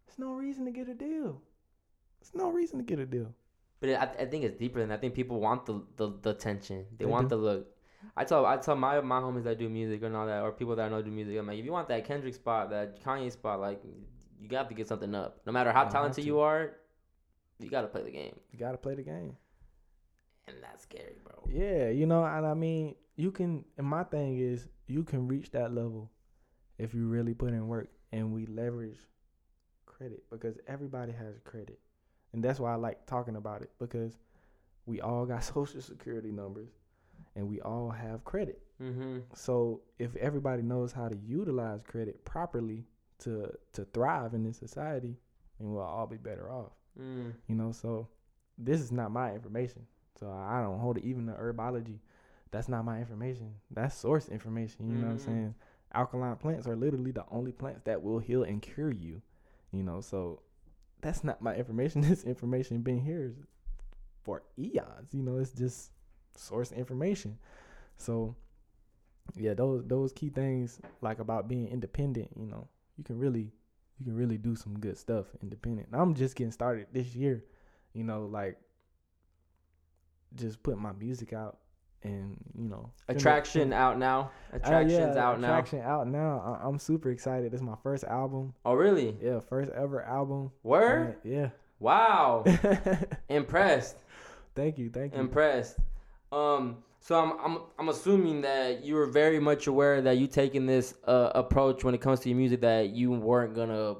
there's 0.06 0.18
no 0.18 0.32
reason 0.34 0.64
to 0.64 0.70
get 0.70 0.88
a 0.88 0.94
deal. 0.94 1.40
There's 2.20 2.34
no 2.34 2.50
reason 2.50 2.78
to 2.78 2.84
get 2.84 2.98
a 2.98 3.06
deal. 3.06 3.34
But 3.80 3.90
I, 3.90 4.22
I 4.22 4.26
think 4.26 4.44
it's 4.44 4.58
deeper 4.58 4.78
than 4.80 4.88
that. 4.88 4.96
I 4.96 5.00
think 5.00 5.14
people 5.14 5.40
want 5.40 5.66
the 5.66 5.82
the, 5.96 6.12
the 6.22 6.30
attention. 6.30 6.86
They, 6.96 7.04
They 7.04 7.10
want 7.10 7.28
do. 7.28 7.36
the 7.36 7.42
look. 7.42 7.66
I 8.16 8.24
tell 8.24 8.46
I 8.46 8.56
tell 8.56 8.76
my 8.76 9.00
my 9.00 9.20
homies 9.20 9.44
that 9.44 9.58
do 9.58 9.68
music 9.68 10.02
and 10.02 10.14
all 10.16 10.26
that, 10.26 10.42
or 10.42 10.52
people 10.52 10.76
that 10.76 10.86
I 10.86 10.88
know 10.88 11.02
do 11.02 11.10
music. 11.10 11.36
I'm 11.38 11.46
like, 11.46 11.58
if 11.58 11.64
you 11.64 11.72
want 11.72 11.88
that 11.88 12.04
Kendrick 12.04 12.34
spot, 12.34 12.70
that 12.70 13.02
Kanye 13.04 13.30
spot, 13.32 13.60
like 13.60 13.82
you 14.40 14.48
got 14.48 14.68
to 14.68 14.74
get 14.74 14.86
something 14.88 15.14
up. 15.14 15.40
No 15.46 15.52
matter 15.52 15.72
how 15.72 15.84
have 15.84 15.92
talented 15.92 16.24
you 16.24 16.40
are, 16.40 16.76
you 17.58 17.68
got 17.68 17.82
to 17.82 17.88
play 17.88 18.02
the 18.02 18.10
game, 18.10 18.36
You 18.52 18.58
gotta 18.58 18.76
play 18.78 18.94
the 18.94 19.02
game. 19.02 19.36
and 20.46 20.56
that's 20.62 20.82
scary, 20.84 21.16
bro. 21.24 21.34
Yeah, 21.48 21.88
you 21.90 22.06
know, 22.06 22.24
and 22.24 22.46
I 22.46 22.54
mean, 22.54 22.94
you 23.16 23.30
can. 23.30 23.64
And 23.78 23.86
my 23.86 24.04
thing 24.04 24.38
is, 24.38 24.68
you 24.86 25.02
can 25.02 25.26
reach 25.26 25.50
that 25.50 25.74
level 25.74 26.10
if 26.78 26.94
you 26.94 27.06
really 27.06 27.34
put 27.34 27.52
in 27.52 27.66
work, 27.68 27.88
and 28.12 28.32
we 28.32 28.46
leverage 28.46 28.98
credit 29.86 30.22
because 30.30 30.56
everybody 30.66 31.12
has 31.12 31.34
credit, 31.44 31.78
and 32.32 32.42
that's 32.42 32.60
why 32.60 32.72
I 32.72 32.76
like 32.76 33.06
talking 33.06 33.36
about 33.36 33.62
it 33.62 33.70
because 33.78 34.18
we 34.84 35.00
all 35.00 35.26
got 35.26 35.44
social 35.54 35.80
security 35.80 36.30
numbers, 36.30 36.70
and 37.34 37.48
we 37.48 37.60
all 37.60 37.90
have 37.90 38.24
credit. 38.24 38.60
Mm-hmm. 38.82 39.18
So 39.34 39.80
if 39.98 40.14
everybody 40.16 40.62
knows 40.62 40.92
how 40.92 41.08
to 41.08 41.16
utilize 41.16 41.80
credit 41.86 42.24
properly 42.24 42.84
to 43.20 43.50
to 43.72 43.84
thrive 43.94 44.34
in 44.34 44.44
this 44.44 44.58
society, 44.58 45.16
then 45.58 45.72
we'll 45.72 45.82
all 45.82 46.06
be 46.06 46.16
better 46.16 46.50
off. 46.50 46.72
Mm. 47.00 47.32
You 47.48 47.54
know, 47.54 47.72
so 47.72 48.08
this 48.58 48.80
is 48.80 48.92
not 48.92 49.10
my 49.10 49.32
information. 49.32 49.86
So 50.18 50.30
I 50.30 50.62
don't 50.62 50.78
hold 50.78 50.98
it. 50.98 51.04
Even 51.04 51.26
the 51.26 51.32
herbology, 51.32 51.98
that's 52.56 52.68
not 52.68 52.86
my 52.86 52.98
information. 53.00 53.54
That's 53.70 53.94
source 53.94 54.30
information. 54.30 54.90
You 54.90 54.96
know 54.96 55.08
what 55.08 55.12
I'm 55.12 55.18
Mhm. 55.18 55.24
saying? 55.24 55.54
Alkaline 55.92 56.36
plants 56.36 56.66
are 56.66 56.74
literally 56.74 57.10
the 57.10 57.26
only 57.30 57.52
plants 57.52 57.82
that 57.84 58.02
will 58.02 58.18
heal 58.18 58.44
and 58.44 58.62
cure 58.62 58.90
you. 58.90 59.20
You 59.72 59.82
know, 59.82 60.00
so 60.00 60.40
that's 61.02 61.22
not 61.22 61.42
my 61.42 61.54
information. 61.54 62.00
This 62.16 62.24
information 62.24 62.80
been 62.80 63.00
here 63.00 63.34
for 64.22 64.42
eons. 64.58 65.12
You 65.12 65.22
know, 65.22 65.36
it's 65.36 65.52
just 65.52 65.92
source 66.34 66.72
information. 66.72 67.38
So 67.98 68.34
yeah, 69.34 69.52
those 69.52 69.84
those 69.84 70.12
key 70.12 70.30
things 70.30 70.80
like 71.02 71.18
about 71.18 71.48
being 71.48 71.68
independent, 71.68 72.30
you 72.38 72.46
know, 72.46 72.68
you 72.96 73.04
can 73.04 73.18
really 73.18 73.52
you 73.98 74.04
can 74.06 74.14
really 74.16 74.38
do 74.38 74.56
some 74.56 74.78
good 74.80 74.96
stuff 74.96 75.26
independent. 75.42 75.88
I'm 75.92 76.14
just 76.14 76.36
getting 76.36 76.52
started 76.52 76.86
this 76.92 77.14
year, 77.14 77.44
you 77.92 78.02
know, 78.04 78.24
like 78.24 78.58
just 80.34 80.62
putting 80.62 80.80
my 80.82 80.92
music 80.92 81.34
out 81.34 81.58
and 82.06 82.36
you 82.56 82.68
know 82.68 82.90
Attraction 83.08 83.72
out 83.72 83.98
now. 83.98 84.30
Uh, 84.52 84.56
Attraction's 84.56 85.16
yeah, 85.16 85.24
out 85.24 85.40
now. 85.40 85.48
Attraction 85.48 85.80
out 85.80 86.06
now. 86.08 86.58
I, 86.62 86.66
I'm 86.68 86.78
super 86.78 87.10
excited. 87.10 87.52
This 87.52 87.60
is 87.60 87.66
my 87.66 87.76
first 87.82 88.04
album. 88.04 88.54
Oh 88.64 88.74
really? 88.74 89.16
Yeah, 89.22 89.40
first 89.40 89.70
ever 89.72 90.02
album. 90.02 90.50
Word? 90.62 91.16
Uh, 91.24 91.48
Wow. 91.78 92.44
Impressed. 93.28 93.96
thank 94.54 94.78
you, 94.78 94.88
thank 94.90 95.12
you. 95.14 95.20
Impressed. 95.20 95.76
Um, 96.32 96.78
so 97.00 97.18
I'm 97.20 97.32
I'm 97.44 97.58
I'm 97.78 97.88
assuming 97.90 98.40
that 98.42 98.82
you 98.84 98.94
were 98.94 99.06
very 99.06 99.38
much 99.38 99.66
aware 99.66 100.00
that 100.00 100.16
you 100.18 100.26
taking 100.26 100.64
this 100.66 100.94
uh, 101.06 101.32
approach 101.34 101.84
when 101.84 101.94
it 101.94 102.00
comes 102.00 102.20
to 102.20 102.28
your 102.30 102.38
music 102.38 102.62
that 102.62 102.90
you 102.90 103.12
weren't 103.12 103.54
gonna 103.54 103.96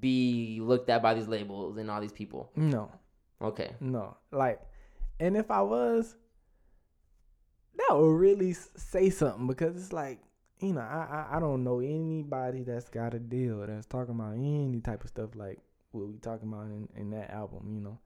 be 0.00 0.58
looked 0.62 0.90
at 0.90 1.02
by 1.02 1.14
these 1.14 1.28
labels 1.28 1.76
and 1.78 1.90
all 1.90 2.00
these 2.00 2.12
people. 2.12 2.50
no, 2.56 2.90
Okay. 3.40 3.72
no, 3.80 4.16
like, 4.32 4.60
and 5.20 5.36
if 5.36 5.50
I 5.50 5.62
was, 5.62 6.16
that 7.78 7.96
would 7.96 8.06
really 8.18 8.52
say 8.52 9.10
something 9.10 9.46
because 9.46 9.76
it's 9.76 9.92
like 9.92 10.18
you 10.60 10.72
know 10.72 10.80
I, 10.80 11.26
I 11.30 11.36
I 11.36 11.40
don't 11.40 11.64
know 11.64 11.80
anybody 11.80 12.62
that's 12.62 12.88
got 12.88 13.14
a 13.14 13.18
deal 13.18 13.66
that's 13.66 13.86
talking 13.86 14.14
about 14.14 14.34
any 14.34 14.80
type 14.80 15.02
of 15.04 15.08
stuff 15.10 15.30
like 15.34 15.58
what 15.92 16.08
we 16.08 16.16
talking 16.18 16.48
about 16.48 16.66
in, 16.66 16.88
in 16.96 17.10
that 17.10 17.30
album, 17.30 17.70
you 17.74 17.80
know, 17.80 17.98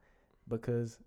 because 0.49 0.99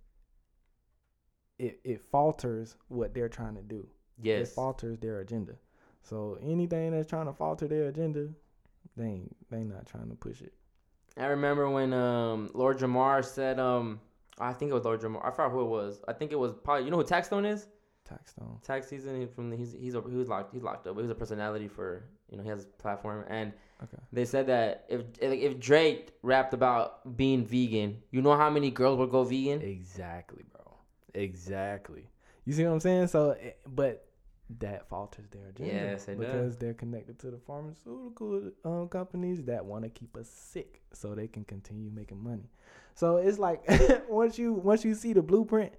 it 1.59 1.79
it 1.83 2.01
falters 2.01 2.75
what 2.87 3.13
they're 3.13 3.29
trying 3.29 3.55
to 3.55 3.61
do. 3.61 3.87
It 4.17 4.21
Yes. 4.21 4.53
falters 4.53 4.99
their 4.99 5.19
agenda. 5.19 5.53
So 6.01 6.37
anything 6.41 6.91
that's 6.91 7.09
trying 7.09 7.25
to 7.27 7.33
falter 7.33 7.67
their 7.67 7.87
agenda, 7.87 8.29
they 8.97 9.05
ain't 9.05 9.49
they 9.49 9.63
not 9.63 9.85
trying 9.85 10.09
to 10.09 10.15
push 10.15 10.41
it. 10.41 10.53
I 11.17 11.25
remember 11.27 11.69
when 11.69 11.93
um 11.93 12.49
Lord 12.53 12.77
Jamar 12.79 13.23
said 13.23 13.59
um 13.59 13.99
I 14.39 14.51
think 14.53 14.71
it 14.71 14.73
was 14.73 14.83
Lord 14.85 15.01
Jamar. 15.01 15.25
I 15.25 15.31
forgot 15.31 15.51
who 15.51 15.61
it 15.61 15.69
was. 15.69 16.01
I 16.07 16.13
think 16.13 16.31
it 16.31 16.39
was 16.39 16.53
probably 16.63 16.85
you 16.85 16.91
know 16.91 16.97
who 16.97 17.03
Taxstone 17.03 17.45
is. 17.49 17.67
Taxstone. 18.09 18.61
Tax 18.63 18.87
season. 18.87 19.19
He 19.21 19.25
from 19.27 19.49
the, 19.49 19.55
he's 19.55 19.73
he's 19.73 19.95
a, 19.95 20.01
he 20.09 20.15
was 20.15 20.27
locked 20.27 20.53
he's 20.53 20.63
locked 20.63 20.87
up. 20.87 20.95
He 20.95 21.01
was 21.01 21.11
a 21.11 21.15
personality 21.15 21.67
for 21.67 22.03
you 22.29 22.37
know 22.37 22.43
he 22.43 22.49
has 22.49 22.63
a 22.63 22.67
platform 22.81 23.25
and 23.29 23.53
Okay. 23.83 24.01
they 24.13 24.23
said 24.23 24.47
that 24.47 24.85
if 24.87 25.01
if 25.21 25.59
Drake 25.59 26.11
rapped 26.21 26.53
about 26.53 27.17
being 27.17 27.45
vegan, 27.45 28.01
you 28.11 28.21
know 28.21 28.35
how 28.37 28.49
many 28.49 28.71
girls 28.71 28.97
would 28.99 29.09
go 29.11 29.23
vegan? 29.23 29.61
Exactly, 29.61 30.43
bro. 30.53 30.77
Exactly. 31.13 32.07
You 32.45 32.53
see 32.53 32.63
what 32.65 32.71
I'm 32.73 32.79
saying? 32.79 33.07
So, 33.07 33.31
eh, 33.31 33.51
but 33.67 34.05
that 34.59 34.87
falters 34.89 35.25
their 35.31 35.47
agenda. 35.47 35.73
Yes, 35.73 36.07
it 36.07 36.15
does. 36.19 36.25
because 36.25 36.57
they're 36.57 36.73
connected 36.73 37.17
to 37.19 37.31
the 37.31 37.37
pharmaceutical 37.37 38.51
um, 38.65 38.87
companies 38.89 39.43
that 39.45 39.65
want 39.65 39.83
to 39.83 39.89
keep 39.89 40.15
us 40.17 40.29
sick 40.29 40.81
so 40.93 41.15
they 41.15 41.27
can 41.27 41.43
continue 41.45 41.89
making 41.89 42.21
money. 42.23 42.49
So 42.95 43.17
it's 43.17 43.39
like 43.39 43.63
once 44.09 44.37
you 44.37 44.53
once 44.53 44.85
you 44.85 44.93
see 44.95 45.13
the 45.13 45.21
blueprint, 45.21 45.73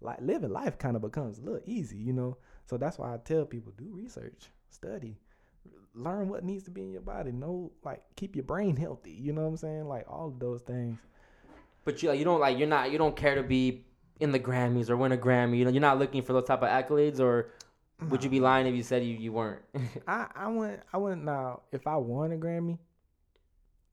like 0.00 0.20
living 0.20 0.50
life 0.50 0.78
kind 0.78 0.96
of 0.96 1.02
becomes 1.02 1.38
a 1.38 1.42
little 1.42 1.60
easy, 1.66 1.98
you 1.98 2.12
know. 2.12 2.36
So 2.66 2.76
that's 2.76 2.98
why 2.98 3.14
I 3.14 3.18
tell 3.18 3.44
people 3.44 3.72
do 3.76 3.88
research. 3.92 4.50
study, 4.68 5.16
learn 5.94 6.28
what 6.28 6.44
needs 6.44 6.64
to 6.64 6.70
be 6.70 6.82
in 6.82 6.92
your 6.92 7.02
body. 7.02 7.32
Know 7.32 7.72
like 7.84 8.02
keep 8.16 8.36
your 8.36 8.44
brain 8.44 8.76
healthy. 8.76 9.12
You 9.12 9.32
know 9.32 9.42
what 9.42 9.48
I'm 9.48 9.56
saying? 9.56 9.88
Like 9.88 10.06
all 10.08 10.28
of 10.28 10.38
those 10.38 10.62
things. 10.62 10.98
But 11.84 12.02
you 12.02 12.12
you 12.12 12.24
don't 12.24 12.40
like 12.40 12.58
you're 12.58 12.68
not 12.68 12.90
you 12.90 12.98
don't 12.98 13.16
care 13.16 13.34
to 13.34 13.42
be 13.42 13.84
in 14.20 14.32
the 14.32 14.38
Grammys 14.38 14.90
or 14.90 14.96
win 14.96 15.12
a 15.12 15.16
Grammy. 15.16 15.58
You 15.58 15.64
know 15.64 15.70
you're 15.70 15.80
not 15.80 15.98
looking 15.98 16.22
for 16.22 16.32
those 16.32 16.44
type 16.44 16.62
of 16.62 16.68
accolades. 16.68 17.20
Or 17.20 17.50
would 18.08 18.24
you 18.24 18.30
be 18.30 18.40
lying 18.40 18.66
if 18.66 18.74
you 18.74 18.82
said 18.82 19.04
you, 19.04 19.16
you 19.16 19.32
weren't? 19.32 19.62
I 20.08 20.26
I 20.34 20.48
wouldn't 20.48 20.80
I 20.92 20.96
wouldn't 20.96 21.24
now 21.24 21.62
if 21.72 21.86
I 21.86 21.96
won 21.96 22.32
a 22.32 22.36
Grammy, 22.36 22.78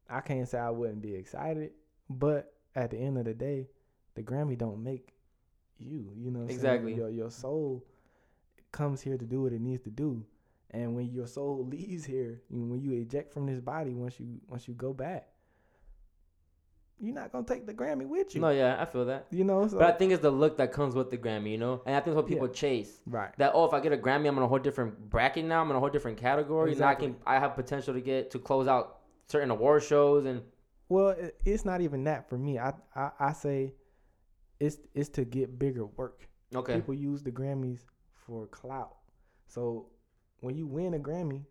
I 0.09 0.21
can't 0.21 0.47
say 0.47 0.59
I 0.59 0.69
wouldn't 0.69 1.01
be 1.01 1.15
excited. 1.15 1.71
But 2.09 2.53
at 2.75 2.91
the 2.91 2.97
end 2.97 3.17
of 3.17 3.25
the 3.25 3.33
day, 3.33 3.67
the 4.15 4.23
Grammy 4.23 4.57
don't 4.57 4.83
make 4.83 5.16
you. 5.79 6.11
You 6.15 6.31
know 6.31 6.39
what 6.39 6.43
I'm 6.43 6.47
saying? 6.49 6.55
Exactly. 6.59 6.93
Your 6.95 7.09
your 7.09 7.31
soul 7.31 7.85
comes 8.71 9.01
here 9.01 9.17
to 9.17 9.25
do 9.25 9.41
what 9.43 9.53
it 9.53 9.61
needs 9.61 9.81
to 9.83 9.89
do. 9.89 10.25
And 10.71 10.95
when 10.95 11.07
your 11.11 11.27
soul 11.27 11.65
leaves 11.69 12.05
here, 12.05 12.41
when 12.49 12.81
you 12.81 12.91
eject 12.93 13.33
from 13.33 13.45
this 13.45 13.59
body, 13.59 13.93
once 13.93 14.19
you 14.19 14.39
once 14.47 14.67
you 14.67 14.73
go 14.73 14.93
back, 14.93 15.27
you're 16.99 17.13
not 17.13 17.31
gonna 17.31 17.45
take 17.45 17.65
the 17.67 17.73
Grammy 17.73 18.07
with 18.07 18.33
you. 18.33 18.41
no, 18.41 18.49
yeah, 18.49 18.75
I 18.79 18.85
feel 18.85 19.05
that. 19.05 19.27
You 19.29 19.43
know, 19.43 19.67
so 19.67 19.77
But 19.77 19.93
I 19.93 19.97
think 19.97 20.11
it's 20.11 20.21
the 20.21 20.31
look 20.31 20.57
that 20.57 20.71
comes 20.71 20.95
with 20.95 21.11
the 21.11 21.17
Grammy, 21.17 21.51
you 21.51 21.57
know, 21.57 21.81
and 21.85 21.95
I 21.95 21.99
think 21.99 22.07
that's 22.07 22.15
what 22.15 22.27
people 22.27 22.47
Yeah. 22.47 22.53
chase. 22.53 23.01
right. 23.05 23.31
That 23.37 23.51
oh, 23.53 23.65
if 23.65 23.73
I 23.73 23.79
get 23.79 23.93
a 23.93 23.97
Grammy, 23.97 24.27
I'm 24.27 24.37
in 24.37 24.43
a 24.43 24.47
whole 24.47 24.59
different 24.59 25.09
bracket 25.09 25.45
now. 25.45 25.61
I'm 25.61 25.69
in 25.69 25.75
a 25.77 25.79
whole 25.79 25.89
different 25.89 26.17
category. 26.17 26.71
Exactly. 26.71 27.07
Now 27.07 27.13
I 27.13 27.15
can 27.15 27.21
I 27.37 27.39
have 27.39 27.55
potential 27.55 27.93
to 27.93 28.01
get 28.01 28.31
to 28.31 28.39
close 28.39 28.67
out 28.67 28.97
certain 29.27 29.51
award 29.51 29.83
shows 29.83 30.25
and 30.25 30.41
Well, 30.89 31.15
it's 31.45 31.65
not 31.65 31.81
even 31.81 32.03
that 32.05 32.27
for 32.29 32.37
me. 32.37 32.57
I, 32.57 32.73
I 32.95 33.11
I 33.19 33.33
say 33.33 33.73
it's 34.59 34.77
it's 34.93 35.09
to 35.09 35.25
get 35.25 35.59
bigger 35.59 35.85
work. 35.85 36.27
okay, 36.55 36.75
People 36.75 36.93
use 36.93 37.21
the 37.23 37.31
Grammys 37.31 37.81
for 38.13 38.47
clout. 38.47 38.95
So 39.47 39.87
when 40.41 40.55
you 40.55 40.67
win 40.67 40.93
a 40.93 40.99
Grammy, 40.99 41.43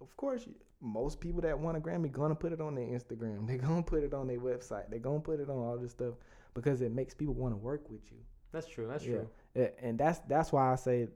of 0.00 0.16
course, 0.16 0.46
most 0.80 1.20
people 1.20 1.40
that 1.42 1.58
won 1.58 1.76
a 1.76 1.80
Grammy 1.80 2.10
gonna 2.10 2.34
put 2.34 2.52
it 2.52 2.60
on 2.60 2.74
their 2.74 2.86
Instagram. 2.86 3.46
They're 3.46 3.58
gonna 3.58 3.82
put 3.82 4.02
it 4.04 4.14
on 4.14 4.26
their 4.26 4.38
website. 4.40 4.90
They're 4.90 4.98
gonna 4.98 5.20
put 5.20 5.40
it 5.40 5.48
on 5.50 5.56
all 5.58 5.78
this 5.78 5.92
stuff 5.92 6.14
because 6.54 6.80
it 6.82 6.92
makes 6.92 7.14
people 7.14 7.34
want 7.34 7.52
to 7.54 7.58
work 7.58 7.88
with 7.90 8.10
you. 8.10 8.18
that's 8.52 8.66
true. 8.66 8.86
That's 8.88 9.04
Yeah. 9.04 9.16
true. 9.16 9.28
Yeah, 9.54 9.68
and 9.82 9.98
that's 9.98 10.18
that's 10.20 10.50
why 10.52 10.72
I 10.72 10.76
say, 10.76 11.08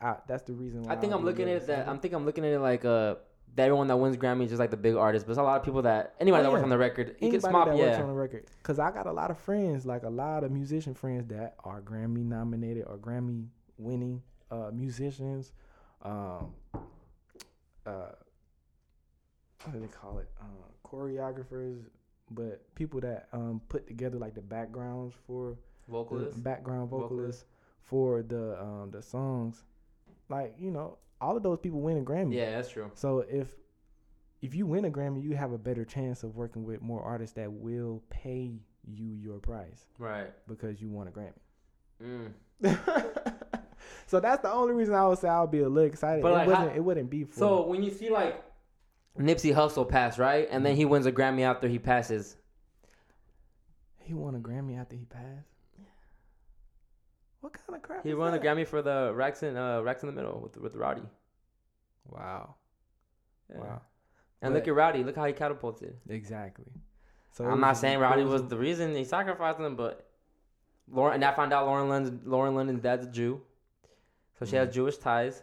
I, 0.00 0.16
that's 0.26 0.42
the 0.42 0.52
reason 0.52 0.82
why 0.82 0.94
I 0.94 0.96
think 0.96 1.12
I'll 1.12 1.18
I'm 1.20 1.24
looking 1.24 1.48
at 1.48 1.62
it 1.62 1.66
that. 1.68 1.88
I'm 1.88 2.00
think 2.00 2.12
I'm 2.14 2.24
looking 2.24 2.44
at 2.44 2.52
it 2.52 2.58
like 2.60 2.84
uh 2.84 3.16
that 3.54 3.64
everyone 3.64 3.86
that 3.88 3.96
wins 3.96 4.16
Grammy 4.16 4.44
is 4.44 4.50
just 4.50 4.60
like 4.60 4.70
the 4.70 4.76
big 4.76 4.94
artist, 4.96 5.26
but 5.26 5.30
there's 5.34 5.38
a 5.38 5.42
lot 5.42 5.58
of 5.58 5.64
people 5.64 5.82
that 5.82 6.14
anybody 6.20 6.40
Oh, 6.40 6.44
that 6.44 6.52
works 6.52 6.62
on 6.64 6.70
the 6.70 6.78
record, 6.78 7.08
you 7.20 7.30
can 7.30 7.44
Anybody 7.44 7.70
that 7.70 7.76
yeah. 7.76 7.84
works 7.90 8.00
on 8.00 8.08
the 8.08 8.14
record. 8.14 8.46
Cause 8.62 8.78
I 8.78 8.90
got 8.90 9.06
a 9.06 9.12
lot 9.12 9.30
of 9.30 9.38
friends, 9.38 9.84
like 9.84 10.04
a 10.04 10.08
lot 10.10 10.42
of 10.44 10.50
musician 10.50 10.94
friends 10.94 11.26
that 11.28 11.54
are 11.64 11.80
Grammy 11.82 12.24
nominated 12.24 12.84
or 12.86 12.96
Grammy 12.98 13.46
winning 13.78 14.22
uh, 14.50 14.70
musicians. 14.72 15.52
Um, 16.02 16.52
uh, 17.86 18.12
what 19.64 19.72
do 19.72 19.80
they 19.80 19.86
call 19.86 20.18
it? 20.18 20.28
Uh, 20.40 20.44
choreographers, 20.88 21.78
but 22.30 22.62
people 22.74 23.00
that 23.00 23.28
um, 23.32 23.60
put 23.68 23.86
together 23.86 24.18
like 24.18 24.34
the 24.34 24.40
backgrounds 24.40 25.14
for 25.26 25.50
the 25.86 25.92
Vocalist. 25.92 26.42
background 26.42 26.88
Vocalist. 26.90 27.10
vocalists 27.12 27.44
for 27.82 28.22
the 28.22 28.60
um, 28.60 28.90
the 28.90 29.02
songs. 29.02 29.62
Like 30.28 30.54
you 30.58 30.70
know, 30.70 30.98
all 31.22 31.36
of 31.36 31.42
those 31.42 31.58
people 31.60 31.80
win 31.80 31.96
a 31.98 32.00
Grammy. 32.02 32.34
Yeah, 32.34 32.50
that's 32.56 32.68
true. 32.70 32.90
So 32.94 33.20
if 33.28 33.48
if 34.42 34.54
you 34.54 34.66
win 34.66 34.84
a 34.84 34.90
Grammy, 34.90 35.22
you 35.22 35.36
have 35.36 35.52
a 35.52 35.58
better 35.58 35.84
chance 35.84 36.24
of 36.24 36.34
working 36.34 36.64
with 36.64 36.82
more 36.82 37.02
artists 37.02 37.36
that 37.36 37.50
will 37.52 38.02
pay 38.10 38.58
you 38.84 39.14
your 39.14 39.38
price 39.38 39.86
Right. 39.98 40.32
because 40.48 40.82
you 40.82 40.88
won 40.90 41.06
a 41.06 41.12
Grammy. 41.12 41.32
Mm. 42.02 42.32
so 44.08 44.18
that's 44.18 44.42
the 44.42 44.52
only 44.52 44.74
reason 44.74 44.94
I 44.94 45.06
would 45.06 45.18
say 45.18 45.28
I 45.28 45.40
would 45.40 45.52
be 45.52 45.60
a 45.60 45.68
little 45.68 45.88
excited. 45.88 46.22
But 46.22 46.30
it 46.32 46.34
like, 46.34 46.46
wasn't. 46.48 46.70
how- 46.70 46.76
it 46.76 46.80
wouldn't 46.80 47.08
be 47.10 47.22
for. 47.24 47.38
So 47.38 47.66
when 47.66 47.84
you 47.84 47.90
see 47.92 48.10
like 48.10 48.42
Nipsey 49.16 49.54
Hussle 49.54 49.88
pass, 49.88 50.18
right, 50.18 50.48
and 50.50 50.66
then 50.66 50.74
he 50.74 50.84
wins 50.84 51.06
a 51.06 51.12
Grammy 51.12 51.42
after 51.42 51.68
he 51.68 51.78
passes. 51.78 52.36
he 53.98 54.14
won 54.14 54.34
a 54.34 54.40
Grammy 54.40 54.76
after 54.80 54.96
he 54.96 55.04
passed. 55.04 55.51
What 57.42 57.52
kind 57.52 57.76
of 57.76 57.82
crap? 57.82 58.02
He 58.04 58.10
is 58.10 58.16
won 58.16 58.28
a 58.32 58.38
that? 58.38 58.42
Grammy 58.42 58.66
for 58.66 58.80
the 58.82 59.12
Racks 59.14 59.42
in 59.42 59.56
uh, 59.56 59.80
Racks 59.82 60.02
in 60.02 60.06
the 60.08 60.12
Middle 60.14 60.40
with 60.40 60.56
with 60.56 60.74
Roddy. 60.76 61.02
Wow. 62.08 62.54
Yeah. 63.50 63.58
Wow. 63.58 63.82
And 64.40 64.52
But- 64.52 64.58
look 64.60 64.68
at 64.68 64.74
Roddy. 64.74 65.04
Look 65.04 65.16
how 65.16 65.26
he 65.26 65.32
catapulted. 65.32 65.96
Exactly. 66.08 66.72
So 67.32 67.44
I'm 67.44 67.60
not 67.60 67.76
saying 67.76 67.98
it 67.98 68.00
Roddy 68.00 68.24
was 68.24 68.46
the 68.48 68.58
reason 68.58 68.94
he 68.94 69.04
sacrificed 69.04 69.58
him, 69.58 69.74
but 69.76 70.08
Lauren 70.90 71.14
and 71.14 71.24
I 71.24 71.32
found 71.34 71.52
out 71.52 71.66
Lauren 71.66 71.88
London 71.88 72.20
Lauren 72.24 72.54
London's 72.54 72.80
dad's 72.82 73.06
a 73.06 73.10
Jew, 73.10 73.40
so 74.38 74.44
she 74.44 74.56
has 74.56 74.68
Mm. 74.68 74.72
Jewish 74.72 74.98
ties, 74.98 75.42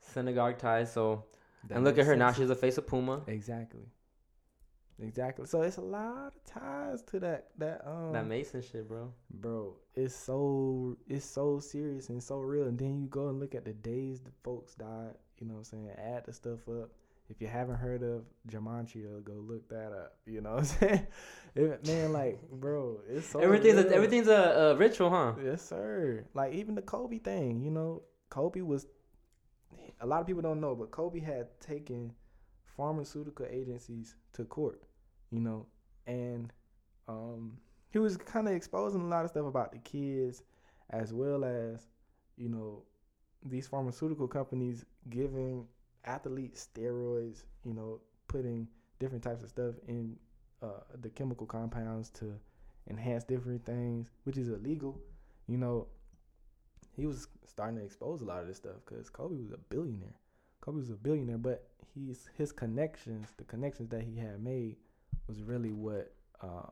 synagogue 0.00 0.58
ties. 0.58 0.92
So 0.92 1.24
that 1.68 1.74
and 1.76 1.84
look 1.84 1.94
at 1.94 1.98
makes 1.98 2.06
her 2.08 2.16
now; 2.16 2.28
sense. 2.28 2.38
she's 2.38 2.48
the 2.48 2.54
face 2.54 2.78
of 2.78 2.86
Puma. 2.86 3.22
Exactly. 3.26 3.84
Exactly. 5.02 5.46
So 5.46 5.62
it's 5.62 5.76
a 5.76 5.80
lot 5.82 6.28
of 6.28 6.44
ties 6.44 7.02
to 7.02 7.20
that 7.20 7.48
that 7.58 7.82
um 7.86 8.12
that 8.12 8.26
Mason 8.26 8.62
shit, 8.62 8.88
bro. 8.88 9.12
bro. 9.30 9.74
It's 9.94 10.14
so 10.14 10.96
it's 11.08 11.24
so 11.24 11.58
serious 11.58 12.08
and 12.10 12.22
so 12.22 12.38
real. 12.38 12.66
And 12.66 12.78
then 12.78 13.00
you 13.00 13.08
go 13.08 13.28
and 13.28 13.40
look 13.40 13.54
at 13.54 13.64
the 13.64 13.72
days 13.72 14.20
the 14.20 14.30
folks 14.42 14.74
died. 14.74 15.14
You 15.40 15.48
know 15.48 15.54
what 15.54 15.58
I'm 15.60 15.64
saying? 15.64 15.90
Add 15.98 16.26
the 16.26 16.32
stuff 16.32 16.60
up. 16.68 16.90
If 17.28 17.40
you 17.40 17.48
haven't 17.48 17.76
heard 17.76 18.02
of 18.02 18.24
Gematria, 18.48 19.24
go 19.24 19.32
look 19.32 19.68
that 19.70 19.92
up. 19.92 20.16
You 20.26 20.42
know 20.42 20.50
what 20.52 20.58
I'm 20.60 20.64
saying? 20.64 21.06
It- 21.56 21.86
man, 21.86 22.12
like, 22.12 22.40
bro, 22.50 22.98
it's 23.08 23.28
so 23.28 23.38
everything's 23.38 23.78
a, 23.78 23.88
everything's 23.94 24.26
a, 24.26 24.72
a 24.72 24.76
ritual, 24.76 25.08
huh? 25.10 25.34
Yes, 25.42 25.62
sir. 25.62 26.24
Like 26.34 26.52
even 26.54 26.74
the 26.74 26.82
Kobe 26.82 27.18
thing, 27.18 27.62
you 27.62 27.70
know, 27.70 28.02
Kobe 28.28 28.60
was. 28.60 28.86
A 30.00 30.06
lot 30.06 30.20
of 30.20 30.26
people 30.26 30.42
don't 30.42 30.60
know, 30.60 30.74
but 30.74 30.90
Kobe 30.90 31.20
had 31.20 31.46
taken 31.60 32.12
pharmaceutical 32.76 33.46
agencies 33.50 34.16
to 34.32 34.44
court, 34.44 34.82
you 35.30 35.40
know, 35.40 35.66
and 36.06 36.52
um, 37.08 37.58
he 37.90 37.98
was 37.98 38.16
kind 38.16 38.48
of 38.48 38.54
exposing 38.54 39.00
a 39.00 39.06
lot 39.06 39.24
of 39.24 39.30
stuff 39.30 39.46
about 39.46 39.72
the 39.72 39.78
kids, 39.78 40.42
as 40.90 41.12
well 41.12 41.44
as, 41.44 41.86
you 42.36 42.48
know, 42.48 42.82
these 43.44 43.66
pharmaceutical 43.66 44.26
companies 44.26 44.84
giving 45.10 45.66
athletes 46.04 46.68
steroids, 46.74 47.44
you 47.64 47.74
know, 47.74 48.00
putting 48.28 48.68
different 48.98 49.22
types 49.22 49.42
of 49.42 49.48
stuff 49.48 49.74
in 49.86 50.16
uh, 50.62 50.80
the 51.00 51.08
chemical 51.10 51.46
compounds 51.46 52.10
to 52.10 52.34
enhance 52.90 53.24
different 53.24 53.64
things, 53.64 54.10
which 54.24 54.36
is 54.36 54.48
illegal. 54.48 54.98
You 55.46 55.58
know, 55.58 55.86
he 56.96 57.06
was 57.06 57.28
starting 57.46 57.78
to 57.78 57.84
expose 57.84 58.22
a 58.22 58.24
lot 58.24 58.40
of 58.40 58.48
this 58.48 58.56
stuff 58.56 58.76
because 58.84 59.10
Kobe 59.10 59.36
was 59.36 59.52
a 59.52 59.58
billionaire. 59.58 60.16
Kobe 60.64 60.78
was 60.78 60.88
a 60.90 60.94
billionaire, 60.94 61.36
but 61.38 61.68
he's 61.94 62.28
his 62.38 62.50
connections, 62.52 63.28
the 63.36 63.44
connections 63.44 63.90
that 63.90 64.02
he 64.02 64.16
had 64.16 64.42
made, 64.42 64.76
was 65.28 65.42
really 65.42 65.72
what 65.72 66.14
uh, 66.40 66.68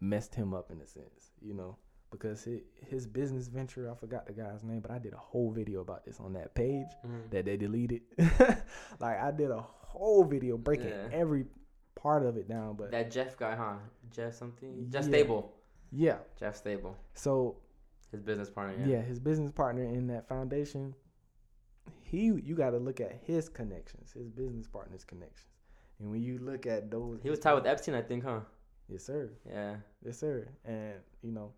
messed 0.00 0.34
him 0.34 0.54
up 0.54 0.70
in 0.70 0.80
a 0.80 0.86
sense. 0.86 1.32
You 1.40 1.54
know, 1.54 1.76
because 2.10 2.44
his, 2.44 2.60
his 2.76 3.06
business 3.06 3.48
venture, 3.48 3.90
I 3.90 3.94
forgot 3.94 4.26
the 4.26 4.32
guy's 4.32 4.64
name, 4.64 4.80
but 4.80 4.90
I 4.90 4.98
did 4.98 5.12
a 5.12 5.18
whole 5.18 5.50
video 5.50 5.80
about 5.80 6.04
this 6.04 6.18
on 6.20 6.32
that 6.34 6.54
page 6.54 6.86
Mhm. 7.06 7.30
that 7.30 7.44
they 7.44 7.56
deleted. 7.56 8.02
like 9.00 9.20
I 9.20 9.30
did 9.30 9.50
a 9.50 9.60
whole 9.60 10.24
video 10.24 10.56
breaking 10.56 10.88
Yeah. 10.88 11.08
every 11.12 11.44
part 11.94 12.24
of 12.24 12.36
it 12.36 12.48
down, 12.48 12.76
but 12.76 12.90
That 12.90 13.10
Jeff 13.10 13.36
guy, 13.36 13.54
huh? 13.54 13.76
Jeff 14.10 14.34
something. 14.34 14.88
Jeff 14.90 15.06
Yeah. 15.08 15.10
Stibel. 15.18 15.44
yeah. 15.90 16.18
Jeff 16.38 16.62
Stibel. 16.62 16.94
So 17.14 17.56
His 18.10 18.22
business 18.22 18.50
partner. 18.50 18.76
yeah. 18.80 18.96
Yeah. 18.96 19.02
his 19.02 19.20
business 19.20 19.52
partner 19.52 19.84
in 19.84 20.06
that 20.08 20.26
foundation, 20.28 20.94
he 22.12 22.26
you 22.48 22.54
got 22.54 22.70
to 22.70 22.78
look 22.78 23.00
at 23.00 23.12
his 23.26 23.48
connections, 23.48 24.12
his 24.12 24.28
business 24.30 24.66
partner's 24.68 25.04
connections, 25.04 25.50
and 25.98 26.10
when 26.12 26.22
you 26.22 26.38
look 26.38 26.66
at 26.66 26.90
those, 26.90 27.20
He 27.22 27.30
was 27.30 27.40
tied 27.40 27.54
with 27.54 27.66
Epstein, 27.66 27.94
I 27.96 28.02
think, 28.02 28.22
huh? 28.24 28.40
yes 28.88 29.04
sir, 29.04 29.30
Yeah. 29.48 29.76
yes 30.06 30.18
sir, 30.18 30.36
and 30.64 30.94
you 31.22 31.32
know, 31.32 31.48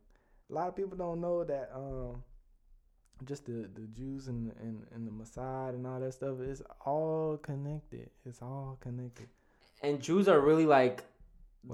a 0.51 0.55
lot 0.55 0.69
of 0.69 0.77
people 0.77 0.97
don't 0.97 1.21
know 1.21 1.45
that 1.45 1.71
um, 1.75 2.23
just 3.25 3.47
the 3.47 3.69
the 3.75 3.87
Jews 3.99 4.29
and 4.29 4.53
and 4.61 4.87
and 4.95 5.07
the 5.07 5.13
Mossad 5.13 5.71
and 5.77 5.87
all 5.87 6.01
that 6.01 6.13
stuff 6.15 6.41
is 6.41 6.63
all 6.85 7.37
connected. 7.39 8.11
It's 8.27 8.43
all 8.43 8.79
connected. 8.81 9.29
And 9.83 10.01
Jews 10.01 10.29
are 10.29 10.41
really 10.41 10.67
like 10.67 11.05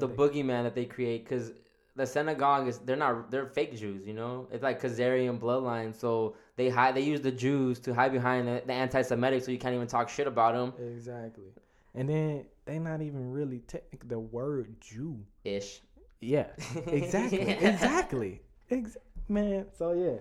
the 0.03 0.07
What 0.07 0.17
boogeyman 0.17 0.63
that 0.65 0.75
they 0.75 0.85
create 0.85 1.25
because 1.25 1.53
the 1.97 2.07
synagogue 2.07 2.69
is 2.69 2.79
they're 2.79 2.97
not 2.97 3.31
they're 3.31 3.47
fake 3.47 3.77
Jews, 3.77 4.07
you 4.07 4.15
know. 4.15 4.47
It's 4.53 4.63
like 4.63 4.81
Khazarian 4.81 5.39
bloodline, 5.39 5.95
so 5.95 6.37
they 6.57 6.69
hide 6.69 6.95
they 6.95 7.01
use 7.03 7.21
the 7.21 7.33
Jews 7.33 7.79
to 7.81 7.93
hide 7.95 8.13
behind 8.13 8.47
the, 8.49 8.63
the 8.67 8.73
anti-Semitic, 8.73 9.43
so 9.45 9.51
you 9.51 9.59
can't 9.59 9.75
even 9.75 9.87
talk 9.87 10.09
shit 10.09 10.27
about 10.27 10.55
them. 10.55 10.73
Exactly. 10.95 11.53
And 11.95 12.09
then 12.09 12.45
they're 12.65 12.79
not 12.81 13.03
even 13.03 13.33
really 13.33 13.59
technical. 13.61 14.09
The 14.09 14.19
word 14.19 14.75
Jew. 14.81 15.19
Ish. 15.45 15.81
Yeah. 16.21 16.47
Exactly. 16.87 17.41
exactly. 17.73 18.41
Ex- 18.71 18.97
man. 19.29 19.67
So 19.77 19.93
yeah. 19.93 20.19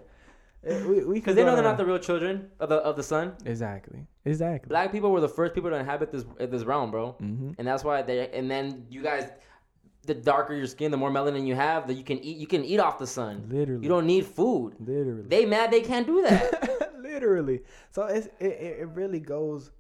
Eh, 0.70 1.04
Because 1.14 1.36
they 1.36 1.44
know 1.46 1.56
they're 1.56 1.64
not 1.64 1.78
the 1.78 1.86
real 1.86 2.00
children 2.00 2.50
of 2.60 2.70
the 2.70 2.76
of 2.78 2.96
the 2.96 3.04
sun. 3.04 3.34
exactly. 3.46 4.06
Exactly. 4.26 4.68
Black 4.68 4.92
people 4.92 5.12
were 5.12 5.22
the 5.22 5.30
first 5.30 5.54
people 5.54 5.70
to 5.70 5.76
inhabit 5.78 6.12
this 6.12 6.26
this 6.40 6.64
realm, 6.64 6.92
bro. 6.92 7.16
Mm-hmm. 7.22 7.52
and 7.58 7.68
that's 7.68 7.84
why 7.84 8.02
they 8.02 8.30
and 8.32 8.50
then 8.52 8.86
you 8.90 9.02
guys 9.02 9.30
the 10.10 10.16
darker 10.16 10.54
your 10.54 10.68
skin 10.68 10.92
the 10.92 10.98
more 10.98 11.12
melanin 11.12 11.46
you 11.48 11.56
have 11.56 11.88
that 11.88 11.94
you 11.96 12.04
can 12.04 12.20
eat 12.20 12.38
you 12.38 12.48
can 12.54 12.64
eat 12.66 12.80
off 12.80 12.98
the 13.00 13.08
sun 13.08 13.46
Literally. 13.50 13.84
you 13.84 13.90
don't 13.90 14.06
need 14.14 14.26
food 14.26 14.76
Literally. 14.80 15.24
they 15.34 15.46
mad 15.46 15.72
they 15.72 15.82
can't 15.82 16.06
do 16.08 16.22
that 16.24 16.90
Literally. 17.10 17.62
So 17.92 18.04
it's 18.04 18.28
it, 18.40 18.54
it 18.68 18.74
it 18.82 18.90
really 18.94 19.20
goes 19.20 19.72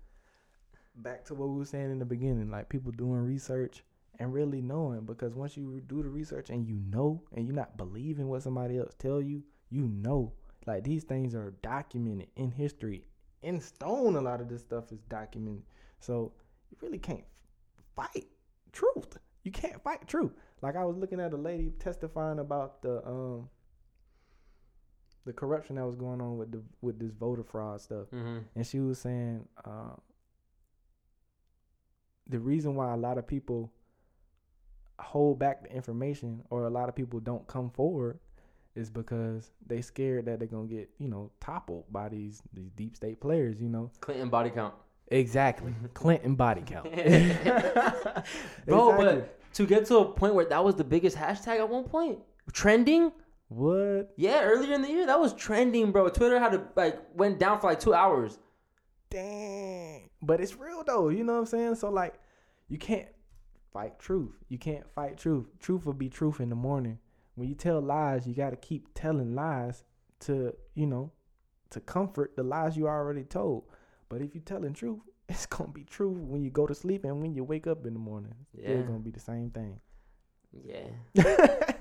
back 0.95 1.23
to 1.25 1.33
what 1.35 1.47
we 1.49 1.57
were 1.57 1.65
saying 1.65 1.91
in 1.91 1.99
the 1.99 2.05
beginning, 2.05 2.49
like 2.49 2.69
people 2.69 2.91
doing 2.91 3.21
research 3.35 3.83
and 4.19 4.33
really 4.33 4.61
knowing. 4.61 5.01
Because 5.05 5.35
once 5.35 5.55
you 5.55 5.81
do 5.87 6.01
the 6.03 6.09
research 6.09 6.49
and 6.49 6.67
you 6.67 6.79
know, 6.89 7.21
and 7.35 7.45
you're 7.45 7.55
not 7.55 7.77
believing 7.77 8.27
what 8.27 8.41
somebody 8.43 8.77
else 8.77 8.93
tell 8.97 9.21
you, 9.21 9.43
you 9.69 9.87
know, 9.87 10.33
like 10.65 10.83
these 10.83 11.03
things 11.03 11.35
are 11.35 11.53
documented 11.61 12.27
in 12.35 12.51
history, 12.51 13.05
in 13.43 13.61
stone. 13.61 14.15
A 14.15 14.21
lot 14.21 14.41
of 14.41 14.49
this 14.49 14.61
stuff 14.61 14.91
is 14.91 14.99
documented, 15.09 15.63
so 15.99 16.33
you 16.71 16.77
really 16.81 16.99
can't 16.99 17.23
fight 17.95 18.27
truth. 18.73 19.17
You 19.43 19.51
can't 19.51 19.81
fight 19.83 20.07
truth. 20.07 20.31
Like 20.61 20.75
I 20.75 20.83
was 20.85 20.97
looking 20.97 21.19
at 21.19 21.33
a 21.33 21.37
lady 21.37 21.71
testifying 21.79 22.39
about 22.39 22.81
the 22.81 23.05
um 23.07 23.49
the 25.25 25.33
corruption 25.33 25.75
that 25.75 25.85
was 25.85 25.95
going 25.95 26.21
on 26.21 26.37
with 26.37 26.51
the 26.51 26.61
with 26.81 26.99
this 26.99 27.11
voter 27.13 27.43
fraud 27.43 27.81
stuff, 27.81 28.07
Mm-hmm. 28.11 28.39
and 28.55 28.65
she 28.67 28.79
was 28.79 28.99
saying 28.99 29.45
uh, 29.65 29.95
the 32.27 32.39
reason 32.39 32.75
why 32.75 32.93
a 32.93 32.97
lot 32.97 33.17
of 33.17 33.27
people 33.27 33.71
hold 34.99 35.39
back 35.39 35.63
the 35.63 35.73
information 35.73 36.43
or 36.49 36.65
a 36.65 36.69
lot 36.69 36.89
of 36.89 36.95
people 36.95 37.19
don't 37.19 37.47
come 37.47 37.69
forward 37.69 38.19
is 38.75 38.89
because 38.89 39.51
they 39.65 39.81
scared 39.81 40.25
that 40.25 40.39
they're 40.39 40.47
gonna 40.47 40.67
get 40.67 40.89
you 40.99 41.07
know 41.07 41.31
toppled 41.39 41.85
by 41.91 42.09
these 42.09 42.41
these 42.53 42.69
deep 42.71 42.95
state 42.95 43.19
players. 43.19 43.61
You 43.61 43.69
know 43.69 43.91
Clinton 44.01 44.29
body 44.29 44.49
count. 44.49 44.73
Exactly 45.11 45.71
mm-hmm. 45.71 45.87
Clinton 45.93 46.35
body 46.35 46.61
count. 46.65 46.85
Bro, 46.93 48.89
Exactly. 48.91 49.05
but 49.05 49.53
to 49.53 49.65
get 49.65 49.85
to 49.87 49.97
a 49.97 50.05
point 50.05 50.35
where 50.35 50.45
that 50.45 50.63
was 50.63 50.75
the 50.75 50.83
biggest 50.83 51.17
hashtag 51.17 51.57
at 51.59 51.69
one 51.69 51.83
point, 51.85 52.19
trending. 52.53 53.11
what? 53.47 54.13
Yeah, 54.15 54.41
earlier 54.43 54.73
in 54.73 54.81
the 54.81 54.89
year 54.89 55.05
that 55.05 55.19
was 55.19 55.33
trending, 55.33 55.91
bro. 55.91 56.09
Twitter 56.09 56.39
had 56.39 56.51
to 56.51 56.63
like 56.75 56.99
went 57.15 57.39
down 57.39 57.59
for 57.59 57.67
like 57.67 57.79
two 57.79 57.93
hours. 57.93 58.37
Dang. 59.09 60.09
But 60.21 60.39
it's 60.41 60.55
real 60.55 60.83
though, 60.85 61.09
you 61.09 61.23
know 61.23 61.33
what 61.33 61.39
I'm 61.39 61.45
saying? 61.47 61.75
So 61.75 61.89
like 61.89 62.15
you 62.67 62.77
can't 62.77 63.07
fight 63.73 63.97
truth. 63.99 64.35
You 64.49 64.57
can't 64.57 64.87
fight 64.93 65.17
truth. 65.17 65.47
Truth 65.59 65.85
will 65.85 65.93
be 65.93 66.09
truth 66.09 66.39
in 66.39 66.49
the 66.49 66.55
morning. 66.55 66.99
When 67.35 67.47
you 67.49 67.55
tell 67.55 67.81
lies, 67.81 68.27
you 68.27 68.35
gotta 68.35 68.55
keep 68.57 68.89
telling 68.93 69.33
lies 69.33 69.83
to, 70.21 70.53
you 70.75 70.85
know, 70.85 71.11
to 71.71 71.79
comfort 71.79 72.35
the 72.35 72.43
lies 72.43 72.75
you 72.77 72.87
already 72.87 73.23
told. 73.23 73.63
But 74.09 74.21
if 74.21 74.33
you 74.35 74.41
telling 74.41 74.73
truth, 74.73 74.99
it's 75.29 75.45
gonna 75.45 75.71
be 75.71 75.83
true 75.83 76.09
when 76.11 76.43
you 76.43 76.49
go 76.49 76.65
to 76.67 76.73
sleep 76.75 77.05
and 77.05 77.21
when 77.21 77.33
you 77.33 77.43
wake 77.43 77.67
up 77.67 77.85
in 77.85 77.93
the 77.93 77.99
morning. 77.99 78.33
It's 78.57 78.67
Yeah. 78.67 78.81
gonna 78.81 78.99
be 78.99 79.11
the 79.11 79.19
same 79.19 79.49
thing. 79.51 79.79
Yeah, 80.65 80.87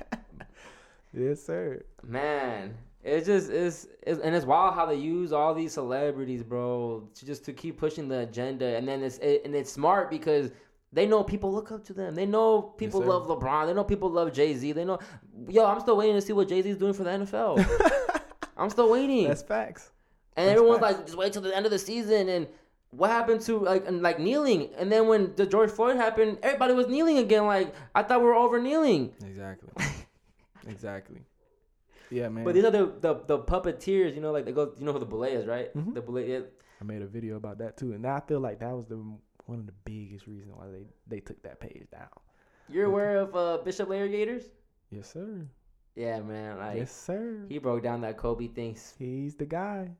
yes, 1.14 1.42
sir. 1.42 1.82
man. 2.04 2.76
It's 3.02 3.26
just 3.26 3.48
it's, 3.50 3.86
it's 4.02 4.20
and 4.20 4.34
it's 4.34 4.44
wild 4.44 4.74
how 4.74 4.84
they 4.84 4.96
use 4.96 5.32
all 5.32 5.54
these 5.54 5.72
celebrities, 5.72 6.42
bro, 6.42 7.08
to 7.14 7.24
just 7.24 7.44
to 7.46 7.52
keep 7.52 7.78
pushing 7.78 8.08
the 8.08 8.18
agenda. 8.20 8.76
And 8.76 8.86
then 8.86 9.02
it's 9.02 9.18
it, 9.18 9.42
and 9.46 9.54
it's 9.54 9.72
smart 9.72 10.10
because 10.10 10.50
they 10.92 11.06
know 11.06 11.22
people 11.24 11.52
look 11.52 11.70
up 11.72 11.84
to 11.84 11.94
them. 11.94 12.14
They 12.14 12.26
know 12.26 12.60
people 12.60 13.00
sir. 13.00 13.06
love 13.06 13.26
LeBron. 13.28 13.66
They 13.66 13.72
know 13.74 13.84
people 13.84 14.10
love 14.10 14.32
Jay 14.32 14.52
Z. 14.54 14.72
They 14.72 14.84
know, 14.84 14.98
yo, 15.48 15.64
I'm 15.64 15.80
still 15.80 15.96
waiting 15.96 16.16
to 16.16 16.20
see 16.20 16.32
what 16.34 16.48
Jay 16.48 16.60
Z 16.60 16.68
is 16.68 16.76
doing 16.76 16.92
for 16.92 17.04
the 17.04 17.10
NFL. 17.10 18.20
I'm 18.58 18.68
still 18.68 18.90
waiting. 18.90 19.28
That's 19.28 19.42
facts. 19.42 19.92
And 20.38 20.46
That's 20.46 20.56
everyone's 20.56 20.82
like, 20.82 21.04
just 21.04 21.18
wait 21.18 21.32
till 21.32 21.42
the 21.42 21.54
end 21.54 21.66
of 21.66 21.72
the 21.72 21.80
season. 21.80 22.28
And 22.28 22.46
what 22.90 23.10
happened 23.10 23.40
to 23.42 23.58
like 23.58 23.88
and, 23.88 24.02
like 24.02 24.20
kneeling? 24.20 24.70
And 24.78 24.90
then 24.90 25.08
when 25.08 25.34
the 25.34 25.44
George 25.44 25.68
Floyd 25.68 25.96
happened, 25.96 26.38
everybody 26.44 26.74
was 26.74 26.86
kneeling 26.86 27.18
again. 27.18 27.44
Like 27.44 27.74
I 27.92 28.04
thought 28.04 28.20
we 28.20 28.26
were 28.26 28.34
over 28.34 28.62
kneeling. 28.62 29.12
Exactly. 29.26 29.70
exactly. 30.68 31.22
Yeah, 32.10 32.28
man. 32.28 32.44
But 32.44 32.54
these 32.54 32.64
are 32.64 32.70
the, 32.70 32.92
the 33.00 33.14
the 33.26 33.38
puppeteers. 33.40 34.14
You 34.14 34.20
know, 34.20 34.30
like 34.30 34.44
they 34.44 34.52
go. 34.52 34.72
You 34.78 34.86
know 34.86 34.92
who 34.92 35.00
the 35.00 35.06
Belay 35.06 35.32
is, 35.32 35.44
right? 35.44 35.74
Mhm. 35.76 35.94
The 35.94 36.02
Belay. 36.02 36.30
Yeah. 36.30 36.40
I 36.80 36.84
made 36.84 37.02
a 37.02 37.06
video 37.08 37.34
about 37.34 37.58
that 37.58 37.76
too, 37.76 37.92
and 37.92 38.06
I 38.06 38.20
feel 38.20 38.38
like 38.38 38.60
that 38.60 38.70
was 38.70 38.86
the 38.86 38.96
one 39.46 39.58
of 39.58 39.66
the 39.66 39.74
biggest 39.84 40.28
reasons 40.28 40.52
why 40.54 40.66
they 40.68 40.86
they 41.08 41.18
took 41.20 41.42
that 41.42 41.58
page 41.58 41.82
down. 41.90 42.08
You're 42.68 42.86
aware 42.86 43.16
of 43.16 43.34
uh, 43.34 43.58
Bishop 43.64 43.88
Larry 43.88 44.10
Gaiters? 44.10 44.44
Yes, 44.90 45.10
sir. 45.10 45.48
Yeah, 45.96 46.20
man. 46.20 46.58
Like 46.58 46.76
yes, 46.76 46.92
sir. 46.92 47.44
he 47.48 47.58
broke 47.58 47.82
down 47.82 48.02
that 48.02 48.16
Kobe 48.16 48.46
thing. 48.46 48.76
He's 49.00 49.34
the 49.34 49.46
guy. 49.46 49.90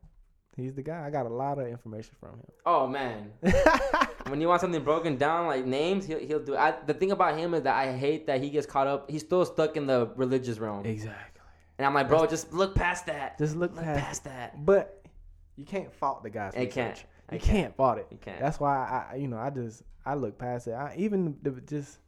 He's 0.58 0.74
the 0.74 0.82
guy. 0.82 1.06
I 1.06 1.10
got 1.10 1.26
a 1.26 1.28
lot 1.28 1.58
of 1.58 1.68
information 1.68 2.14
from 2.18 2.30
him. 2.30 2.52
Oh 2.66 2.86
man. 2.86 3.30
when 4.26 4.40
you 4.40 4.48
want 4.48 4.60
something 4.60 4.82
broken 4.82 5.16
down 5.16 5.46
like 5.46 5.64
names, 5.64 6.04
he'll 6.04 6.18
he'll 6.18 6.42
do. 6.42 6.54
It. 6.54 6.58
I, 6.58 6.74
the 6.84 6.94
thing 6.94 7.12
about 7.12 7.38
him 7.38 7.54
is 7.54 7.62
that 7.62 7.76
I 7.76 7.96
hate 7.96 8.26
that 8.26 8.42
he 8.42 8.50
gets 8.50 8.66
caught 8.66 8.86
up. 8.86 9.10
He's 9.10 9.22
still 9.22 9.44
stuck 9.44 9.76
in 9.76 9.86
the 9.86 10.10
religious 10.16 10.58
realm. 10.58 10.84
Exactly. 10.84 11.40
And 11.78 11.86
I'm 11.86 11.94
like, 11.94 12.08
bro, 12.08 12.26
just 12.26 12.52
look 12.52 12.74
past 12.74 13.06
that. 13.06 13.38
Just 13.38 13.54
look 13.54 13.74
Look 13.74 13.84
past. 13.84 14.00
past 14.00 14.24
that. 14.24 14.66
But 14.66 15.06
you 15.54 15.64
can't 15.64 15.92
fault 15.92 16.24
the 16.24 16.30
guy's 16.30 16.54
I 16.54 16.66
can't. 16.66 16.98
You 17.30 17.38
can't. 17.38 17.42
can't 17.42 17.76
fault 17.76 17.98
it. 17.98 18.08
You 18.10 18.18
can't. 18.18 18.40
That's 18.40 18.58
why 18.58 19.08
I, 19.12 19.16
you 19.16 19.28
know, 19.28 19.38
I 19.38 19.50
just 19.50 19.82
I 20.04 20.14
look 20.14 20.38
past 20.38 20.66
it. 20.66 20.72
I 20.72 20.94
even 20.98 21.36
the, 21.42 21.52
just 21.66 21.98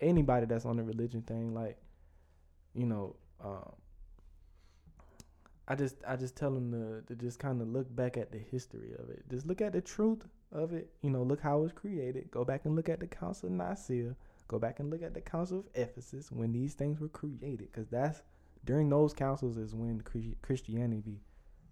anybody 0.00 0.46
that's 0.46 0.64
on 0.64 0.76
the 0.76 0.82
religion 0.82 1.22
thing, 1.22 1.54
like, 1.54 1.76
you 2.74 2.86
know, 2.86 3.16
um, 3.44 3.72
I 5.66 5.74
just 5.74 5.96
I 6.06 6.16
just 6.16 6.36
tell 6.36 6.50
them 6.50 6.72
to 6.72 7.14
to 7.14 7.20
just 7.20 7.38
kind 7.38 7.60
of 7.62 7.68
look 7.68 7.94
back 7.94 8.16
at 8.16 8.32
the 8.32 8.38
history 8.38 8.92
of 8.98 9.08
it. 9.08 9.24
Just 9.30 9.46
look 9.46 9.60
at 9.60 9.72
the 9.72 9.80
truth 9.80 10.26
of 10.52 10.72
it. 10.72 10.90
You 11.02 11.10
know, 11.10 11.22
look 11.22 11.40
how 11.40 11.58
it 11.58 11.62
was 11.62 11.72
created. 11.72 12.30
Go 12.30 12.44
back 12.44 12.64
and 12.64 12.76
look 12.76 12.88
at 12.88 13.00
the 13.00 13.06
Council 13.06 13.48
of 13.48 13.54
Nicaea. 13.54 14.14
Go 14.46 14.58
back 14.58 14.78
and 14.80 14.90
look 14.90 15.02
at 15.02 15.14
the 15.14 15.22
Council 15.22 15.60
of 15.60 15.66
Ephesus 15.74 16.30
when 16.30 16.52
these 16.52 16.74
things 16.74 17.00
were 17.00 17.08
created, 17.08 17.72
because 17.72 17.88
that's 17.88 18.22
during 18.64 18.90
those 18.90 19.14
councils 19.14 19.56
is 19.56 19.74
when 19.74 20.00
Chris- 20.02 20.34
Christianity, 20.42 21.20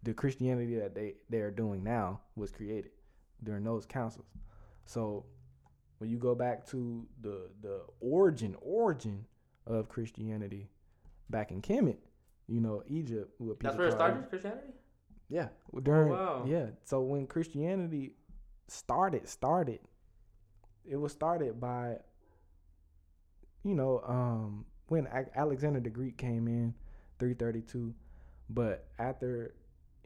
the 0.02 0.14
Christianity 0.14 0.77
that 0.77 0.94
they 0.94 1.14
they 1.28 1.40
are 1.40 1.51
doing 1.51 1.85
now 1.85 2.20
was 2.35 2.51
created 2.51 2.93
during 3.44 3.64
those 3.64 3.85
councils. 3.85 4.27
So 4.86 5.27
when 5.98 6.10
you 6.10 6.16
go 6.16 6.35
back 6.35 6.66
to 6.69 7.06
the 7.20 7.51
the 7.60 7.82
origin 8.01 8.56
origin 8.62 9.27
of 9.66 9.89
Christianity 9.89 10.70
back 11.28 11.51
in 11.51 11.60
Kemet, 11.60 11.98
you 12.53 12.61
know 12.61 12.83
Egypt. 12.87 13.33
What 13.39 13.61
That's 13.61 13.77
where 13.77 13.89
it 13.89 13.93
started, 13.93 14.29
Christianity. 14.29 14.69
yeah, 15.31 15.49
during 15.83 16.11
wow. 16.11 16.45
yeah. 16.47 16.66
So 16.85 17.01
when 17.01 17.27
Christianity 17.27 18.12
started, 18.69 19.27
started, 19.27 19.81
it 20.85 20.97
was 20.97 21.12
started 21.12 21.59
by, 21.59 21.97
you 23.65 23.74
know, 23.74 24.03
um, 24.07 24.66
when 24.89 25.07
A- 25.07 25.39
Alexander 25.39 25.81
the 25.81 25.89
Greek 25.89 26.19
came 26.19 26.47
in, 26.47 26.74
three 27.19 27.33
thirty 27.33 27.62
two, 27.62 27.95
but 28.51 28.87
after 28.99 29.55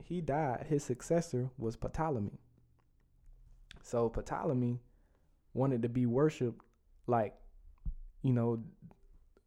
he 0.04 0.20
died, 0.20 0.66
his 0.68 0.84
successor 0.84 1.50
was 1.58 1.74
Ptolemy. 1.76 2.38
So 3.82 4.08
Ptolemy 4.08 4.78
wanted 5.52 5.82
to 5.82 5.88
be 5.88 6.06
worshipped 6.06 6.62
like, 7.08 7.34
you 8.22 8.32
know, 8.32 8.62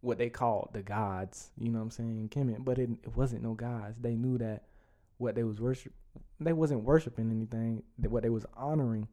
what 0.01 0.17
they 0.17 0.30
called 0.30 0.69
the 0.73 0.81
gods. 0.81 1.51
You 1.57 1.71
know 1.71 1.80
what 1.80 1.84
I'm 1.84 1.91
saying? 1.91 2.17
in 2.19 2.30
Kemet, 2.30 2.63
but 2.63 2.77
it, 2.80 2.89
it 3.03 3.15
wasn't 3.15 3.43
no 3.43 3.53
gods. 3.53 3.99
They 3.99 4.15
knew 4.15 4.38
that 4.38 4.63
what 5.17 5.35
they 5.35 5.43
was 5.43 5.59
worship 5.59 5.93
they 6.39 6.53
wasn't 6.53 6.84
worshiping 6.84 7.30
anything 7.31 7.84
that 7.99 8.09
what 8.09 8.23
they 8.23 8.30
was 8.30 8.45
honoring 8.55 9.07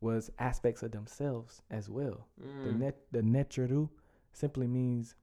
was 0.00 0.30
aspects 0.40 0.82
of 0.82 0.90
themselves 0.90 1.62
as 1.70 1.88
well 1.88 2.26
the 2.64 2.70
Mm. 2.70 2.78
net 2.80 2.96
the 3.12 3.20
neteru 3.22 3.88
simply 4.32 4.66
means 4.66 5.14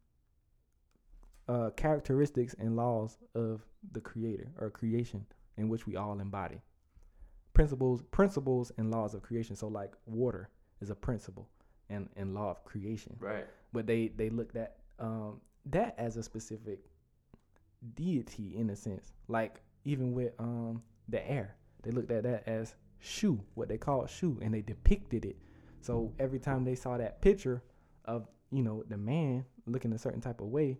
uh 1.48 1.70
characteristics 1.72 2.56
and 2.60 2.76
laws 2.76 3.18
of 3.36 3.62
the 3.92 4.00
creator 4.02 4.52
or 4.60 4.70
creation 4.70 5.26
in 5.58 5.68
which 5.70 5.86
we 5.86 5.96
all 5.96 6.20
embody 6.20 6.62
principles 7.54 8.02
principles 8.12 8.72
and 8.78 8.90
laws 8.92 9.14
of 9.14 9.22
creation 9.22 9.56
so 9.56 9.68
like 9.68 9.92
water 10.06 10.50
is 10.82 10.90
a 10.90 10.96
principle 10.96 11.50
and 11.90 12.08
and 12.16 12.34
law 12.34 12.50
of 12.50 12.64
creation 12.64 13.16
Right. 13.20 13.46
but 13.74 13.88
they 13.88 14.08
they 14.08 14.30
looked 14.30 14.56
at 14.56 14.78
um 15.00 15.40
that 15.66 15.96
as 15.98 16.18
a 16.18 16.24
specific 16.24 16.80
deity 17.96 18.56
in 18.58 18.70
a 18.70 18.76
sense 18.76 19.14
like 19.28 19.62
even 19.86 20.14
with 20.14 20.34
um 20.40 20.82
the 21.08 21.30
air 21.30 21.56
they 21.84 21.92
looked 21.92 22.12
at 22.12 22.24
that 22.24 22.44
as 22.48 22.76
shu 23.00 23.40
what 23.54 23.70
they 23.70 23.78
call 23.78 24.06
shu 24.06 24.38
and 24.42 24.54
they 24.54 24.62
depicted 24.62 25.26
it 25.26 25.38
so 25.82 26.14
every 26.20 26.40
time 26.40 26.66
they 26.66 26.76
saw 26.76 26.98
that 26.98 27.22
picture 27.22 27.64
of 28.06 28.28
you 28.52 28.62
know 28.62 28.84
the 28.90 28.98
man 28.98 29.46
looking 29.66 29.94
a 29.94 29.98
certain 29.98 30.20
type 30.20 30.42
of 30.42 30.48
way 30.48 30.78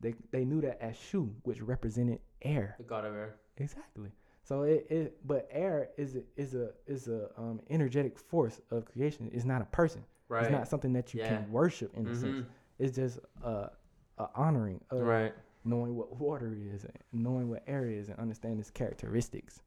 they 0.00 0.14
they 0.32 0.44
knew 0.44 0.60
that 0.60 0.80
as 0.82 0.96
shu 0.96 1.32
which 1.44 1.60
represented 1.60 2.18
air 2.42 2.74
The 2.78 2.84
God 2.84 3.04
of 3.04 3.14
Air. 3.14 3.36
Exactly. 3.58 4.10
So 4.42 4.62
it, 4.62 4.86
it 4.88 5.26
but 5.26 5.46
air 5.50 5.90
is 5.98 6.16
a, 6.16 6.22
is 6.36 6.54
a 6.54 6.70
is 6.86 7.08
a 7.08 7.28
um 7.36 7.60
energetic 7.68 8.18
force 8.18 8.60
of 8.70 8.86
creation. 8.86 9.28
It's 9.32 9.44
not 9.44 9.60
a 9.60 9.66
person. 9.66 10.02
Right. 10.28 10.44
It's 10.44 10.50
not 10.50 10.66
something 10.66 10.94
that 10.94 11.12
you 11.12 11.20
Yeah. 11.20 11.28
can 11.28 11.52
worship 11.52 11.94
in 11.96 12.08
a 12.08 12.14
sense. 12.14 12.46
It's 12.80 12.96
just 12.96 13.18
a, 13.44 13.70
a 14.18 14.28
honoring 14.34 14.80
of 14.90 15.00
Right. 15.02 15.32
knowing 15.64 15.94
what 15.94 16.18
water 16.18 16.56
is, 16.58 16.84
and 16.84 16.92
knowing 17.12 17.48
what 17.50 17.62
air 17.66 17.86
is, 17.86 18.08
and 18.08 18.18
understanding 18.18 18.58
its 18.58 18.70
characteristics. 18.70 19.62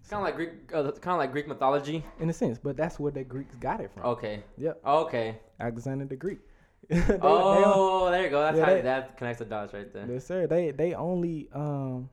It's 0.00 0.08
kind 0.10 0.20
of 0.20 0.24
like 0.24 0.36
Greek, 0.36 0.50
uh, 0.72 0.82
kind 0.92 1.14
of 1.14 1.18
like 1.18 1.32
Greek 1.32 1.46
mythology. 1.48 2.04
In 2.20 2.30
a 2.30 2.32
sense, 2.32 2.58
but 2.58 2.76
that's 2.76 2.98
where 2.98 3.12
the 3.12 3.24
Greeks 3.24 3.54
got 3.56 3.80
it 3.80 3.90
from. 3.92 4.04
Okay. 4.04 4.42
Yep, 4.56 4.80
Okay. 4.86 5.38
Alexander 5.60 6.04
the 6.06 6.16
Greek. 6.16 6.40
They- 6.88 7.00
they- 7.00 7.18
oh, 7.22 8.10
there 8.10 8.22
you 8.24 8.30
go. 8.30 8.40
That's 8.40 8.58
yeah, 8.58 8.64
how 8.64 8.74
they- 8.74 8.80
that 8.82 9.16
connects 9.16 9.40
the 9.40 9.44
dots 9.44 9.72
right 9.74 9.92
there. 9.92 10.06
Yes, 10.10 10.24
sir. 10.24 10.46
They 10.46 10.70
they 10.70 10.94
only 10.94 11.48
um 11.52 12.08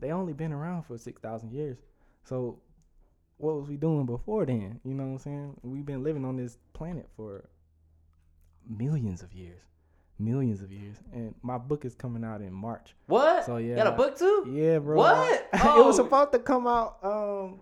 they 0.00 0.10
only 0.10 0.32
been 0.32 0.52
around 0.52 0.84
for 0.84 0.96
six 0.98 1.20
thousand 1.20 1.52
years. 1.52 1.76
So 2.24 2.58
what 3.36 3.56
was 3.56 3.68
we 3.68 3.76
doing 3.76 4.06
before 4.06 4.46
then? 4.46 4.80
You 4.84 4.94
know 4.94 5.04
what 5.04 5.12
I'm 5.12 5.18
saying? 5.18 5.56
We've 5.62 5.84
been 5.84 6.02
living 6.02 6.24
on 6.24 6.36
this 6.36 6.56
planet 6.72 7.08
for 7.16 7.44
millions 8.68 9.22
of 9.22 9.32
years. 9.32 9.60
Millions 10.18 10.62
of 10.62 10.70
years. 10.70 10.96
And 11.12 11.34
my 11.42 11.58
book 11.58 11.84
is 11.84 11.94
coming 11.94 12.22
out 12.24 12.40
in 12.40 12.52
March. 12.52 12.94
What? 13.06 13.44
So, 13.44 13.56
You 13.56 13.74
got 13.74 13.86
a 13.88 13.92
book 13.92 14.16
too? 14.18 14.46
Yeah, 14.52 14.78
bro. 14.78 14.96
What? 14.98 15.48
it 15.52 15.60
Oh. 15.64 15.86
was 15.86 15.96
supposed 15.96 16.32
to 16.32 16.38
come 16.38 16.66
out 16.66 16.98
um 17.02 17.60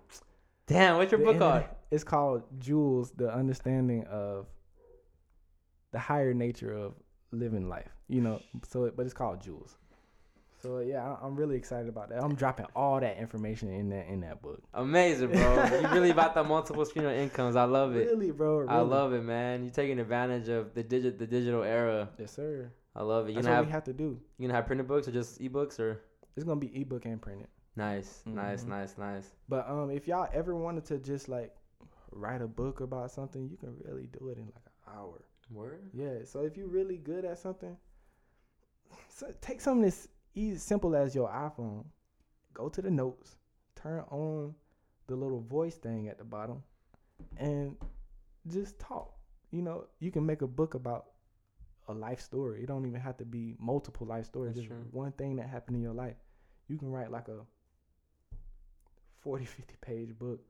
Damn, 0.67 0.97
what's 0.99 1.11
your 1.11 1.21
book 1.21 1.39
called? 1.39 1.65
It's 1.91 2.05
called 2.05 2.43
Jewels, 2.61 3.11
the 3.13 3.33
understanding 3.35 4.05
of 4.05 4.47
the 5.93 5.99
higher 5.99 6.33
nature 6.35 6.73
of 6.73 6.95
living 7.33 7.69
life. 7.69 7.89
You 8.09 8.21
know, 8.21 8.41
so 8.69 8.85
it- 8.85 8.97
but 8.97 9.05
it's 9.07 9.15
called 9.15 9.41
Jewels. 9.41 9.77
So 10.63 10.81
yeah, 10.81 11.17
I'm 11.23 11.37
really 11.37 11.57
excited 11.57 11.89
about 11.89 12.11
that. 12.11 12.23
I'm 12.23 12.35
dropping 12.35 12.67
all 12.77 13.01
that 13.01 13.17
information 13.19 13.71
in 13.73 13.89
that 13.91 14.07
in 14.09 14.21
that 14.21 14.43
book. 14.43 14.63
Amazing, 14.75 15.33
bro. 15.33 15.65
you 15.81 15.89
really 15.89 16.11
about 16.11 16.35
the 16.35 16.45
multiple 16.45 16.85
stream 16.85 17.07
of 17.07 17.13
incomes. 17.13 17.57
I 17.57 17.65
love 17.65 17.97
it. 17.97 18.07
Really, 18.09 18.31
bro. 18.31 18.59
Really. 18.59 18.69
I 18.71 18.81
love 18.81 19.13
it, 19.15 19.23
man. 19.23 19.63
You're 19.63 19.73
taking 19.73 19.99
advantage 19.99 20.49
of 20.49 20.75
the 20.75 20.83
digit 20.83 21.19
the 21.19 21.27
digital 21.27 21.63
era. 21.63 22.11
Yes, 22.19 22.33
sir. 22.33 22.71
I 22.95 23.03
love 23.03 23.27
it. 23.29 23.31
You 23.31 23.37
That's 23.37 23.47
what 23.47 23.55
have, 23.55 23.67
we 23.67 23.73
have 23.73 23.85
to 23.85 23.93
do. 23.93 24.21
you 24.39 24.49
gonna 24.49 24.55
have 24.57 24.67
printed 24.67 24.87
books 24.89 25.09
or 25.09 25.13
just 25.13 25.41
ebooks 25.41 25.79
or 25.79 26.03
It's 26.37 26.45
gonna 26.45 26.61
be 26.61 26.79
ebook 26.81 27.05
and 27.07 27.23
printed. 27.23 27.47
nice, 27.77 28.23
nice, 28.27 28.65
Mhm. 28.65 28.69
nice, 28.69 28.99
nice. 28.99 29.31
But 29.49 29.69
um, 29.69 29.91
if 29.91 30.07
y'all 30.09 30.29
ever 30.35 30.55
wanted 30.57 30.85
to 30.87 30.99
just 30.99 31.29
like 31.29 31.55
write 32.13 32.43
a 32.43 32.49
book 32.49 32.81
about 32.81 33.11
something, 33.13 33.49
you 33.49 33.57
can 33.57 33.77
really 33.85 34.09
do 34.19 34.29
it 34.29 34.37
in 34.39 34.45
like 34.47 34.67
an 34.67 34.95
hour. 34.99 35.25
Word. 35.51 35.89
Yeah. 35.95 36.25
So 36.25 36.41
if 36.43 36.57
you're 36.57 36.69
really 36.69 36.97
good 36.99 37.25
at 37.25 37.39
something, 37.39 37.77
so 39.09 39.33
take 39.41 39.61
something 39.61 39.85
as 39.85 40.09
easy, 40.35 40.59
simple 40.59 40.95
as 40.97 41.15
your 41.15 41.29
iPhone. 41.29 41.85
Go 42.55 42.69
to 42.69 42.83
the 42.83 42.91
notes, 42.91 43.37
turn 43.77 44.01
on 44.11 44.55
the 45.07 45.17
little 45.17 45.41
voice 45.41 45.77
thing 45.77 46.09
at 46.09 46.19
the 46.19 46.25
bottom, 46.25 46.63
and 47.37 47.77
just 48.49 48.79
talk. 48.79 49.15
You 49.51 49.63
know, 49.63 49.87
you 49.99 50.11
can 50.11 50.25
make 50.27 50.43
a 50.43 50.47
book 50.47 50.75
about 50.75 51.07
a 51.89 51.93
life 51.95 52.21
story. 52.21 52.63
It 52.63 52.67
don't 52.67 52.87
even 52.87 53.01
have 53.01 53.17
to 53.19 53.25
be 53.25 53.57
multiple 53.59 54.07
life 54.07 54.27
stories. 54.27 54.55
That's 54.55 54.67
Just 54.67 54.81
true. 54.81 54.87
one 54.93 55.13
thing 55.13 55.37
that 55.37 55.49
happened 55.49 55.77
in 55.77 55.83
your 55.83 55.95
life. 55.95 56.17
You 56.69 56.79
can 56.79 56.91
write 56.91 57.11
like 57.11 57.29
a 57.29 57.41
40, 59.21 59.45
50 59.47 59.75
page 59.81 60.19
book. 60.19 60.41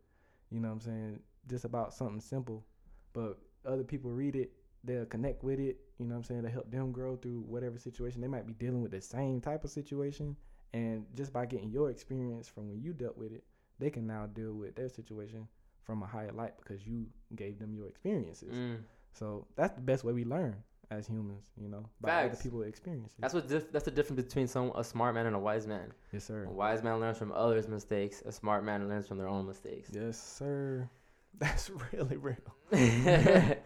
You 0.50 0.60
know 0.60 0.68
what 0.68 0.74
I'm 0.74 0.80
saying? 0.80 1.20
Just 1.48 1.64
about 1.64 1.94
something 1.94 2.20
simple. 2.20 2.64
But 3.12 3.38
other 3.64 3.84
people 3.84 4.10
read 4.10 4.36
it, 4.36 4.52
they'll 4.84 5.06
connect 5.06 5.42
with 5.42 5.58
it. 5.60 5.78
You 6.00 6.06
know 6.06 6.14
what 6.14 6.18
I'm 6.20 6.24
saying? 6.24 6.42
To 6.44 6.50
help 6.50 6.70
them 6.70 6.92
grow 6.92 7.16
through 7.16 7.44
whatever 7.46 7.78
situation. 7.78 8.22
They 8.22 8.26
might 8.26 8.46
be 8.46 8.54
dealing 8.54 8.80
with 8.80 8.90
the 8.90 9.02
same 9.02 9.40
type 9.40 9.64
of 9.64 9.70
situation. 9.70 10.34
And 10.72 11.04
just 11.14 11.32
by 11.32 11.44
getting 11.46 11.70
your 11.70 11.90
experience 11.90 12.48
from 12.48 12.68
when 12.68 12.80
you 12.80 12.94
dealt 12.94 13.18
with 13.18 13.32
it, 13.32 13.44
they 13.78 13.90
can 13.90 14.06
now 14.06 14.26
deal 14.26 14.54
with 14.54 14.76
their 14.76 14.88
situation 14.88 15.46
from 15.82 16.02
a 16.02 16.06
higher 16.06 16.32
light 16.32 16.54
because 16.58 16.86
you 16.86 17.06
gave 17.36 17.58
them 17.58 17.74
your 17.74 17.86
experiences. 17.86 18.54
Mm. 18.54 18.78
So 19.12 19.46
that's 19.56 19.74
the 19.74 19.80
best 19.80 20.04
way 20.04 20.12
we 20.12 20.24
learn 20.24 20.56
as 20.90 21.06
humans, 21.06 21.50
you 21.60 21.68
know, 21.68 21.84
by 22.00 22.10
other 22.10 22.28
Facts. 22.30 22.42
people's 22.42 22.66
experiences. 22.66 23.16
That's 23.18 23.34
what 23.34 23.48
dif- 23.48 23.70
that's 23.70 23.84
the 23.84 23.90
difference 23.90 24.22
between 24.22 24.46
some 24.46 24.72
a 24.74 24.84
smart 24.84 25.14
man 25.14 25.26
and 25.26 25.36
a 25.36 25.38
wise 25.38 25.66
man. 25.66 25.92
yes, 26.12 26.24
sir. 26.24 26.44
A 26.44 26.50
wise 26.50 26.82
man 26.82 27.00
learns 27.00 27.18
from 27.18 27.32
others' 27.32 27.68
mistakes. 27.68 28.22
A 28.24 28.32
smart 28.32 28.64
man 28.64 28.88
learns 28.88 29.06
from 29.06 29.18
their 29.18 29.28
own 29.28 29.46
mistakes. 29.46 29.90
Yes, 29.92 30.20
sir. 30.20 30.88
That's 31.38 31.70
really 31.92 32.16
real. 32.16 32.36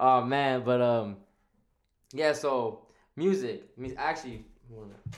oh 0.00 0.24
man, 0.24 0.62
but 0.64 0.80
um, 0.80 1.16
yeah. 2.12 2.32
So 2.32 2.82
music. 3.16 3.64
I 3.76 3.80
mean, 3.80 3.94
actually, 3.98 4.44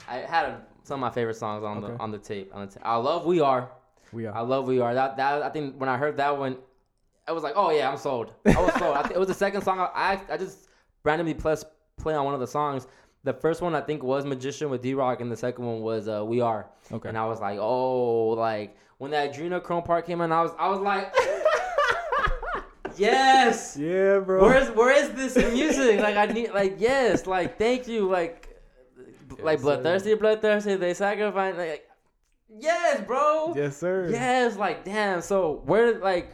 I 0.07 0.17
had 0.17 0.45
a, 0.45 0.61
some 0.83 0.95
of 0.95 0.99
my 1.01 1.09
favorite 1.13 1.35
songs 1.35 1.63
on 1.63 1.83
Okay. 1.83 1.93
the 1.93 1.99
on 1.99 2.11
the 2.11 2.17
tape. 2.17 2.51
On 2.53 2.65
the 2.65 2.71
ta- 2.73 2.79
I 2.83 2.95
love 2.97 3.25
"We 3.25 3.39
Are." 3.41 3.69
We 4.13 4.25
are. 4.25 4.35
I 4.35 4.41
love 4.41 4.67
"We 4.67 4.79
Are." 4.79 4.93
That 4.93 5.17
that 5.17 5.41
I 5.41 5.49
think 5.49 5.79
when 5.79 5.89
I 5.89 5.97
heard 5.97 6.17
that 6.17 6.37
one, 6.37 6.57
I 7.27 7.31
was 7.31 7.43
like, 7.43 7.53
oh 7.55 7.71
yeah, 7.71 7.89
I'm 7.89 7.97
sold. 7.97 8.33
I 8.45 8.55
was 8.61 8.73
sold. 8.75 8.97
I 8.97 9.01
th- 9.03 9.15
it 9.15 9.19
was 9.19 9.27
the 9.27 9.33
second 9.33 9.61
song. 9.61 9.79
I 9.79 9.89
I, 9.93 10.21
I 10.33 10.37
just 10.37 10.67
randomly 11.03 11.33
plus 11.33 11.63
play 11.97 12.13
on 12.13 12.25
one 12.25 12.33
of 12.33 12.39
the 12.39 12.47
songs. 12.47 12.87
The 13.23 13.33
first 13.33 13.61
one 13.61 13.75
I 13.75 13.81
think 13.81 14.01
was 14.03 14.25
"Magician" 14.25 14.69
with 14.69 14.81
D 14.81 14.93
Rock, 14.95 15.21
and 15.21 15.31
the 15.31 15.37
second 15.37 15.65
one 15.65 15.81
was 15.81 16.07
uh, 16.07 16.25
"We 16.25 16.41
Are." 16.41 16.67
okay. 16.91 17.07
And 17.09 17.17
I 17.17 17.25
was 17.25 17.39
like, 17.39 17.59
oh, 17.59 18.29
like 18.29 18.75
when 18.97 19.11
that 19.11 19.33
Adrenochrome 19.33 19.85
part 19.85 20.05
came 20.07 20.21
in, 20.21 20.31
I 20.31 20.41
was 20.41 20.51
I 20.57 20.67
was 20.69 20.79
like, 20.79 21.13
yes. 23.01 23.77
yeah, 23.77 24.19
bro. 24.19 24.41
Where's 24.41 24.69
where 24.71 24.91
is 24.91 25.11
this 25.11 25.35
music? 25.53 25.99
Like 25.99 26.15
I 26.15 26.25
need 26.27 26.51
like 26.51 26.75
yes, 26.79 27.25
like 27.27 27.57
thank 27.57 27.87
you, 27.87 28.09
like 28.09 28.47
like 29.39 29.61
bloodthirsty, 29.61 30.13
bloodthirsty. 30.15 30.75
They 30.75 30.93
sacrifice 30.93 31.55
like 31.57 31.87
yes, 32.59 33.01
bro. 33.05 33.53
yes, 33.55 33.77
sir. 33.77 34.09
Yes, 34.09 34.57
like 34.57 34.85
damn. 34.85 35.21
So 35.21 35.61
where 35.65 35.93
did 35.93 36.01
like 36.01 36.33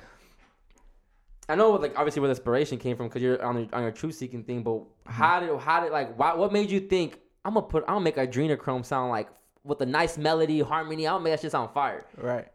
I 1.49 1.55
know 1.55 1.71
like 1.71 1.97
obviously 1.97 2.19
where 2.19 2.27
the 2.27 2.35
inspiration 2.35 2.77
came 2.77 2.97
from 2.97 3.07
because 3.07 3.21
you're 3.21 3.43
on 3.43 3.59
your, 3.59 3.67
on 3.73 3.81
your 3.83 3.91
truth 3.91 4.15
seeking 4.15 4.43
thing, 4.43 4.63
but 4.63 4.71
mm-hmm. 4.71 5.11
how 5.11 5.39
did 5.39 5.57
how 5.59 5.81
did 5.81 5.91
like 5.91 6.17
why, 6.17 6.33
what 6.33 6.51
made 6.51 6.69
you 6.69 6.81
think 6.81 7.19
I'm 7.45 7.53
gonna 7.53 7.65
put 7.65 7.83
I'm 7.87 7.95
gonna 7.95 8.01
make 8.01 8.17
Adrenochrome 8.17 8.85
sound 8.85 9.11
like 9.11 9.29
with 9.63 9.81
a 9.81 9.85
nice 9.85 10.17
melody 10.17 10.59
harmony? 10.59 11.07
I'll 11.07 11.19
make 11.19 11.33
that 11.33 11.41
shit 11.41 11.51
sound 11.51 11.73
fire. 11.73 12.05
Right. 12.17 12.47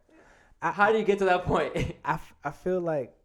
How 0.61 0.93
do 0.93 0.99
you 0.99 1.05
get 1.05 1.19
to 1.19 1.25
that 1.25 1.45
point? 1.45 1.97
I, 2.05 2.21
I 2.45 2.51
feel 2.53 2.81
like 2.81 3.17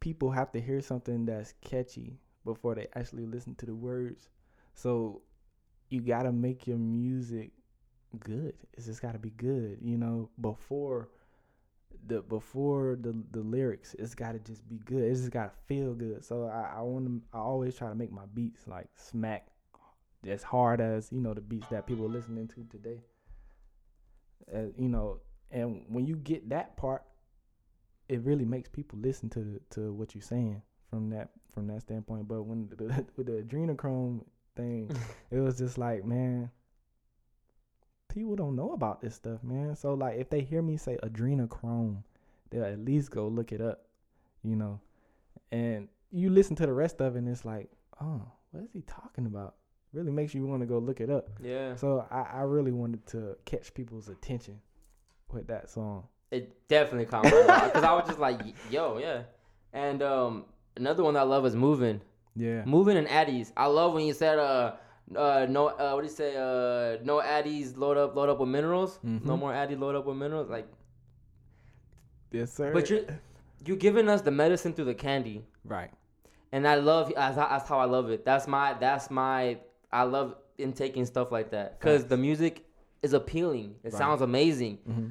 people 0.00 0.30
have 0.30 0.50
to 0.52 0.60
hear 0.60 0.80
something 0.80 1.26
that's 1.26 1.54
catchy 1.60 2.18
before 2.44 2.74
they 2.74 2.86
actually 2.94 3.26
listen 3.26 3.54
to 3.56 3.66
the 3.66 3.74
words. 3.74 4.28
So 4.74 5.22
you 5.90 6.00
got 6.00 6.22
to 6.22 6.32
make 6.32 6.66
your 6.66 6.78
music 6.78 7.52
good. 8.18 8.54
It's 8.74 8.86
just 8.86 9.02
got 9.02 9.12
to 9.12 9.18
be 9.18 9.30
good, 9.30 9.78
you 9.82 9.98
know, 9.98 10.30
before 10.40 11.10
the 12.06 12.22
before 12.22 12.96
the 13.00 13.14
the 13.30 13.40
lyrics. 13.40 13.94
It's 13.98 14.14
got 14.14 14.32
to 14.32 14.38
just 14.38 14.68
be 14.68 14.78
good. 14.78 15.02
It's 15.02 15.20
just 15.20 15.32
got 15.32 15.52
to 15.52 15.58
feel 15.66 15.94
good. 15.94 16.24
So 16.24 16.46
I 16.46 16.78
I 16.78 16.80
want 16.82 17.06
to 17.06 17.20
I 17.32 17.40
always 17.40 17.76
try 17.76 17.88
to 17.88 17.94
make 17.94 18.12
my 18.12 18.26
beats 18.34 18.66
like 18.66 18.88
smack 18.96 19.48
as 20.26 20.42
hard 20.42 20.80
as, 20.80 21.10
you 21.12 21.20
know, 21.20 21.34
the 21.34 21.40
beats 21.40 21.68
that 21.68 21.86
people 21.86 22.04
are 22.04 22.08
listening 22.08 22.48
to 22.48 22.64
today. 22.70 23.00
Uh, 24.54 24.66
you 24.76 24.88
know, 24.88 25.20
and 25.50 25.84
when 25.88 26.06
you 26.06 26.16
get 26.16 26.48
that 26.50 26.76
part 26.76 27.02
it 28.10 28.20
really 28.22 28.44
makes 28.44 28.68
people 28.68 28.98
listen 28.98 29.30
to 29.30 29.60
to 29.70 29.92
what 29.92 30.14
you're 30.14 30.22
saying 30.22 30.60
from 30.88 31.10
that 31.10 31.30
from 31.54 31.68
that 31.68 31.82
standpoint. 31.82 32.26
But 32.26 32.42
when 32.42 32.68
the, 32.68 33.06
with 33.16 33.26
the 33.26 33.42
adrenochrome 33.42 34.24
thing, 34.56 34.90
it 35.30 35.38
was 35.38 35.58
just 35.58 35.78
like, 35.78 36.04
man, 36.04 36.50
people 38.08 38.34
don't 38.34 38.56
know 38.56 38.72
about 38.72 39.00
this 39.00 39.14
stuff, 39.14 39.42
man. 39.44 39.76
So 39.76 39.94
like, 39.94 40.18
if 40.18 40.28
they 40.28 40.40
hear 40.40 40.60
me 40.60 40.76
say 40.76 40.98
adrenochrome, 41.02 42.02
they'll 42.50 42.64
at 42.64 42.84
least 42.84 43.10
go 43.12 43.28
look 43.28 43.52
it 43.52 43.60
up, 43.60 43.86
you 44.42 44.56
know. 44.56 44.80
And 45.52 45.88
you 46.10 46.30
listen 46.30 46.56
to 46.56 46.66
the 46.66 46.72
rest 46.72 47.00
of 47.00 47.14
it, 47.14 47.20
and 47.20 47.28
it's 47.28 47.44
like, 47.44 47.70
oh, 48.00 48.22
what 48.50 48.64
is 48.64 48.72
he 48.72 48.82
talking 48.82 49.26
about? 49.26 49.54
Really 49.92 50.10
makes 50.12 50.34
you 50.34 50.46
want 50.46 50.62
to 50.62 50.66
go 50.66 50.78
look 50.78 51.00
it 51.00 51.10
up. 51.10 51.30
yeah. 51.40 51.76
So 51.76 52.06
I, 52.10 52.22
I 52.22 52.40
really 52.42 52.72
wanted 52.72 53.06
to 53.08 53.36
catch 53.44 53.72
people's 53.74 54.08
attention 54.08 54.60
with 55.32 55.46
that 55.48 55.70
song. 55.70 56.06
It 56.30 56.68
definitely 56.68 57.06
eye 57.12 57.22
because 57.66 57.82
I 57.84 57.92
was 57.94 58.04
just 58.06 58.18
like, 58.20 58.40
yo, 58.70 58.98
yeah. 58.98 59.22
And 59.72 60.02
um, 60.02 60.44
another 60.76 61.02
one 61.02 61.14
that 61.14 61.20
I 61.20 61.24
love 61.24 61.44
is 61.46 61.56
moving, 61.56 62.00
Yeah. 62.36 62.64
moving 62.64 62.96
and 62.96 63.06
addies. 63.08 63.52
I 63.56 63.66
love 63.66 63.94
when 63.94 64.06
you 64.06 64.12
said 64.14 64.38
uh. 64.38 64.76
Uh 65.12 65.44
no 65.50 65.66
uh 65.66 65.90
what 65.94 66.02
do 66.02 66.06
you 66.06 66.14
say 66.14 66.36
uh 66.36 67.02
no 67.02 67.20
addies 67.20 67.76
load 67.76 67.96
up 67.96 68.14
load 68.14 68.28
up 68.28 68.38
with 68.38 68.48
minerals 68.48 69.00
no 69.02 69.34
Mhm. 69.34 69.38
more 69.40 69.52
addies 69.52 69.76
load 69.80 69.96
up 69.96 70.06
with 70.06 70.16
minerals 70.16 70.48
like 70.48 70.68
Yes, 72.30 72.52
sir. 72.52 72.72
but 72.72 72.88
you're 72.88 73.00
you 73.66 73.74
giving 73.74 74.08
us 74.08 74.22
the 74.22 74.30
medicine 74.30 74.72
through 74.72 74.84
the 74.84 74.94
candy 74.94 75.44
right. 75.64 75.90
and 76.52 76.66
I 76.66 76.76
love 76.76 77.12
that's 77.14 77.36
how, 77.36 77.48
that's 77.48 77.68
how 77.68 77.80
I 77.80 77.86
love 77.86 78.10
it. 78.10 78.24
That's 78.24 78.46
my 78.46 78.74
that's 78.74 79.10
my 79.10 79.58
I 79.92 80.04
love 80.04 80.36
intaking 80.58 81.04
stuff 81.06 81.32
like 81.32 81.50
that 81.50 81.80
because 81.80 82.04
the 82.06 82.16
music 82.16 82.64
is 83.02 83.12
appealing. 83.12 83.74
It 83.82 83.92
Right. 83.92 83.98
sounds 83.98 84.20
amazing, 84.22 84.78
Mm-hmm. 84.88 85.08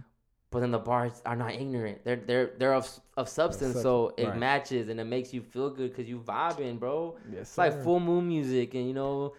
But 0.51 0.59
then 0.61 0.71
the 0.71 0.79
bars 0.79 1.21
are 1.25 1.35
not 1.35 1.53
ignorant. 1.53 2.03
They're 2.03 2.15
they're 2.15 2.51
they're 2.57 2.73
of 2.73 2.89
of 3.17 3.29
substance, 3.29 3.81
so 3.81 4.13
it 4.17 4.27
right. 4.27 4.37
matches 4.37 4.89
and 4.89 4.99
it 4.99 5.05
makes 5.05 5.33
you 5.33 5.41
feel 5.41 5.69
good 5.69 5.91
because 5.91 6.07
you 6.09 6.19
vibing, 6.19 6.79
bro. 6.79 7.17
Yes, 7.31 7.41
It's 7.41 7.57
like 7.57 7.83
full 7.83 7.99
moon 7.99 8.27
music, 8.27 8.73
and 8.73 8.87
you 8.87 8.93
know, 8.93 9.33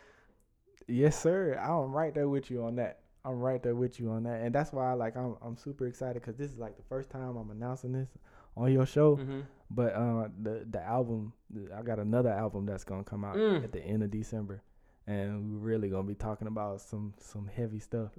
Yes, 0.87 1.21
sir. 1.21 1.55
I'm 1.55 1.93
right 1.93 2.13
there 2.15 2.29
with 2.29 2.51
you 2.51 2.65
on 2.65 2.77
that. 2.77 2.99
I'm 3.25 3.39
right 3.39 3.63
there 3.63 3.75
with 3.75 4.01
you 4.01 4.11
on 4.11 4.23
that, 4.25 4.41
and 4.41 4.55
that's 4.55 4.73
why 4.73 4.93
like 4.95 5.17
I'm 5.17 5.37
I'm 5.43 5.57
super 5.57 5.87
excited 5.87 6.23
because 6.23 6.37
this 6.37 6.51
is 6.51 6.59
like 6.59 6.77
the 6.77 6.83
first 6.85 7.11
time 7.11 7.37
I'm 7.37 7.51
announcing 7.51 7.93
this 7.93 8.09
on 8.57 8.73
your 8.73 8.87
show. 8.87 9.17
mhm. 9.17 9.43
But 9.71 9.93
uh, 9.95 10.29
the 10.43 10.67
the 10.69 10.83
album, 10.83 11.33
I 11.77 11.83
got 11.83 11.99
another 11.99 12.31
album 12.31 12.67
that's 12.67 12.83
gonna 12.85 13.05
come 13.05 13.25
out 13.25 13.37
Mm. 13.37 13.63
at 13.63 13.73
the 13.73 13.81
end 13.81 14.03
of 14.03 14.11
December, 14.11 14.63
and 15.07 15.53
we're 15.53 15.59
really 15.59 15.89
gonna 15.91 16.09
be 16.09 16.15
talking 16.15 16.49
about 16.49 16.81
some 16.81 17.15
some 17.19 17.47
heavy 17.47 17.79
stuff. 17.79 18.11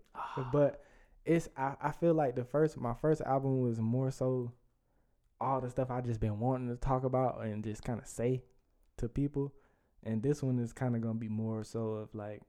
but 0.54 0.84
it's 1.26 1.50
I, 1.56 1.76
I 1.82 1.92
feel 1.92 2.14
like 2.14 2.36
the 2.36 2.44
first 2.44 2.78
my 2.78 2.94
first 2.94 3.22
album 3.22 3.62
was 3.62 3.80
more 3.80 4.12
so 4.12 4.52
all 5.40 5.60
the 5.62 5.70
stuff 5.70 5.90
I 5.90 6.02
just 6.02 6.20
been 6.20 6.40
wanting 6.40 6.70
to 6.70 6.76
talk 6.76 7.04
about 7.04 7.44
and 7.44 7.64
just 7.64 7.84
kind 7.84 8.00
of 8.00 8.08
say 8.08 8.44
to 8.98 9.10
people, 9.10 9.54
and 10.04 10.22
this 10.22 10.44
one 10.44 10.60
is 10.60 10.74
kind 10.74 10.96
of 10.96 11.02
gonna 11.02 11.16
be 11.16 11.30
more 11.30 11.64
so 11.64 11.92
of 11.94 12.14
like 12.14 12.42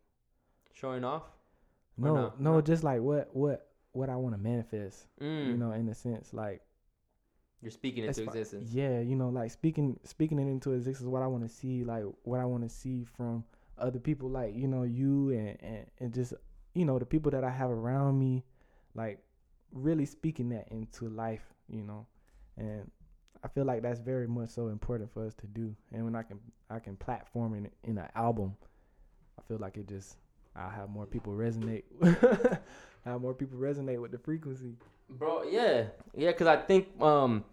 showing 0.72 1.04
off. 1.04 1.24
No, 1.96 2.14
no? 2.14 2.32
no, 2.38 2.60
just 2.60 2.84
like 2.84 3.00
what 3.00 3.28
what 3.34 3.68
what 3.92 4.08
I 4.08 4.16
want 4.16 4.34
to 4.34 4.38
manifest. 4.38 5.06
Mm, 5.20 5.48
You 5.48 5.56
know, 5.56 5.72
in 5.72 5.88
a 5.88 5.94
sense, 5.94 6.32
like 6.32 6.62
you're 7.60 7.70
speaking 7.70 8.04
into 8.04 8.22
existence. 8.24 8.70
Yeah, 8.72 9.00
you 9.00 9.16
know, 9.16 9.28
like 9.28 9.50
speaking 9.50 9.98
speaking 10.04 10.38
it 10.38 10.42
into 10.50 10.72
existence. 10.72 11.08
What 11.08 11.22
I 11.22 11.26
want 11.26 11.48
to 11.48 11.54
see, 11.54 11.84
like 11.84 12.04
what 12.24 12.40
I 12.40 12.44
want 12.44 12.62
to 12.64 12.68
see 12.68 13.04
from 13.04 13.44
other 13.78 13.98
people, 14.00 14.28
like 14.28 14.54
you 14.54 14.66
know, 14.66 14.82
you 14.82 15.30
and, 15.30 15.56
and 15.62 15.86
and 16.00 16.14
just 16.14 16.34
you 16.74 16.84
know 16.84 16.98
the 16.98 17.06
people 17.06 17.30
that 17.30 17.44
I 17.44 17.50
have 17.50 17.70
around 17.70 18.18
me, 18.18 18.44
like 18.94 19.18
really 19.72 20.06
speaking 20.06 20.48
that 20.50 20.68
into 20.70 21.08
life. 21.08 21.44
You 21.68 21.82
know, 21.82 22.06
and 22.56 22.90
I 23.44 23.48
feel 23.48 23.64
like 23.64 23.82
that's 23.82 24.00
very 24.00 24.28
much 24.28 24.50
so 24.50 24.68
important 24.68 25.12
for 25.12 25.26
us 25.26 25.34
to 25.34 25.46
do. 25.46 25.74
And 25.92 26.04
when 26.04 26.14
I 26.14 26.22
can 26.22 26.38
I 26.70 26.78
can 26.78 26.96
platform 26.96 27.54
in 27.54 27.68
in 27.84 27.98
an 27.98 28.08
album, 28.14 28.56
I 29.38 29.42
feel 29.48 29.58
like 29.58 29.76
it 29.76 29.88
just 29.88 30.16
I'll 30.54 30.70
have 30.70 30.90
more 30.90 31.06
people 31.06 31.32
resonate. 31.32 31.84
have 33.04 33.20
more 33.20 33.34
people 33.34 33.58
resonate 33.58 34.00
with 34.00 34.12
the 34.12 34.18
frequency. 34.18 34.74
Bro, 35.08 35.44
yeah, 35.50 35.84
yeah, 36.16 36.28
because 36.28 36.46
I 36.46 36.56
think, 36.56 36.88
um, 37.00 37.44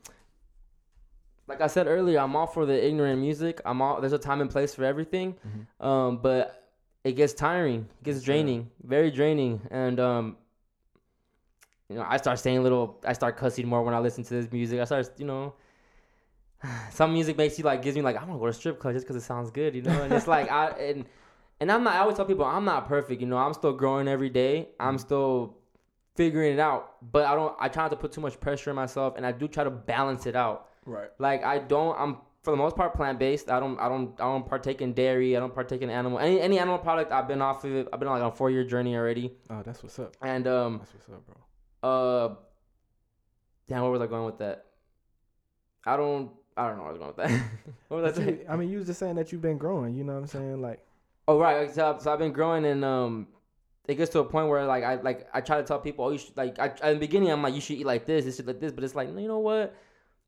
like 1.47 1.61
I 1.61 1.67
said 1.67 1.87
earlier, 1.87 2.19
I'm 2.19 2.35
all 2.35 2.47
for 2.47 2.65
the 2.65 2.85
ignorant 2.85 3.19
music. 3.19 3.61
I'm 3.65 3.81
all 3.81 3.99
there's 3.99 4.13
a 4.13 4.19
time 4.19 4.41
and 4.41 4.49
place 4.49 4.75
for 4.75 4.83
everything, 4.83 5.35
um, 5.79 6.17
but 6.17 6.71
it 7.03 7.13
gets 7.13 7.33
tiring, 7.33 7.87
it 8.01 8.03
gets 8.03 8.21
draining, 8.21 8.69
very 8.83 9.11
draining, 9.11 9.61
and 9.71 9.99
um, 9.99 10.37
you 11.89 11.95
know, 11.95 12.05
I 12.07 12.17
start 12.17 12.39
saying 12.39 12.61
little, 12.63 12.99
I 13.05 13.13
start 13.13 13.37
cussing 13.37 13.67
more 13.67 13.81
when 13.83 13.93
I 13.93 13.99
listen 13.99 14.23
to 14.23 14.33
this 14.33 14.51
music. 14.51 14.79
I 14.79 14.85
start, 14.85 15.09
you 15.17 15.25
know. 15.25 15.53
Some 16.91 17.13
music 17.13 17.37
makes 17.37 17.57
you 17.57 17.65
like 17.65 17.81
gives 17.81 17.95
me 17.95 18.01
like 18.01 18.15
I 18.15 18.19
want 18.19 18.33
to 18.33 18.39
go 18.39 18.45
to 18.45 18.53
strip 18.53 18.79
club 18.79 18.93
just 18.93 19.05
because 19.05 19.21
it 19.21 19.25
sounds 19.25 19.49
good, 19.49 19.75
you 19.75 19.81
know. 19.81 20.03
And 20.03 20.13
it's 20.13 20.27
like 20.27 20.51
I 20.51 20.67
and 20.69 21.05
and 21.59 21.71
I'm 21.71 21.83
not. 21.83 21.95
I 21.95 21.99
always 21.99 22.15
tell 22.15 22.25
people 22.25 22.45
I'm 22.45 22.65
not 22.65 22.87
perfect, 22.87 23.21
you 23.21 23.27
know. 23.27 23.37
I'm 23.37 23.53
still 23.53 23.73
growing 23.73 24.07
every 24.07 24.29
day. 24.29 24.69
I'm 24.79 24.97
still 24.97 25.57
figuring 26.15 26.53
it 26.53 26.59
out, 26.59 27.11
but 27.11 27.25
I 27.25 27.35
don't. 27.35 27.55
I 27.59 27.69
try 27.69 27.83
not 27.83 27.91
to 27.91 27.97
put 27.97 28.11
too 28.11 28.21
much 28.21 28.39
pressure 28.39 28.69
on 28.69 28.75
myself, 28.75 29.15
and 29.17 29.25
I 29.25 29.31
do 29.31 29.47
try 29.47 29.63
to 29.63 29.69
balance 29.69 30.25
it 30.25 30.35
out. 30.35 30.69
Right. 30.85 31.09
Like 31.17 31.43
I 31.43 31.59
don't. 31.59 31.97
I'm 31.99 32.17
for 32.43 32.51
the 32.51 32.57
most 32.57 32.75
part 32.75 32.93
plant 32.93 33.19
based. 33.19 33.49
I 33.49 33.59
don't. 33.59 33.79
I 33.79 33.89
don't. 33.89 34.13
I 34.19 34.25
don't 34.25 34.45
partake 34.45 34.81
in 34.81 34.93
dairy. 34.93 35.35
I 35.35 35.39
don't 35.39 35.53
partake 35.53 35.81
in 35.81 35.89
animal. 35.89 36.19
Any 36.19 36.39
any 36.39 36.59
animal 36.59 36.77
product. 36.77 37.11
I've 37.11 37.27
been 37.27 37.41
off 37.41 37.63
of 37.63 37.73
it. 37.73 37.87
I've 37.91 37.99
been 37.99 38.07
on 38.07 38.19
like 38.19 38.33
a 38.33 38.35
four 38.35 38.51
year 38.51 38.63
journey 38.63 38.95
already. 38.95 39.33
Oh, 39.49 39.61
that's 39.63 39.81
what's 39.81 39.97
up. 39.99 40.15
And 40.21 40.47
um 40.47 40.77
That's 40.79 40.93
what's 40.93 41.09
up, 41.09 41.25
bro. 41.25 41.35
Uh, 41.83 42.29
damn, 43.67 43.81
where 43.81 43.91
was 43.91 44.01
I 44.01 44.07
going 44.07 44.25
with 44.25 44.39
that? 44.39 44.65
I 45.85 45.97
don't. 45.97 46.31
I 46.57 46.67
don't 46.67 46.77
know 46.77 46.83
where 46.83 46.89
I 46.89 46.97
was 46.97 46.99
going 46.99 47.13
with 47.15 47.27
that. 47.27 47.49
what 47.87 48.01
was 48.01 48.13
I 48.13 48.21
saying? 48.21 48.39
I 48.49 48.55
mean, 48.57 48.69
you 48.69 48.79
was 48.79 48.87
just 48.87 48.99
saying 48.99 49.15
that 49.15 49.31
you've 49.31 49.41
been 49.41 49.57
growing. 49.57 49.95
You 49.95 50.03
know 50.03 50.13
what 50.13 50.19
I'm 50.19 50.27
saying? 50.27 50.61
Like, 50.61 50.85
Oh 51.29 51.37
right, 51.37 51.71
so, 51.71 51.95
so 52.01 52.11
I've 52.11 52.17
been 52.17 52.33
growing 52.33 52.65
and 52.65 52.83
um, 52.83 53.27
it 53.87 53.93
gets 53.93 54.11
to 54.13 54.19
a 54.19 54.25
point 54.25 54.47
where 54.47 54.65
like 54.65 54.83
I 54.83 54.95
like 54.95 55.27
I 55.31 55.41
try 55.41 55.57
to 55.57 55.63
tell 55.63 55.77
people, 55.77 56.05
oh, 56.05 56.09
you 56.09 56.17
should 56.17 56.35
like 56.35 56.57
I 56.57 56.73
in 56.89 56.95
the 56.95 56.99
beginning 56.99 57.29
I'm 57.29 57.43
like 57.43 57.53
you 57.53 57.61
should 57.61 57.77
eat 57.77 57.85
like 57.85 58.07
this, 58.07 58.25
this 58.25 58.37
should 58.37 58.47
like 58.47 58.59
this, 58.59 58.71
but 58.71 58.83
it's 58.83 58.95
like 58.95 59.09
you 59.09 59.27
know 59.27 59.37
what, 59.37 59.75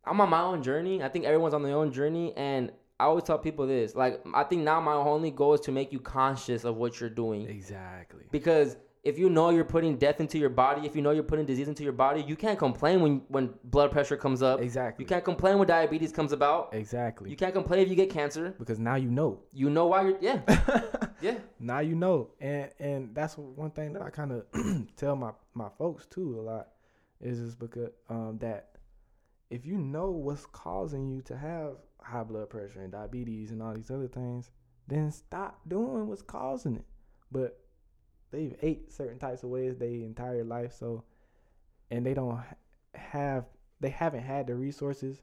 I'm 0.05 0.21
on 0.21 0.29
my 0.29 0.41
own 0.41 0.61
journey. 0.61 1.01
I 1.01 1.09
think 1.09 1.25
everyone's 1.25 1.55
on 1.55 1.63
their 1.63 1.75
own 1.75 1.91
journey, 1.91 2.37
and 2.37 2.71
I 2.99 3.05
always 3.05 3.23
tell 3.23 3.39
people 3.39 3.65
this. 3.65 3.95
Like 3.95 4.21
I 4.35 4.43
think 4.43 4.61
now 4.61 4.79
my 4.79 4.93
only 4.93 5.31
goal 5.31 5.55
is 5.55 5.61
to 5.61 5.71
make 5.71 5.91
you 5.91 5.99
conscious 5.99 6.65
of 6.65 6.77
what 6.77 6.99
you're 6.99 7.09
doing 7.09 7.49
exactly. 7.49 8.25
because 8.29 8.77
if 9.03 9.17
you 9.17 9.29
know 9.29 9.49
you're 9.49 9.65
putting 9.65 9.97
death 9.97 10.19
into 10.19 10.37
your 10.37 10.49
body, 10.49 10.85
if 10.85 10.95
you 10.95 11.01
know 11.01 11.09
you're 11.11 11.23
putting 11.23 11.45
disease 11.45 11.67
into 11.67 11.83
your 11.83 11.93
body, 11.93 12.21
you 12.21 12.35
can't 12.35 12.59
complain 12.59 13.01
when 13.01 13.21
when 13.29 13.53
blood 13.63 13.91
pressure 13.91 14.15
comes 14.15 14.43
up. 14.43 14.61
Exactly. 14.61 15.03
You 15.03 15.07
can't 15.07 15.23
complain 15.23 15.57
when 15.57 15.67
diabetes 15.67 16.11
comes 16.11 16.31
about. 16.31 16.69
Exactly. 16.73 17.29
You 17.29 17.35
can't 17.35 17.53
complain 17.53 17.79
if 17.81 17.89
you 17.89 17.95
get 17.95 18.11
cancer. 18.11 18.53
because 18.59 18.77
now 18.77 18.95
you 18.95 19.09
know. 19.09 19.39
You 19.53 19.69
know 19.69 19.87
why 19.87 20.03
you're 20.03 20.17
yeah 20.21 20.41
yeah. 21.21 21.37
now 21.59 21.79
you 21.79 21.95
know, 21.95 22.29
and 22.39 22.69
and 22.79 23.15
that's 23.15 23.37
one 23.37 23.71
thing 23.71 23.93
that 23.93 24.03
I 24.03 24.11
kind 24.11 24.31
of 24.31 24.45
tell 24.95 25.15
my 25.15 25.31
my 25.55 25.69
folks 25.77 26.05
too 26.05 26.39
a 26.39 26.41
lot 26.41 26.67
is 27.19 27.39
just 27.39 27.59
because 27.59 27.89
um 28.09 28.37
that 28.39 28.69
if 29.49 29.65
you 29.65 29.77
know 29.77 30.11
what's 30.11 30.45
causing 30.45 31.09
you 31.09 31.21
to 31.23 31.35
have 31.35 31.73
high 32.01 32.23
blood 32.23 32.49
pressure 32.49 32.81
and 32.81 32.91
diabetes 32.91 33.51
and 33.51 33.61
all 33.63 33.73
these 33.73 33.91
other 33.91 34.07
things, 34.07 34.51
then 34.87 35.11
stop 35.11 35.59
doing 35.67 36.07
what's 36.07 36.21
causing 36.21 36.75
it. 36.75 36.85
But 37.31 37.60
they've 38.31 38.55
ate 38.61 38.91
certain 38.91 39.19
types 39.19 39.43
of 39.43 39.49
ways 39.49 39.77
their 39.77 39.89
entire 39.89 40.43
life, 40.43 40.73
so 40.73 41.03
and 41.89 42.05
they 42.05 42.13
don't 42.13 42.39
have 42.95 43.45
they 43.79 43.89
haven't 43.89 44.23
had 44.23 44.47
the 44.47 44.55
resources 44.55 45.21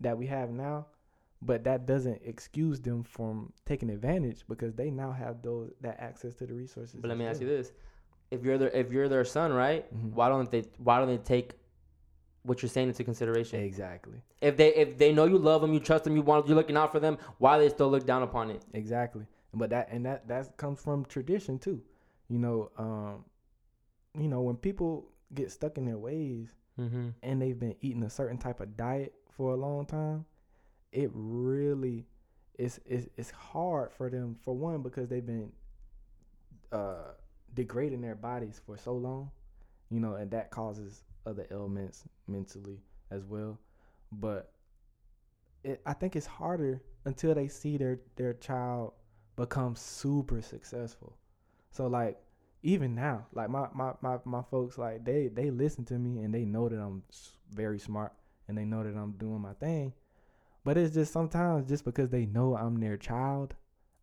that 0.00 0.16
we 0.16 0.26
have 0.26 0.50
now 0.50 0.86
but 1.40 1.64
that 1.64 1.86
doesn't 1.86 2.20
excuse 2.24 2.80
them 2.80 3.04
from 3.04 3.52
taking 3.64 3.90
advantage 3.90 4.44
because 4.48 4.74
they 4.74 4.90
now 4.90 5.12
have 5.12 5.42
those 5.42 5.70
that 5.80 5.98
access 6.00 6.34
to 6.34 6.46
the 6.46 6.54
resources. 6.54 7.00
But 7.00 7.08
let 7.08 7.18
me 7.18 7.26
ask 7.26 7.40
you 7.40 7.46
this: 7.46 7.72
if 8.30 8.44
you're 8.44 8.58
their 8.58 8.70
if 8.70 8.90
you're 8.90 9.08
their 9.08 9.24
son, 9.24 9.52
right? 9.52 9.86
Mhm. 9.94 10.12
Why 10.14 10.28
don't 10.28 10.50
they 10.50 10.64
Why 10.78 10.98
don't 10.98 11.08
they 11.08 11.18
take 11.18 11.54
what 12.42 12.62
you're 12.62 12.68
saying 12.68 12.88
into 12.88 13.04
consideration? 13.04 13.60
Exactly. 13.60 14.20
If 14.40 14.56
they 14.56 14.74
if 14.74 14.98
they 14.98 15.12
know 15.12 15.26
you 15.26 15.38
love 15.38 15.60
them, 15.60 15.72
you 15.72 15.80
trust 15.80 16.04
them, 16.04 16.16
you 16.16 16.22
want 16.22 16.46
you're 16.48 16.56
looking 16.56 16.76
out 16.76 16.90
for 16.90 17.00
them, 17.00 17.18
why 17.38 17.58
they 17.58 17.68
still 17.68 17.88
look 17.88 18.04
down 18.04 18.22
upon 18.22 18.50
it? 18.50 18.64
Exactly. 18.72 19.26
But 19.54 19.70
that 19.70 19.88
and 19.90 20.04
that 20.06 20.26
that 20.28 20.56
comes 20.56 20.80
from 20.80 21.04
tradition 21.04 21.58
too. 21.58 21.82
You 22.28 22.38
know, 22.38 22.70
um, 22.78 23.24
you 24.20 24.28
know 24.28 24.42
when 24.42 24.56
people 24.56 25.10
get 25.34 25.50
stuck 25.50 25.78
in 25.78 25.84
their 25.84 25.98
ways 25.98 26.48
Mm-hmm. 26.80 27.08
and 27.24 27.42
they've 27.42 27.58
been 27.58 27.74
eating 27.80 28.04
a 28.04 28.10
certain 28.10 28.38
type 28.38 28.60
of 28.60 28.76
diet 28.76 29.12
for 29.30 29.52
a 29.52 29.56
long 29.56 29.84
time, 29.84 30.24
it 30.92 31.10
really 31.12 32.06
is 32.58 32.80
it's, 32.86 33.08
it's 33.16 33.30
hard 33.30 33.92
for 33.92 34.08
them 34.10 34.36
for 34.42 34.56
one 34.56 34.82
because 34.82 35.08
they've 35.08 35.26
been 35.26 35.50
uh 36.72 37.12
degrading 37.54 38.00
their 38.00 38.14
bodies 38.14 38.60
for 38.64 38.76
so 38.76 38.94
long, 38.94 39.30
you 39.90 40.00
know, 40.00 40.14
and 40.14 40.30
that 40.30 40.50
causes 40.50 41.02
other 41.26 41.46
ailments 41.50 42.04
mentally 42.28 42.80
as 43.10 43.24
well. 43.24 43.58
But 44.12 44.52
it, 45.64 45.80
I 45.86 45.92
think 45.94 46.16
it's 46.16 46.26
harder 46.26 46.80
until 47.04 47.34
they 47.34 47.48
see 47.48 47.76
their 47.76 48.00
their 48.16 48.34
child 48.34 48.92
become 49.36 49.74
super 49.76 50.42
successful. 50.42 51.16
So 51.70 51.86
like 51.86 52.18
even 52.62 52.94
now, 52.94 53.26
like 53.32 53.50
my, 53.50 53.68
my, 53.74 53.92
my, 54.00 54.18
my 54.24 54.42
folks, 54.42 54.78
like 54.78 55.04
they, 55.04 55.28
they 55.28 55.50
listen 55.50 55.84
to 55.86 55.94
me 55.94 56.20
and 56.22 56.34
they 56.34 56.44
know 56.44 56.68
that 56.68 56.78
I'm 56.78 57.02
very 57.52 57.78
smart 57.78 58.12
and 58.48 58.56
they 58.58 58.64
know 58.64 58.82
that 58.82 58.96
I'm 58.96 59.12
doing 59.12 59.40
my 59.40 59.52
thing. 59.54 59.92
But 60.64 60.76
it's 60.76 60.94
just 60.94 61.12
sometimes 61.12 61.68
just 61.68 61.84
because 61.84 62.10
they 62.10 62.26
know 62.26 62.56
I'm 62.56 62.80
their 62.80 62.96
child, 62.96 63.54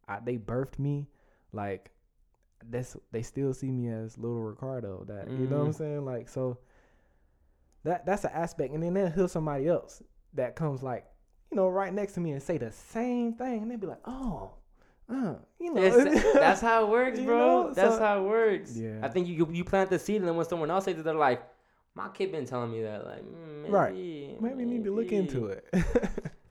I, 0.08 0.20
they 0.20 0.38
birthed 0.38 0.80
me, 0.80 1.08
like 1.52 1.92
that's 2.70 2.96
they 3.12 3.22
still 3.22 3.54
see 3.54 3.70
me 3.72 3.90
as 3.90 4.18
little 4.18 4.42
Ricardo. 4.42 5.04
That 5.08 5.36
you 5.36 5.48
know 5.48 5.58
what 5.58 5.66
I'm 5.66 5.72
Mm. 5.72 5.78
saying? 5.78 6.06
Like 6.06 6.30
so, 6.30 6.58
that 7.84 8.06
that's 8.06 8.24
an 8.24 8.32
aspect. 8.34 8.74
And 8.74 8.82
then 8.82 8.94
they'll 8.94 9.10
hear 9.12 9.28
somebody 9.28 9.68
else 9.68 10.02
that 10.34 10.56
comes 10.56 10.82
like 10.82 11.06
you 11.52 11.58
know 11.58 11.68
right 11.68 11.94
next 11.94 12.14
to 12.14 12.20
me 12.20 12.32
and 12.32 12.42
say 12.42 12.58
the 12.58 12.72
same 12.72 13.34
thing, 13.34 13.62
and 13.62 13.70
they 13.72 13.76
be 13.76 13.88
like, 13.88 14.02
oh, 14.06 14.52
uh, 15.10 15.36
you 15.60 15.74
know, 15.74 15.82
It's- 15.82 16.34
that's 16.34 16.62
how 16.62 16.86
it 16.86 16.90
works, 16.90 17.20
You 17.20 17.26
bro. 17.26 17.38
know, 17.38 17.74
that's 17.74 17.96
so- 17.96 18.02
how 18.02 18.20
it 18.24 18.28
works. 18.28 18.76
Yeah. 18.76 19.00
I 19.04 19.10
think 19.10 19.28
you 19.28 19.48
you 19.52 19.64
plant 19.64 19.90
the 19.90 20.00
seed, 20.00 20.18
and 20.18 20.28
then 20.28 20.36
when 20.36 20.46
someone 20.48 20.72
else 20.72 20.86
says 20.86 20.98
it, 20.98 21.04
they're 21.04 21.14
like, 21.14 21.42
"My 21.94 22.10
kid 22.10 22.32
been 22.32 22.46
telling 22.46 22.72
me 22.72 22.82
that." 22.84 23.06
Like, 23.06 23.24
mm, 23.24 23.62
maybe, 23.64 23.72
Right. 23.74 23.94
maybe 24.42 24.60
you 24.64 24.66
need 24.66 24.84
to 24.86 24.96
look 24.96 25.12
into 25.12 25.48
it. 25.48 25.66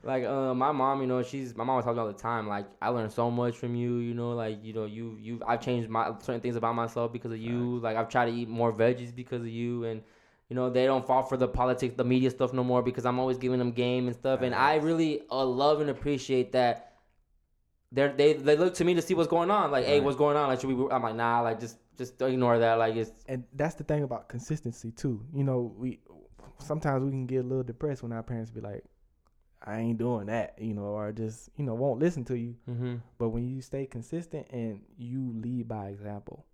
Like, 0.06 0.24
uh, 0.24 0.52
my 0.52 0.70
mom, 0.70 1.00
you 1.00 1.06
know, 1.06 1.22
she's 1.22 1.56
my 1.56 1.64
mom 1.64 1.82
talking 1.82 1.98
all 1.98 2.06
the 2.06 2.12
time. 2.12 2.46
Like, 2.46 2.66
I 2.82 2.90
learned 2.90 3.10
so 3.10 3.30
much 3.30 3.56
from 3.56 3.74
you. 3.74 3.96
You 3.96 4.12
know, 4.12 4.32
like, 4.32 4.62
you 4.62 4.74
know, 4.74 4.84
you 4.84 5.16
you 5.18 5.40
I've 5.46 5.62
changed 5.62 5.88
my 5.88 6.12
certain 6.20 6.42
things 6.42 6.56
about 6.56 6.74
myself 6.74 7.10
because 7.10 7.32
of 7.32 7.38
you. 7.38 7.78
Like, 7.78 7.96
I've 7.96 8.10
tried 8.10 8.26
to 8.26 8.32
eat 8.32 8.46
more 8.50 8.70
veggies 8.70 9.14
because 9.16 9.40
of 9.40 9.48
you, 9.48 9.84
and 9.84 10.02
you 10.50 10.56
know, 10.56 10.68
they 10.68 10.84
don't 10.84 11.06
fall 11.06 11.22
for 11.22 11.38
the 11.38 11.48
politics, 11.48 11.94
the 11.96 12.04
media 12.04 12.28
stuff 12.30 12.52
no 12.52 12.62
more 12.62 12.82
because 12.82 13.06
I'm 13.06 13.18
always 13.18 13.38
giving 13.38 13.58
them 13.58 13.72
game 13.72 14.06
and 14.06 14.14
stuff. 14.14 14.42
And 14.42 14.54
I 14.54 14.74
really 14.74 15.22
uh, 15.30 15.42
love 15.42 15.80
and 15.80 15.88
appreciate 15.88 16.52
that. 16.52 16.93
They 17.94 18.08
they 18.08 18.32
they 18.34 18.56
look 18.56 18.74
to 18.74 18.84
me 18.84 18.94
to 18.94 19.02
see 19.02 19.14
what's 19.14 19.28
going 19.28 19.50
on. 19.50 19.70
Like, 19.70 19.86
hey, 19.86 20.00
what's 20.00 20.16
going 20.16 20.36
on? 20.36 20.48
Like, 20.48 20.60
should 20.60 20.70
we? 20.70 20.90
I'm 20.90 21.02
like, 21.02 21.14
nah. 21.14 21.40
Like, 21.40 21.60
just 21.60 21.78
just 21.96 22.20
ignore 22.20 22.58
that. 22.58 22.74
Like, 22.74 22.96
it's 22.96 23.12
and 23.28 23.44
that's 23.54 23.76
the 23.76 23.84
thing 23.84 24.02
about 24.02 24.28
consistency 24.28 24.90
too. 24.90 25.24
You 25.32 25.44
know, 25.44 25.72
we 25.78 26.00
sometimes 26.58 27.04
we 27.04 27.10
can 27.10 27.26
get 27.26 27.44
a 27.44 27.48
little 27.48 27.62
depressed 27.62 28.02
when 28.02 28.12
our 28.12 28.22
parents 28.24 28.50
be 28.50 28.60
like, 28.60 28.82
"I 29.62 29.78
ain't 29.78 29.98
doing 29.98 30.26
that," 30.26 30.56
you 30.58 30.74
know, 30.74 30.86
or 30.86 31.12
just 31.12 31.50
you 31.56 31.64
know 31.64 31.74
won't 31.74 32.00
listen 32.00 32.24
to 32.26 32.36
you. 32.36 32.56
mm-hmm. 32.68 32.96
But 33.18 33.28
when 33.28 33.46
you 33.48 33.60
stay 33.62 33.86
consistent 33.86 34.48
and 34.50 34.80
you 34.98 35.32
lead 35.36 35.68
by 35.68 35.86
example, 35.88 36.44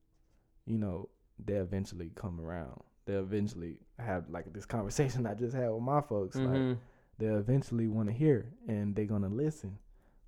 you 0.67 0.77
know 0.79 1.09
they'll 1.43 1.63
eventually 1.63 2.13
come 2.15 2.39
around. 2.39 2.83
They'll 3.07 3.21
eventually 3.21 3.79
have 3.99 4.29
like 4.29 4.53
this 4.53 4.67
conversation 4.67 5.27
I 5.33 5.35
just 5.35 5.55
had 5.57 5.71
with 5.71 5.83
my 5.83 6.03
folks. 6.03 6.37
Like 6.37 6.49
Mm-hmm. 6.49 6.73
they'll 7.19 7.39
eventually 7.39 7.89
want 7.89 8.09
to 8.09 8.15
hear 8.15 8.53
and 8.69 8.95
they're 8.95 9.07
gonna 9.07 9.31
listen. 9.31 9.79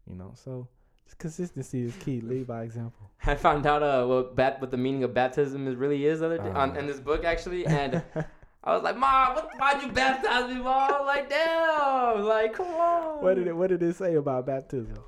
You 0.08 0.16
know, 0.16 0.32
so 0.34 0.68
Consistency 1.22 1.82
is 1.82 1.94
key. 2.00 2.20
Lead 2.20 2.48
by 2.48 2.64
example. 2.64 3.08
I 3.26 3.36
found 3.36 3.64
out 3.64 3.80
uh, 3.80 4.04
what 4.06 4.34
bat 4.34 4.60
what 4.60 4.72
the 4.72 4.76
meaning 4.76 5.04
of 5.04 5.14
baptism 5.14 5.68
is 5.68 5.76
really 5.76 6.04
is 6.04 6.20
other 6.20 6.38
day, 6.38 6.48
uh, 6.48 6.58
on, 6.58 6.72
ah. 6.72 6.80
in 6.80 6.88
this 6.88 6.98
book 6.98 7.24
actually, 7.24 7.64
and 7.64 8.02
I 8.64 8.74
was 8.74 8.82
like, 8.82 8.96
Mom, 8.96 9.36
what, 9.36 9.50
why'd 9.56 9.82
you 9.82 9.92
baptize 9.92 10.52
me, 10.52 10.60
Mom? 10.60 11.06
Like, 11.06 11.30
damn, 11.30 12.22
like, 12.22 12.54
come 12.54 12.66
on. 12.66 13.22
What 13.22 13.36
did 13.36 13.46
it 13.46 13.56
What 13.56 13.68
did 13.68 13.82
it 13.84 13.94
say 13.94 14.16
about 14.16 14.46
baptism? 14.46 14.98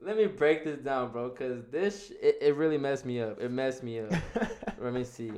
Let 0.00 0.16
me 0.16 0.26
break 0.26 0.64
this 0.64 0.78
down, 0.78 1.12
bro, 1.12 1.28
because 1.28 1.64
this 1.70 2.10
it, 2.22 2.38
it 2.40 2.56
really 2.56 2.78
messed 2.78 3.04
me 3.04 3.20
up. 3.20 3.38
It 3.40 3.50
messed 3.50 3.82
me 3.82 4.00
up. 4.00 4.12
Let 4.80 4.94
me 4.94 5.04
see. 5.04 5.32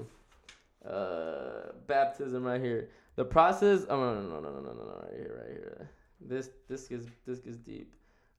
Uh, 0.88 1.72
baptism 1.88 2.44
right 2.44 2.60
here. 2.60 2.90
The 3.16 3.24
process. 3.24 3.84
Oh 3.88 3.96
no 3.96 4.14
no 4.14 4.28
no 4.28 4.40
no 4.40 4.50
no 4.50 4.60
no 4.60 4.72
no 4.72 5.02
right 5.02 5.16
here 5.16 5.42
right 5.42 5.50
here. 5.50 5.90
This 6.20 6.50
this 6.68 6.86
gets 6.86 7.06
this 7.26 7.40
gets 7.40 7.56
deep. 7.56 7.92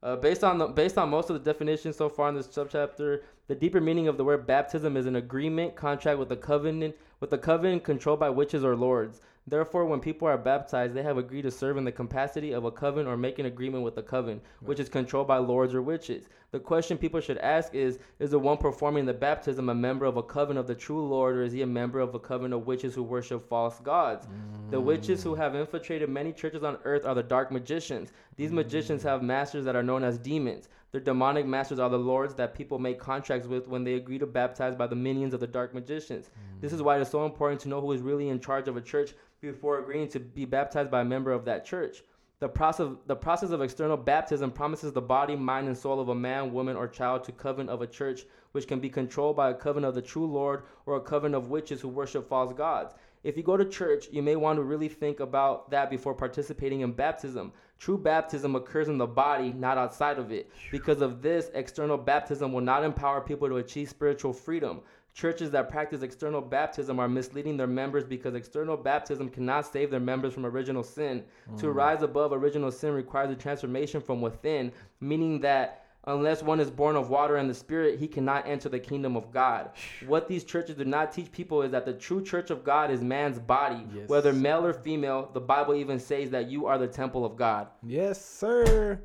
Uh, 0.03 0.15
based 0.15 0.44
on 0.44 0.57
the, 0.57 0.68
based 0.68 0.98
on 0.98 1.10
most 1.10 1.30
of 1.30 1.36
the 1.36 1.53
definitions 1.53 1.95
so 1.95 2.10
far 2.10 2.30
in 2.30 2.36
this 2.36 2.48
subchapter, 2.48 3.22
the 3.48 3.56
deeper 3.56 3.80
meaning 3.80 4.07
of 4.07 4.18
the 4.18 4.23
word 4.23 4.48
baptism 4.48 4.98
is 4.98 5.06
an 5.06 5.15
agreement, 5.15 5.76
contract 5.76 6.18
with 6.18 6.30
the 6.30 6.36
covenant, 6.36 6.95
with 7.19 7.30
the 7.30 7.38
covenant 7.38 7.84
controlled 7.84 8.19
by 8.19 8.30
witches 8.30 8.64
or 8.64 8.76
lords. 8.76 9.22
Therefore, 9.47 9.85
when 9.85 9.99
people 9.99 10.27
are 10.27 10.38
baptized, 10.38 10.93
they 10.93 11.01
have 11.01 11.18
agreed 11.18 11.41
to 11.41 11.51
serve 11.51 11.76
in 11.76 11.84
the 11.84 11.91
capacity 11.91 12.51
of 12.51 12.63
a 12.63 12.72
coven 12.72 13.07
or 13.07 13.18
make 13.18 13.39
an 13.39 13.47
agreement 13.47 13.84
with 13.84 13.95
the 13.95 14.03
coven, 14.03 14.39
which 14.61 14.80
is 14.80 14.88
controlled 14.88 15.27
by 15.27 15.39
lords 15.39 15.73
or 15.73 15.81
witches. 15.81 16.30
The 16.51 16.59
question 16.59 16.97
people 16.97 17.19
should 17.19 17.39
ask 17.39 17.73
is: 17.73 17.97
Is 18.19 18.30
the 18.30 18.39
one 18.39 18.57
performing 18.57 19.05
the 19.05 19.13
baptism 19.13 19.68
a 19.69 19.76
member 19.76 20.05
of 20.05 20.15
a 20.15 20.23
coven 20.23 20.57
of 20.57 20.68
the 20.68 20.76
true 20.76 21.07
Lord, 21.07 21.35
or 21.35 21.43
is 21.43 21.53
he 21.53 21.63
a 21.63 21.68
member 21.68 21.99
of 21.99 22.13
a 22.13 22.19
coven 22.19 22.53
of 22.53 22.68
witches 22.68 22.93
who 22.93 23.01
worship 23.01 23.49
false 23.49 23.80
gods? 23.80 24.27
The 24.69 24.80
witches 24.80 25.23
who 25.23 25.34
have 25.34 25.55
infiltrated 25.55 26.07
many 26.07 26.34
churches 26.34 26.63
on 26.63 26.77
earth 26.84 27.05
are 27.05 27.15
the 27.15 27.23
dark 27.23 27.51
magicians. 27.51 28.13
These 28.35 28.51
magicians 28.51 29.01
have 29.03 29.23
masters 29.23 29.65
that 29.65 29.76
are 29.76 29.84
known 29.84 30.03
as 30.03 30.19
demons. 30.19 30.69
Their 30.91 31.01
demonic 31.01 31.45
masters 31.45 31.80
are 31.80 31.89
the 31.89 31.97
lords 31.97 32.35
that 32.35 32.53
people 32.53 32.77
make 32.77 32.99
contracts 32.99 33.47
with 33.47 33.68
when 33.68 33.84
they 33.85 33.93
agree 33.93 34.19
to 34.19 34.27
baptize 34.27 34.76
by 34.76 34.88
the 34.88 34.95
minions 34.95 35.34
of 35.34 35.39
the 35.39 35.47
dark 35.47 35.73
magicians. 35.73 36.30
This 36.59 36.73
is 36.73 36.81
why 36.81 36.97
it 36.97 37.01
is 37.01 37.07
so 37.07 37.26
important 37.26 37.61
to 37.61 37.69
know 37.69 37.80
who 37.81 37.93
is 37.93 38.01
really 38.01 38.27
in 38.30 38.39
charge 38.39 38.68
of 38.68 38.76
a 38.76 38.81
church 38.81 39.13
before 39.41 39.80
agreeing 39.80 40.07
to 40.07 40.19
be 40.19 40.45
baptized 40.45 40.91
by 40.91 41.01
a 41.01 41.05
member 41.05 41.31
of 41.31 41.45
that 41.45 41.65
church. 41.65 42.03
The 42.39 42.47
process, 42.47 42.89
the 43.07 43.15
process 43.15 43.49
of 43.49 43.61
external 43.61 43.97
baptism 43.97 44.51
promises 44.51 44.93
the 44.93 45.01
body, 45.01 45.35
mind, 45.35 45.68
and 45.68 45.77
soul 45.77 45.99
of 45.99 46.09
a 46.09 46.15
man, 46.15 46.53
woman, 46.53 46.76
or 46.76 46.88
child 46.88 47.23
to 47.23 47.31
covenant 47.31 47.72
of 47.72 47.81
a 47.81 47.88
church, 47.88 48.22
which 48.51 48.68
can 48.68 48.80
be 48.80 48.89
controlled 48.89 49.35
by 49.35 49.49
a 49.49 49.53
covenant 49.55 49.89
of 49.89 49.95
the 49.95 50.01
true 50.01 50.26
Lord 50.26 50.63
or 50.85 50.95
a 50.95 51.01
covenant 51.01 51.43
of 51.43 51.49
witches 51.49 51.81
who 51.81 51.88
worship 51.88 52.27
false 52.30 52.53
gods. 52.53 52.93
If 53.23 53.38
you 53.38 53.43
go 53.43 53.57
to 53.57 53.65
church, 53.65 54.07
you 54.11 54.22
may 54.22 54.35
want 54.35 54.57
to 54.57 54.63
really 54.63 54.88
think 54.88 55.19
about 55.19 55.69
that 55.72 55.89
before 55.89 56.15
participating 56.15 56.81
in 56.81 56.91
baptism. 56.91 57.51
True 57.77 57.97
baptism 57.97 58.55
occurs 58.55 58.88
in 58.88 58.97
the 58.97 59.07
body, 59.07 59.53
not 59.53 59.77
outside 59.77 60.19
of 60.19 60.31
it. 60.31 60.51
Because 60.72 61.01
of 61.01 61.22
this, 61.22 61.49
external 61.53 61.97
baptism 61.97 62.53
will 62.53 62.61
not 62.61 62.84
empower 62.84 63.22
people 63.22 63.47
to 63.49 63.57
achieve 63.57 63.89
spiritual 63.89 64.34
freedom. 64.34 64.81
Churches 65.13 65.51
that 65.51 65.69
practice 65.69 66.03
external 66.03 66.41
baptism 66.41 66.99
are 66.99 67.09
misleading 67.09 67.57
their 67.57 67.67
members 67.67 68.05
because 68.05 68.33
external 68.33 68.77
baptism 68.77 69.27
cannot 69.29 69.71
save 69.71 69.91
their 69.91 69.99
members 69.99 70.33
from 70.33 70.45
original 70.45 70.83
sin. 70.83 71.23
To 71.57 71.65
mm. 71.65 71.75
rise 71.75 72.01
above 72.01 72.31
original 72.31 72.71
sin 72.71 72.93
requires 72.93 73.29
a 73.29 73.35
transformation 73.35 73.99
from 73.99 74.21
within, 74.21 74.71
meaning 75.01 75.41
that 75.41 75.85
unless 76.05 76.41
one 76.41 76.59
is 76.59 76.71
born 76.71 76.95
of 76.95 77.09
water 77.09 77.35
and 77.35 77.49
the 77.49 77.53
spirit, 77.53 77.99
he 77.99 78.07
cannot 78.07 78.47
enter 78.47 78.69
the 78.69 78.79
kingdom 78.79 79.17
of 79.17 79.31
God. 79.31 79.71
What 80.07 80.27
these 80.29 80.45
churches 80.45 80.75
do 80.75 80.85
not 80.85 81.11
teach 81.11 81.31
people 81.31 81.61
is 81.61 81.71
that 81.71 81.85
the 81.85 81.93
true 81.93 82.23
church 82.23 82.49
of 82.49 82.63
God 82.63 82.89
is 82.89 83.01
man's 83.01 83.38
body, 83.38 83.85
Yes. 83.93 84.07
whether 84.07 84.31
male 84.31 84.65
or 84.65 84.73
female. 84.73 85.29
The 85.33 85.41
Bible 85.41 85.75
even 85.75 85.99
says 85.99 86.29
that 86.31 86.49
you 86.49 86.67
are 86.67 86.77
the 86.77 86.88
temple 86.88 87.25
of 87.25 87.35
God. 87.35 87.67
Yes, 87.83 88.23
sir. 88.23 89.01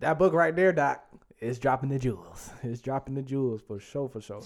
That 0.00 0.18
book 0.18 0.32
right 0.32 0.54
there, 0.54 0.72
Doc, 0.72 1.04
is 1.40 1.58
dropping 1.58 1.88
the 1.88 1.98
jewels. 1.98 2.50
It's 2.62 2.80
dropping 2.80 3.14
the 3.14 3.22
jewels 3.22 3.62
for 3.66 3.78
sure, 3.78 4.08
for 4.08 4.20
sure. 4.20 4.42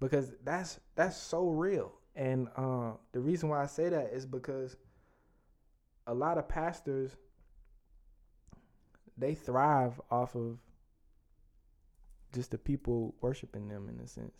Because 0.00 0.32
that's 0.44 0.80
that's 0.94 1.16
so 1.16 1.48
real. 1.48 1.92
And 2.14 2.48
uh, 2.56 2.92
the 3.12 3.20
reason 3.20 3.48
why 3.48 3.62
I 3.62 3.66
say 3.66 3.88
that 3.88 4.10
is 4.12 4.26
because 4.26 4.76
a 6.06 6.14
lot 6.14 6.38
of 6.38 6.48
pastors 6.48 7.16
they 9.16 9.34
thrive 9.34 10.00
off 10.10 10.34
of 10.34 10.58
just 12.32 12.50
the 12.50 12.58
people 12.58 13.14
worshiping 13.20 13.68
them 13.68 13.88
in 13.88 13.98
a 14.00 14.06
sense. 14.06 14.36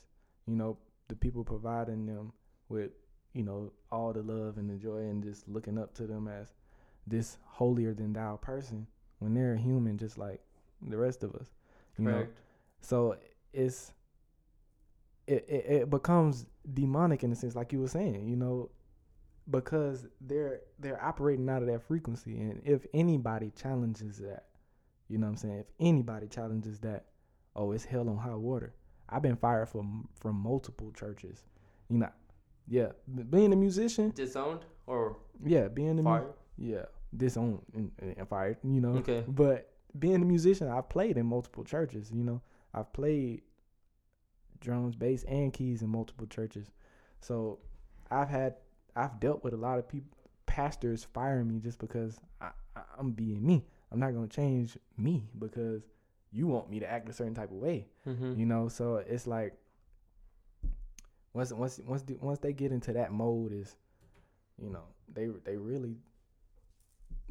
You 0.47 0.55
know, 0.55 0.79
the 1.09 1.17
people 1.17 1.45
providing 1.45 2.07
them 2.07 2.33
with, 2.69 2.91
you 3.33 3.43
know, 3.43 3.73
all 3.91 4.13
the 4.13 4.23
love 4.23 4.59
and 4.59 4.69
the 4.71 4.75
joy 4.77 4.99
and 4.99 5.23
just 5.23 5.49
looking 5.49 5.79
up 5.79 5.95
to 5.95 6.07
them 6.07 6.29
as 6.29 6.53
this 7.07 7.39
holier 7.45 7.95
than 7.95 8.13
thou 8.13 8.37
person 8.37 8.87
when 9.19 9.35
they're 9.35 9.55
a 9.55 9.59
human 9.59 9.99
just 9.99 10.19
like 10.19 10.41
the 10.83 10.97
rest 10.97 11.23
of 11.25 11.35
us. 11.35 11.49
You 11.99 12.05
know, 12.05 12.27
so 12.81 13.17
it's 13.53 13.93
it, 15.29 15.45
it 15.49 15.65
it 15.69 15.91
becomes 15.91 16.47
demonic 16.75 17.23
in 17.23 17.33
a 17.33 17.37
sense, 17.37 17.55
like 17.55 17.73
you 17.73 17.81
were 17.81 17.89
saying, 17.89 18.27
you 18.29 18.37
know, 18.37 18.71
because 19.51 20.07
they're 20.21 20.61
they're 20.79 21.03
operating 21.03 21.49
out 21.49 21.63
of 21.63 21.69
that 21.69 21.83
frequency, 21.83 22.39
and 22.39 22.61
if 22.65 22.87
anybody 22.95 23.53
challenges 23.55 24.19
that, 24.19 24.47
you 25.09 25.19
know 25.19 25.27
what 25.27 25.33
I'm 25.33 25.37
saying, 25.37 25.59
if 25.61 25.67
anybody 25.79 26.27
challenges 26.29 26.79
that, 26.81 27.07
oh, 27.55 27.73
it's 27.73 27.85
hell 27.85 28.09
on 28.09 28.17
high 28.17 28.35
water. 28.35 28.75
I've 29.09 29.23
been 29.23 29.37
fired 29.37 29.69
from 29.69 30.09
from 30.21 30.37
multiple 30.37 30.93
churches, 30.93 31.45
you 31.89 31.99
know. 31.99 32.11
Yeah, 32.71 32.89
being 33.31 33.53
a 33.53 33.57
musician, 33.57 34.11
Disowned 34.15 34.61
or 34.87 35.17
yeah, 35.45 35.69
being 35.69 35.99
a 35.99 36.03
mu- 36.03 36.33
yeah, 36.59 36.85
disowned 37.17 37.63
and, 37.75 37.91
and 37.99 38.29
fired, 38.29 38.59
you 38.63 38.81
know. 38.81 38.99
Okay. 38.99 39.25
But 39.27 39.73
being 39.99 40.17
a 40.17 40.25
musician, 40.27 40.69
I've 40.69 40.89
played 40.91 41.17
in 41.17 41.25
multiple 41.27 41.65
churches, 41.65 42.11
you 42.13 42.25
know. 42.25 42.43
I've 42.75 42.93
played 42.93 43.43
drums, 44.61 44.95
bass, 44.97 45.25
and 45.25 45.53
keys 45.53 45.83
in 45.83 45.89
multiple 45.89 46.27
churches. 46.27 46.71
So 47.21 47.59
I've 48.11 48.29
had 48.29 48.55
I've 48.97 49.21
dealt 49.21 49.45
with 49.45 49.53
a 49.55 49.57
lot 49.57 49.79
of 49.79 49.89
people 49.89 50.11
pastors 50.47 51.05
firing 51.13 51.47
me 51.49 51.59
just 51.61 51.79
because 51.79 52.19
I, 52.41 52.51
I'm 52.99 53.11
being 53.13 53.45
me. 53.45 53.65
I'm 53.93 54.01
not 54.01 54.13
gonna 54.15 54.27
change 54.29 54.77
me 54.97 55.29
because 55.39 55.83
you 56.33 56.47
want 56.47 56.71
me 56.71 56.81
to 56.81 56.91
act 56.91 57.09
a 57.09 57.13
certain 57.13 57.35
type 57.35 57.51
of 57.51 57.57
way 57.57 57.87
Mm-hmm. 58.07 58.39
you 58.39 58.45
know 58.47 58.69
so 58.69 58.97
it's 58.97 59.27
like 59.27 59.55
once 61.33 61.53
once 61.53 61.81
once 61.87 62.05
once 62.21 62.39
they 62.41 62.53
get 62.53 62.73
into 62.73 62.93
that 62.95 63.13
mode 63.13 63.53
is 63.53 63.77
you 64.61 64.71
know 64.71 64.83
they 65.13 65.27
they 65.45 65.57
really 65.57 65.97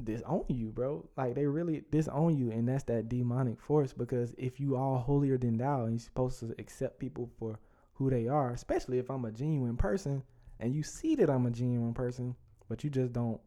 disown 0.04 0.44
you 0.48 0.68
bro 0.68 1.04
like 1.18 1.34
they 1.36 1.46
really 1.48 1.84
disown 1.92 2.38
you 2.38 2.52
and 2.52 2.68
that's 2.70 2.84
that 2.84 3.10
demonic 3.10 3.60
force 3.60 3.94
because 3.94 4.34
if 4.38 4.60
you 4.60 4.76
all 4.76 5.00
holier 5.00 5.38
than 5.38 5.58
thou 5.58 5.82
and 5.84 5.94
you're 5.94 6.00
supposed 6.00 6.40
to 6.40 6.54
accept 6.60 7.00
people 7.00 7.30
for 7.40 7.60
who 7.94 8.10
they 8.10 8.28
are 8.28 8.52
especially 8.52 9.00
if 9.00 9.10
i'm 9.10 9.26
a 9.26 9.32
genuine 9.32 9.76
person 9.76 10.22
and 10.60 10.76
you 10.76 10.84
see 10.84 11.16
that 11.16 11.30
i'm 11.32 11.46
a 11.48 11.52
genuine 11.52 11.94
person 11.96 12.36
but 12.70 12.84
you 12.84 12.90
just 12.92 13.12
don't 13.12 13.42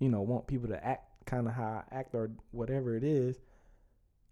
you 0.00 0.08
know 0.08 0.20
want 0.20 0.46
people 0.48 0.68
to 0.68 0.84
act 0.84 1.08
kind 1.26 1.46
of 1.46 1.54
how 1.54 1.84
i 1.90 1.94
act 1.94 2.12
or 2.14 2.30
whatever 2.50 2.96
it 2.96 3.04
is 3.04 3.38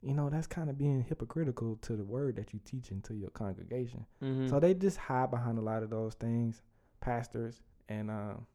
you 0.02 0.14
know 0.14 0.28
that's 0.28 0.48
kind 0.48 0.68
of 0.68 0.76
being 0.76 1.00
hypocritical 1.08 1.76
to 1.76 1.94
the 1.94 2.02
word 2.04 2.34
that 2.34 2.52
you 2.52 2.58
teach 2.64 2.90
into 2.90 3.14
your 3.14 3.30
congregation 3.30 4.04
Mm-hmm. 4.20 4.48
so 4.48 4.58
they 4.58 4.74
just 4.74 4.96
hide 4.96 5.30
behind 5.30 5.58
a 5.58 5.62
lot 5.62 5.84
of 5.84 5.90
those 5.90 6.14
things 6.14 6.60
pastors 7.00 7.60
and 7.88 8.10
um 8.10 8.46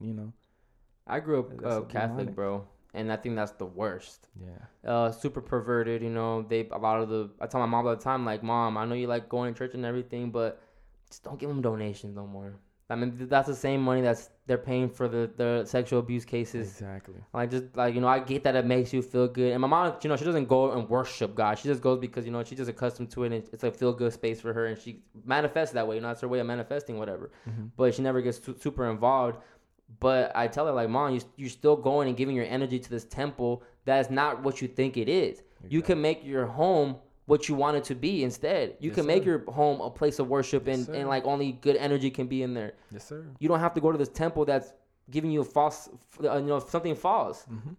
you 0.00 0.14
know 0.14 0.32
I 1.06 1.20
grew 1.20 1.40
up 1.40 1.50
uh, 1.64 1.80
Catholic, 1.82 2.26
demonic. 2.28 2.34
bro, 2.34 2.66
and 2.94 3.12
I 3.12 3.16
think 3.16 3.36
that's 3.36 3.52
the 3.52 3.66
worst. 3.66 4.28
yeah 4.40 4.90
Uh, 4.90 5.10
super 5.12 5.40
perverted. 5.40 6.02
You 6.02 6.10
know, 6.10 6.42
they 6.42 6.68
a 6.70 6.78
lot 6.78 7.00
of 7.00 7.08
the. 7.08 7.30
I 7.40 7.46
tell 7.46 7.60
my 7.60 7.66
mom 7.66 7.86
all 7.86 7.94
the 7.96 8.02
time, 8.02 8.24
like, 8.24 8.42
mom, 8.42 8.76
I 8.76 8.84
know 8.86 8.94
you 8.94 9.06
like 9.06 9.28
going 9.28 9.52
to 9.52 9.58
church 9.58 9.74
and 9.74 9.84
everything, 9.84 10.30
but 10.30 10.60
just 11.08 11.22
don't 11.24 11.38
give 11.38 11.48
them 11.48 11.62
donations 11.62 12.14
no 12.16 12.26
more. 12.26 12.54
I 12.90 12.96
mean, 12.96 13.16
that's 13.30 13.48
the 13.48 13.54
same 13.54 13.80
money 13.80 14.02
that's 14.02 14.28
they're 14.46 14.58
paying 14.58 14.90
for 14.90 15.08
the 15.08 15.30
the 15.36 15.64
sexual 15.64 16.00
abuse 16.00 16.26
cases. 16.26 16.68
exactly 16.68 17.14
Like 17.32 17.50
just 17.50 17.64
like 17.74 17.94
you 17.94 18.02
know, 18.02 18.08
I 18.08 18.18
get 18.18 18.44
that 18.44 18.54
it 18.56 18.66
makes 18.66 18.92
you 18.92 19.00
feel 19.00 19.26
good. 19.26 19.52
And 19.52 19.60
my 19.62 19.66
mom, 19.68 19.94
you 20.02 20.08
know, 20.10 20.16
she 20.16 20.26
doesn't 20.26 20.48
go 20.48 20.70
and 20.72 20.86
worship 20.88 21.34
God. 21.34 21.58
She 21.58 21.66
just 21.66 21.80
goes 21.80 21.98
because 21.98 22.26
you 22.26 22.30
know 22.32 22.44
she's 22.44 22.58
just 22.58 22.68
accustomed 22.70 23.10
to 23.12 23.24
it, 23.24 23.32
and 23.32 23.48
it's 23.54 23.64
a 23.64 23.70
feel 23.72 23.94
good 23.94 24.12
space 24.12 24.38
for 24.42 24.52
her, 24.52 24.66
and 24.66 24.78
she 24.78 25.02
manifests 25.24 25.72
that 25.72 25.88
way. 25.88 25.94
You 25.96 26.02
know, 26.02 26.08
that's 26.08 26.20
her 26.20 26.28
way 26.28 26.40
of 26.40 26.46
manifesting 26.46 26.98
whatever. 26.98 27.30
Mhm. 27.48 27.70
But 27.74 27.94
she 27.94 28.02
never 28.02 28.20
gets 28.20 28.38
su- 28.44 28.56
super 28.60 28.84
involved. 28.90 29.38
But 30.00 30.32
I 30.34 30.48
tell 30.48 30.66
her 30.66 30.72
like, 30.72 30.88
mom, 30.88 31.14
you 31.14 31.20
you're 31.36 31.48
still 31.48 31.76
going 31.76 32.08
and 32.08 32.16
giving 32.16 32.36
your 32.36 32.46
energy 32.46 32.78
to 32.78 32.90
this 32.90 33.04
temple 33.04 33.62
that 33.84 33.98
is 34.00 34.10
not 34.10 34.42
what 34.42 34.60
you 34.62 34.68
think 34.68 34.96
it 34.96 35.08
is. 35.08 35.42
You 35.68 35.80
can 35.82 36.00
make 36.00 36.24
your 36.24 36.46
home 36.46 36.96
what 37.26 37.48
you 37.48 37.54
want 37.54 37.76
it 37.78 37.84
to 37.84 37.94
be 37.94 38.22
instead. 38.22 38.76
You 38.80 38.90
Yes, 38.90 38.96
can 38.96 39.06
make 39.06 39.22
sir. 39.24 39.30
your 39.30 39.50
home 39.50 39.80
a 39.80 39.88
place 39.90 40.18
of 40.18 40.28
worship, 40.28 40.66
Yes, 40.66 40.76
and, 40.76 40.86
sir. 40.86 40.94
and 40.94 41.08
like 41.08 41.24
only 41.24 41.52
good 41.52 41.76
energy 41.76 42.10
can 42.10 42.26
be 42.26 42.42
in 42.42 42.52
there. 42.52 42.72
yes 42.90 43.04
sir 43.08 43.24
You 43.38 43.48
don't 43.48 43.60
have 43.60 43.72
to 43.74 43.80
go 43.80 43.90
to 43.92 43.96
this 43.96 44.10
temple 44.10 44.44
that's 44.44 44.72
giving 45.10 45.30
you 45.30 45.40
a 45.40 45.44
false, 45.44 45.88
uh, 46.22 46.36
you 46.36 46.46
know, 46.46 46.58
something 46.58 46.94
false. 46.94 47.46
mm-hmm. 47.50 47.72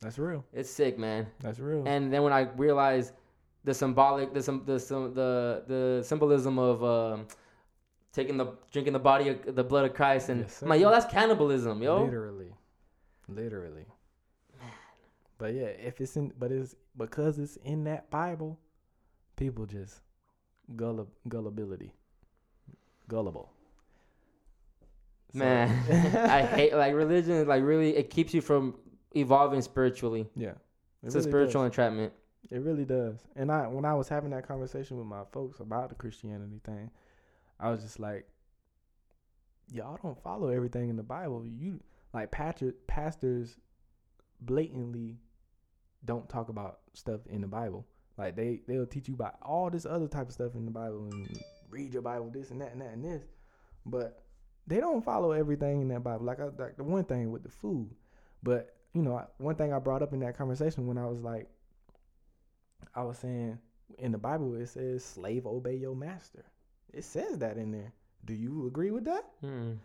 that's 0.00 0.18
real 0.18 0.44
It's 0.52 0.68
sick, 0.70 0.98
man. 0.98 1.26
that's 1.40 1.58
real 1.58 1.82
And 1.86 2.12
then 2.12 2.22
when 2.22 2.34
I 2.34 2.42
realized 2.56 3.12
the 3.64 3.72
symbolic, 3.74 4.32
the 4.34 4.40
the 4.40 4.78
the 5.20 5.62
the 5.72 6.02
symbolism 6.04 6.58
of 6.58 6.84
um, 6.84 7.26
taking 8.16 8.36
the 8.36 8.46
drinking 8.72 8.94
the 8.94 8.98
body 9.10 9.28
of 9.28 9.54
the 9.54 9.62
blood 9.62 9.84
of 9.88 9.94
Christ, 9.94 10.28
and 10.30 10.40
Yes, 10.40 10.62
I'm 10.62 10.68
like, 10.70 10.80
yo, 10.80 10.90
that's 10.90 11.06
cannibalism, 11.12 11.82
yo. 11.82 12.02
literally 12.04 12.52
literally 13.28 13.86
Man. 14.60 14.70
but 15.38 15.52
yeah 15.54 15.66
if 15.90 16.00
it's 16.00 16.16
in 16.16 16.32
but 16.38 16.50
it's 16.52 16.74
because 16.96 17.38
it's 17.38 17.56
in 17.72 17.84
that 17.84 18.08
bible 18.10 18.58
people 19.36 19.66
just 19.66 20.00
gullib- 20.76 21.14
gullibility 21.28 21.92
gullible 23.08 23.50
So- 25.32 25.38
Man, 25.40 25.68
I 26.30 26.42
hate 26.42 26.72
like 26.74 26.94
religion. 26.94 27.46
Like 27.46 27.62
really, 27.62 27.94
it 27.96 28.08
keeps 28.10 28.32
you 28.32 28.40
from 28.40 28.74
evolving 29.14 29.60
spiritually. 29.60 30.26
yeah 30.36 30.50
it 30.50 31.06
It's 31.08 31.14
a 31.14 31.22
spiritual 31.22 31.62
does. 31.62 31.70
entrapment. 31.72 32.12
It 32.50 32.60
really 32.62 32.84
does. 32.84 33.18
And 33.34 33.50
I 33.52 33.66
when 33.66 33.84
I 33.84 33.92
was 33.94 34.08
having 34.08 34.30
that 34.30 34.46
conversation 34.48 34.96
with 34.96 35.06
my 35.06 35.24
folks 35.32 35.60
about 35.60 35.88
the 35.90 35.94
Christianity 35.96 36.60
thing, 36.64 36.90
I 37.58 37.70
was 37.70 37.82
just 37.82 37.98
like, 37.98 38.26
y'all 39.72 39.98
don't 40.02 40.22
follow 40.22 40.48
everything 40.48 40.88
in 40.88 40.96
the 40.96 41.02
Bible. 41.02 41.44
You 41.46 41.80
like 42.12 42.30
pastor, 42.30 42.74
pastors 42.86 43.56
blatantly 44.40 45.18
don't 46.04 46.28
talk 46.28 46.48
about 46.48 46.80
stuff 46.94 47.20
in 47.28 47.40
the 47.40 47.46
Bible. 47.46 47.86
Like 48.18 48.36
they 48.36 48.60
they'll 48.66 48.86
teach 48.86 49.08
you 49.08 49.14
about 49.14 49.36
all 49.42 49.70
this 49.70 49.86
other 49.86 50.08
type 50.08 50.28
of 50.28 50.32
stuff 50.32 50.54
in 50.54 50.64
the 50.64 50.70
Bible 50.70 51.08
and 51.10 51.38
read 51.68 51.92
your 51.92 52.02
Bible 52.02 52.30
this 52.32 52.50
and 52.50 52.60
that 52.60 52.72
and 52.72 52.80
that 52.80 52.92
and 52.92 53.04
this, 53.04 53.24
but 53.84 54.22
they 54.66 54.80
don't 54.80 55.04
follow 55.04 55.32
everything 55.32 55.82
in 55.82 55.88
that 55.88 56.02
Bible. 56.02 56.24
Like, 56.24 56.40
I, 56.40 56.44
like 56.44 56.76
the 56.76 56.84
one 56.84 57.04
thing 57.04 57.30
with 57.30 57.42
the 57.42 57.50
food, 57.50 57.90
but 58.42 58.74
you 58.94 59.02
know, 59.02 59.22
one 59.38 59.56
thing 59.56 59.72
I 59.72 59.78
brought 59.78 60.02
up 60.02 60.12
in 60.12 60.20
that 60.20 60.38
conversation 60.38 60.86
when 60.86 60.96
I 60.96 61.06
was 61.06 61.20
like, 61.20 61.48
I 62.94 63.02
was 63.02 63.18
saying 63.18 63.58
in 63.98 64.12
the 64.12 64.18
Bible 64.18 64.54
it 64.56 64.68
says 64.68 65.04
slave 65.04 65.46
obey 65.46 65.76
your 65.76 65.94
master. 65.94 66.44
It 66.92 67.04
says 67.04 67.38
that 67.38 67.56
in 67.56 67.72
there. 67.72 67.92
Do 68.24 68.34
you 68.34 68.66
agree 68.66 68.90
with 68.90 69.04
that? 69.04 69.24
Mm. 69.44 69.78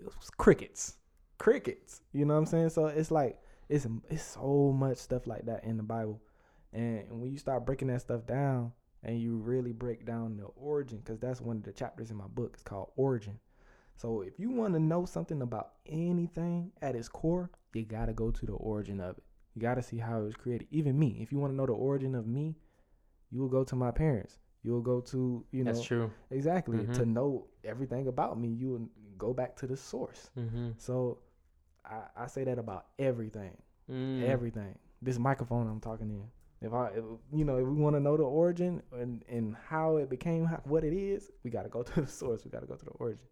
It 0.00 0.06
was 0.06 0.30
crickets, 0.36 0.94
crickets. 1.38 2.00
You 2.12 2.24
know 2.24 2.34
what 2.34 2.40
I'm 2.40 2.46
saying? 2.46 2.70
So 2.70 2.86
it's 2.86 3.10
like 3.10 3.38
it's 3.68 3.86
it's 4.08 4.22
so 4.22 4.74
much 4.76 4.98
stuff 4.98 5.26
like 5.26 5.46
that 5.46 5.64
in 5.64 5.76
the 5.76 5.82
Bible, 5.82 6.20
and 6.72 7.04
when 7.20 7.30
you 7.30 7.38
start 7.38 7.66
breaking 7.66 7.88
that 7.88 8.00
stuff 8.00 8.26
down 8.26 8.72
and 9.02 9.20
you 9.20 9.36
really 9.36 9.72
break 9.72 10.04
down 10.04 10.36
the 10.36 10.44
origin, 10.56 10.98
because 10.98 11.18
that's 11.18 11.40
one 11.40 11.56
of 11.56 11.62
the 11.62 11.72
chapters 11.72 12.10
in 12.10 12.16
my 12.16 12.26
book. 12.26 12.52
It's 12.54 12.62
called 12.62 12.92
Origin. 12.96 13.38
So 13.96 14.22
if 14.22 14.38
you 14.38 14.50
want 14.50 14.74
to 14.74 14.80
know 14.80 15.04
something 15.04 15.42
about 15.42 15.72
anything 15.86 16.72
at 16.80 16.94
its 16.94 17.08
core, 17.08 17.50
you 17.74 17.84
gotta 17.84 18.12
go 18.12 18.30
to 18.30 18.46
the 18.46 18.52
origin 18.52 19.00
of 19.00 19.18
it. 19.18 19.24
You 19.54 19.62
gotta 19.62 19.82
see 19.82 19.98
how 19.98 20.20
it 20.20 20.24
was 20.24 20.36
created. 20.36 20.68
Even 20.70 20.98
me, 20.98 21.18
if 21.20 21.32
you 21.32 21.38
want 21.38 21.52
to 21.52 21.56
know 21.56 21.66
the 21.66 21.72
origin 21.72 22.14
of 22.14 22.26
me, 22.26 22.56
you 23.30 23.40
will 23.40 23.48
go 23.48 23.64
to 23.64 23.76
my 23.76 23.90
parents. 23.90 24.38
You 24.62 24.72
will 24.72 24.82
go 24.82 25.00
to 25.00 25.44
you 25.52 25.64
know 25.64 25.72
That's 25.72 25.84
true. 25.84 26.10
exactly 26.30 26.78
Mhm. 26.78 26.94
to 26.94 27.06
know 27.06 27.46
everything 27.64 28.08
about 28.08 28.38
me. 28.38 28.48
You 28.48 28.68
will 28.70 28.88
go 29.18 29.32
back 29.32 29.56
to 29.56 29.66
the 29.66 29.76
source. 29.76 30.30
Mm-hmm. 30.38 30.70
So 30.76 31.18
I, 31.84 32.02
I 32.16 32.26
say 32.26 32.44
that 32.44 32.58
about 32.58 32.86
everything, 32.98 33.56
Mm. 33.90 34.22
everything. 34.22 34.78
This 35.02 35.18
microphone 35.18 35.66
I'm 35.66 35.80
talking 35.80 36.10
in. 36.10 36.24
If 36.62 36.74
I, 36.74 36.88
if, 36.88 37.04
you 37.32 37.44
know, 37.46 37.56
if 37.56 37.66
we 37.66 37.74
want 37.74 37.96
to 37.96 38.00
know 38.00 38.16
the 38.18 38.22
origin 38.22 38.82
and, 38.92 39.24
and 39.30 39.56
how 39.68 39.96
it 39.96 40.10
became 40.10 40.44
how, 40.44 40.60
what 40.64 40.84
it 40.84 40.92
is, 40.92 41.30
we 41.42 41.50
got 41.50 41.62
to 41.62 41.70
go 41.70 41.82
to 41.90 42.00
the 42.02 42.06
source. 42.06 42.44
We 42.44 42.50
got 42.50 42.60
to 42.60 42.66
go 42.66 42.74
to 42.76 42.84
the 42.84 42.90
origin. 42.92 43.24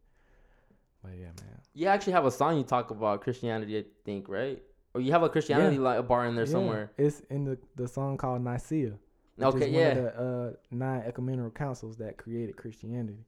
But 1.02 1.12
yeah, 1.12 1.26
man. 1.26 1.60
You 1.74 1.86
actually 1.88 2.14
have 2.14 2.24
a 2.24 2.30
song 2.30 2.56
you 2.56 2.64
talk 2.64 2.90
about 2.90 3.20
Christianity, 3.20 3.78
I 3.78 3.84
think, 4.05 4.28
right? 4.28 4.62
Or 4.94 5.00
you 5.02 5.12
have 5.12 5.22
a 5.22 5.28
Christianity 5.28 5.76
Yeah. 5.76 5.82
like 5.82 5.98
a 5.98 6.02
bar 6.02 6.24
in 6.26 6.34
there 6.34 6.46
Yeah, 6.46 6.52
somewhere. 6.52 6.90
It's 6.96 7.20
in 7.30 7.44
the 7.44 7.59
the 7.76 7.86
song 7.86 8.16
called 8.16 8.42
Nicaea. 8.42 8.98
Okay, 9.40 9.70
yeah. 9.70 9.89
One 9.89 9.97
of 9.98 10.05
the 10.05 10.20
uh, 10.20 10.52
nine 10.70 11.02
ecumenical 11.06 11.51
councils 11.51 11.97
that 11.98 12.16
created 12.16 12.56
Christianity. 12.56 13.24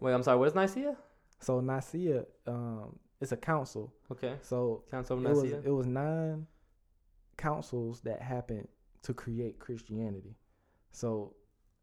Wait, 0.00 0.12
I'm 0.12 0.22
sorry. 0.22 0.38
What 0.38 0.48
is 0.48 0.54
Nicaea? 0.54 0.96
So 1.40 1.60
Nicaea, 1.60 2.24
um, 2.46 2.98
it's 3.20 3.32
a 3.32 3.36
council. 3.36 3.92
Okay, 4.10 4.34
So 4.42 4.82
Council 4.90 5.18
of 5.18 5.24
it 5.24 5.28
was 5.28 5.42
Nicaea. 5.44 5.62
it 5.64 5.70
was 5.70 5.86
nine 5.86 6.46
councils 7.36 8.00
that 8.02 8.20
happened 8.22 8.68
to 9.02 9.14
create 9.14 9.58
Christianity. 9.58 10.34
So 10.90 11.34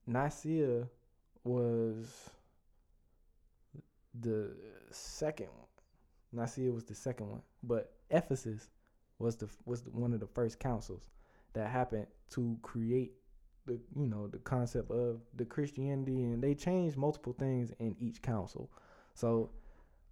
Nicaea 0.08 0.88
was 1.44 2.30
the 4.20 4.52
second 4.92 5.48
one. 5.48 5.68
Nicaea 6.34 6.72
was 6.72 6.84
the 6.86 6.96
second 6.96 7.30
one, 7.30 7.42
but 7.64 7.94
Ephesus 8.10 8.70
was 9.20 9.36
the 9.36 9.48
was 9.66 9.82
the, 9.82 9.92
one 9.92 10.14
of 10.14 10.20
the 10.20 10.28
first 10.28 10.60
councils 10.60 11.10
that 11.54 11.70
happened 11.70 12.08
to 12.32 12.58
create 12.62 13.12
the 13.66 13.80
you 13.96 14.08
know 14.08 14.28
the 14.28 14.40
concept 14.40 14.92
of 14.92 15.22
the 15.36 15.46
Christianity, 15.46 16.24
and 16.24 16.42
they 16.42 16.56
changed 16.56 16.98
multiple 16.98 17.34
things 17.34 17.72
in 17.80 17.96
each 18.00 18.22
council. 18.22 18.72
So 19.14 19.52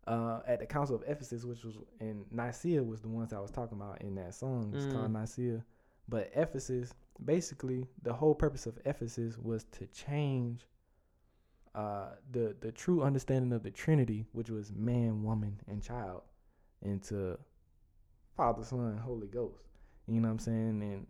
uh, 0.07 0.39
at 0.47 0.59
the 0.59 0.65
Council 0.65 0.95
of 0.95 1.03
Ephesus, 1.07 1.45
which 1.45 1.63
was 1.63 1.77
in 1.99 2.26
Nicaea, 2.31 2.84
was 2.84 3.01
the 3.01 3.09
ones 3.09 3.34
I 3.34 3.39
was 3.39 3.51
talking 3.51 3.77
about 3.80 4.01
in 4.01 4.15
that 4.15 4.34
song. 4.34 4.71
It's 4.76 4.85
called 4.85 5.11
Mm. 5.11 5.21
Nicaea. 5.21 5.63
But 6.07 6.31
Ephesus, 6.35 6.93
basically, 7.23 7.85
the 8.01 8.13
whole 8.13 8.34
purpose 8.34 8.65
of 8.65 8.80
Ephesus 8.85 9.38
was 9.38 9.65
to 9.71 9.85
change 9.88 10.65
uh, 11.76 12.09
the 12.31 12.55
the 12.61 12.71
true 12.71 13.03
understanding 13.03 13.53
of 13.53 13.63
the 13.63 13.71
Trinity, 13.71 14.26
which 14.31 14.49
was 14.49 14.71
man, 14.73 15.23
woman, 15.23 15.59
and 15.67 15.84
child, 15.84 16.23
into 16.81 17.38
Father, 18.35 18.63
Son, 18.63 18.97
Holy 18.97 19.27
Ghost. 19.27 19.63
You 20.07 20.19
know 20.21 20.27
what 20.27 20.34
I'm 20.34 20.39
saying? 20.39 20.81
And 20.81 21.07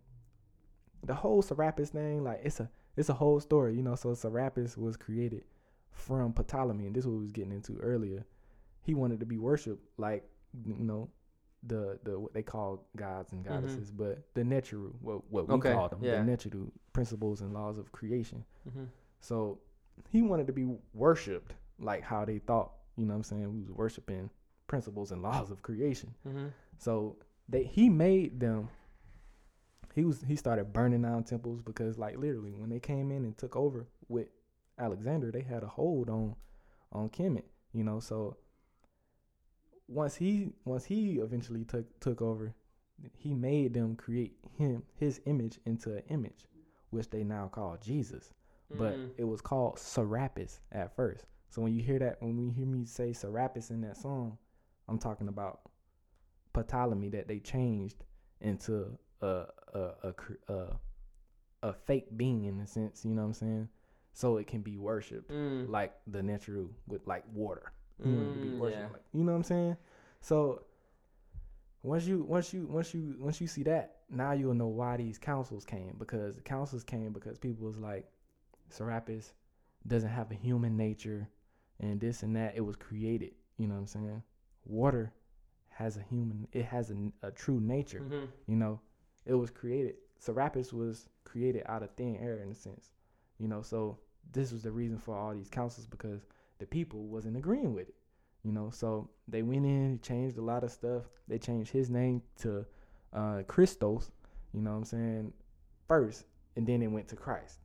the 1.04 1.14
whole 1.14 1.42
Serapis 1.42 1.90
thing, 1.90 2.22
like 2.24 2.40
it's 2.44 2.60
a 2.60 2.70
it's 2.96 3.08
a 3.08 3.14
whole 3.14 3.40
story, 3.40 3.74
you 3.74 3.82
know. 3.82 3.94
So 3.94 4.14
Serapis 4.14 4.76
was 4.76 4.96
created 4.96 5.44
from 5.92 6.32
Ptolemy, 6.32 6.86
and 6.86 6.94
this 6.94 7.02
is 7.04 7.08
what 7.08 7.16
we 7.16 7.22
was 7.22 7.32
getting 7.32 7.52
into 7.52 7.76
earlier. 7.78 8.26
He 8.82 8.94
wanted 8.94 9.20
to 9.20 9.26
be 9.26 9.38
worshipped 9.38 9.84
like 9.98 10.24
you 10.66 10.74
know 10.78 11.08
the 11.64 11.98
the 12.04 12.18
what 12.18 12.32
they 12.32 12.42
call 12.42 12.86
gods 12.96 13.32
and 13.32 13.44
goddesses, 13.44 13.90
but 13.90 14.22
the 14.34 14.42
Neteru, 14.42 14.92
what 15.00 15.30
what 15.30 15.48
we 15.48 15.54
Okay, 15.54 15.72
call 15.72 15.88
them, 15.88 16.00
yeah. 16.02 16.22
the 16.22 16.30
Neteru 16.30 16.70
principles 16.92 17.40
and 17.42 17.52
laws 17.52 17.78
of 17.78 17.92
creation. 17.92 18.44
mm-hmm. 18.68 18.84
So 19.20 19.58
he 20.08 20.22
wanted 20.22 20.46
to 20.46 20.52
be 20.52 20.66
worshipped 20.94 21.54
like 21.78 22.02
how 22.02 22.24
they 22.24 22.38
thought, 22.38 22.72
you 22.96 23.04
know 23.04 23.12
what 23.12 23.18
I'm 23.18 23.22
saying, 23.24 23.52
we 23.52 23.60
was 23.60 23.70
worshiping 23.70 24.30
principles 24.66 25.12
and 25.12 25.22
laws 25.22 25.50
of 25.50 25.62
creation. 25.62 26.14
Mm-hmm. 26.26 26.46
So 26.78 27.16
they 27.48 27.64
he 27.64 27.88
made 27.90 28.40
them 28.40 28.68
he 29.94 30.04
was 30.04 30.22
he 30.26 30.36
started 30.36 30.72
burning 30.72 31.02
down 31.02 31.24
temples 31.24 31.62
because 31.62 31.98
like 31.98 32.16
literally 32.16 32.52
when 32.52 32.70
they 32.70 32.80
came 32.80 33.10
in 33.10 33.24
and 33.24 33.36
took 33.36 33.56
over 33.56 33.86
with 34.08 34.28
Alexander, 34.78 35.30
they 35.30 35.42
had 35.42 35.62
a 35.62 35.66
hold 35.68 36.08
on 36.08 36.36
on 36.92 37.08
Kemet, 37.08 37.44
you 37.72 37.84
know, 37.84 38.00
so 38.00 38.36
once 39.88 40.14
he 40.16 40.52
once 40.64 40.84
he 40.84 41.16
eventually 41.18 41.64
took 41.64 42.00
took 42.00 42.22
over, 42.22 42.54
he 43.16 43.34
made 43.34 43.74
them 43.74 43.96
create 43.96 44.36
him 44.56 44.82
his 44.94 45.20
image 45.26 45.58
into 45.66 45.92
an 45.96 46.02
image, 46.08 46.46
which 46.90 47.10
they 47.10 47.24
now 47.24 47.48
call 47.48 47.76
Jesus 47.80 48.32
but 48.72 48.96
Mm. 48.96 49.10
it 49.18 49.24
was 49.24 49.40
called 49.40 49.78
Serapis 49.78 50.60
at 50.70 50.94
first. 50.94 51.26
So 51.48 51.60
when 51.60 51.72
you 51.74 51.82
hear 51.82 51.98
that, 51.98 52.22
when 52.22 52.38
you 52.38 52.50
hear 52.50 52.66
me 52.66 52.84
say 52.84 53.12
Serapis 53.12 53.70
in 53.70 53.80
that 53.80 53.96
song, 53.96 54.38
I'm 54.88 54.98
talking 54.98 55.26
about 55.26 55.62
Ptolemy 56.52 57.08
that 57.10 57.26
they 57.26 57.40
changed 57.40 58.04
into 58.40 58.96
a 59.22 59.44
a 59.74 59.80
a 60.02 60.14
a, 60.52 60.66
a 61.62 61.72
fake 61.72 62.16
being 62.16 62.44
in 62.44 62.60
a 62.60 62.66
sense. 62.66 63.04
You 63.04 63.14
know 63.14 63.22
what 63.22 63.28
I'm 63.28 63.34
saying? 63.34 63.68
So 64.12 64.38
it 64.38 64.46
can 64.46 64.60
be 64.62 64.76
worshipped 64.76 65.30
Mm. 65.30 65.68
like 65.68 65.94
the 66.06 66.22
natural 66.22 66.68
with 66.88 67.06
like 67.06 67.24
water. 67.32 67.72
He 68.02 68.08
wanted 68.10 68.40
be 68.40 68.48
Mm, 68.48 68.70
yeah. 68.70 68.88
like 68.92 69.02
you 69.12 69.24
know 69.24 69.32
what 69.32 69.36
I'm 69.36 69.44
saying? 69.44 69.76
So 70.20 70.62
once 71.82 72.04
you 72.06 72.22
once 72.24 72.52
you 72.52 72.66
once 72.66 72.92
you 72.94 73.16
once 73.18 73.40
you 73.40 73.46
see 73.46 73.62
that, 73.64 73.98
now 74.10 74.32
you'll 74.32 74.54
know 74.54 74.66
why 74.68 74.96
these 74.96 75.18
councils 75.18 75.64
came 75.64 75.94
because 75.98 76.36
the 76.36 76.42
councils 76.42 76.84
came 76.84 77.12
because 77.12 77.38
people 77.38 77.66
was 77.66 77.78
like 77.78 78.06
Serapis 78.68 79.32
doesn't 79.86 80.10
have 80.10 80.30
a 80.30 80.34
human 80.34 80.76
nature 80.76 81.28
and 81.80 82.00
this 82.00 82.22
and 82.22 82.36
that. 82.36 82.54
It 82.56 82.60
was 82.60 82.76
created. 82.76 83.32
You 83.56 83.66
know 83.66 83.74
what 83.74 83.80
I'm 83.80 83.86
saying? 83.86 84.22
Water 84.64 85.12
has 85.70 85.96
a 85.96 86.02
human. 86.02 86.46
It 86.52 86.64
has 86.66 86.90
a, 86.90 86.96
a 87.26 87.30
true 87.30 87.60
nature. 87.60 88.00
Mhm. 88.00 88.28
You 88.46 88.56
know, 88.56 88.80
it 89.26 89.34
was 89.34 89.50
created. 89.50 89.94
Serapis 90.18 90.72
was 90.72 91.08
created 91.24 91.62
out 91.66 91.82
of 91.82 91.90
thin 91.96 92.16
air 92.16 92.40
in 92.42 92.50
a 92.50 92.54
sense. 92.54 92.90
You 93.38 93.48
know, 93.48 93.62
so 93.62 93.98
this 94.32 94.52
was 94.52 94.62
the 94.62 94.70
reason 94.70 94.98
for 94.98 95.16
all 95.16 95.34
these 95.34 95.48
councils 95.48 95.86
because 95.86 96.26
the 96.58 96.66
people 96.66 97.06
wasn't 97.06 97.36
agreeing 97.36 97.74
with 97.74 97.88
it. 97.88 97.94
You 98.44 98.52
know, 98.52 98.70
so 98.70 99.10
they 99.28 99.42
went 99.42 99.66
in, 99.66 100.00
changed 100.02 100.38
a 100.38 100.42
lot 100.42 100.64
of 100.64 100.70
stuff. 100.70 101.04
They 101.28 101.38
changed 101.38 101.72
his 101.72 101.90
name 101.90 102.22
to 102.40 102.64
uh, 103.12 103.42
Christos. 103.46 104.10
You 104.52 104.62
know 104.62 104.70
what 104.70 104.78
I'm 104.78 104.84
saying? 104.84 105.32
First, 105.88 106.24
and 106.56 106.66
then 106.66 106.82
it 106.82 106.88
went 106.88 107.08
to 107.08 107.16
Christ. 107.16 107.58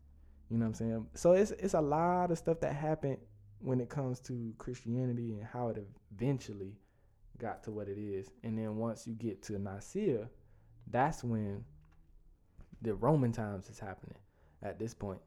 You 0.50 0.58
know 0.58 0.66
what 0.66 0.70
I'm 0.70 0.74
saying? 0.76 1.08
So 1.14 1.32
it's 1.32 1.52
it's 1.52 1.74
a 1.74 1.82
lot 1.82 2.32
of 2.32 2.38
stuff 2.38 2.60
that 2.60 2.74
happened 2.74 3.18
when 3.60 3.80
it 3.80 3.90
comes 3.90 4.20
to 4.22 4.54
Christianity 4.58 5.34
and 5.34 5.44
how 5.44 5.70
it 5.70 5.78
eventually 6.14 6.74
got 7.38 7.64
to 7.64 7.72
what 7.72 7.88
it 7.88 7.98
is. 7.98 8.32
And 8.44 8.58
then 8.58 8.78
once 8.78 9.08
you 9.08 9.14
get 9.14 9.42
to 9.44 9.58
Nicaea, 9.58 10.30
that's 10.92 11.24
when 11.24 11.64
the 12.82 12.94
Roman 12.94 13.32
times 13.32 13.70
is 13.70 13.80
happening 13.80 14.18
at 14.62 14.80
this 14.80 14.94
point. 14.94 15.20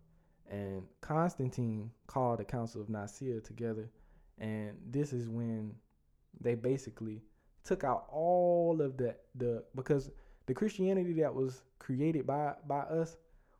And 0.50 0.82
Constantine 1.00 1.90
called 2.06 2.38
the 2.38 2.44
Council 2.44 2.80
of 2.80 2.88
Nicaea 2.88 3.40
together, 3.40 3.90
and 4.38 4.76
this 4.90 5.12
is 5.12 5.28
when 5.28 5.74
they 6.40 6.54
basically 6.54 7.22
took 7.64 7.84
out 7.84 8.06
all 8.10 8.80
of 8.80 8.96
the 8.96 9.14
the 9.34 9.62
because 9.74 10.10
the 10.46 10.54
Christianity 10.54 11.12
that 11.14 11.34
was 11.34 11.62
created 11.78 12.26
by 12.26 12.54
by 12.66 12.80
us, 12.80 13.16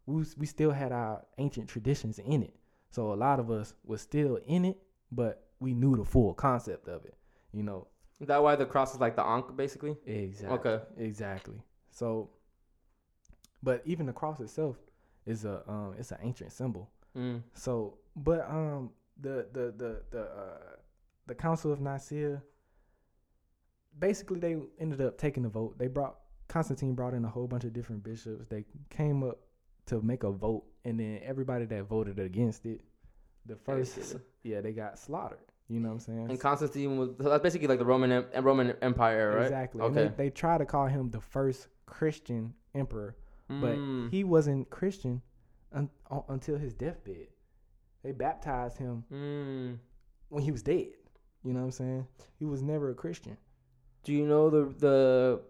we 0.07 0.25
we 0.39 0.47
still 0.47 0.71
had 0.71 0.93
our 0.93 1.23
ancient 1.37 1.69
traditions 1.69 2.19
in 2.19 2.43
it. 2.43 2.55
So 2.91 3.13
a 3.13 3.17
lot 3.17 3.39
of 3.39 3.51
us 3.51 3.75
was 3.85 4.01
still 4.01 4.39
in 4.47 4.65
it, 4.65 4.79
but 5.13 5.45
we 5.61 5.75
knew 5.75 5.95
the 5.97 6.05
full 6.05 6.33
concept 6.33 6.89
of 6.89 7.05
it. 7.05 7.15
You 7.53 7.63
know, 7.63 7.87
Is 8.21 8.29
that 8.29 8.43
why 8.43 8.57
the 8.57 8.65
cross 8.65 8.95
is 8.95 9.01
like 9.01 9.15
the 9.17 9.25
ankh, 9.27 9.55
basically? 9.57 9.97
Exactly. 10.07 10.59
Okay. 10.59 10.85
Exactly. 10.97 11.63
So, 11.99 12.31
but 13.63 13.83
even 13.85 14.07
the 14.07 14.13
cross 14.13 14.39
itself, 14.41 14.77
is 15.27 15.45
a 15.45 15.63
um 15.69 15.95
it's 15.99 16.13
an 16.13 16.19
ancient 16.23 16.53
symbol. 16.53 16.91
Mm. 17.17 17.43
So, 17.55 17.99
but 18.17 18.49
um 18.49 18.91
the 19.21 19.47
the 19.53 19.75
the 19.77 20.03
the 20.11 20.23
uh 20.23 20.77
the 21.27 21.35
Council 21.35 21.73
of 21.73 21.81
Nicaea 21.81 22.41
basically 23.99 24.39
they 24.39 24.57
ended 24.79 25.01
up 25.01 25.19
taking 25.19 25.43
the 25.43 25.49
vote. 25.49 25.77
They 25.79 25.89
brought 25.89 26.17
Constantine 26.47 26.95
brought 26.95 27.15
in 27.15 27.25
a 27.25 27.29
whole 27.29 27.49
bunch 27.49 27.65
of 27.65 27.73
different 27.73 28.05
bishops. 28.05 28.47
They 28.49 28.65
came 28.91 29.23
up 29.23 29.39
to 29.87 30.01
make 30.01 30.23
a 30.23 30.31
vote, 30.31 30.65
and 30.85 31.01
then 31.01 31.21
everybody 31.25 31.65
that 31.65 31.85
voted 31.85 32.19
against 32.19 32.65
it, 32.65 32.81
the 33.45 33.57
first 33.57 34.17
yeah 34.45 34.61
they 34.61 34.73
got 34.73 34.99
slaughtered. 34.99 35.39
You 35.69 35.81
know 35.81 35.89
what 35.89 35.95
I'm 35.95 36.01
saying? 36.01 36.31
And 36.31 36.41
Constantine 36.41 36.97
was 36.97 37.11
that's 37.19 37.43
basically 37.43 37.67
like 37.67 37.81
the 37.81 37.85
Roman 37.85 38.25
Roman 38.41 38.75
Empire, 38.81 39.35
right? 39.37 39.43
Exactly. 39.43 39.83
Okay. 39.83 40.05
they, 40.17 40.25
they 40.25 40.31
try 40.31 40.57
to 40.57 40.65
call 40.65 40.87
him 40.87 41.11
the 41.11 41.21
first 41.21 41.69
Christian 41.89 42.55
emperor, 42.75 43.17
but 43.49 43.77
Mm. 43.79 44.11
he 44.11 44.25
wasn't 44.25 44.69
Christian 44.71 45.23
un- 45.73 45.91
until 46.29 46.59
his 46.59 46.75
deathbed. 46.75 47.29
They 48.03 48.13
baptized 48.13 48.77
him 48.79 49.05
Mm. 49.11 49.79
when 50.29 50.43
he 50.43 50.51
was 50.53 50.63
dead. 50.63 50.93
You 51.43 51.53
know 51.55 51.61
what 51.61 51.67
I'm 51.67 51.71
saying? 51.73 52.07
He 52.39 52.45
was 52.45 52.63
never 52.63 52.91
a 52.91 52.95
Christian. 52.95 53.37
Do 54.05 54.13
you 54.13 54.27
know 54.27 54.51
the 54.51 54.65
the 54.79 55.43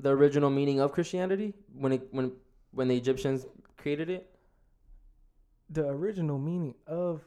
the 0.00 0.10
original 0.10 0.50
meaning 0.50 0.80
of 0.80 0.92
Christianity 0.92 1.54
when 1.72 1.92
it 1.92 2.12
when 2.12 2.32
when 2.72 2.88
the 2.88 2.96
Egyptians 2.96 3.46
created 3.76 4.10
it? 4.10 4.34
The 5.70 5.86
original 5.88 6.38
meaning 6.38 6.74
of 6.86 7.24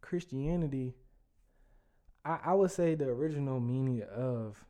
Christianity, 0.00 0.94
I, 2.24 2.38
I 2.44 2.54
would 2.54 2.70
say 2.70 2.94
the 2.94 3.08
original 3.08 3.60
meaning 3.60 4.02
of 4.02 4.64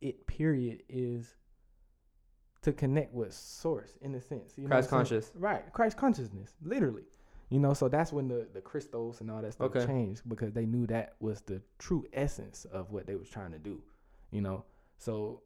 it, 0.00 0.26
period, 0.26 0.82
is 0.88 1.34
to 2.66 2.72
connect 2.72 3.14
with 3.14 3.32
source 3.32 3.96
in 4.02 4.14
a 4.16 4.20
sense. 4.20 4.54
You 4.56 4.64
know 4.64 4.70
Christ 4.70 4.90
saying? 4.90 4.98
conscious. 4.98 5.32
Right, 5.34 5.72
Christ 5.72 5.96
consciousness, 5.96 6.54
literally. 6.62 7.04
You 7.48 7.60
know, 7.60 7.74
so 7.74 7.88
that's 7.88 8.12
when 8.12 8.26
the 8.26 8.48
the 8.52 8.60
Christos 8.60 9.20
and 9.20 9.30
all 9.30 9.40
that 9.40 9.52
stuff 9.52 9.70
Okay. 9.74 9.86
changed 9.86 10.28
because 10.28 10.52
they 10.52 10.66
knew 10.66 10.84
that 10.88 11.14
was 11.20 11.42
the 11.42 11.62
true 11.78 12.04
essence 12.12 12.64
of 12.66 12.90
what 12.90 13.06
they 13.06 13.14
was 13.14 13.28
trying 13.28 13.52
to 13.52 13.58
do. 13.60 13.80
You 14.32 14.40
know, 14.40 14.64
so 14.98 15.42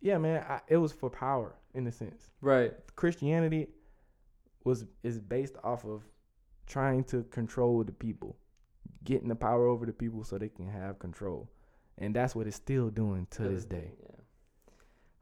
yeah, 0.00 0.16
man, 0.16 0.42
I, 0.48 0.60
it 0.68 0.78
was 0.78 0.92
for 0.92 1.10
power 1.10 1.54
in 1.74 1.86
a 1.86 1.92
sense. 1.92 2.30
Right. 2.40 2.72
Christianity 2.96 3.68
was 4.64 4.86
is 5.02 5.18
based 5.18 5.56
off 5.62 5.84
of 5.84 6.02
trying 6.66 7.04
to 7.04 7.24
control 7.24 7.84
the 7.84 7.92
people, 7.92 8.36
getting 9.04 9.28
the 9.28 9.34
power 9.36 9.66
over 9.66 9.84
the 9.84 9.92
people 9.92 10.24
so 10.24 10.38
they 10.38 10.48
can 10.48 10.68
have 10.68 10.98
control, 10.98 11.50
and 11.98 12.16
that's 12.16 12.34
what 12.34 12.46
it's 12.46 12.56
still 12.56 12.88
doing 12.88 13.26
to 13.32 13.42
this 13.42 13.66
day. 13.66 13.92
Yeah. 14.02 14.14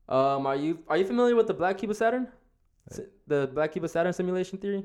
Um, 0.09 0.47
are 0.47 0.57
you 0.57 0.79
are 0.89 0.97
you 0.97 1.05
familiar 1.05 1.35
with 1.35 1.47
the 1.47 1.55
Black 1.55 1.79
Cube 1.79 1.91
of 1.91 1.97
Saturn? 1.97 2.29
The 3.27 3.51
Black 3.53 3.73
Cube 3.73 3.85
of 3.85 3.91
Saturn 3.91 4.13
simulation 4.13 4.59
theory? 4.59 4.85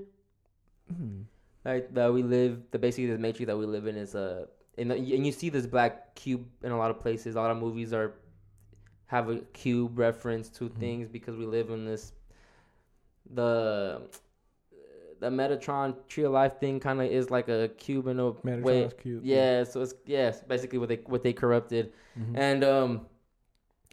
Mhm. 0.91 1.25
Like 1.63 1.93
that 1.93 2.11
we 2.11 2.23
live, 2.23 2.59
the 2.71 2.79
basically 2.79 3.11
the 3.11 3.19
matrix 3.19 3.45
that 3.47 3.57
we 3.57 3.65
live 3.67 3.85
in 3.85 3.95
is 3.95 4.15
a, 4.15 4.47
and, 4.79 4.91
and 4.91 5.07
you 5.27 5.31
see 5.31 5.49
this 5.49 5.67
black 5.67 6.15
cube 6.15 6.43
in 6.63 6.71
a 6.71 6.77
lot 6.77 6.89
of 6.89 6.99
places. 6.99 7.35
A 7.35 7.39
lot 7.39 7.51
of 7.51 7.57
movies 7.57 7.93
are 7.93 8.13
have 9.05 9.29
a 9.29 9.39
cube 9.53 9.99
reference 9.99 10.49
to 10.49 10.69
Mhm. 10.69 10.79
things 10.79 11.07
because 11.09 11.35
we 11.35 11.45
live 11.45 11.69
in 11.69 11.85
this. 11.85 12.13
The 13.33 14.01
the 15.19 15.29
Metatron 15.29 15.95
Tree 16.07 16.23
of 16.23 16.31
Life 16.31 16.59
thing 16.59 16.79
kind 16.79 16.99
of 16.99 17.05
is 17.11 17.29
like 17.29 17.47
a 17.47 17.67
cube 17.77 18.07
in 18.07 18.19
a 18.19 18.31
way. 18.31 18.41
Metatron's 18.43 18.93
cube. 18.95 19.23
Yeah, 19.23 19.63
so 19.65 19.81
it's 19.81 19.93
yeah, 20.07 20.29
it's 20.29 20.41
basically 20.41 20.79
what 20.79 20.89
they 20.89 20.95
what 21.05 21.21
they 21.21 21.33
corrupted. 21.33 21.93
Mhm. 22.19 22.35
And 22.37 22.63
um, 22.63 23.05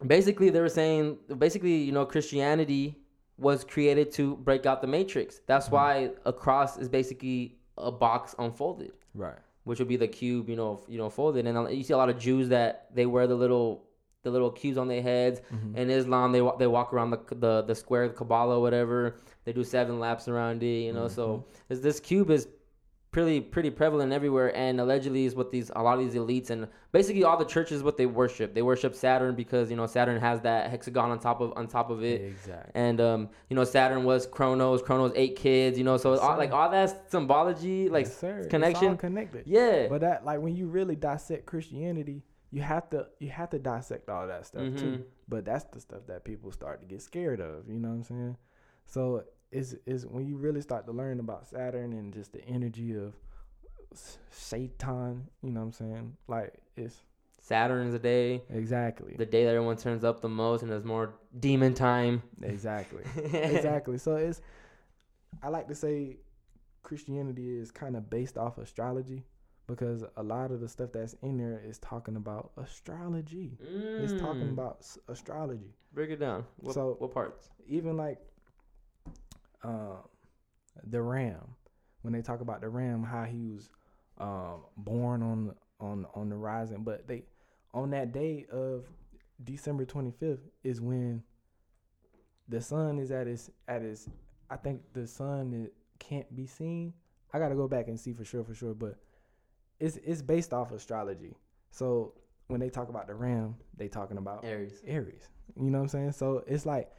basically, 0.06 0.50
they 0.50 0.60
were 0.60 0.68
saying 0.68 1.18
basically, 1.38 1.76
you 1.76 1.92
know, 1.92 2.04
Christianity 2.06 2.96
was 3.36 3.64
created 3.64 4.10
to 4.12 4.36
break 4.36 4.66
out 4.66 4.80
the 4.80 4.86
matrix. 4.86 5.40
That's 5.46 5.68
Mhm. 5.68 5.72
why 5.72 6.10
a 6.24 6.32
cross 6.32 6.78
is 6.78 6.88
basically 6.88 7.56
a 7.76 7.90
box 7.92 8.34
unfolded, 8.38 8.92
right. 9.14 9.38
which 9.64 9.78
would 9.78 9.88
be 9.88 9.96
the 9.96 10.08
cube, 10.08 10.48
you 10.48 10.56
know, 10.56 10.80
you 10.88 10.98
know, 10.98 11.08
folded. 11.08 11.46
And 11.46 11.56
uh, 11.56 11.68
you 11.68 11.84
see 11.84 11.92
a 11.92 11.96
lot 11.96 12.08
of 12.08 12.18
Jews 12.18 12.48
that 12.48 12.88
they 12.94 13.06
wear 13.06 13.26
the 13.26 13.36
little 13.36 13.84
the 14.24 14.30
little 14.32 14.50
cubes 14.50 14.76
on 14.76 14.88
their 14.88 15.00
heads. 15.00 15.40
Mhm. 15.52 15.76
In 15.76 15.90
Islam, 15.90 16.32
they 16.32 16.42
they 16.58 16.66
walk 16.66 16.92
around 16.92 17.10
the 17.10 17.20
the 17.36 17.62
the 17.62 17.74
square, 17.74 18.08
the 18.08 18.14
Kabbalah, 18.14 18.58
whatever. 18.60 19.14
They 19.44 19.52
do 19.52 19.62
seven 19.62 20.00
laps 20.00 20.26
around 20.26 20.62
it, 20.64 20.80
you 20.86 20.92
know. 20.92 21.06
So 21.06 21.44
this 21.68 21.78
this 21.78 22.00
cube 22.00 22.30
is 22.30 22.48
pretty 23.10 23.40
pretty 23.40 23.70
prevalent 23.70 24.12
everywhere, 24.12 24.54
and 24.56 24.80
allegedly 24.80 25.24
is 25.24 25.34
what 25.34 25.50
these 25.50 25.70
a 25.74 25.82
lot 25.82 25.98
of 25.98 26.04
these 26.04 26.14
elites 26.14 26.50
and 26.50 26.68
basically 26.92 27.24
all 27.24 27.36
the 27.38 27.44
churches 27.44 27.82
what 27.82 27.96
they 27.96 28.06
worship. 28.06 28.54
They 28.54 28.62
worship 28.62 28.94
Saturn 28.94 29.34
because 29.34 29.70
you 29.70 29.76
know 29.76 29.86
Saturn 29.86 30.20
has 30.20 30.40
that 30.42 30.70
hexagon 30.70 31.10
on 31.10 31.18
top 31.18 31.40
of 31.40 31.52
on 31.56 31.66
top 31.68 31.90
of 31.90 32.04
it. 32.04 32.20
exactly. 32.20 32.72
And 32.74 33.00
um, 33.00 33.28
you 33.48 33.56
know, 33.56 33.64
Saturn 33.64 34.04
was 34.04 34.26
Kronos. 34.26 34.82
Kronos 34.82 35.12
eight 35.16 35.36
kids. 35.36 35.78
You 35.78 35.84
know, 35.84 35.96
so 35.96 36.12
Yes, 36.12 36.20
all, 36.20 36.36
like 36.36 36.52
all 36.52 36.70
that 36.70 37.10
symbology, 37.10 37.88
like 37.88 38.06
Yes, 38.06 38.18
sir. 38.18 38.36
It's 38.38 38.46
all 38.46 38.50
connection. 38.50 38.96
connected. 38.96 39.44
yeah, 39.46 39.86
But 39.88 40.02
that 40.02 40.24
like 40.24 40.40
when 40.40 40.54
you 40.54 40.66
really 40.68 40.96
dissect 40.96 41.46
Christianity, 41.46 42.22
you 42.50 42.62
have 42.62 42.88
to 42.90 43.06
you 43.18 43.30
have 43.30 43.50
to 43.50 43.58
dissect 43.58 44.08
all 44.10 44.26
that 44.26 44.46
stuff 44.46 44.62
too. 44.76 44.84
Mhm. 44.86 45.02
But 45.28 45.44
that's 45.44 45.64
the 45.64 45.80
stuff 45.80 46.00
that 46.08 46.24
people 46.24 46.50
start 46.52 46.80
to 46.80 46.86
get 46.86 47.02
scared 47.02 47.40
of. 47.40 47.68
You 47.68 47.78
know 47.78 47.88
what 47.88 47.94
I'm 47.94 48.02
saying? 48.04 48.36
So 48.86 49.24
is 49.50 49.76
is 49.86 50.06
when 50.06 50.26
you 50.26 50.36
really 50.36 50.60
start 50.60 50.86
to 50.86 50.92
learn 50.92 51.20
about 51.20 51.46
Saturn 51.48 51.92
and 51.92 52.12
just 52.12 52.32
the 52.32 52.44
energy 52.46 52.94
of 52.96 53.14
Satan. 54.30 55.28
You 55.42 55.50
know 55.50 55.60
what 55.60 55.66
I'm 55.66 55.72
saying? 55.72 56.16
Like 56.26 56.54
it's 56.76 56.96
Saturn's 57.40 57.94
a 57.94 57.98
day, 57.98 58.42
exactly 58.50 59.14
the 59.16 59.24
day 59.24 59.44
that 59.44 59.50
everyone 59.54 59.76
turns 59.76 60.04
up 60.04 60.20
the 60.20 60.28
most, 60.28 60.62
and 60.62 60.70
there's 60.70 60.84
more 60.84 61.14
demon 61.38 61.74
time. 61.74 62.22
exactly 62.42 63.02
exactly. 63.32 63.98
So 63.98 64.16
it's 64.16 64.40
I 65.42 65.48
like 65.48 65.68
to 65.68 65.74
say 65.74 66.18
Christianity 66.82 67.56
is 67.58 67.70
kind 67.70 67.96
of 67.96 68.10
based 68.10 68.36
off 68.36 68.58
astrology 68.58 69.22
because 69.66 70.02
a 70.16 70.22
lot 70.22 70.50
of 70.50 70.60
the 70.60 70.68
stuff 70.68 70.90
that's 70.92 71.14
in 71.22 71.36
there 71.36 71.60
is 71.64 71.78
talking 71.78 72.16
about 72.16 72.50
astrology. 72.56 73.58
It's 73.60 74.12
talking 74.14 74.48
Mm. 74.48 74.52
about 74.52 74.86
astrology. 75.08 75.74
Break 75.92 76.10
it 76.10 76.16
down. 76.20 76.44
What, 76.58 76.74
So- 76.74 76.96
what 76.98 77.12
parts? 77.12 77.50
Even 77.66 77.96
like 77.96 78.18
um, 79.62 79.98
the 80.84 81.02
ram, 81.02 81.54
when 82.02 82.12
they 82.12 82.22
talk 82.22 82.40
about 82.40 82.60
the 82.60 82.68
ram, 82.68 83.02
how 83.02 83.24
he 83.24 83.48
was 83.48 83.70
um, 84.18 84.62
born 84.76 85.22
on 85.22 85.54
on 85.80 86.06
on 86.14 86.28
the 86.28 86.36
rising, 86.36 86.82
but 86.82 87.06
they 87.06 87.24
on 87.74 87.90
that 87.90 88.12
day 88.12 88.46
of 88.50 88.86
December 89.44 89.84
25th 89.84 90.40
is 90.64 90.80
when 90.80 91.22
the 92.48 92.60
sun 92.60 92.98
is 92.98 93.10
at 93.10 93.26
its 93.26 93.50
at 93.66 93.82
its. 93.82 94.08
I 94.50 94.56
think 94.56 94.80
the 94.94 95.06
sun 95.06 95.52
it 95.52 95.74
can't 95.98 96.34
be 96.34 96.46
seen. 96.46 96.94
I 97.32 97.38
gotta 97.38 97.54
go 97.54 97.68
back 97.68 97.88
and 97.88 98.00
see 98.00 98.12
for 98.12 98.24
sure, 98.24 98.42
for 98.42 98.54
sure, 98.54 98.74
but 98.74 98.96
it's 99.78 99.96
it's 99.98 100.22
based 100.22 100.52
off 100.52 100.72
astrology. 100.72 101.36
So 101.70 102.14
when 102.46 102.60
they 102.60 102.70
talk 102.70 102.88
about 102.88 103.06
the 103.06 103.14
ram, 103.14 103.56
they 103.76 103.88
talking 103.88 104.16
about 104.16 104.44
Aries. 104.44 104.82
Aries. 104.86 105.28
You 105.56 105.70
know 105.70 105.78
what 105.78 105.82
I'm 105.82 105.88
saying? 105.88 106.12
So 106.12 106.42
it's 106.46 106.66
like 106.66 106.90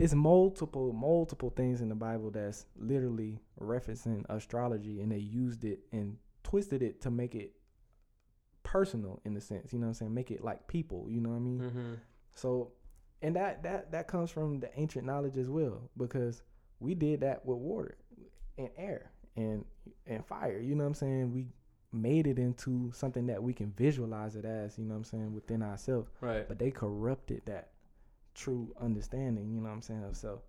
it's 0.00 0.14
multiple 0.14 0.92
multiple 0.92 1.50
things 1.50 1.80
in 1.80 1.88
the 1.88 1.94
Bible 1.94 2.30
that's 2.30 2.66
literally 2.76 3.38
referencing 3.60 4.24
astrology 4.28 5.00
and 5.00 5.12
they 5.12 5.18
used 5.18 5.64
it 5.64 5.80
and 5.92 6.16
twisted 6.42 6.82
it 6.82 7.00
to 7.02 7.10
make 7.10 7.34
it 7.34 7.52
personal 8.62 9.20
in 9.24 9.36
a 9.36 9.40
sense, 9.40 9.72
you 9.72 9.78
know 9.78 9.86
what 9.86 9.90
I'm 9.90 9.94
saying? 9.94 10.14
Make 10.14 10.30
it 10.30 10.42
like 10.44 10.66
people, 10.68 11.06
you 11.08 11.20
know 11.20 11.30
what 11.30 11.36
I 11.36 11.40
mean? 11.40 11.60
Mm-hmm. 11.60 11.94
So 12.34 12.72
and 13.22 13.36
that 13.36 13.62
that 13.62 13.92
that 13.92 14.08
comes 14.08 14.30
from 14.30 14.60
the 14.60 14.70
ancient 14.78 15.04
knowledge 15.06 15.36
as 15.36 15.48
well 15.48 15.90
because 15.96 16.42
we 16.78 16.94
did 16.94 17.20
that 17.20 17.44
with 17.44 17.58
water 17.58 17.96
and 18.58 18.70
air 18.76 19.10
and 19.36 19.64
and 20.06 20.24
fire, 20.24 20.58
you 20.60 20.74
know 20.74 20.84
what 20.84 20.88
I'm 20.88 20.94
saying? 20.94 21.32
We 21.32 21.46
made 21.92 22.26
it 22.26 22.38
into 22.38 22.90
something 22.94 23.26
that 23.26 23.42
we 23.42 23.52
can 23.52 23.72
visualize 23.76 24.36
it 24.36 24.44
as, 24.44 24.78
you 24.78 24.84
know 24.84 24.94
what 24.94 24.98
I'm 24.98 25.04
saying, 25.04 25.34
within 25.34 25.60
ourselves 25.62 26.08
Right. 26.20 26.46
but 26.46 26.58
they 26.58 26.70
corrupted 26.70 27.42
that 27.46 27.70
true 28.34 28.74
understanding. 28.80 29.50
You 29.50 29.60
know 29.60 29.68
what 29.68 29.74
I'm 29.74 29.82
saying? 29.82 30.14
So, 30.14 30.42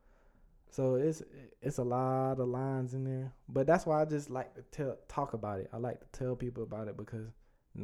so 0.69 0.95
it's 0.95 1.21
it's 1.61 1.77
a 1.77 1.83
lot 1.83 2.39
of 2.39 2.47
lines 2.47 2.93
in 2.93 3.03
there, 3.03 3.33
but 3.49 3.67
that's 3.67 3.85
why 3.85 4.01
I 4.01 4.05
just 4.05 4.29
like 4.29 4.53
to 4.55 4.61
tell 4.71 4.97
talk 5.07 5.33
about 5.33 5.59
it. 5.59 5.69
I 5.73 5.77
like 5.77 5.99
to 5.99 6.07
tell 6.19 6.35
people 6.35 6.63
about 6.63 6.87
it 6.87 6.97
because 6.97 7.27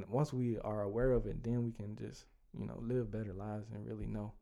once 0.10 0.34
we 0.34 0.58
are 0.60 0.82
aware 0.84 1.12
of 1.12 1.26
it, 1.28 1.44
then 1.44 1.64
we 1.64 1.72
can 1.72 1.96
just 1.96 2.26
you 2.58 2.66
know 2.66 2.80
live 2.82 3.12
better 3.12 3.34
lives 3.34 3.68
and 3.74 3.86
really 3.86 4.08
know, 4.08 4.34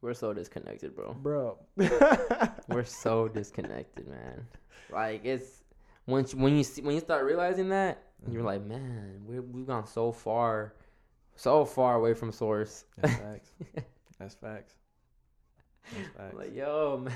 We're 0.00 0.14
so 0.14 0.32
disconnected, 0.32 0.94
bro. 0.94 1.14
bro. 1.14 1.58
We're 2.68 2.84
so 2.84 3.28
disconnected, 3.34 4.06
man. 4.08 4.46
Like 4.90 5.24
it's 5.24 5.64
once 6.06 6.34
when 6.34 6.56
you 6.56 6.62
see 6.64 6.82
when 6.82 6.94
you 6.94 7.00
start 7.00 7.24
realizing 7.24 7.68
that, 7.70 8.02
you're 8.30 8.42
Mhm. 8.42 8.46
like, 8.46 8.62
man, 8.64 9.22
we 9.26 9.40
we've 9.40 9.66
gone 9.66 9.86
so 9.86 10.12
far, 10.12 10.74
so 11.34 11.64
far 11.64 11.96
away 11.96 12.14
from 12.14 12.32
source. 12.32 12.84
That's 14.18 14.34
facts. 14.34 14.74
That's 15.92 16.06
facts. 16.16 16.16
Facts. 16.16 16.36
like, 16.36 16.54
yo, 16.54 16.98
man, 17.04 17.14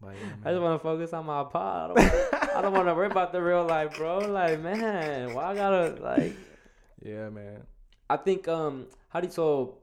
But 0.00 0.14
yeah, 0.20 0.32
I 0.44 0.50
just 0.52 0.62
want 0.62 0.80
to 0.80 0.82
focus 0.82 1.12
on 1.12 1.26
my 1.26 1.44
pod. 1.44 1.92
I 1.98 2.02
don't 2.02 2.04
wanna- 2.12 2.50
I 2.56 2.62
don't 2.62 2.72
want 2.72 2.88
to 2.88 2.94
worry 2.94 3.06
about 3.06 3.32
the 3.32 3.40
real 3.42 3.64
life, 3.64 3.96
bro. 3.96 4.18
Like, 4.18 4.60
man, 4.60 5.34
why 5.34 5.44
I 5.44 5.54
gotta 5.54 5.96
like? 6.02 6.34
yeah, 7.02 7.28
man. 7.30 7.62
I 8.08 8.16
think 8.16 8.48
um, 8.48 8.86
how 9.08 9.20
do 9.20 9.28
you 9.28 9.32
so? 9.32 9.76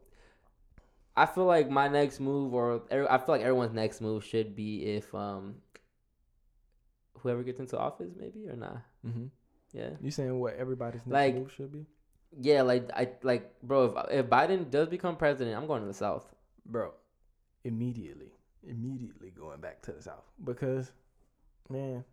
I 1.15 1.25
feel 1.25 1.45
like 1.45 1.69
my 1.69 1.87
next 1.87 2.19
move, 2.19 2.53
or 2.53 2.83
I 2.91 3.17
feel 3.17 3.25
like 3.29 3.41
everyone's 3.41 3.73
next 3.73 4.01
move 4.01 4.23
should 4.23 4.55
be 4.55 4.83
if 4.85 5.13
um, 5.15 5.55
whoever 7.19 7.41
gets 7.43 7.59
into 7.59 7.77
office, 7.77 8.11
maybe 8.19 8.47
or 8.47 8.55
not. 8.55 8.81
Mm-hmm. 9.05 9.25
Yeah, 9.73 9.89
You 10.01 10.11
saying 10.11 10.37
what 10.39 10.55
everybody's 10.55 11.01
next 11.05 11.11
Like- 11.13 11.35
move 11.35 11.51
should 11.55 11.71
be, 11.71 11.85
yeah. 12.39 12.61
Like 12.63 12.89
I 12.93 13.09
like, 13.23 13.53
bro. 13.63 13.85
If 13.85 14.25
if 14.25 14.25
Biden 14.29 14.69
does 14.69 14.89
become 14.89 15.15
president, 15.15 15.55
I'm 15.57 15.67
going 15.67 15.81
to 15.81 15.87
the 15.87 15.93
South. 15.93 16.25
Bro? 16.67 16.93
Immediately, 17.63 18.31
immediately 18.67 19.31
going 19.31 19.59
back 19.59 19.81
to 19.83 19.91
the 19.91 20.01
south 20.01 20.25
because, 20.43 20.91
man. 21.69 22.03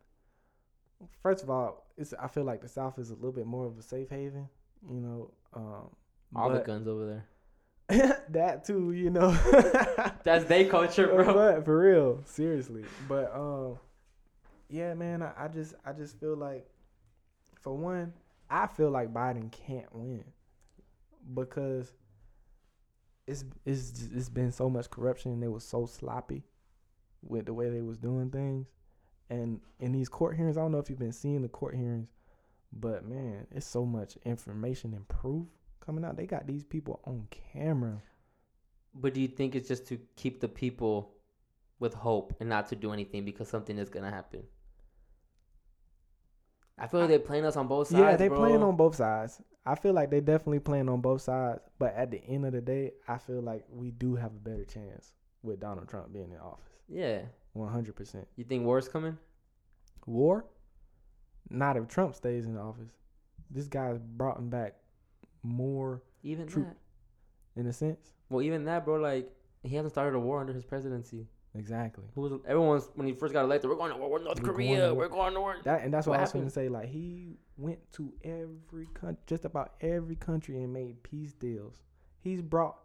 First 1.23 1.43
of 1.43 1.51
all, 1.51 1.87
it's 1.99 2.15
I 2.15 2.29
feel 2.29 2.45
like 2.45 2.63
the 2.63 2.69
south 2.69 2.99
is 2.99 3.11
a 3.11 3.15
little 3.15 3.33
bit 3.33 3.47
more 3.47 3.67
of 3.67 3.77
a 3.79 3.83
safe 3.83 4.09
haven. 4.09 4.49
You 4.89 5.01
know, 5.01 5.31
um, 5.53 5.91
All 6.35 6.51
the 6.51 6.61
guns 6.61 6.89
over 6.89 7.07
there. 7.07 8.23
that 8.31 8.65
too. 8.65 8.93
You 8.93 9.11
know. 9.11 9.31
That's 10.25 10.45
they 10.45 10.65
culture, 10.65 11.07
bro. 11.09 11.25
But 11.35 11.65
for 11.65 11.79
real, 11.79 12.23
seriously. 12.25 12.85
But 13.09 13.35
um, 13.35 13.79
yeah, 14.71 14.95
man, 14.95 15.23
I, 15.23 15.33
I 15.37 15.49
just 15.49 15.75
I 15.85 15.93
just 15.93 16.19
feel 16.19 16.37
like, 16.37 16.67
for 17.61 17.77
one, 17.77 18.13
I 18.49 18.67
feel 18.67 18.91
like 18.91 19.13
Biden 19.13 19.53
can't 19.53 19.95
win 19.95 20.25
because 21.35 21.93
it's 23.27 23.45
it's 23.65 24.09
it's 24.15 24.29
been 24.29 24.53
so 24.53 24.69
much 24.69 24.91
corruption 24.91 25.33
and 25.33 25.43
they 25.43 25.49
was 25.49 25.65
so 25.65 25.87
sloppy 25.87 26.45
with 27.23 27.47
the 27.47 27.55
way 27.55 27.71
they 27.71 27.81
was 27.81 27.97
doing 27.97 28.31
things, 28.31 28.67
and 29.31 29.61
in 29.81 29.93
these 29.93 30.09
court 30.09 30.37
hearings, 30.37 30.57
I 30.57 30.61
don't 30.61 30.73
know 30.73 30.79
if 30.79 30.91
you've 30.91 30.99
been 30.99 31.13
seeing 31.13 31.43
the 31.43 31.49
court 31.49 31.75
hearings, 31.75 32.09
but 32.73 33.07
man, 33.07 33.47
it's 33.51 33.67
so 33.67 33.85
much 33.85 34.19
information 34.25 34.93
and 34.93 35.09
proof 35.09 35.47
coming 35.85 36.05
out. 36.05 36.17
They 36.17 36.27
got 36.27 36.47
these 36.47 36.65
people 36.65 37.01
on 37.05 37.27
camera. 37.53 38.03
But 38.95 39.15
do 39.15 39.21
you 39.21 39.29
think 39.29 39.55
it's 39.55 39.69
just 39.69 39.87
to 39.89 39.99
keep 40.17 40.41
the 40.41 40.49
people 40.49 41.13
with 41.81 41.95
hope 41.95 42.35
and 42.41 42.49
not 42.49 42.69
to 42.69 42.77
do 42.77 42.93
anything 42.93 43.25
because 43.25 43.49
something 43.49 43.79
is 43.79 43.89
gonna 43.89 44.11
happen? 44.11 44.43
I 46.79 46.87
feel 46.89 47.01
like 47.01 47.09
they're 47.09 47.19
playing 47.21 47.45
us 47.45 47.57
on 47.57 47.69
both 47.69 47.89
sides. 47.89 48.01
yeah, 48.01 48.17
they 48.17 48.29
bro. 48.29 48.39
playing 48.39 48.63
on 48.63 48.77
both 48.77 48.97
sides. 48.97 49.41
I 49.67 49.75
feel 49.77 49.93
like 49.93 50.11
they're 50.11 50.21
definitely 50.21 50.59
playing 50.61 50.89
on 50.89 51.01
both 51.01 51.23
sides. 51.23 51.61
But 51.79 51.95
at 51.95 52.11
the 52.11 52.23
end 52.27 52.45
of 52.45 52.53
the 52.53 52.61
day, 52.61 52.93
I 53.09 53.19
feel 53.19 53.41
like 53.41 53.65
we 53.71 53.91
do 53.93 54.17
have 54.17 54.33
a 54.33 54.39
better 54.39 54.65
chance 54.65 55.13
with 55.43 55.61
Donald 55.61 55.89
Trump 55.89 56.13
being 56.13 56.33
in 56.33 56.39
office. 56.39 56.73
Yeah, 56.89 57.21
One 57.53 57.71
hundred 57.73 57.95
percent. 57.97 58.27
you 58.37 58.45
think 58.45 58.65
war's 58.65 58.89
coming? 58.89 59.17
War? 60.07 60.45
Not 61.49 61.77
if 61.77 61.87
Trump 61.89 62.15
stays 62.15 62.45
in 62.47 62.57
office. 62.59 62.91
This 63.51 63.69
guy's 63.69 63.99
brought 63.99 64.39
him 64.39 64.49
back 64.51 64.75
more 65.43 66.03
Even 66.23 66.47
True. 66.47 66.65
that. 66.65 67.61
in 67.61 67.67
a 67.67 67.73
sense. 67.73 68.13
Well, 68.31 68.43
even 68.43 68.65
that, 68.65 68.85
bro. 68.85 68.97
Like 68.97 69.31
he 69.63 69.77
hasn't 69.77 69.93
started 69.93 70.17
a 70.17 70.21
war 70.21 70.41
under 70.41 70.53
his 70.53 70.65
presidency. 70.65 71.29
Exactly. 71.57 72.05
Who 72.15 72.23
was 72.23 72.33
everyone's 72.47 72.89
when 72.95 73.07
he 73.07 73.13
first 73.13 73.33
got 73.33 73.45
elected? 73.45 73.71
We're 73.71 73.77
going 73.77 73.93
to 73.93 73.97
war 73.97 74.11
with 74.11 74.23
North 74.25 74.41
We're 74.41 74.53
going 74.53 74.57
Korea. 74.69 74.89
to. 74.89 74.95
We're 74.95 75.09
going 75.09 75.35
to 75.35 75.41
war. 75.41 75.57
That 75.63 75.83
and 75.83 75.95
that's 75.95 76.07
what, 76.07 76.13
What 76.15 76.19
I 76.21 76.23
was 76.23 76.33
going 76.33 76.45
to 76.47 76.51
say. 76.51 76.69
Like 76.69 76.89
he 76.89 77.39
went 77.57 77.79
to 77.93 78.13
every 78.25 78.87
country, 78.95 79.23
just 79.27 79.45
about 79.45 79.75
every 79.81 80.17
country, 80.17 80.57
and 80.63 80.73
made 80.73 81.03
peace 81.05 81.33
deals. 81.33 81.77
He's 82.19 82.43
brought 82.43 82.77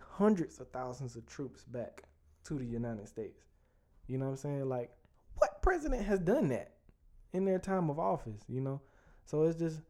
hundreds 0.00 0.58
of 0.60 0.68
thousands 0.70 1.16
of 1.16 1.24
troops 1.26 1.64
back 1.64 2.02
to 2.44 2.54
the 2.58 2.66
United 2.66 3.08
States. 3.08 3.44
You 4.08 4.18
know 4.18 4.26
what 4.26 4.30
I'm 4.32 4.36
saying? 4.36 4.68
Like, 4.68 4.90
what 5.36 5.62
president 5.62 6.04
has 6.04 6.18
done 6.20 6.48
that 6.48 6.72
in 7.32 7.44
their 7.46 7.58
time 7.58 7.88
of 7.88 7.98
office? 7.98 8.42
You 8.48 8.60
know, 8.60 8.80
so 9.24 9.44
it's 9.44 9.58
just 9.58 9.80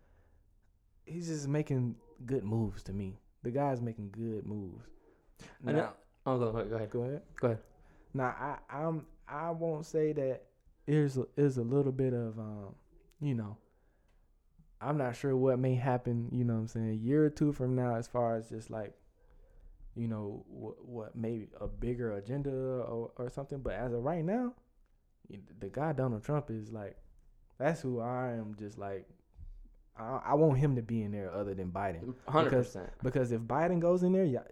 he's 1.07 1.27
just 1.27 1.49
making 1.49 1.97
good 2.27 2.45
moves 2.45 2.83
to 2.85 2.93
me. 2.93 3.19
The 3.43 3.51
guy's 3.51 3.81
making 3.81 4.11
good 4.11 4.47
moves. 4.47 4.85
I 5.67 5.73
know- 5.73 5.79
Now, 5.79 5.93
Oh, 6.27 6.39
go, 6.39 6.53
go 6.53 6.59
ahead. 6.77 6.91
go 6.91 7.03
ahead. 7.03 7.23
Go 7.41 7.47
ahead. 7.49 7.59
Now 8.19 8.35
I 8.39 8.57
I'm 8.85 9.07
I 9.29 9.51
won't 9.51 9.87
say 9.87 10.13
that 10.13 10.43
there's 10.87 11.17
a, 11.19 11.27
is 11.37 11.57
a 11.59 11.63
little 11.63 11.93
bit 11.93 12.13
of 12.13 12.39
um 12.39 12.75
you 13.21 13.35
know 13.35 13.57
I'm 14.81 14.97
not 14.99 15.17
sure 15.17 15.37
what 15.37 15.59
may 15.59 15.75
happen 15.75 16.29
you 16.33 16.45
know 16.45 16.55
what 16.55 16.61
I'm 16.61 16.69
saying 16.69 16.91
a 16.91 16.95
year 16.95 17.25
or 17.25 17.31
two 17.31 17.53
from 17.53 17.75
now 17.75 17.95
as 17.97 18.07
far 18.09 18.37
as 18.37 18.49
just 18.49 18.71
like 18.71 18.93
you 19.95 20.09
know 20.09 20.45
what 20.49 20.85
what 20.87 21.17
maybe 21.17 21.49
a 21.61 21.67
bigger 21.67 22.17
agenda 22.17 22.51
or 22.51 23.11
or 23.17 23.29
something 23.31 23.59
but 23.61 23.73
as 23.75 23.93
of 23.93 24.03
right 24.03 24.25
now 24.25 24.53
the 25.61 25.69
guy 25.69 25.93
Donald 25.93 26.25
Trump 26.25 26.51
is 26.51 26.73
like 26.73 26.97
that's 27.59 27.81
who 27.81 28.01
I 28.01 28.33
am 28.33 28.55
just 28.59 28.79
like 28.79 29.07
I, 29.99 30.21
I 30.27 30.35
want 30.35 30.59
him 30.59 30.77
to 30.77 30.83
be 30.83 31.03
in 31.03 31.11
there 31.13 31.33
other 31.35 31.55
than 31.55 31.71
Biden 31.73 32.15
Hundred 32.29 32.51
Because- 32.51 32.67
percent. 32.69 32.91
because 33.03 33.33
if 33.33 33.41
Biden 33.43 33.81
goes 33.81 34.03
in 34.05 34.13
there, 34.13 34.25
yeah, 34.25 34.43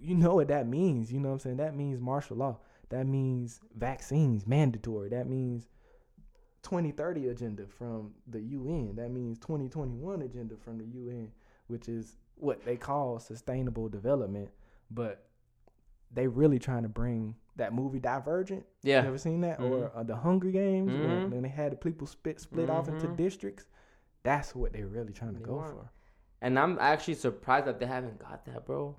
you 0.00 0.14
know 0.14 0.36
what 0.36 0.46
that 0.48 0.68
means. 0.68 1.12
You 1.12 1.18
know 1.18 1.28
what 1.30 1.34
I'm 1.34 1.38
saying? 1.40 1.56
That 1.56 1.74
means 1.76 2.00
martial 2.00 2.36
law. 2.36 2.58
That 2.92 3.06
means 3.06 3.58
vaccines 3.74 4.46
mandatory. 4.46 5.08
That 5.08 5.26
means 5.26 5.66
2030 6.62 7.28
agenda 7.28 7.66
from 7.66 8.12
the 8.26 8.40
UN. 8.40 8.94
That 8.96 9.10
means 9.10 9.38
2021 9.38 10.20
agenda 10.22 10.56
from 10.56 10.76
the 10.76 10.84
UN, 10.84 11.32
which 11.68 11.88
is 11.88 12.18
what 12.36 12.62
they 12.66 12.76
call 12.76 13.18
sustainable 13.18 13.88
development. 13.88 14.50
But 14.90 15.24
they 16.12 16.26
really 16.26 16.58
trying 16.58 16.82
to 16.82 16.88
bring 16.90 17.34
that 17.56 17.72
movie 17.72 17.98
Divergent. 17.98 18.66
Yeah. 18.82 19.00
You 19.02 19.08
ever 19.08 19.18
seen 19.18 19.40
that? 19.40 19.58
Or 19.58 19.88
Mhm. 19.88 19.96
uh, 19.96 20.02
the 20.02 20.16
Hunger 20.16 20.50
Games, 20.50 20.92
where 20.92 21.20
Mhm. 21.22 21.30
then 21.30 21.42
they 21.42 21.48
had 21.48 21.72
the 21.72 21.76
people 21.76 22.06
split 22.06 22.40
split 22.40 22.68
off 22.68 22.88
into 22.88 23.08
Mhm. 23.08 23.16
districts. 23.16 23.66
That's 24.22 24.54
what 24.54 24.74
they're 24.74 24.86
really 24.86 25.14
trying 25.14 25.32
to 25.32 25.38
They 25.40 25.46
go 25.46 25.56
want. 25.56 25.70
for. 25.72 25.90
And 26.42 26.58
I'm 26.58 26.78
actually 26.78 27.14
surprised 27.14 27.66
that 27.66 27.78
they 27.80 27.86
haven't 27.86 28.18
got 28.18 28.44
that, 28.44 28.66
bro. 28.66 28.96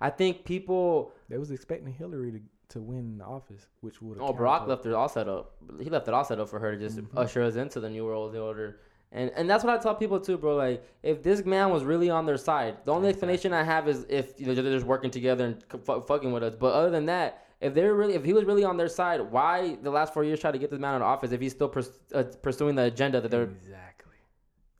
I 0.00 0.08
think 0.10 0.44
people. 0.46 1.12
They 1.28 1.38
was 1.38 1.50
expecting 1.50 1.92
Hillary 1.92 2.32
to, 2.32 2.40
to 2.74 2.80
win 2.80 3.18
the 3.18 3.24
office, 3.24 3.66
which 3.80 4.00
would. 4.02 4.18
Oh, 4.20 4.32
Barack 4.32 4.66
left 4.68 4.84
it 4.86 4.92
all 4.92 5.08
set 5.08 5.28
up. 5.28 5.54
He 5.80 5.88
left 5.90 6.06
it 6.06 6.14
all 6.14 6.24
set 6.24 6.38
up 6.38 6.48
for 6.48 6.58
her 6.58 6.72
to 6.72 6.78
just 6.78 6.98
Mhm. 6.98 7.06
usher 7.16 7.42
us 7.42 7.56
into 7.56 7.80
the 7.80 7.88
new 7.88 8.04
world 8.04 8.36
order. 8.36 8.80
And 9.12 9.30
and 9.36 9.48
that's 9.48 9.62
what 9.64 9.78
I 9.78 9.82
tell 9.82 9.94
people 9.94 10.18
too, 10.20 10.36
bro. 10.36 10.56
Like, 10.56 10.84
if 11.02 11.22
this 11.22 11.44
man 11.44 11.70
was 11.70 11.84
really 11.84 12.10
on 12.10 12.26
their 12.26 12.36
side, 12.36 12.78
the 12.84 12.92
only 12.92 13.08
explanation 13.08 13.52
I 13.52 13.62
have 13.62 13.88
is 13.88 14.04
if 14.08 14.38
you 14.40 14.46
know, 14.46 14.54
they're 14.54 14.64
just 14.72 14.86
working 14.86 15.10
together 15.10 15.44
and 15.46 15.84
fu- 15.84 16.00
fucking 16.00 16.32
with 16.32 16.42
us. 16.42 16.54
But 16.56 16.74
other 16.74 16.90
than 16.90 17.06
that, 17.06 17.46
if 17.60 17.74
they're 17.74 17.94
really, 17.94 18.14
if 18.14 18.24
he 18.24 18.32
was 18.32 18.44
really 18.44 18.64
on 18.64 18.76
their 18.76 18.88
side, 18.88 19.20
why 19.30 19.76
the 19.82 19.90
last 19.90 20.12
four 20.12 20.24
years 20.24 20.40
try 20.40 20.50
to 20.50 20.58
get 20.58 20.70
this 20.70 20.80
man 20.80 20.94
out 20.96 21.02
of 21.02 21.06
office 21.06 21.30
if 21.32 21.40
he's 21.40 21.52
still 21.52 21.68
pers- 21.68 22.00
uh, 22.12 22.24
pursuing 22.42 22.74
the 22.74 22.82
agenda 22.82 23.20
that 23.20 23.30
they're 23.30 23.44
exactly. 23.44 24.18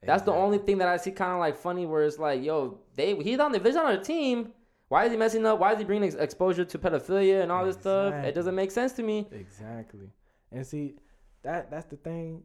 That's 0.03 0.23
the 0.25 0.33
only 0.33 0.59
thing 0.59 0.79
that 0.79 0.89
I 0.89 0.97
see 0.99 1.13
kind 1.13 1.33
of 1.33 1.39
like 1.39 1.57
funny, 1.57 1.87
where 1.87 2.03
it's 2.05 2.19
like, 2.19 2.43
yo, 2.43 2.81
they 2.97 3.15
he's 3.23 3.39
on 3.39 3.53
the 3.53 3.59
if 3.59 3.65
he's 3.65 3.77
on 3.77 3.93
a 3.93 4.03
team. 4.03 4.53
Why 4.95 5.07
is 5.07 5.11
he 5.11 5.19
messing 5.19 5.45
up? 5.45 5.59
Why 5.59 5.73
is 5.73 5.79
he 5.81 5.85
bringing 5.85 6.07
ex- 6.07 6.15
exposure 6.15 6.65
to 6.65 6.79
pedophilia 6.79 7.43
and 7.43 7.51
all 7.51 7.65
this 7.65 7.75
stuff? 7.75 8.15
It 8.15 8.33
doesn't 8.33 8.55
make 8.55 8.71
sense 8.71 8.93
to 8.93 9.03
me. 9.03 9.27
Exactly. 9.33 10.09
And 10.53 10.65
see, 10.65 10.95
that 11.43 11.69
that's 11.69 11.87
the 11.87 11.97
thing 11.97 12.45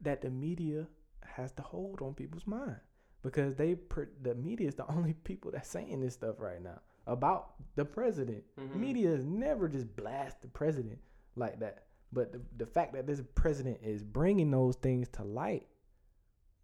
that 0.00 0.22
the 0.22 0.30
media 0.30 0.86
has 1.24 1.50
to 1.54 1.62
hold 1.62 2.02
on 2.02 2.14
people's 2.14 2.46
mind 2.46 2.76
because 3.22 3.56
they 3.56 3.74
the 4.22 4.36
media 4.36 4.68
is 4.68 4.76
the 4.76 4.86
only 4.96 5.14
people 5.24 5.50
that's 5.50 5.68
saying 5.68 5.98
this 5.98 6.14
stuff 6.14 6.36
right 6.38 6.62
now 6.62 6.78
about 7.08 7.54
the 7.74 7.84
president. 7.84 8.44
Mhm. 8.56 8.76
Media 8.76 9.10
has 9.10 9.24
never 9.24 9.66
just 9.68 9.88
blast 9.96 10.42
the 10.42 10.48
president 10.48 11.00
like 11.34 11.58
that. 11.58 11.86
But 12.12 12.30
the, 12.30 12.40
the 12.58 12.66
fact 12.66 12.92
that 12.92 13.08
this 13.08 13.20
president 13.34 13.78
is 13.82 14.04
bringing 14.04 14.52
those 14.52 14.76
things 14.76 15.08
to 15.14 15.24
light, 15.24 15.66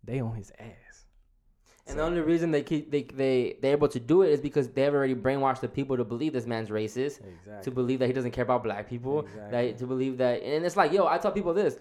they 0.04 0.20
on 0.20 0.36
his 0.36 0.52
ass. 0.60 1.01
And 1.88 1.98
the 1.98 2.02
only 2.04 2.20
reason 2.20 2.50
they 2.52 2.62
keep 2.62 2.90
they 2.92 3.02
they 3.02 3.56
they're 3.60 3.72
able 3.72 3.88
to 3.88 3.98
do 3.98 4.22
it 4.22 4.30
is 4.30 4.40
because 4.40 4.68
they've 4.68 4.92
already 4.94 5.14
brainwashed 5.16 5.60
the 5.60 5.68
people 5.68 5.96
to 5.96 6.04
believe 6.04 6.32
this 6.32 6.46
man's 6.46 6.68
racist, 6.68 7.20
to 7.62 7.70
believe 7.70 7.98
that 7.98 8.06
he 8.06 8.12
doesn't 8.12 8.30
care 8.30 8.44
about 8.44 8.62
black 8.62 8.88
people, 8.88 9.20
Exactly. 9.20 9.50
that 9.72 9.78
to 9.78 9.86
believe 9.86 10.18
that, 10.18 10.42
and 10.42 10.64
it's 10.64 10.76
like, 10.76 10.92
yo, 10.92 11.06
I 11.06 11.18
tell 11.18 11.32
people 11.32 11.52
this: 11.54 11.78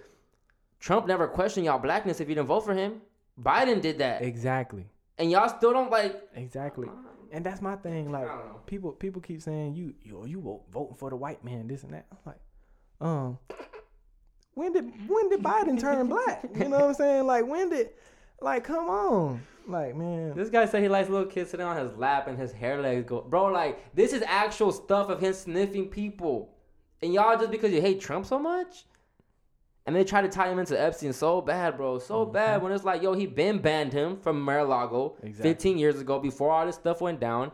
Trump 0.80 1.06
never 1.06 1.28
questioned 1.28 1.66
y'all 1.68 1.78
blackness 1.80 2.20
if 2.20 2.28
you 2.28 2.36
didn't 2.36 2.48
vote 2.48 2.62
for 2.62 2.74
him. 2.74 3.02
Biden 3.42 3.80
did 3.82 4.00
that, 4.00 4.24
Exactly. 4.24 4.88
and 5.20 5.30
y'all 5.32 5.48
still 5.50 5.72
don't 5.72 5.92
like. 5.92 6.20
Exactly. 6.36 6.90
And 7.32 7.46
that's 7.46 7.62
my 7.62 7.76
thing. 7.78 8.12
Like 8.12 8.26
I 8.26 8.36
don't 8.38 8.48
know. 8.48 8.60
people, 8.66 8.92
people 8.92 9.22
keep 9.22 9.42
saying 9.42 9.76
you, 9.76 9.94
you, 10.04 10.26
you 10.26 10.60
voting 10.74 10.96
for 10.96 11.10
the 11.12 11.16
white 11.16 11.46
man, 11.46 11.68
this 11.68 11.84
and 11.84 11.94
that. 11.94 12.08
I'm 12.12 12.18
like, 12.26 12.40
um, 13.00 13.38
when 14.56 14.74
did 14.74 14.86
when 15.08 15.30
did 15.30 15.42
Biden 15.42 15.80
turn 15.80 16.08
black? 16.08 16.44
You 16.56 16.66
know 16.70 16.80
what 16.80 16.84
I'm 16.90 16.94
saying? 16.96 17.26
Like 17.28 17.48
when 17.48 17.70
did, 17.70 17.92
like 18.42 18.64
come 18.66 18.90
on, 18.90 19.44
like 19.68 19.96
man, 19.96 20.34
This 20.36 20.50
guy 20.50 20.66
said 20.66 20.82
he 20.82 20.90
likes 20.90 21.10
little 21.10 21.28
kids 21.28 21.52
sitting 21.52 21.66
on 21.66 21.78
his 21.78 21.96
lap 21.98 22.28
and 22.28 22.38
his 22.38 22.52
hair 22.52 22.82
legs 22.82 23.08
go. 23.08 23.22
Bro, 23.22 23.48
like, 23.48 23.94
this 23.96 24.14
is 24.14 24.24
actual 24.26 24.72
stuff 24.72 25.10
of 25.10 25.20
him 25.20 25.34
sniffing 25.34 25.88
people. 25.88 26.54
And 27.02 27.14
y'all, 27.14 27.38
just 27.38 27.52
because 27.52 27.72
you 27.72 27.82
hate 27.82 28.00
Trump 28.00 28.26
so 28.26 28.38
much? 28.38 28.86
And 29.86 29.96
they 29.96 30.04
try 30.04 30.22
to 30.22 30.30
tie 30.30 30.52
him 30.52 30.60
into 30.60 30.80
Epstein 30.80 31.12
so 31.14 31.42
bad, 31.42 31.76
bro. 31.76 31.98
So 31.98 32.24
mm-hmm. 32.24 32.34
bad 32.34 32.62
when 32.62 32.72
it's 32.72 32.84
like, 32.84 33.02
yo, 33.02 33.14
he 33.14 33.26
been 33.26 33.60
banned 33.60 33.94
him 33.94 34.18
from 34.18 34.40
Mar-a-Lago 34.40 35.18
Exactly. 35.24 35.52
15 35.52 35.78
years 35.80 36.00
ago 36.00 36.20
before 36.20 36.52
all 36.52 36.66
this 36.66 36.76
stuff 36.76 37.02
went 37.02 37.20
down. 37.20 37.52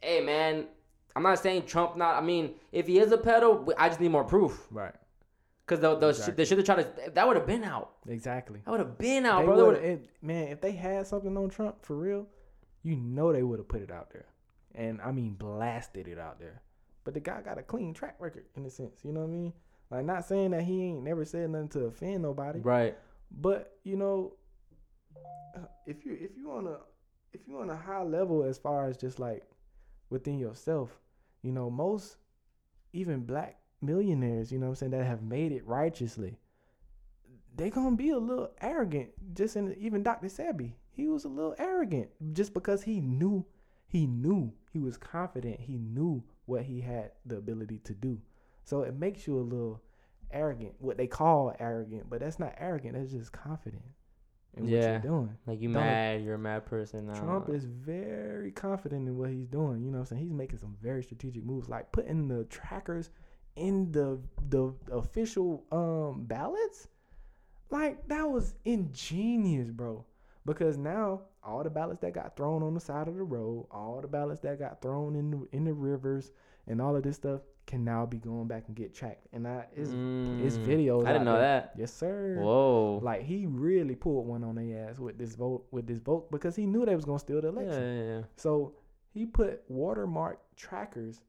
Hey, 0.00 0.22
man, 0.22 0.66
I'm 1.14 1.22
not 1.22 1.38
saying 1.40 1.66
Trump 1.66 1.96
not. 1.96 2.16
I 2.16 2.24
mean, 2.24 2.54
if 2.72 2.86
he 2.86 2.98
is 2.98 3.12
a 3.12 3.18
pedo, 3.18 3.68
I 3.76 3.88
just 3.88 4.00
need 4.00 4.10
more 4.10 4.24
proof. 4.24 4.66
right? 4.70 4.94
Because 5.68 5.80
the, 5.82 5.96
the, 5.96 6.08
Exactly. 6.08 6.34
they 6.34 6.44
should 6.46 6.58
have 6.58 6.64
tried 6.66 6.82
to. 6.96 7.10
That 7.10 7.26
would 7.26 7.36
have 7.36 7.46
been 7.46 7.62
out. 7.64 7.90
Exactly. 8.08 8.60
That 8.64 8.70
would 8.70 8.80
have 8.80 8.96
been 8.96 9.26
out, 9.26 9.40
They 9.40 9.44
bro. 9.46 9.56
Would, 9.56 9.66
would've- 9.66 9.84
it, 9.84 10.08
man, 10.22 10.48
if 10.48 10.60
they 10.62 10.72
had 10.72 11.06
something 11.06 11.36
on 11.36 11.50
Trump 11.50 11.84
for 11.84 11.94
real, 11.96 12.26
you 12.82 12.96
know 12.96 13.32
they 13.32 13.42
would 13.42 13.58
have 13.58 13.68
put 13.68 13.82
it 13.82 13.90
out 13.90 14.10
there, 14.10 14.26
and 14.74 15.00
I 15.02 15.12
mean 15.12 15.34
blasted 15.34 16.08
it 16.08 16.18
out 16.18 16.40
there. 16.40 16.62
But 17.04 17.12
the 17.14 17.20
guy 17.20 17.42
got 17.42 17.58
a 17.58 17.62
clean 17.62 17.92
track 17.92 18.16
record 18.18 18.44
in 18.56 18.64
a 18.64 18.70
sense. 18.70 19.04
You 19.04 19.12
know 19.12 19.20
what 19.20 19.26
I 19.26 19.32
mean? 19.32 19.52
Like 19.90 20.04
not 20.06 20.24
saying 20.24 20.52
that 20.52 20.62
he 20.62 20.84
ain't 20.84 21.02
never 21.02 21.24
said 21.24 21.50
nothing 21.50 21.68
to 21.70 21.84
offend 21.84 22.22
nobody, 22.22 22.60
Right. 22.60 22.96
but 23.30 23.78
you 23.84 23.96
know, 23.96 24.34
uh, 25.56 25.60
if 25.86 26.04
you 26.04 26.12
if 26.20 26.36
you 26.36 26.50
on 26.52 26.66
a 26.66 26.76
if 27.32 27.40
you 27.46 27.58
on 27.60 27.68
a 27.70 27.76
high 27.76 28.02
level 28.02 28.42
as 28.44 28.58
far 28.58 28.88
as 28.88 28.96
just 28.96 29.18
like 29.18 29.42
within 30.10 30.38
yourself, 30.38 30.98
you 31.42 31.52
know, 31.52 31.70
most 31.70 32.16
even 32.92 33.20
black 33.24 33.57
millionaires, 33.80 34.50
you 34.52 34.58
know 34.58 34.66
what 34.66 34.70
I'm 34.70 34.76
saying, 34.76 34.92
that 34.92 35.04
have 35.04 35.22
made 35.22 35.52
it 35.52 35.66
righteously, 35.66 36.38
they 37.56 37.70
gonna 37.70 37.96
be 37.96 38.10
a 38.10 38.18
little 38.18 38.50
arrogant. 38.60 39.10
Just 39.34 39.56
in 39.56 39.74
even 39.78 40.02
Dr. 40.02 40.28
Sebi, 40.28 40.72
he 40.90 41.08
was 41.08 41.24
a 41.24 41.28
little 41.28 41.54
arrogant 41.58 42.08
just 42.32 42.54
because 42.54 42.82
he 42.82 43.00
knew 43.00 43.44
he 43.86 44.06
knew 44.06 44.52
he 44.72 44.78
was 44.78 44.96
confident, 44.98 45.58
he 45.60 45.78
knew 45.78 46.22
what 46.44 46.62
he 46.62 46.80
had 46.80 47.12
the 47.24 47.36
ability 47.36 47.78
to 47.84 47.94
do. 47.94 48.20
So 48.64 48.82
it 48.82 48.94
makes 48.98 49.26
you 49.26 49.38
a 49.38 49.40
little 49.40 49.82
arrogant, 50.30 50.74
what 50.78 50.98
they 50.98 51.06
call 51.06 51.54
arrogant, 51.58 52.08
but 52.10 52.20
that's 52.20 52.38
not 52.38 52.54
arrogant, 52.58 52.94
that's 52.94 53.12
just 53.12 53.32
confident 53.32 53.82
in 54.54 54.64
what 54.64 54.72
Yeah. 54.72 54.90
you're 54.92 54.98
doing. 55.00 55.36
Like 55.46 55.60
you 55.60 55.68
Donald- 55.72 55.86
mad, 55.86 56.22
you're 56.22 56.34
a 56.34 56.38
mad 56.38 56.66
person 56.66 57.06
now. 57.06 57.14
Trump 57.14 57.48
is 57.48 57.64
very 57.64 58.52
confident 58.52 59.08
in 59.08 59.16
what 59.16 59.30
he's 59.30 59.46
doing. 59.48 59.80
You 59.82 59.90
know 59.90 59.98
what 59.98 60.00
I'm 60.00 60.06
saying? 60.06 60.22
He's 60.22 60.32
making 60.32 60.58
some 60.58 60.76
very 60.82 61.02
strategic 61.02 61.44
moves, 61.44 61.68
like 61.68 61.90
putting 61.92 62.28
the 62.28 62.44
trackers 62.44 63.10
in 63.58 63.92
the 63.92 64.18
the 64.48 64.72
official 64.92 65.64
um 65.72 66.24
ballots. 66.26 66.88
Like 67.70 68.06
that 68.08 68.28
was 68.30 68.54
ingenious, 68.64 69.70
bro. 69.70 70.04
Because 70.46 70.78
now 70.78 71.22
all 71.44 71.62
the 71.62 71.70
ballots 71.70 72.00
that 72.00 72.14
got 72.14 72.36
thrown 72.36 72.62
on 72.62 72.72
the 72.74 72.80
side 72.80 73.08
of 73.08 73.14
the 73.14 73.22
road, 73.22 73.66
all 73.70 74.00
the 74.00 74.08
ballots 74.08 74.40
that 74.40 74.58
got 74.58 74.80
thrown 74.80 75.14
in 75.16 75.30
the 75.30 75.48
in 75.52 75.64
the 75.64 75.72
rivers, 75.74 76.32
and 76.66 76.80
all 76.80 76.96
of 76.96 77.02
this 77.02 77.16
stuff 77.16 77.40
can 77.66 77.84
now 77.84 78.06
be 78.06 78.16
going 78.16 78.46
back 78.48 78.64
and 78.68 78.74
get 78.76 78.94
tracked. 78.94 79.26
And 79.34 79.46
I 79.46 79.66
it's, 79.76 79.90
it's 79.90 80.56
Mm. 80.56 80.64
videos. 80.66 81.04
I 81.06 81.12
didn't 81.12 81.26
know 81.26 81.32
there. 81.34 81.42
that. 81.42 81.72
Yes, 81.76 81.92
sir. 81.92 82.36
Whoa. 82.38 83.00
Like 83.02 83.22
he 83.24 83.44
really 83.46 83.94
pulled 83.94 84.26
one 84.26 84.42
on 84.42 84.54
their 84.54 84.88
ass 84.88 84.98
with 84.98 85.18
this 85.18 85.34
vote 85.34 85.66
with 85.70 85.86
this 85.86 85.98
vote 85.98 86.30
because 86.30 86.56
he 86.56 86.64
knew 86.64 86.86
they 86.86 86.94
was 86.96 87.04
gonna 87.04 87.18
steal 87.18 87.42
the 87.42 87.48
election. 87.48 87.82
yeah, 87.82 88.02
yeah, 88.02 88.16
yeah. 88.18 88.22
So 88.36 88.72
he 89.12 89.26
put 89.26 89.62
watermark 89.68 90.38
trackers 90.56 91.20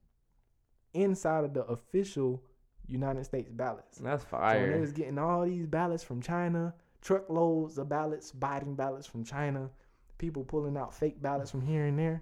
inside 0.94 1.44
of 1.44 1.54
the 1.54 1.64
official 1.66 2.44
United 2.88 3.24
States 3.26 3.50
ballots. 3.52 3.98
That's 4.00 4.24
fire. 4.24 4.56
So 4.58 4.62
when 4.62 4.72
they 4.74 4.80
was 4.80 4.92
getting 4.92 5.18
all 5.18 5.46
these 5.46 5.68
ballots 5.68 6.04
from 6.04 6.22
China, 6.22 6.74
truckloads 7.02 7.78
of 7.78 7.90
ballots, 7.90 8.32
Biden 8.32 8.76
ballots 8.76 9.08
from 9.08 9.24
China, 9.24 9.70
people 10.18 10.44
pulling 10.44 10.76
out 10.78 10.94
fake 10.94 11.22
ballots 11.22 11.52
from 11.52 11.62
here 11.62 11.86
and 11.86 11.98
there. 11.98 12.22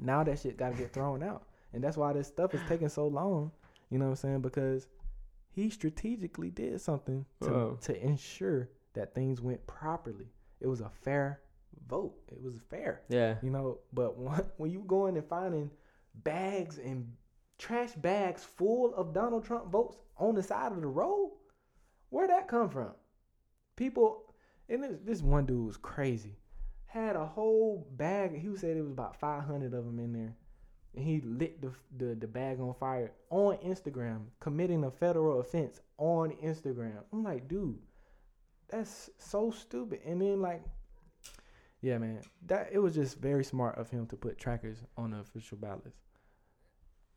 Now 0.00 0.22
that 0.24 0.38
shit 0.38 0.56
got 0.56 0.70
to 0.70 0.76
get 0.76 0.92
thrown 0.92 1.22
out, 1.22 1.44
and 1.72 1.82
that's 1.82 1.96
why 1.96 2.12
this 2.12 2.28
stuff 2.28 2.54
is 2.54 2.60
taking 2.68 2.88
so 2.88 3.08
long. 3.08 3.50
You 3.90 3.98
know 3.98 4.04
what 4.06 4.10
I'm 4.10 4.16
saying? 4.16 4.40
Because 4.42 4.86
he 5.50 5.70
strategically 5.70 6.50
did 6.50 6.80
something 6.80 7.24
to 7.42 7.76
to 7.80 8.04
ensure 8.04 8.70
that 8.94 9.14
things 9.14 9.40
went 9.40 9.66
properly. 9.66 10.28
It 10.60 10.68
was 10.68 10.80
a 10.80 10.90
fair 11.02 11.40
vote. 11.88 12.14
It 12.28 12.40
was 12.40 12.54
fair. 12.70 13.02
yeah. 13.08 13.36
You 13.42 13.50
know, 13.50 13.78
but 13.92 14.16
when, 14.16 14.40
when 14.56 14.70
you 14.70 14.84
going 14.86 15.16
and 15.16 15.26
finding 15.26 15.70
bags 16.14 16.78
and 16.78 17.12
trash 17.58 17.92
bags 17.92 18.44
full 18.44 18.94
of 18.94 19.12
Donald 19.12 19.44
Trump 19.44 19.70
votes 19.70 19.96
on 20.16 20.34
the 20.34 20.42
side 20.42 20.72
of 20.72 20.80
the 20.80 20.86
road, 20.86 21.32
where'd 22.10 22.30
that 22.30 22.48
come 22.48 22.70
from? 22.70 22.92
People, 23.76 24.34
and 24.68 24.82
this, 24.82 24.96
this 25.04 25.22
one 25.22 25.46
dude 25.46 25.66
was 25.66 25.76
crazy. 25.76 26.36
Had 26.86 27.16
a 27.16 27.26
whole 27.26 27.86
bag. 27.96 28.36
He 28.36 28.56
said 28.56 28.76
it 28.76 28.82
was 28.82 28.92
about 28.92 29.18
500 29.20 29.74
of 29.74 29.84
them 29.84 29.98
in 29.98 30.12
there. 30.12 30.36
And 30.94 31.04
he 31.04 31.20
lit 31.20 31.60
the, 31.60 31.72
the, 31.96 32.14
the 32.14 32.26
bag 32.26 32.60
on 32.60 32.74
fire 32.74 33.12
on 33.30 33.56
Instagram, 33.58 34.26
committing 34.40 34.84
a 34.84 34.90
federal 34.90 35.40
offense 35.40 35.80
on 35.98 36.30
Instagram. 36.42 37.02
I'm 37.12 37.22
like, 37.22 37.46
dude, 37.46 37.78
that's 38.68 39.10
so 39.18 39.50
stupid. 39.50 40.00
And 40.04 40.20
then, 40.20 40.40
like, 40.40 40.62
yeah, 41.82 41.98
man, 41.98 42.22
that 42.46 42.70
it 42.72 42.78
was 42.78 42.94
just 42.94 43.18
very 43.18 43.44
smart 43.44 43.78
of 43.78 43.90
him 43.90 44.06
to 44.06 44.16
put 44.16 44.38
trackers 44.38 44.78
on 44.96 45.10
the 45.10 45.18
official 45.18 45.58
ballots. 45.58 46.07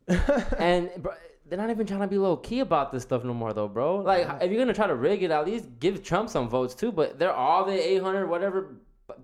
and 0.58 0.90
bro, 0.98 1.14
they're 1.48 1.58
not 1.58 1.70
even 1.70 1.86
trying 1.86 2.02
to 2.02 2.08
be 2.08 2.18
low 2.18 2.38
key 2.38 2.60
about 2.62 2.92
this 2.92 3.04
stuff 3.04 3.24
no 3.24 3.34
more, 3.34 3.54
though, 3.54 3.68
bro. 3.68 3.98
Like, 3.98 4.28
if 4.42 4.52
you're 4.52 4.60
gonna 4.62 4.74
try 4.74 4.88
to 4.88 4.96
rig 4.96 5.24
it, 5.24 5.32
at 5.32 5.46
least 5.46 5.68
give 5.80 6.02
Trump 6.04 6.30
some 6.30 6.48
votes 6.50 6.74
too. 6.76 6.92
But 6.92 7.20
they're 7.20 7.34
all 7.34 7.66
the 7.66 7.74
800, 7.74 8.28
whatever, 8.28 8.76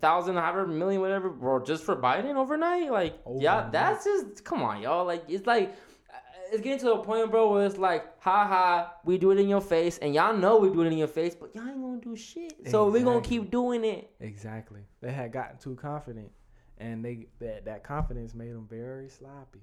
thousand, 0.02 0.36
however, 0.36 0.68
million, 0.68 1.02
whatever, 1.02 1.30
bro, 1.30 1.64
just 1.64 1.84
for 1.84 1.96
Biden 1.96 2.36
overnight. 2.36 2.92
Like, 2.92 3.16
yeah, 3.38 3.56
Overnight. 3.68 3.72
that's 3.72 4.04
just 4.06 4.44
come 4.44 4.62
on, 4.62 4.82
y'all. 4.82 5.06
Like, 5.06 5.24
it's 5.28 5.48
like. 5.48 5.70
uh, 6.14 6.18
It's 6.52 6.62
getting 6.62 6.80
to 6.80 6.94
a 6.94 7.04
point, 7.04 7.30
bro, 7.32 7.52
where 7.52 7.66
it's 7.66 7.78
like, 7.78 8.06
ha 8.22 8.46
ha, 8.48 8.94
we 9.06 9.18
do 9.18 9.32
it 9.32 9.40
in 9.40 9.48
your 9.50 9.62
face, 9.62 9.98
and 9.98 10.14
y'all 10.14 10.36
know 10.36 10.58
we 10.60 10.70
do 10.70 10.82
it 10.82 10.88
in 10.88 10.98
your 10.98 11.08
face, 11.08 11.36
but 11.36 11.54
y'all 11.56 11.68
ain't 11.68 11.82
gonna 11.82 12.00
do 12.02 12.16
shit. 12.16 12.54
So 12.70 12.90
we 12.90 13.02
gonna 13.04 13.22
keep 13.22 13.50
doing 13.52 13.84
it. 13.86 14.12
Exactly. 14.20 14.82
They 15.02 15.12
had 15.12 15.32
gotten 15.32 15.58
too 15.58 15.76
confident, 15.76 16.32
and 16.78 17.04
they 17.06 17.28
that 17.40 17.66
that 17.66 17.84
confidence 17.84 18.34
made 18.34 18.52
them 18.52 18.68
very 18.70 19.08
sloppy. 19.10 19.62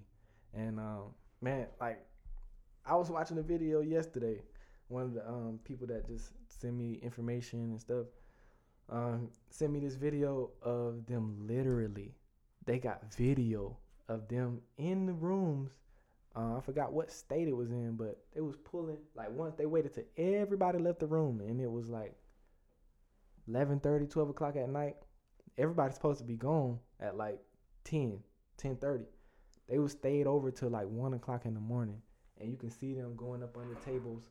And 0.57 0.79
um, 0.79 1.15
man, 1.41 1.67
like 1.81 2.05
I 2.87 2.95
was 2.95 3.11
watching 3.11 3.39
a 3.39 3.43
video 3.43 3.81
yesterday. 3.81 4.41
One 4.89 5.03
of 5.03 5.15
the 5.15 5.27
um 5.29 5.59
people 5.65 5.87
that 5.89 6.07
just 6.07 6.31
send 6.49 6.77
me 6.77 7.01
information 7.03 7.61
and 7.61 7.81
stuff, 7.81 8.07
um, 8.91 9.31
sent 9.51 9.73
me 9.73 9.81
this 9.81 9.97
video 9.97 10.51
of 10.63 11.07
them 11.07 11.47
literally. 11.47 12.15
They 12.67 12.79
got 12.79 13.13
video 13.15 13.77
of 14.09 14.29
them 14.29 14.61
in 14.79 15.07
the 15.07 15.13
rooms. 15.13 15.71
Uh, 16.37 16.57
I 16.57 16.61
forgot 16.61 16.93
what 16.93 17.11
state 17.11 17.47
it 17.47 17.57
was 17.57 17.71
in, 17.71 17.97
but 17.97 18.19
they 18.35 18.41
was 18.41 18.57
pulling 18.57 18.99
like 19.15 19.31
once 19.31 19.55
they 19.57 19.67
waited 19.67 19.95
till 19.95 20.05
everybody 20.17 20.79
left 20.79 21.01
the 21.01 21.07
room, 21.07 21.41
and 21.41 21.61
it 21.61 21.71
was 21.71 21.89
like 21.89 22.15
11 23.47 23.81
12 23.81 24.31
o'clock 24.31 24.57
at 24.57 24.69
night 24.69 24.97
everybody's 25.59 25.95
supposed 25.95 26.19
to 26.19 26.25
be 26.25 26.37
gone 26.37 26.79
at 27.01 27.17
like 27.17 27.39
10 27.85 28.19
10 28.57 28.77
they 29.69 29.79
was 29.79 29.93
stayed 29.93 30.27
over 30.27 30.51
till 30.51 30.69
like 30.71 30.87
1 30.89 31.15
o'clock 31.15 31.47
in 31.47 31.55
the 31.55 31.61
morning 31.61 32.01
and 32.41 32.51
you 32.51 32.57
can 32.57 32.71
see 32.71 32.95
them 32.95 33.15
going 33.17 33.43
up 33.43 33.57
under 33.57 33.75
tables 33.77 34.25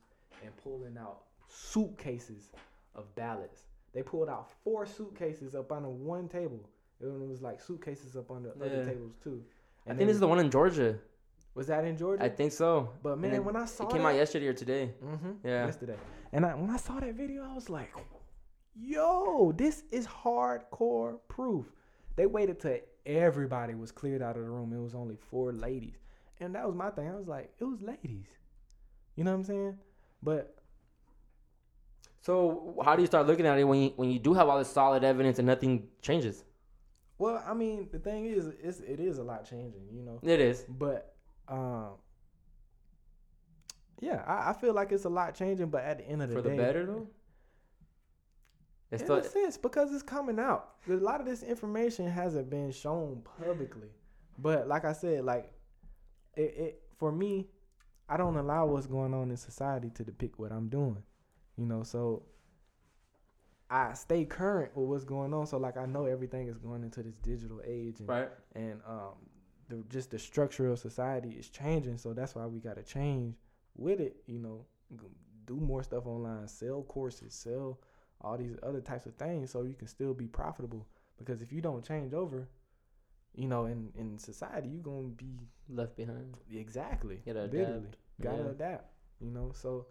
and 0.44 0.52
pulling 0.64 0.98
out 0.98 1.22
suitcases 1.48 2.52
of 2.96 3.14
ballots 3.16 3.62
they 3.94 4.02
pulled 4.04 4.30
out 4.30 4.50
four 4.64 4.86
suitcases 4.86 5.56
up 5.56 5.72
under 5.72 5.90
one 5.90 6.28
table 6.28 6.60
And 7.02 7.22
it 7.24 7.28
was 7.28 7.42
like 7.42 7.60
suitcases 7.62 8.16
up 8.16 8.30
under 8.32 8.54
Yeah. 8.60 8.66
other 8.66 8.86
tables 8.86 9.14
too 9.24 9.44
I 9.86 9.90
And 9.92 9.98
think 9.98 10.08
this 10.08 10.16
is 10.16 10.20
the 10.22 10.28
one 10.28 10.40
in 10.40 10.50
Georgia. 10.52 10.98
was 11.56 11.68
that 11.68 11.84
in 11.86 11.96
georgia 11.98 12.24
I 12.24 12.30
think 12.30 12.52
so. 12.52 12.90
but 13.04 13.18
man 13.20 13.34
it- 13.34 13.44
when 13.44 13.56
i 13.56 13.66
saw 13.66 13.84
It 13.88 13.92
came 13.92 14.02
that, 14.04 14.10
out 14.10 14.16
yesterday 14.16 14.48
or 14.48 14.54
today. 14.54 14.94
Mm-hmm. 15.04 15.32
Yeah. 15.48 15.66
Yesterday. 15.66 15.98
And 16.32 16.46
I, 16.46 16.56
when 16.56 16.70
I 16.72 16.78
saw 16.78 17.00
that 17.00 17.14
video, 17.14 17.44
I 17.44 17.54
was 17.54 17.70
like, 17.70 17.92
yo, 18.76 19.52
this 19.52 19.84
is 19.92 20.08
hardcore 20.08 21.20
proof. 21.28 21.72
They 22.16 22.26
waited 22.26 22.60
till 22.60 22.78
everybody 23.06 23.76
was 23.76 23.92
cleared 23.92 24.22
out 24.22 24.38
of 24.38 24.44
the 24.44 24.50
room. 24.50 24.74
It 24.74 24.80
was 24.82 24.96
only 24.96 25.16
four 25.16 25.52
ladies. 25.52 25.98
And 26.40 26.56
that 26.56 26.66
was 26.66 26.76
my 26.76 26.90
thing. 26.90 27.10
I 27.10 27.16
was 27.16 27.28
like, 27.28 27.54
it 27.60 27.64
was 27.64 27.82
ladies. 27.82 28.28
You 29.16 29.24
know 29.24 29.32
what 29.32 29.38
I'm 29.38 29.44
saying? 29.44 29.78
But 30.22 30.56
So 32.22 32.82
how 32.84 32.96
do 32.96 33.02
you 33.02 33.08
start 33.08 33.28
looking 33.28 33.46
at 33.46 33.58
it 33.60 33.64
when 33.66 33.82
you 33.82 33.94
when 33.96 34.10
you 34.10 34.20
do 34.20 34.34
have 34.34 34.50
all 34.50 34.58
this 34.58 34.70
solid 34.72 35.04
evidence 35.04 35.40
and 35.40 35.48
nothing 35.48 35.88
changes? 36.02 36.44
well, 37.20 37.42
I 37.48 37.54
mean, 37.54 37.88
the 37.92 38.00
thing 38.00 38.26
is, 38.26 38.48
it's, 38.62 38.80
it 38.80 39.00
is 39.00 39.18
a 39.18 39.24
lot 39.24 39.48
changing, 39.50 39.88
you 39.92 40.02
know. 40.02 40.20
It 40.24 40.42
is. 40.42 40.66
But 40.68 41.16
um, 41.48 41.92
yeah, 44.02 44.24
I, 44.28 44.50
I 44.50 44.54
feel 44.54 44.74
like 44.74 44.92
it's 44.92 45.06
a 45.06 45.10
lot 45.10 45.36
changing. 45.36 45.68
But 45.68 45.84
at 45.84 46.00
the 46.00 46.08
end 46.08 46.22
of 46.22 46.30
the 46.30 46.36
For 46.36 46.42
day, 46.42 46.50
for 46.50 46.56
the 46.56 46.62
better 46.62 46.86
though. 46.86 47.08
It's 48.94 49.02
in 49.02 49.08
still 49.08 49.18
a 49.18 49.24
sense 49.24 49.58
because 49.58 49.92
it's 49.92 50.04
coming 50.04 50.40
out. 50.40 50.76
A 50.88 50.94
lot 50.94 51.20
of 51.20 51.26
this 51.26 51.42
information 51.44 52.08
hasn't 52.08 52.50
been 52.50 52.72
shown 52.72 53.24
publicly, 53.40 53.90
but 54.38 54.68
like 54.68 54.86
I 54.86 54.94
said, 54.94 55.26
like 55.26 55.52
it, 56.36 56.54
it 56.58 56.82
for 56.98 57.12
me, 57.12 57.48
I 58.08 58.18
don't 58.18 58.38
allow 58.38 58.68
what's 58.68 58.86
going 58.86 59.14
on 59.14 59.32
in 59.32 59.38
society 59.38 59.90
to 59.96 60.04
depict 60.04 60.40
what 60.40 60.52
I'm 60.52 60.70
doing. 60.70 61.02
You 61.58 61.66
know, 61.66 61.84
so 61.84 62.24
I 63.70 63.94
stay 63.94 64.26
current 64.26 64.76
with 64.76 64.88
what's 64.88 65.04
going 65.04 65.34
on. 65.34 65.48
So 65.48 65.58
like 65.58 65.78
I 65.78 65.88
know 65.88 66.06
everything 66.06 66.48
is 66.48 66.60
going 66.60 66.84
into 66.84 67.02
this 67.02 67.16
digital 67.16 67.62
age, 67.66 68.00
and 68.00 68.08
right. 68.08 68.30
and 68.56 68.80
um, 68.88 69.16
the 69.70 69.84
just 69.90 70.12
the 70.12 70.20
structure 70.20 70.68
of 70.68 70.78
society 70.78 71.30
is 71.30 71.50
changing. 71.50 71.98
So 71.98 72.14
that's 72.14 72.36
why 72.36 72.46
we 72.46 72.60
got 72.60 72.76
to 72.76 72.84
change 72.84 73.36
with 73.76 74.00
it. 74.00 74.18
You 74.28 74.38
know, 74.38 74.66
do 75.46 75.56
more 75.56 75.82
stuff 75.82 76.06
online, 76.06 76.48
sell 76.48 76.84
courses, 76.84 77.34
sell 77.34 77.80
all 78.24 78.38
these 78.38 78.56
other 78.64 78.82
types 78.82 79.06
of 79.06 79.16
things, 79.16 79.52
so 79.52 79.64
you 79.64 79.74
can 79.76 79.88
still 79.88 80.14
be 80.14 80.28
profitable. 80.28 80.88
Because 81.18 81.42
if 81.42 81.52
you 81.52 81.62
don't 81.62 81.84
change 81.86 82.14
over, 82.14 82.48
you 83.36 83.48
know, 83.48 83.66
in 83.66 83.92
in 83.96 84.18
society, 84.18 84.70
you're 84.70 84.84
gonna 84.84 85.08
be 85.10 85.40
Left 85.70 85.96
behind. 85.96 86.38
exactly 86.52 87.22
Gotta 87.26 87.44
literally 87.44 87.66
adapt. 87.88 87.98
gotta 88.22 88.44
Yeah. 88.44 88.50
adapt. 88.50 88.86
You 89.20 89.32
know, 89.32 89.52
so 89.54 89.88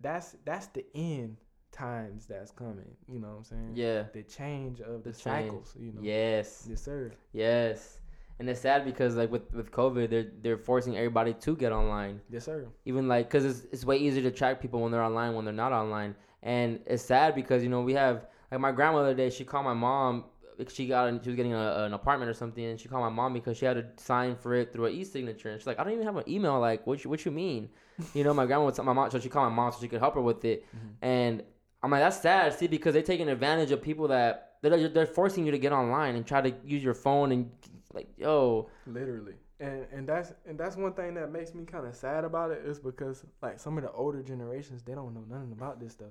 that's 0.00 0.36
that's 0.44 0.66
the 0.68 0.84
end 0.94 1.36
times 1.70 2.26
that's 2.26 2.50
coming. 2.50 2.96
You 3.08 3.18
know 3.20 3.28
what 3.28 3.36
I'm 3.38 3.44
saying? 3.44 3.72
Yeah. 3.74 4.04
The 4.12 4.22
change 4.22 4.80
of 4.80 5.02
the, 5.04 5.10
The 5.10 5.14
cycles. 5.16 5.74
You 5.78 5.92
know. 5.92 6.00
Yes. 6.02 6.66
Yes, 6.68 6.82
sir. 6.82 7.12
Yes. 7.32 7.98
and 8.38 8.48
it's 8.50 8.60
sad 8.60 8.84
because 8.84 9.14
like 9.14 9.30
with 9.30 9.52
with 9.54 9.70
COVID, 9.70 10.10
they're 10.10 10.30
they're 10.42 10.58
forcing 10.58 10.96
everybody 10.96 11.32
to 11.34 11.54
get 11.56 11.70
online. 11.72 12.20
Yes, 12.28 12.44
sir. 12.44 12.66
Even 12.84 13.06
like 13.06 13.28
because 13.28 13.44
it's 13.44 13.60
it's 13.72 13.84
way 13.84 13.98
easier 13.98 14.22
to 14.22 14.30
track 14.32 14.60
people 14.60 14.80
when 14.80 14.90
they're 14.90 15.02
online 15.10 15.34
when 15.34 15.44
they're 15.44 15.54
not 15.54 15.72
online, 15.72 16.14
and 16.42 16.80
it's 16.86 17.04
sad 17.04 17.34
because 17.34 17.62
you 17.62 17.68
know 17.68 17.82
we 17.82 17.94
have 17.94 18.26
like 18.50 18.60
my 18.60 18.72
grandmother 18.72 19.10
today. 19.10 19.30
She 19.30 19.44
called 19.44 19.64
my 19.64 19.74
mom. 19.74 20.24
She 20.68 20.86
got 20.86 21.08
she 21.22 21.30
was 21.30 21.36
getting 21.36 21.54
a, 21.54 21.84
an 21.84 21.94
apartment 21.94 22.30
or 22.30 22.34
something, 22.34 22.64
and 22.64 22.78
she 22.78 22.88
called 22.88 23.02
my 23.02 23.08
mom 23.08 23.32
because 23.32 23.56
she 23.56 23.64
had 23.64 23.74
to 23.74 24.02
sign 24.02 24.36
for 24.36 24.54
it 24.54 24.72
through 24.72 24.86
an 24.86 24.92
e-signature. 24.92 25.50
And 25.50 25.60
she's 25.60 25.66
like, 25.66 25.78
"I 25.78 25.84
don't 25.84 25.94
even 25.94 26.04
have 26.04 26.16
an 26.16 26.28
email. 26.28 26.60
Like, 26.60 26.86
what 26.86 27.02
you, 27.02 27.10
what 27.10 27.24
you 27.24 27.30
mean?" 27.30 27.68
You 28.14 28.24
know, 28.24 28.34
my 28.34 28.46
grandma 28.46 28.66
would 28.66 28.74
tell 28.74 28.84
my 28.84 28.92
mom, 28.92 29.10
so 29.10 29.18
she 29.18 29.28
called 29.28 29.50
my 29.50 29.54
mom 29.54 29.72
so 29.72 29.78
she 29.80 29.88
could 29.88 30.00
help 30.00 30.14
her 30.14 30.20
with 30.20 30.44
it. 30.44 30.66
Mm-hmm. 30.74 31.04
And 31.04 31.42
I'm 31.82 31.90
like, 31.90 32.00
that's 32.00 32.20
sad. 32.20 32.54
See, 32.54 32.66
because 32.66 32.94
they're 32.94 33.02
taking 33.02 33.28
advantage 33.28 33.70
of 33.70 33.82
people 33.82 34.08
that 34.08 34.54
they're, 34.62 34.88
they're 34.88 35.06
forcing 35.06 35.44
you 35.44 35.52
to 35.52 35.58
get 35.58 35.72
online 35.72 36.16
and 36.16 36.26
try 36.26 36.40
to 36.40 36.54
use 36.64 36.82
your 36.82 36.94
phone 36.94 37.32
and 37.32 37.50
like, 37.92 38.08
yo, 38.16 38.68
Literally. 38.86 39.34
And 39.60 39.86
and 39.92 40.08
that's 40.08 40.32
and 40.46 40.58
that's 40.58 40.76
one 40.76 40.92
thing 40.94 41.14
that 41.14 41.30
makes 41.30 41.54
me 41.54 41.64
kind 41.64 41.86
of 41.86 41.94
sad 41.94 42.24
about 42.24 42.50
it 42.50 42.62
is 42.64 42.80
because 42.80 43.24
like 43.42 43.60
some 43.60 43.78
of 43.78 43.84
the 43.84 43.92
older 43.92 44.22
generations 44.22 44.82
they 44.82 44.94
don't 44.94 45.14
know 45.14 45.24
nothing 45.28 45.52
about 45.52 45.78
this 45.78 45.92
stuff. 45.92 46.10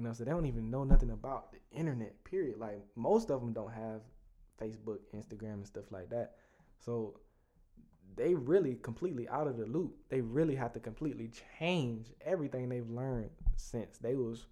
You 0.00 0.06
know, 0.06 0.14
so 0.14 0.24
they 0.24 0.30
don't 0.30 0.46
even 0.46 0.70
know 0.70 0.82
nothing 0.82 1.10
about 1.10 1.52
the 1.52 1.58
internet. 1.78 2.24
Period. 2.24 2.56
Like 2.58 2.80
most 2.96 3.30
of 3.30 3.42
them 3.42 3.52
don't 3.52 3.70
have 3.70 4.00
Facebook, 4.58 5.00
Instagram, 5.14 5.52
and 5.52 5.66
stuff 5.66 5.84
like 5.90 6.08
that. 6.08 6.36
So 6.78 7.20
they 8.16 8.34
really 8.34 8.76
completely 8.76 9.28
out 9.28 9.46
of 9.46 9.58
the 9.58 9.66
loop. 9.66 9.94
They 10.08 10.22
really 10.22 10.54
have 10.54 10.72
to 10.72 10.80
completely 10.80 11.30
change 11.58 12.06
everything 12.24 12.70
they've 12.70 12.88
learned 12.88 13.28
since 13.56 13.98
they 13.98 14.14
was, 14.14 14.46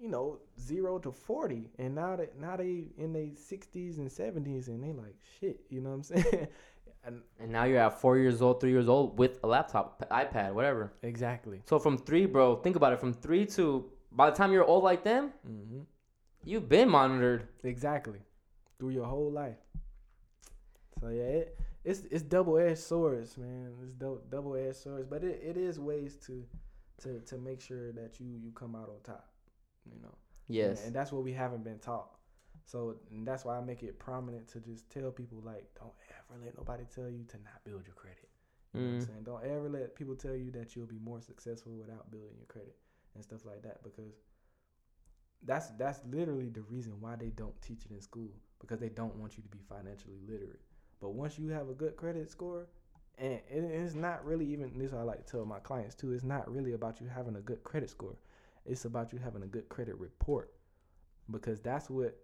you 0.00 0.08
know, 0.08 0.40
zero 0.58 0.98
to 0.98 1.12
forty, 1.12 1.70
and 1.78 1.94
now 1.94 2.16
that 2.16 2.36
now 2.36 2.56
they 2.56 2.88
in 2.98 3.12
their 3.12 3.36
sixties 3.36 3.98
and 3.98 4.10
seventies, 4.10 4.66
and 4.66 4.82
they 4.82 4.92
like 4.92 5.14
shit. 5.38 5.60
You 5.70 5.80
know 5.80 5.90
what 5.90 5.96
I'm 5.96 6.02
saying? 6.24 6.48
and 7.04 7.22
and 7.38 7.52
now 7.52 7.62
you're 7.62 7.78
at 7.78 8.00
four 8.00 8.18
years 8.18 8.42
old, 8.42 8.60
three 8.60 8.72
years 8.72 8.88
old 8.88 9.16
with 9.16 9.38
a 9.44 9.46
laptop, 9.46 10.04
iPad, 10.10 10.54
whatever. 10.54 10.92
exactly. 11.02 11.62
So 11.66 11.78
from 11.78 11.98
three, 11.98 12.26
bro, 12.26 12.56
think 12.56 12.74
about 12.74 12.92
it. 12.94 12.98
From 12.98 13.12
three 13.12 13.46
to 13.46 13.92
by 14.16 14.30
the 14.30 14.36
time 14.36 14.52
you're 14.52 14.64
old 14.64 14.82
like 14.84 15.04
them, 15.04 15.32
Mm-hmm. 15.48 15.80
you've 16.44 16.68
been 16.68 16.88
monitored. 16.88 17.46
Exactly. 17.62 18.20
Through 18.78 18.90
your 18.90 19.06
whole 19.06 19.30
life. 19.30 19.58
So 21.00 21.08
yeah, 21.08 21.22
it, 21.24 21.58
it's 21.84 22.00
it's 22.10 22.22
double 22.22 22.58
edged 22.58 22.78
swords, 22.78 23.36
man. 23.36 23.72
It's 23.82 23.92
dou- 23.92 24.22
double 24.30 24.56
edged 24.56 24.76
swords, 24.76 25.06
but 25.08 25.22
it, 25.22 25.40
it 25.44 25.56
is 25.56 25.78
ways 25.78 26.16
to 26.26 26.44
to 27.02 27.20
to 27.20 27.36
make 27.38 27.60
sure 27.60 27.92
that 27.92 28.18
you 28.20 28.26
you 28.42 28.50
come 28.52 28.74
out 28.74 28.88
on 28.88 29.00
top. 29.04 29.28
You 29.84 30.00
know. 30.02 30.14
Yes. 30.48 30.78
And, 30.78 30.86
and 30.88 30.96
that's 30.96 31.12
what 31.12 31.22
we 31.24 31.32
haven't 31.32 31.64
been 31.64 31.78
taught. 31.78 32.10
So 32.64 32.96
and 33.10 33.26
that's 33.26 33.44
why 33.44 33.56
I 33.56 33.60
make 33.60 33.82
it 33.82 33.98
prominent 33.98 34.48
to 34.48 34.60
just 34.60 34.88
tell 34.90 35.10
people 35.10 35.40
like, 35.44 35.64
don't 35.78 35.92
ever 36.18 36.40
let 36.44 36.56
nobody 36.56 36.84
tell 36.92 37.08
you 37.10 37.24
to 37.28 37.36
not 37.44 37.62
build 37.64 37.84
your 37.86 37.94
credit. 37.94 38.28
You 38.74 38.80
know 38.80 38.86
what 38.88 38.94
I'm 38.94 39.00
Mm. 39.00 39.06
saying? 39.06 39.22
Don't 39.24 39.44
ever 39.44 39.68
let 39.68 39.94
people 39.94 40.16
tell 40.16 40.34
you 40.34 40.50
that 40.52 40.74
you'll 40.74 40.86
be 40.86 40.98
more 40.98 41.20
successful 41.20 41.72
without 41.72 42.10
building 42.10 42.36
your 42.36 42.46
credit 42.46 42.76
and 43.16 43.24
stuff 43.24 43.44
like 43.44 43.62
that 43.62 43.82
because 43.82 44.14
that's 45.44 45.68
that's 45.78 46.00
literally 46.10 46.48
the 46.48 46.62
reason 46.62 46.94
why 47.00 47.16
they 47.16 47.30
don't 47.30 47.60
teach 47.62 47.84
it 47.84 47.92
in 47.92 48.00
school 48.00 48.30
because 48.60 48.78
they 48.80 48.88
don't 48.88 49.14
want 49.16 49.36
you 49.36 49.42
to 49.42 49.48
be 49.48 49.58
financially 49.68 50.18
literate. 50.26 50.60
But 51.00 51.10
once 51.10 51.38
you 51.38 51.48
have 51.50 51.68
a 51.68 51.74
good 51.74 51.96
credit 51.96 52.30
score, 52.30 52.68
and 53.18 53.40
it's 53.50 53.94
not 53.94 54.24
really 54.24 54.46
even 54.46 54.72
this 54.78 54.92
I 54.92 55.02
like 55.02 55.24
to 55.24 55.32
tell 55.32 55.44
my 55.44 55.58
clients 55.60 55.94
too. 55.94 56.12
It's 56.12 56.24
not 56.24 56.50
really 56.50 56.72
about 56.72 57.00
you 57.00 57.06
having 57.08 57.36
a 57.36 57.40
good 57.40 57.62
credit 57.64 57.90
score. 57.90 58.16
It's 58.64 58.84
about 58.84 59.12
you 59.12 59.18
having 59.18 59.42
a 59.42 59.46
good 59.46 59.68
credit 59.68 59.98
report 59.98 60.52
because 61.30 61.60
that's 61.60 61.88
what 61.90 62.16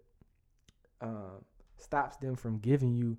um, 1.01 1.45
stops 1.77 2.17
them 2.17 2.35
from 2.37 2.59
giving 2.59 2.95
you 2.95 3.17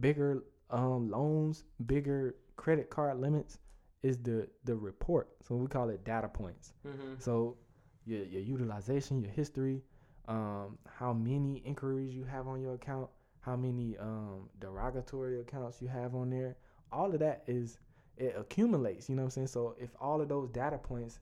bigger 0.00 0.44
um, 0.70 1.10
loans, 1.10 1.64
bigger 1.86 2.36
credit 2.56 2.90
card 2.90 3.20
limits. 3.20 3.58
Is 4.02 4.18
the 4.18 4.48
the 4.64 4.76
report? 4.76 5.28
So 5.42 5.56
we 5.56 5.66
call 5.66 5.88
it 5.90 6.04
data 6.04 6.28
points. 6.28 6.72
Mm-hmm. 6.86 7.14
So 7.18 7.56
your 8.04 8.24
your 8.24 8.42
utilization, 8.42 9.20
your 9.20 9.32
history, 9.32 9.82
um, 10.28 10.78
how 10.86 11.12
many 11.12 11.62
inquiries 11.64 12.14
you 12.14 12.24
have 12.24 12.46
on 12.46 12.60
your 12.60 12.74
account, 12.74 13.08
how 13.40 13.56
many 13.56 13.96
um, 13.98 14.48
derogatory 14.60 15.40
accounts 15.40 15.82
you 15.82 15.88
have 15.88 16.14
on 16.14 16.30
there. 16.30 16.56
All 16.92 17.12
of 17.12 17.18
that 17.20 17.42
is 17.46 17.78
it 18.16 18.34
accumulates. 18.38 19.08
You 19.08 19.16
know 19.16 19.22
what 19.22 19.26
I'm 19.26 19.30
saying? 19.30 19.46
So 19.48 19.74
if 19.80 19.90
all 20.00 20.20
of 20.20 20.28
those 20.28 20.48
data 20.50 20.78
points 20.78 21.18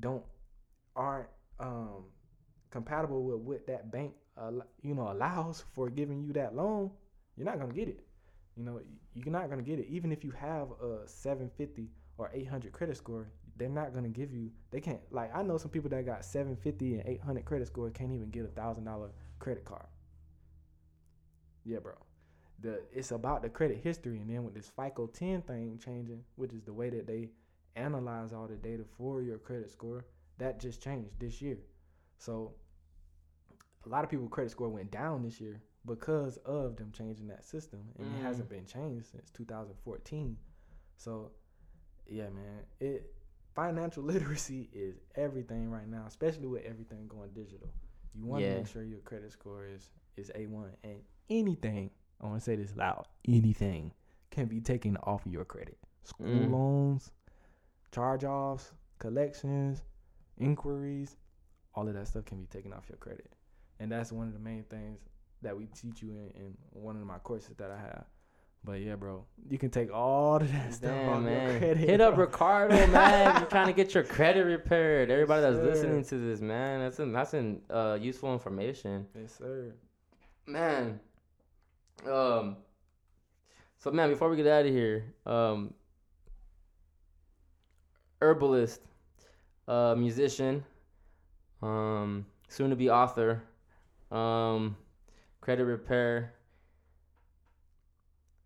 don't 0.00 0.24
aren't 0.96 1.28
um, 1.60 2.04
compatible 2.70 3.22
with 3.24 3.38
what 3.40 3.66
that 3.66 3.90
bank 3.90 4.14
al- 4.38 4.66
you 4.82 4.94
know 4.94 5.10
allows 5.10 5.64
for 5.74 5.90
giving 5.90 6.22
you 6.22 6.32
that 6.34 6.54
loan, 6.54 6.90
you're 7.36 7.46
not 7.46 7.58
gonna 7.58 7.72
get 7.72 7.88
it. 7.88 8.04
You 8.56 8.64
know, 8.64 8.80
you're 9.14 9.32
not 9.32 9.50
gonna 9.50 9.62
get 9.62 9.78
it. 9.78 9.86
Even 9.88 10.12
if 10.12 10.24
you 10.24 10.30
have 10.32 10.70
a 10.80 11.06
750 11.06 11.90
or 12.18 12.30
800 12.32 12.72
credit 12.72 12.96
score, 12.96 13.28
they're 13.56 13.68
not 13.68 13.94
gonna 13.94 14.08
give 14.08 14.32
you. 14.32 14.50
They 14.70 14.80
can't. 14.80 15.00
Like 15.10 15.34
I 15.34 15.42
know 15.42 15.58
some 15.58 15.70
people 15.70 15.90
that 15.90 16.04
got 16.06 16.24
750 16.24 16.94
and 16.94 17.08
800 17.08 17.44
credit 17.44 17.66
score 17.68 17.90
can't 17.90 18.12
even 18.12 18.30
get 18.30 18.44
a 18.44 18.48
thousand 18.48 18.84
dollar 18.84 19.10
credit 19.38 19.64
card. 19.64 19.86
Yeah, 21.64 21.78
bro. 21.78 21.94
The 22.60 22.82
it's 22.92 23.10
about 23.10 23.42
the 23.42 23.48
credit 23.48 23.78
history, 23.78 24.18
and 24.20 24.28
then 24.30 24.44
with 24.44 24.54
this 24.54 24.70
FICO 24.76 25.06
10 25.06 25.42
thing 25.42 25.78
changing, 25.82 26.22
which 26.36 26.52
is 26.52 26.62
the 26.62 26.72
way 26.72 26.90
that 26.90 27.06
they 27.06 27.30
analyze 27.76 28.32
all 28.32 28.46
the 28.46 28.56
data 28.56 28.84
for 28.96 29.22
your 29.22 29.38
credit 29.38 29.70
score, 29.70 30.04
that 30.38 30.60
just 30.60 30.82
changed 30.82 31.18
this 31.18 31.42
year. 31.42 31.58
So 32.18 32.54
a 33.84 33.88
lot 33.88 34.04
of 34.04 34.10
people 34.10 34.28
credit 34.28 34.50
score 34.50 34.68
went 34.68 34.90
down 34.90 35.22
this 35.22 35.40
year 35.40 35.60
because 35.84 36.36
of 36.38 36.76
them 36.76 36.92
changing 36.92 37.26
that 37.28 37.44
system, 37.44 37.80
and 37.98 38.08
Mm. 38.12 38.18
it 38.18 38.22
hasn't 38.22 38.48
been 38.48 38.64
changed 38.66 39.06
since 39.06 39.30
2014. 39.30 40.38
So 40.96 41.32
yeah, 42.08 42.24
man, 42.30 42.62
it 42.80 43.12
financial 43.54 44.02
literacy 44.12 44.68
is 44.72 44.96
everything 45.14 45.70
right 45.70 45.88
now, 45.88 46.04
especially 46.06 46.46
with 46.46 46.64
everything 46.64 47.06
going 47.08 47.30
digital. 47.30 47.68
You 48.14 48.24
want 48.26 48.44
to 48.44 48.48
Yeah. 48.50 48.58
make 48.58 48.66
sure 48.66 48.82
your 48.82 49.00
credit 49.00 49.32
score 49.32 49.66
is 49.66 49.90
is 50.16 50.30
a 50.34 50.46
one, 50.46 50.70
and 50.84 50.96
anything 51.30 51.90
I 52.20 52.26
want 52.26 52.38
to 52.38 52.44
say 52.44 52.56
this 52.56 52.76
loud, 52.76 53.06
anything 53.26 53.92
can 54.30 54.46
be 54.46 54.60
taken 54.60 54.96
off 54.98 55.22
your 55.26 55.44
credit. 55.44 55.78
School 56.04 56.26
Mm. 56.26 56.52
loans, 56.52 57.12
charge 57.92 58.24
offs, 58.24 58.72
collections, 58.98 59.82
inquiries, 60.38 61.16
all 61.74 61.88
of 61.88 61.94
that 61.94 62.08
stuff 62.08 62.24
can 62.24 62.40
be 62.40 62.46
taken 62.46 62.72
off 62.72 62.88
your 62.88 62.98
credit, 62.98 63.32
and 63.80 63.90
that's 63.90 64.12
one 64.12 64.26
of 64.28 64.32
the 64.32 64.38
main 64.38 64.64
things 64.64 65.00
that 65.42 65.56
we 65.56 65.66
teach 65.66 66.02
you 66.02 66.10
in, 66.10 66.30
in 66.40 66.56
one 66.70 66.96
of 66.96 67.02
my 67.06 67.18
courses 67.18 67.56
that 67.56 67.70
I 67.70 67.78
have. 67.78 68.04
But 68.64 68.80
yeah, 68.80 68.94
bro, 68.94 69.26
you 69.50 69.58
can 69.58 69.68
take 69.68 69.92
all 69.92 70.36
of 70.36 70.50
that 70.50 70.72
stuff 70.72 70.90
off 70.90 71.22
Damn, 71.22 71.22
your 71.24 71.32
man. 71.32 71.58
credit. 71.58 71.76
Hit 71.76 72.00
up. 72.00 72.16
Ricardo, 72.16 72.86
man. 72.86 73.36
You're 73.40 73.50
trying 73.50 73.66
to 73.66 73.74
get 73.74 73.92
your 73.92 74.04
credit 74.04 74.44
repaired. 74.44 75.10
Everybody 75.10 75.42
that's 75.42 75.56
sir. 75.56 75.64
listening 75.64 76.04
to 76.04 76.18
this, 76.18 76.40
man, 76.40 76.80
that's 76.80 76.98
an, 76.98 77.12
that's 77.12 77.34
an 77.34 77.60
uh, 77.68 77.98
useful 78.00 78.32
information. 78.32 79.06
Yes, 79.14 79.34
sir. 79.36 79.74
Man. 80.46 80.98
Um 82.10 82.56
so 83.78 83.90
man, 83.90 84.08
before 84.08 84.30
we 84.30 84.36
get 84.36 84.46
out 84.46 84.64
of 84.64 84.72
here, 84.72 85.14
um 85.26 85.74
herbalist, 88.20 88.80
uh 89.68 89.94
musician, 89.96 90.64
um 91.62 92.26
soon 92.48 92.70
to 92.70 92.76
be 92.76 92.90
author, 92.90 93.42
um 94.10 94.76
credit 95.40 95.64
repair. 95.64 96.32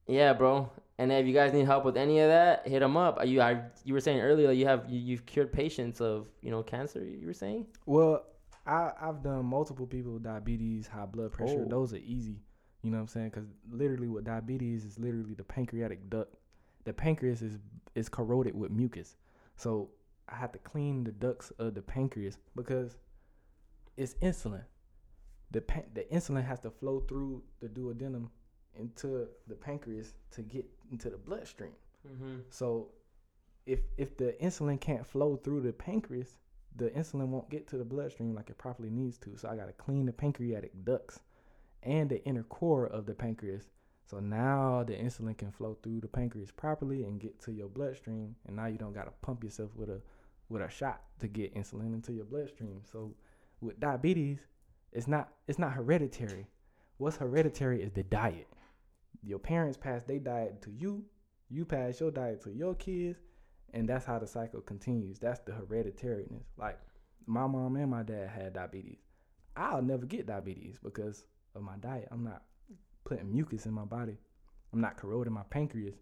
Yeah, 0.09 0.32
bro. 0.32 0.70
And 0.98 1.12
if 1.12 1.26
you 1.26 1.32
guys 1.32 1.52
need 1.52 1.66
help 1.66 1.85
with 1.85 1.97
any 1.97 2.18
of 2.18 2.28
that, 2.28 2.66
hit 2.66 2.80
them 2.80 2.97
up. 2.97 3.18
Are 3.18 3.26
you 3.26 3.40
I, 3.40 3.62
you 3.85 3.94
were 3.94 4.01
saying 4.01 4.20
earlier 4.20 4.51
you 4.51 4.66
have 4.66 4.89
you, 4.89 4.98
you've 4.98 5.26
cured 5.26 5.52
patients 5.52 6.01
of, 6.01 6.26
you 6.43 6.51
know, 6.51 6.62
cancer, 6.62 7.05
you 7.05 7.26
were 7.26 7.32
saying? 7.32 7.66
Well, 7.86 8.24
I 8.66 8.90
I've 9.01 9.22
done 9.22 9.44
multiple 9.44 9.86
people 9.86 10.14
with 10.14 10.24
diabetes, 10.24 10.89
high 10.89 11.06
blood 11.06 11.32
pressure. 11.32 11.64
Oh. 11.64 11.68
Those 11.68 11.93
are 11.93 11.98
easy. 11.98 12.40
You 12.82 12.90
know 12.90 12.97
what 12.97 13.02
I'm 13.02 13.09
saying? 13.09 13.30
Because 13.30 13.47
literally, 13.70 14.09
with 14.09 14.24
diabetes 14.24 14.85
is 14.85 14.98
literally 14.98 15.35
the 15.35 15.44
pancreatic 15.44 16.10
duct. 16.10 16.35
The 16.85 16.93
pancreas 16.93 17.43
is 17.43 17.59
is 17.94 18.09
corroded 18.09 18.56
with 18.56 18.70
mucus, 18.70 19.16
so 19.56 19.90
I 20.28 20.36
have 20.36 20.52
to 20.52 20.59
clean 20.59 21.05
the 21.05 21.12
ducts 21.12 21.52
of 21.59 21.74
the 21.74 21.82
pancreas 21.82 22.39
because 22.56 22.97
it's 23.97 24.14
insulin. 24.14 24.64
The 25.51 25.60
pan- 25.60 25.90
the 25.94 26.02
insulin 26.12 26.44
has 26.44 26.60
to 26.60 26.70
flow 26.70 27.01
through 27.01 27.43
the 27.60 27.68
duodenum 27.68 28.30
into 28.78 29.26
the 29.46 29.55
pancreas 29.55 30.14
to 30.32 30.42
get 30.42 30.66
into 30.90 31.10
the 31.10 31.16
bloodstream. 31.16 31.72
Mm-hmm. 32.06 32.36
So 32.50 32.88
if 33.66 33.80
if 33.96 34.16
the 34.16 34.34
insulin 34.42 34.80
can't 34.80 35.06
flow 35.06 35.36
through 35.36 35.60
the 35.62 35.72
pancreas, 35.72 36.38
the 36.76 36.90
insulin 36.90 37.28
won't 37.28 37.50
get 37.50 37.66
to 37.68 37.76
the 37.76 37.84
bloodstream 37.84 38.34
like 38.34 38.50
it 38.50 38.59
properly 38.59 38.90
needs 38.90 39.18
to. 39.18 39.36
So 39.36 39.48
I 39.48 39.56
gotta 39.56 39.72
clean 39.72 40.06
the 40.06 40.12
pancreatic 40.12 40.72
ducts 40.84 41.20
and 41.82 42.09
the 42.09 42.24
inner 42.24 42.44
core 42.44 42.86
of 42.86 43.06
the 43.06 43.14
pancreas. 43.14 43.68
So 44.06 44.20
now 44.20 44.84
the 44.84 44.94
insulin 44.94 45.36
can 45.36 45.50
flow 45.50 45.76
through 45.82 46.00
the 46.00 46.09
pancreas 46.09 46.50
properly 46.50 47.05
and 47.05 47.20
get 47.20 47.38
to 47.42 47.52
your 47.52 47.68
bloodstream. 47.68 48.34
And 48.46 48.56
now 48.56 48.66
you 48.66 48.78
don't 48.78 48.94
gotta 48.94 49.12
pump 49.22 49.44
yourself 49.44 49.70
with 49.76 49.90
a 49.90 50.00
with 50.48 50.62
a 50.62 50.70
shot 50.70 51.02
to 51.20 51.28
get 51.28 51.55
insulin 51.55 51.92
into 51.92 52.12
your 52.12 52.24
bloodstream. 52.24 52.80
So 52.90 53.14
with 53.60 53.78
diabetes, 53.80 54.38
it's 54.92 55.09
not 55.09 55.28
it's 55.46 55.59
not 55.59 55.72
hereditary. 55.72 56.46
What's 56.96 57.16
hereditary 57.16 57.82
is 57.82 57.92
the 57.92 58.02
diet. 58.02 58.48
Your 59.28 59.38
parents 59.38 59.76
pass 59.76 60.02
their 60.05 60.18
diet 60.18 60.62
to 60.62 60.70
you, 60.70 61.05
you 61.48 61.64
pass 61.64 62.00
your 62.00 62.10
diet 62.10 62.42
to 62.42 62.50
your 62.52 62.74
kids, 62.74 63.18
and 63.74 63.88
that's 63.88 64.05
how 64.06 64.18
the 64.18 64.26
cycle 64.26 64.60
continues. 64.60 65.18
That's 65.18 65.40
the 65.40 65.52
hereditariness. 65.52 66.44
Like 66.56 66.78
my 67.26 67.46
mom 67.46 67.76
and 67.76 67.90
my 67.90 68.02
dad 68.02 68.30
had 68.30 68.55
diabetes. 68.55 68.98
I'll 69.56 69.82
never 69.82 70.06
get 70.06 70.26
diabetes 70.26 70.78
because 70.82 71.24
of 71.55 71.62
my 71.62 71.76
diet. 71.80 72.09
I'm 72.10 72.24
not 72.24 72.42
putting 73.05 73.30
mucus 73.30 73.66
in 73.66 73.72
my 73.72 73.84
body. 73.84 74.16
I'm 74.72 74.80
not 74.80 74.96
corroding 74.96 75.32
my 75.32 75.42
pancreas. 75.50 75.96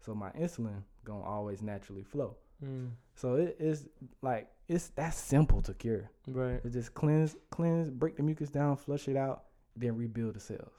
So 0.00 0.14
my 0.14 0.30
insulin 0.30 0.82
gonna 1.04 1.24
always 1.24 1.62
naturally 1.62 2.02
flow. 2.04 2.36
Mm, 2.64 2.90
So 3.14 3.34
it 3.36 3.56
is 3.58 3.88
like 4.22 4.48
it's 4.68 4.88
that 4.90 5.14
simple 5.14 5.60
to 5.62 5.74
cure. 5.74 6.10
right. 6.28 6.60
It's 6.64 6.74
just 6.74 6.94
cleanse, 6.94 7.36
cleanse, 7.50 7.90
break 7.90 8.16
the 8.16 8.22
mucus 8.22 8.50
down, 8.50 8.76
flush 8.76 9.08
it 9.08 9.16
out, 9.16 9.44
then 9.76 9.96
rebuild 9.96 10.34
the 10.34 10.40
cells. 10.40 10.72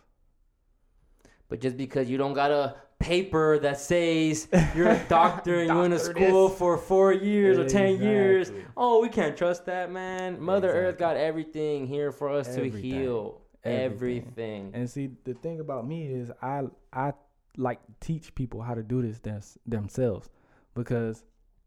But 1.54 1.62
just 1.62 1.78
because 1.78 2.10
you 2.10 2.18
don't 2.18 2.34
got 2.34 2.50
a 2.50 2.78
paper 2.98 3.60
that 3.60 3.80
says 3.80 4.48
you're 4.76 4.90
a 4.90 5.06
doctor 5.08 5.60
and 5.60 5.70
you 5.70 5.78
went 5.78 5.94
to 5.94 6.00
school 6.00 6.50
this. 6.50 6.58
for 6.58 6.80
four 6.80 7.14
years 7.14 7.60
or 7.60 7.70
ten 7.70 8.02
years, 8.02 8.52
oh, 8.76 9.04
we 9.04 9.10
can't 9.10 9.38
trust 9.38 9.68
that, 9.68 9.92
man. 9.92 10.42
Mother 10.42 10.72
Earth 10.72 10.98
got 10.98 11.16
everything 11.16 11.86
here 11.86 12.12
for 12.12 12.30
us 12.30 12.56
to 12.56 12.68
heal 12.72 13.40
Everything. 13.64 13.84
everything. 14.24 14.72
And 14.74 14.90
see, 14.90 15.12
the 15.26 15.36
thing 15.36 15.60
about 15.60 15.86
me 15.88 16.08
is 16.08 16.32
I 16.42 16.64
I 16.92 17.14
like 17.56 17.82
teach 18.00 18.34
people 18.34 18.64
how 18.64 18.74
to 18.74 18.82
do 18.82 19.04
this 19.04 19.20
thems- 19.20 19.60
themselves 19.68 20.32
because, 20.74 21.24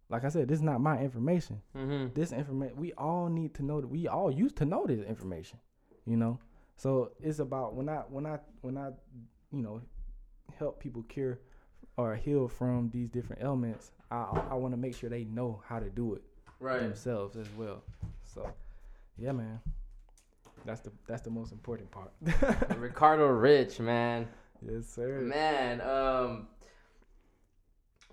like 0.09 0.25
I 0.25 0.31
said, 0.31 0.49
this 0.49 0.59
is 0.59 0.65
not 0.65 0.81
my 0.81 0.99
information. 1.01 1.63
hmm 1.77 2.07
This 2.13 2.33
information 2.33 2.77
we 2.77 2.93
all 2.95 3.29
need 3.29 3.55
to 3.55 3.63
know 3.65 3.81
that 3.81 3.87
we 3.87 4.09
all 4.09 4.33
used 4.33 4.57
to 4.57 4.65
know 4.65 4.85
this 4.85 5.07
information, 5.07 5.61
you 6.05 6.17
know. 6.17 6.41
So 6.77 7.13
it's 7.21 7.39
about 7.39 7.77
when 7.77 7.89
I 7.89 7.99
when 8.11 8.27
I 8.27 8.41
when 8.63 8.77
I 8.77 8.91
you 9.52 9.62
know 9.62 9.81
help 10.59 10.81
people 10.81 11.02
cure 11.05 11.39
or 11.97 12.14
heal 12.16 12.48
from 12.48 12.90
these 12.93 13.09
different 13.09 13.43
ailments. 13.43 13.90
I 14.10 14.47
I 14.51 14.55
want 14.55 14.73
to 14.74 14.78
make 14.78 14.94
sure 14.97 15.09
they 15.10 15.24
know 15.24 15.62
how 15.66 15.78
to 15.78 15.89
do 15.90 16.14
it 16.14 16.23
Right. 16.60 16.81
themselves 16.81 17.36
as 17.36 17.48
well. 17.59 17.82
So, 18.24 18.48
yeah, 19.18 19.32
man. 19.32 19.60
That's 20.64 20.81
the 20.81 20.90
that's 21.06 21.23
the 21.23 21.31
most 21.31 21.52
important 21.52 21.90
part. 21.90 22.12
Ricardo 22.78 23.27
Rich, 23.28 23.78
man. 23.81 24.27
yes, 24.68 24.89
sir. 24.89 25.20
Man, 25.20 25.81
um, 25.81 26.48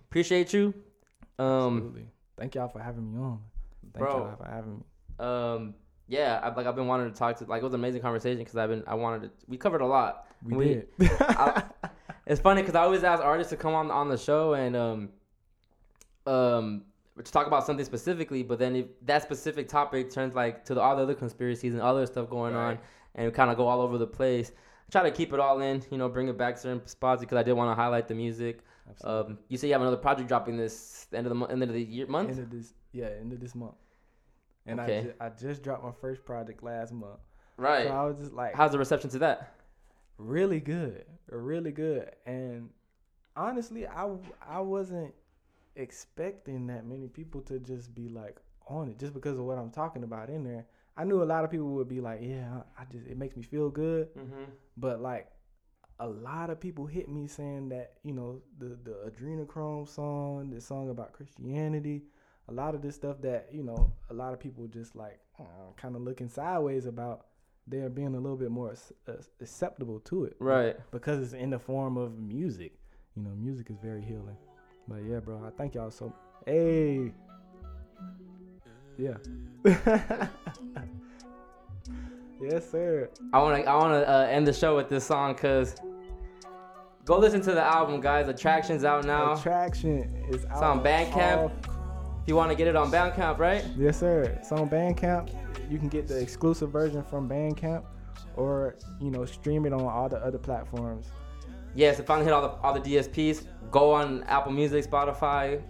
appreciate 0.08 0.54
you. 0.54 0.74
Um, 1.40 1.78
Absolutely. 1.78 2.06
Thank 2.38 2.56
y'all 2.56 2.68
for 2.68 2.80
having 2.80 3.12
me 3.12 3.20
on. 3.20 3.40
Thank 3.94 4.06
Bro. 4.06 4.18
y'all 4.18 4.36
for 4.36 4.46
having 4.50 4.78
me. 4.78 4.84
um, 5.20 5.74
yeah, 6.08 6.40
I, 6.44 6.54
like 6.54 6.68
I've 6.68 6.76
been 6.76 6.88
wanting 6.88 7.12
to 7.12 7.18
talk 7.18 7.38
to. 7.40 7.46
Like 7.46 7.62
it 7.62 7.64
was 7.64 7.74
an 7.74 7.80
amazing 7.80 8.02
conversation 8.02 8.40
because 8.40 8.56
I've 8.58 8.70
been 8.70 8.84
I 8.88 8.96
wanted 8.96 9.24
to. 9.24 9.32
We 9.48 9.58
covered 9.58 9.82
a 9.82 9.86
lot. 9.88 10.28
We, 10.44 10.56
We- 10.58 10.66
did. 10.66 10.88
I- 11.20 11.64
it's 12.26 12.42
funny 12.42 12.62
because 12.62 12.76
I 12.76 12.84
always 12.84 13.04
ask 13.04 13.22
artists 13.24 13.52
to 13.52 13.58
come 13.58 13.74
on 13.74 13.92
on 13.92 14.10
the 14.10 14.18
show 14.18 14.54
and 14.54 14.76
um 14.76 15.10
um 16.26 16.84
to 17.24 17.32
talk 17.32 17.46
about 17.46 17.64
something 17.66 17.86
specifically, 17.86 18.42
but 18.42 18.58
then 18.58 18.76
if 18.76 18.86
that 19.06 19.22
specific 19.22 19.68
topic 19.68 20.10
turns 20.10 20.34
like 20.34 20.66
to 20.66 20.74
the, 20.74 20.82
all 20.82 20.96
the 20.96 21.04
other 21.04 21.14
conspiracies 21.14 21.74
and 21.74 21.82
other 21.82 22.06
stuff 22.08 22.28
going 22.30 22.56
on, 22.56 22.80
and 23.16 23.32
kind 23.34 23.52
of 23.52 23.58
go 23.58 23.68
all 23.68 23.82
over 23.82 23.98
the 24.00 24.08
place. 24.08 24.52
Try 24.92 25.04
to 25.04 25.12
keep 25.12 25.32
it 25.34 25.40
all 25.40 25.62
in, 25.62 25.84
you 25.92 25.98
know, 25.98 26.10
bring 26.10 26.28
it 26.28 26.38
back 26.38 26.58
certain 26.58 26.86
spots 26.88 27.22
because 27.22 27.38
I 27.38 27.44
did 27.44 27.54
want 27.54 27.70
to 27.76 27.80
highlight 27.80 28.08
the 28.08 28.16
music. 28.16 28.60
Um, 29.04 29.38
you 29.48 29.58
say 29.58 29.68
you 29.68 29.74
have 29.74 29.82
another 29.82 29.98
project 29.98 30.28
dropping 30.28 30.58
this 30.58 31.08
end 31.14 31.26
of 31.26 31.30
the 31.30 31.36
month, 31.36 31.52
end 31.52 31.64
of 31.64 31.70
the 31.70 31.82
year 31.82 32.06
month. 32.08 32.30
end 32.32 32.40
of 32.40 32.50
this, 32.50 32.74
yeah, 32.92 33.06
end 33.20 33.32
of 33.32 33.40
this 33.40 33.54
month. 33.56 33.76
And 34.66 34.80
Okay. 34.80 34.98
I, 35.00 35.02
ju- 35.04 35.14
I 35.22 35.30
just 35.30 35.62
dropped 35.64 35.84
my 35.84 35.92
first 36.02 36.26
project 36.26 36.64
last 36.64 36.92
month. 36.92 37.20
right. 37.58 37.88
So 37.88 37.94
I 37.94 38.04
was 38.06 38.18
just 38.18 38.34
like, 38.34 38.56
How's 38.56 38.72
the 38.72 38.80
reception 38.80 39.10
to 39.12 39.20
that? 39.20 39.54
Really 40.18 40.60
good, 40.60 41.06
really 41.30 41.72
good. 41.72 42.12
And 42.26 42.70
honestly, 43.36 43.88
I 43.88 44.10
I 44.48 44.60
wasn't 44.62 45.14
expecting 45.76 46.68
that 46.68 46.86
many 46.86 47.08
people 47.08 47.42
to 47.42 47.60
just 47.60 47.94
be 47.96 48.08
like 48.10 48.38
on 48.68 48.90
it 48.90 49.00
just 49.00 49.14
because 49.14 49.38
of 49.38 49.46
what 49.46 49.58
I'm 49.58 49.72
talking 49.72 50.04
about 50.04 50.30
in 50.30 50.44
there. 50.44 50.66
I 50.96 51.04
knew 51.04 51.24
a 51.24 51.26
lot 51.26 51.44
of 51.44 51.50
people 51.52 51.68
would 51.74 51.88
be 51.88 52.02
like, 52.02 52.20
yeah, 52.22 52.62
I 52.78 52.86
just 52.86 53.08
it 53.08 53.18
makes 53.18 53.36
me 53.36 53.44
feel 53.44 53.70
good, 53.70 54.14
Mm-hmm. 54.16 54.44
but 54.78 55.02
like 55.02 55.30
a 56.00 56.08
lot 56.08 56.50
of 56.50 56.60
people 56.60 56.86
hit 56.86 57.08
me 57.10 57.28
saying 57.28 57.70
that 57.70 57.94
you 58.04 58.14
know 58.14 58.42
the 58.60 58.78
the 58.84 59.12
adrenochrome 59.12 59.88
song, 59.88 60.50
the 60.52 60.62
song 60.62 60.90
about 60.90 61.14
Christianity, 61.14 62.04
a 62.48 62.54
lot 62.54 62.76
of 62.76 62.82
this 62.82 62.96
stuff 62.96 63.18
that 63.22 63.50
you 63.52 63.64
know 63.64 63.92
a 64.10 64.14
lot 64.14 64.34
of 64.34 64.40
people 64.40 64.68
just 64.68 64.96
like 64.96 65.20
uh, 65.40 65.44
kind 65.78 65.96
of 65.96 66.02
looking 66.02 66.30
sideways 66.30 66.86
about. 66.86 67.26
They're 67.68 67.90
being 67.90 68.14
a 68.16 68.20
little 68.20 68.36
bit 68.38 68.52
more 68.52 68.74
uh, 69.08 69.14
acceptable 69.42 70.00
to 70.02 70.26
it, 70.26 70.36
Right. 70.40 70.76
Because 70.92 71.22
it's 71.22 71.34
in 71.34 71.50
the 71.50 71.60
form 71.60 71.98
of 71.98 72.20
music. 72.20 72.74
You 73.16 73.24
know, 73.24 73.30
music 73.38 73.70
is 73.70 73.78
very 73.82 74.02
healing. 74.02 74.36
But 74.88 75.04
yeah, 75.08 75.20
bro, 75.20 75.42
I 75.46 75.50
thank 75.58 75.76
y'all 75.76 75.92
so. 75.92 76.14
Hey. 76.46 77.12
Yeah. 78.98 79.16
yes, 82.42 82.70
sir. 82.70 83.10
I 83.32 83.42
want 83.42 83.64
to 83.64 83.70
I 83.70 83.76
want 83.76 83.94
to 83.94 84.10
uh, 84.10 84.28
end 84.30 84.46
the 84.46 84.54
show 84.54 84.76
with 84.76 84.90
this 84.90 85.06
song 85.06 85.34
because 85.34 85.76
go 87.06 87.18
listen 87.18 87.42
to 87.42 87.54
the 87.54 87.64
album, 87.64 88.02
guys. 88.02 88.28
Attractions 88.28 88.84
out 88.84 89.06
now. 89.06 89.34
Attraction 89.34 90.26
is 90.30 90.46
out. 90.46 90.64
on 90.64 90.84
Bandcamp. 90.84 91.52
You 92.26 92.36
want 92.36 92.52
to 92.52 92.56
get 92.56 92.68
it 92.68 92.76
on 92.76 92.92
Bandcamp, 92.92 93.38
right? 93.38 93.66
Yes, 93.78 94.00
sir. 94.00 94.24
It's 94.24 94.52
on 94.52 94.70
Bandcamp. 94.70 95.30
You 95.70 95.78
can 95.78 95.90
get 95.90 96.08
the 96.08 96.20
exclusive 96.20 96.72
version 96.72 97.04
from 97.04 97.28
Bandcamp, 97.28 97.84
or 98.36 98.76
you 99.02 99.12
know, 99.12 99.26
stream 99.26 99.66
it 99.66 99.74
on 99.74 99.82
all 99.82 100.10
the 100.10 100.18
other 100.18 100.38
platforms. 100.38 101.08
Yes, 101.76 102.00
it 102.00 102.06
finally 102.06 102.26
hit 102.26 102.34
all 102.34 102.42
the 102.42 102.50
all 102.62 102.74
the 102.74 102.80
DSPs. 102.80 103.46
Go 103.72 103.92
on 103.92 104.24
Apple 104.24 104.52
Music, 104.52 104.86
Spotify, 104.86 105.62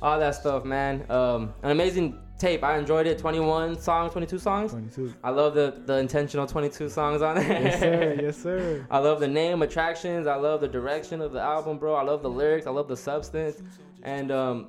all 0.00 0.18
that 0.18 0.34
stuff, 0.34 0.64
man. 0.64 1.04
Um, 1.10 1.52
an 1.62 1.70
amazing 1.70 2.18
tape. 2.38 2.62
I 2.62 2.78
enjoyed 2.78 3.06
it. 3.06 3.18
21 3.18 3.80
songs, 3.80 4.12
22 4.12 4.38
songs. 4.38 4.70
Twenty-two. 4.70 5.12
I 5.24 5.30
love 5.30 5.54
the 5.54 5.82
the 5.84 5.98
intentional 5.98 6.46
22 6.46 6.88
songs 6.88 7.20
on 7.20 7.38
it. 7.38 7.48
Yes, 7.48 7.80
sir. 7.80 8.16
Yes, 8.22 8.42
sir. 8.42 8.86
I 8.90 8.98
love 8.98 9.20
the 9.20 9.28
name, 9.28 9.62
attractions. 9.62 10.26
I 10.26 10.36
love 10.36 10.60
the 10.60 10.68
direction 10.68 11.20
of 11.20 11.32
the 11.32 11.40
album, 11.40 11.78
bro. 11.78 11.94
I 11.94 12.02
love 12.02 12.22
the 12.22 12.30
lyrics. 12.30 12.66
I 12.66 12.70
love 12.70 12.88
the 12.88 12.96
substance. 12.96 13.60
And 14.04 14.30
um, 14.30 14.68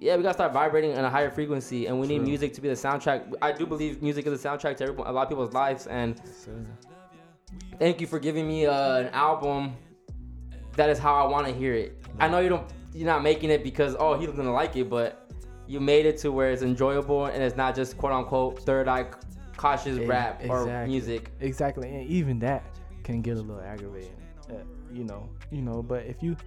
yeah, 0.00 0.16
we 0.16 0.22
gotta 0.22 0.34
start 0.34 0.54
vibrating 0.54 0.92
in 0.92 1.04
a 1.04 1.10
higher 1.10 1.30
frequency, 1.30 1.86
and 1.86 2.00
we 2.00 2.06
need 2.06 2.22
music 2.22 2.54
to 2.54 2.62
be 2.62 2.68
the 2.68 2.74
soundtrack. 2.74 3.34
I 3.42 3.52
do 3.52 3.66
believe 3.66 4.02
music 4.02 4.26
is 4.26 4.42
the 4.42 4.48
soundtrack 4.48 4.78
to 4.78 4.84
everyone, 4.84 5.06
a 5.06 5.12
lot 5.12 5.24
of 5.24 5.28
people's 5.28 5.52
lives. 5.52 5.86
And 5.86 6.18
thank 7.78 8.00
you 8.00 8.06
for 8.06 8.18
giving 8.18 8.48
me 8.48 8.64
uh, 8.64 9.00
an 9.00 9.08
album 9.08 9.76
that 10.76 10.88
is 10.88 10.98
how 10.98 11.14
I 11.14 11.28
want 11.28 11.46
to 11.48 11.52
hear 11.52 11.74
it. 11.74 12.02
I 12.18 12.28
know 12.28 12.38
you 12.38 12.48
don't, 12.48 12.66
you're 12.94 13.06
not 13.06 13.22
making 13.22 13.50
it 13.50 13.62
because 13.62 13.94
oh 13.98 14.18
he's 14.18 14.30
gonna 14.30 14.52
like 14.52 14.74
it, 14.74 14.88
but 14.88 15.30
you 15.66 15.80
made 15.80 16.06
it 16.06 16.16
to 16.18 16.32
where 16.32 16.50
it's 16.50 16.62
enjoyable 16.62 17.26
and 17.26 17.42
it's 17.42 17.56
not 17.56 17.76
just 17.76 17.98
quote 17.98 18.12
unquote 18.12 18.60
third 18.60 18.88
eye 18.88 19.06
cautious 19.58 19.98
E- 19.98 20.06
rap 20.06 20.40
or 20.48 20.62
exactly. 20.62 20.90
music. 20.90 21.30
Exactly, 21.40 21.88
and 21.90 22.08
even 22.08 22.38
that 22.38 22.64
can 23.04 23.20
get 23.20 23.36
a 23.36 23.42
little 23.42 23.62
aggravating. 23.62 24.16
Uh, 24.48 24.54
you 24.90 25.04
know, 25.04 25.28
you 25.50 25.60
know. 25.60 25.82
But 25.82 26.06
if 26.06 26.22
you 26.22 26.38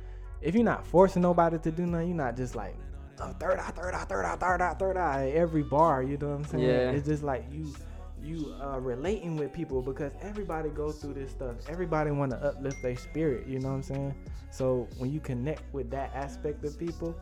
if 0.41 0.55
you're 0.55 0.63
not 0.63 0.88
forcing 0.88 1.21
nobody 1.21 1.59
to 1.59 1.71
do 1.71 1.85
nothing, 1.85 2.07
you're 2.07 2.17
not 2.17 2.35
just 2.35 2.55
like 2.55 2.75
oh, 3.23 3.35
third 3.39 3.59
eye, 3.59 3.71
third 3.71 3.93
eye, 3.93 4.05
third 4.05 4.25
eye, 4.25 4.35
third 4.35 4.61
eye, 4.61 4.73
third 4.73 4.97
eye 4.97 5.31
every 5.35 5.63
bar. 5.63 6.03
You 6.03 6.17
know 6.17 6.29
what 6.29 6.35
I'm 6.35 6.45
saying? 6.45 6.63
Yeah. 6.63 6.91
It's 6.91 7.07
just 7.07 7.23
like 7.23 7.45
you 7.51 7.73
you 8.21 8.55
uh, 8.61 8.79
relating 8.79 9.35
with 9.35 9.51
people 9.51 9.81
because 9.81 10.11
everybody 10.21 10.69
goes 10.69 10.97
through 10.97 11.15
this 11.15 11.31
stuff. 11.31 11.55
Everybody 11.67 12.11
want 12.11 12.31
to 12.31 12.37
uplift 12.37 12.81
their 12.81 12.95
spirit. 12.95 13.47
You 13.47 13.59
know 13.59 13.69
what 13.69 13.75
I'm 13.75 13.83
saying? 13.83 14.15
So 14.49 14.87
when 14.97 15.11
you 15.11 15.19
connect 15.19 15.61
with 15.73 15.89
that 15.91 16.11
aspect 16.15 16.63
of 16.63 16.79
people, 16.79 17.15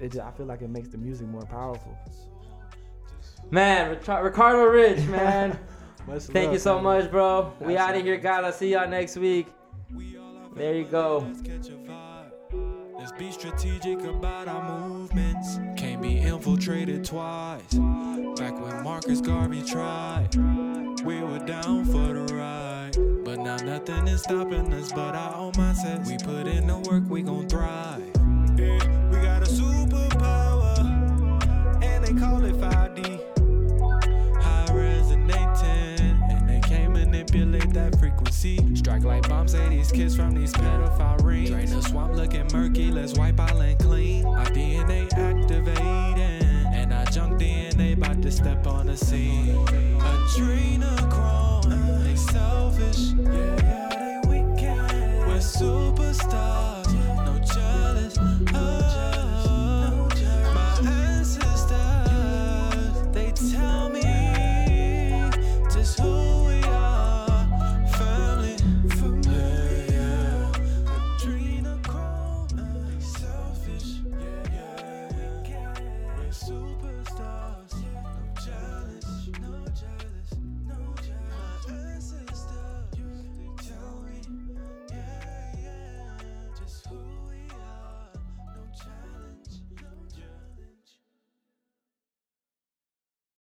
it 0.00 0.12
just, 0.12 0.24
I 0.24 0.30
feel 0.30 0.46
like 0.46 0.62
it 0.62 0.70
makes 0.70 0.88
the 0.88 0.98
music 0.98 1.26
more 1.26 1.42
powerful. 1.42 1.96
Man, 3.50 3.90
Ricardo 3.90 4.64
Rich, 4.64 5.04
man. 5.06 5.58
Much 6.06 6.22
Thank 6.22 6.52
you 6.52 6.58
so 6.58 6.76
man. 6.76 6.84
much, 6.84 7.10
bro. 7.10 7.52
We 7.60 7.76
out 7.76 7.96
of 7.96 8.02
here, 8.02 8.16
guys. 8.16 8.44
I'll 8.44 8.52
see 8.52 8.72
y'all 8.72 8.88
next 8.88 9.16
week. 9.16 9.48
There 10.54 10.74
you 10.74 10.84
go. 10.84 11.30
Be 13.12 13.30
strategic 13.30 14.02
about 14.04 14.48
our 14.48 14.80
movements. 14.80 15.58
Can't 15.76 16.02
be 16.02 16.18
infiltrated 16.18 17.04
twice. 17.04 17.74
Back 17.74 18.60
when 18.60 18.82
Marcus 18.82 19.20
Garvey 19.20 19.62
tried, 19.62 20.28
we 21.04 21.20
were 21.20 21.38
down 21.38 21.84
for 21.84 22.12
the 22.12 22.34
ride. 22.34 22.96
But 23.24 23.38
now 23.40 23.56
nothing 23.56 24.08
is 24.08 24.22
stopping 24.22 24.72
us 24.72 24.92
but 24.92 25.14
our 25.14 25.34
own 25.36 25.52
mindsets. 25.52 26.06
We 26.06 26.16
put 26.18 26.46
in 26.46 26.66
the 26.66 26.78
work, 26.78 27.04
we 27.08 27.22
gon' 27.22 27.48
thrive. 27.48 28.02
Yeah, 28.58 29.10
we 29.10 29.20
got 29.20 29.42
a 29.42 29.46
superpower, 29.46 30.78
and 31.82 32.04
they 32.04 32.12
call 32.20 32.44
it 32.44 32.54
5D. 32.54 32.95
manipulate 37.32 37.72
that 37.74 37.98
frequency. 37.98 38.58
Strike 38.74 39.04
like 39.04 39.28
bombs, 39.28 39.52
say 39.52 39.68
these 39.68 39.92
kids 39.92 40.16
from 40.16 40.34
these 40.34 40.52
pedophile 40.52 41.22
rings. 41.24 41.50
Drain 41.50 41.70
the 41.70 41.82
swamp 41.82 42.14
looking 42.14 42.48
murky, 42.52 42.90
let's 42.90 43.14
wipe 43.14 43.38
all 43.40 43.60
and 43.60 43.78
clean. 43.78 44.24
Our 44.24 44.46
DNA 44.46 45.12
activating, 45.12 45.84
and 46.74 46.92
our 46.92 47.04
junk 47.06 47.40
DNA 47.40 47.94
about 47.94 48.22
to 48.22 48.30
step 48.30 48.66
on 48.66 48.86
the 48.86 48.96
scene. 48.96 49.54
Adrenochrome, 49.98 51.68
they 52.04 52.16
selfish, 52.16 53.12
yeah, 53.18 53.56
yeah, 53.62 54.20
they 54.22 54.28
weekend. 54.28 55.26
We're 55.26 55.38
superstars. 55.38 56.75